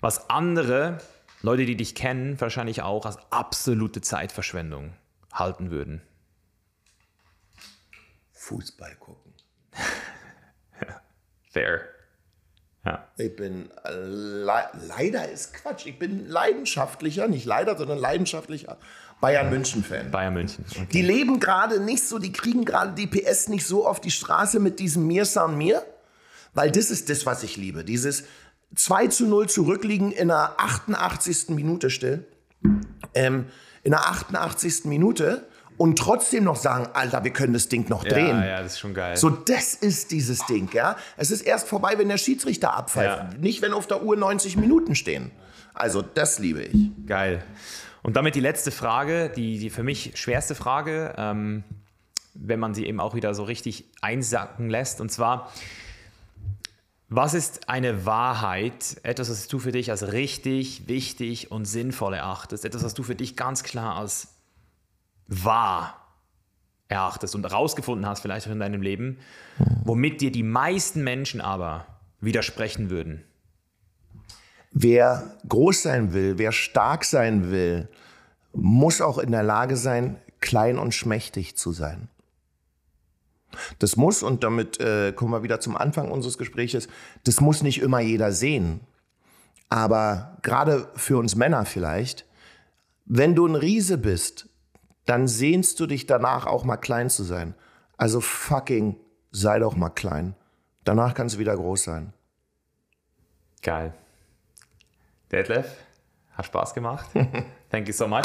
Was 0.00 0.30
andere 0.30 0.98
Leute, 1.42 1.64
die 1.66 1.76
dich 1.76 1.94
kennen, 1.94 2.40
wahrscheinlich 2.40 2.82
auch 2.82 3.06
als 3.06 3.18
absolute 3.30 4.00
Zeitverschwendung 4.00 4.92
halten 5.32 5.70
würden. 5.70 6.02
Fußball 8.32 8.96
gucken. 8.96 9.32
Fair. 11.50 11.80
Ja. 12.84 13.06
Ich 13.16 13.36
bin 13.36 13.70
äh, 13.84 13.92
le 13.92 14.68
leider 14.72 15.28
ist 15.28 15.54
Quatsch. 15.54 15.86
Ich 15.86 15.98
bin 15.98 16.26
leidenschaftlicher, 16.26 17.28
nicht 17.28 17.44
leider, 17.44 17.76
sondern 17.76 17.98
leidenschaftlicher 17.98 18.78
Bayern 19.20 19.50
München 19.50 19.82
Fan. 19.82 20.10
Bayern 20.10 20.34
München. 20.34 20.64
Okay. 20.70 20.86
Die 20.92 21.02
leben 21.02 21.40
gerade 21.40 21.80
nicht 21.80 22.04
so, 22.04 22.18
die 22.18 22.32
kriegen 22.32 22.64
gerade 22.64 22.92
die 22.92 23.06
PS 23.06 23.48
nicht 23.48 23.66
so 23.66 23.86
auf 23.86 24.00
die 24.00 24.10
Straße 24.10 24.60
mit 24.60 24.78
diesem 24.78 25.06
Mir 25.06 25.24
san 25.24 25.56
mir, 25.58 25.84
weil 26.54 26.70
das 26.70 26.90
ist 26.90 27.10
das, 27.10 27.26
was 27.26 27.42
ich 27.42 27.56
liebe. 27.56 27.84
Dieses 27.84 28.24
2 28.74 29.08
zu 29.08 29.26
0 29.26 29.48
zurückliegen 29.48 30.12
in 30.12 30.28
der 30.28 30.54
88. 30.58 31.48
Minute 31.48 31.90
still. 31.90 32.26
Ähm, 33.14 33.46
in 33.82 33.92
der 33.92 34.06
88. 34.06 34.84
Minute 34.84 35.46
und 35.78 35.98
trotzdem 35.98 36.44
noch 36.44 36.56
sagen, 36.56 36.88
Alter, 36.92 37.24
wir 37.24 37.32
können 37.32 37.52
das 37.52 37.68
Ding 37.68 37.88
noch 37.88 38.04
drehen. 38.04 38.36
Ja, 38.40 38.44
ja, 38.44 38.62
das 38.62 38.72
ist 38.72 38.80
schon 38.80 38.94
geil. 38.94 39.16
So, 39.16 39.30
das 39.30 39.74
ist 39.74 40.10
dieses 40.10 40.44
Ding, 40.46 40.68
ja. 40.72 40.96
Es 41.16 41.30
ist 41.30 41.42
erst 41.42 41.68
vorbei, 41.68 41.94
wenn 41.96 42.08
der 42.08 42.18
Schiedsrichter 42.18 42.74
abpfeift, 42.74 43.32
ja. 43.32 43.38
nicht 43.38 43.62
wenn 43.62 43.72
auf 43.72 43.86
der 43.86 44.02
Uhr 44.02 44.16
90 44.16 44.56
Minuten 44.56 44.96
stehen. 44.96 45.30
Also, 45.74 46.02
das 46.02 46.40
liebe 46.40 46.62
ich. 46.62 46.90
Geil. 47.06 47.44
Und 48.08 48.14
damit 48.14 48.34
die 48.34 48.40
letzte 48.40 48.70
Frage, 48.70 49.28
die, 49.28 49.58
die 49.58 49.68
für 49.68 49.82
mich 49.82 50.12
schwerste 50.14 50.54
Frage, 50.54 51.12
ähm, 51.18 51.62
wenn 52.32 52.58
man 52.58 52.72
sie 52.72 52.86
eben 52.86 53.00
auch 53.00 53.14
wieder 53.14 53.34
so 53.34 53.44
richtig 53.44 53.84
einsacken 54.00 54.70
lässt. 54.70 55.02
Und 55.02 55.12
zwar, 55.12 55.52
was 57.10 57.34
ist 57.34 57.68
eine 57.68 58.06
Wahrheit, 58.06 58.96
etwas, 59.02 59.28
was 59.28 59.46
du 59.46 59.58
für 59.58 59.72
dich 59.72 59.90
als 59.90 60.10
richtig, 60.10 60.88
wichtig 60.88 61.50
und 61.50 61.66
sinnvoll 61.66 62.14
erachtest, 62.14 62.64
etwas, 62.64 62.82
was 62.82 62.94
du 62.94 63.02
für 63.02 63.14
dich 63.14 63.36
ganz 63.36 63.62
klar 63.62 63.96
als 63.96 64.28
wahr 65.26 66.08
erachtest 66.88 67.34
und 67.34 67.44
herausgefunden 67.44 68.06
hast, 68.06 68.20
vielleicht 68.20 68.46
auch 68.46 68.52
in 68.52 68.60
deinem 68.60 68.80
Leben, 68.80 69.18
womit 69.84 70.22
dir 70.22 70.32
die 70.32 70.44
meisten 70.44 71.04
Menschen 71.04 71.42
aber 71.42 71.86
widersprechen 72.22 72.88
würden? 72.88 73.27
Wer 74.80 75.36
groß 75.48 75.82
sein 75.82 76.12
will, 76.12 76.38
wer 76.38 76.52
stark 76.52 77.04
sein 77.04 77.50
will, 77.50 77.88
muss 78.52 79.00
auch 79.00 79.18
in 79.18 79.32
der 79.32 79.42
Lage 79.42 79.76
sein, 79.76 80.20
klein 80.38 80.78
und 80.78 80.94
schmächtig 80.94 81.56
zu 81.56 81.72
sein. 81.72 82.08
Das 83.80 83.96
muss, 83.96 84.22
und 84.22 84.44
damit 84.44 84.78
äh, 84.78 85.12
kommen 85.12 85.32
wir 85.32 85.42
wieder 85.42 85.58
zum 85.58 85.76
Anfang 85.76 86.12
unseres 86.12 86.38
Gespräches, 86.38 86.86
das 87.24 87.40
muss 87.40 87.64
nicht 87.64 87.80
immer 87.80 87.98
jeder 87.98 88.30
sehen. 88.30 88.78
Aber 89.68 90.38
gerade 90.42 90.88
für 90.94 91.18
uns 91.18 91.34
Männer 91.34 91.64
vielleicht, 91.64 92.24
wenn 93.04 93.34
du 93.34 93.48
ein 93.48 93.56
Riese 93.56 93.98
bist, 93.98 94.48
dann 95.06 95.26
sehnst 95.26 95.80
du 95.80 95.88
dich 95.88 96.06
danach 96.06 96.46
auch 96.46 96.62
mal 96.62 96.76
klein 96.76 97.10
zu 97.10 97.24
sein. 97.24 97.56
Also 97.96 98.20
fucking 98.20 98.94
sei 99.32 99.58
doch 99.58 99.74
mal 99.74 99.90
klein. 99.90 100.36
Danach 100.84 101.14
kannst 101.14 101.34
du 101.34 101.40
wieder 101.40 101.56
groß 101.56 101.82
sein. 101.82 102.12
Geil. 103.60 103.92
Detlef, 105.30 105.66
hat 106.32 106.46
Spaß 106.46 106.74
gemacht. 106.74 107.08
Thank 107.70 107.88
you 107.88 107.94
so 107.94 108.08
much. 108.08 108.24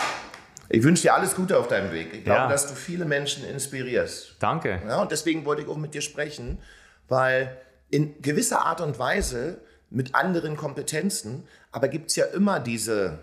Ich 0.69 0.83
wünsche 0.83 1.03
dir 1.03 1.13
alles 1.13 1.35
Gute 1.35 1.57
auf 1.57 1.67
deinem 1.67 1.91
Weg. 1.91 2.13
Ich 2.13 2.23
glaube, 2.23 2.39
ja. 2.41 2.47
dass 2.47 2.67
du 2.67 2.73
viele 2.73 3.05
Menschen 3.05 3.45
inspirierst. 3.45 4.37
Danke. 4.39 4.81
Ja, 4.87 5.01
und 5.01 5.11
deswegen 5.11 5.45
wollte 5.45 5.61
ich 5.61 5.67
auch 5.67 5.77
mit 5.77 5.93
dir 5.93 6.01
sprechen, 6.01 6.59
weil 7.07 7.57
in 7.89 8.21
gewisser 8.21 8.65
Art 8.65 8.81
und 8.81 8.97
Weise 8.97 9.61
mit 9.89 10.15
anderen 10.15 10.57
Kompetenzen, 10.57 11.47
aber 11.71 11.87
gibt 11.87 12.09
es 12.09 12.15
ja 12.15 12.25
immer 12.25 12.59
diese, 12.59 13.19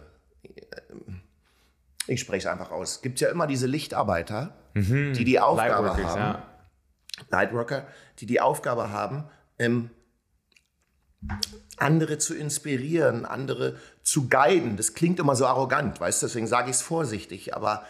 ich 2.07 2.20
spreche 2.20 2.47
es 2.47 2.52
einfach 2.52 2.70
aus, 2.70 3.02
gibt 3.02 3.16
es 3.16 3.23
ja 3.23 3.31
immer 3.31 3.47
diese 3.47 3.66
Lichtarbeiter, 3.66 4.55
mhm. 4.74 5.15
die 5.15 5.24
die 5.24 5.40
Aufgabe 5.40 5.97
haben, 5.97 6.19
ja. 6.19 6.43
Lightworker, 7.31 7.86
die 8.20 8.27
die 8.27 8.40
Aufgabe 8.40 8.90
haben, 8.90 9.24
ähm, 9.59 9.90
andere 11.76 12.18
zu 12.18 12.34
inspirieren, 12.34 13.24
andere 13.24 13.76
zu 14.02 14.28
guiden. 14.28 14.76
Das 14.76 14.94
klingt 14.94 15.18
immer 15.18 15.36
so 15.36 15.47
arrogant, 15.47 16.01
weißt 16.01 16.22
du, 16.22 16.26
deswegen 16.26 16.47
sage 16.47 16.70
ich 16.70 16.76
es 16.76 16.82
vorsichtig, 16.82 17.55
aber 17.55 17.84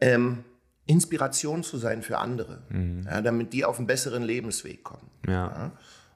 ähm, 0.00 0.44
Inspiration 0.86 1.62
zu 1.62 1.78
sein 1.78 2.02
für 2.02 2.18
andere, 2.18 2.62
mhm. 2.68 3.06
ja, 3.10 3.20
damit 3.20 3.52
die 3.52 3.64
auf 3.64 3.78
einen 3.78 3.86
besseren 3.86 4.22
Lebensweg 4.22 4.84
kommen. 4.84 5.10
Ja. 5.26 5.32
ja. 5.32 5.72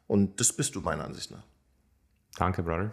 Und 0.06 0.40
das 0.40 0.52
bist 0.52 0.74
du 0.74 0.80
meiner 0.80 1.04
Ansicht 1.04 1.30
nach. 1.30 1.44
Danke, 2.36 2.62
Brother. 2.62 2.92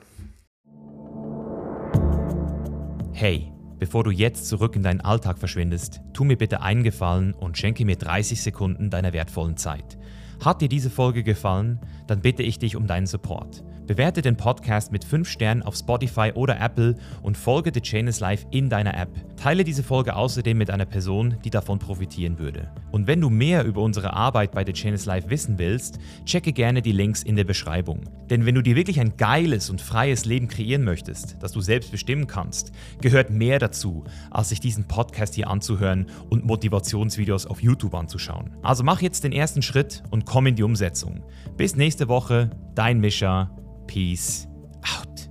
Hey, 3.14 3.52
bevor 3.80 4.04
du 4.04 4.12
jetzt 4.12 4.48
zurück 4.48 4.76
in 4.76 4.84
deinen 4.84 5.02
Alltag 5.02 5.38
verschwindest, 5.40 6.02
tu 6.14 6.24
mir 6.24 6.38
bitte 6.38 6.62
einen 6.62 6.84
Gefallen 6.84 7.34
und 7.34 7.58
schenke 7.58 7.86
mir 7.86 7.96
30 7.96 8.42
Sekunden 8.42 8.90
deiner 8.90 9.14
wertvollen 9.14 9.58
Zeit. 9.58 9.98
Hat 10.44 10.62
dir 10.62 10.70
diese 10.70 10.90
Folge 10.90 11.24
gefallen? 11.24 11.80
Dann 12.08 12.22
bitte 12.22 12.44
ich 12.44 12.60
dich 12.60 12.76
um 12.76 12.88
deinen 12.88 13.08
Support. 13.08 13.64
Bewerte 13.88 14.22
den 14.22 14.36
Podcast 14.36 14.92
mit 14.92 15.06
5 15.06 15.30
Sternen 15.30 15.64
auf 15.64 15.78
Spotify 15.78 16.34
oder 16.36 16.60
Apple 16.60 16.96
und 17.22 17.38
folge 17.38 17.72
The 17.74 17.80
Chain 17.80 18.08
is 18.08 18.20
Life 18.20 18.46
in 18.52 18.70
deiner 18.70 18.98
App. 18.98 19.10
Teile 19.38 19.64
diese 19.64 19.82
Folge 19.82 20.14
außerdem 20.14 20.58
mit 20.58 20.70
einer 20.70 20.86
Person, 20.86 21.38
die 21.46 21.50
davon 21.50 21.80
profitieren 21.80 22.38
würde. 22.38 22.70
Und 22.92 23.08
wenn 23.08 23.22
du 23.22 23.30
mehr 23.30 23.64
über 23.64 23.82
unsere 23.82 24.12
Arbeit 24.12 24.52
bei 24.52 24.66
The 24.66 24.74
Chain 24.74 24.94
is 24.94 25.06
Life 25.06 25.30
wissen 25.30 25.58
willst, 25.58 26.00
checke 26.26 26.52
gerne 26.52 26.82
die 26.82 26.92
Links 26.92 27.24
in 27.24 27.38
der 27.38 27.46
Beschreibung. 27.46 28.02
Denn 28.30 28.46
wenn 28.46 28.56
du 28.56 28.62
dir 28.62 28.76
wirklich 28.76 29.00
ein 29.00 29.16
geiles 29.16 29.70
und 29.70 29.80
freies 29.80 30.26
Leben 30.26 30.50
kreieren 30.50 30.84
möchtest, 30.84 31.38
das 31.40 31.54
du 31.54 31.62
selbst 31.62 31.90
bestimmen 31.90 32.28
kannst, 32.28 32.74
gehört 33.00 33.30
mehr 33.30 33.58
dazu, 33.58 34.04
als 34.32 34.50
sich 34.50 34.60
diesen 34.60 34.90
Podcast 34.90 35.36
hier 35.36 35.50
anzuhören 35.50 36.08
und 36.30 36.44
Motivationsvideos 36.44 37.46
auf 37.46 37.64
YouTube 37.64 37.96
anzuschauen. 37.96 38.52
Also 38.64 38.84
mach 38.84 39.02
jetzt 39.02 39.24
den 39.24 39.32
ersten 39.32 39.62
Schritt 39.62 40.04
und 40.12 40.26
komm 40.26 40.48
in 40.48 40.56
die 40.56 40.64
Umsetzung. 40.64 41.24
Bis 41.56 41.78
nächste 41.78 42.10
Woche, 42.10 42.50
dein 42.76 43.00
Mischa. 43.00 43.50
Peace 43.88 44.48
out. 44.86 45.27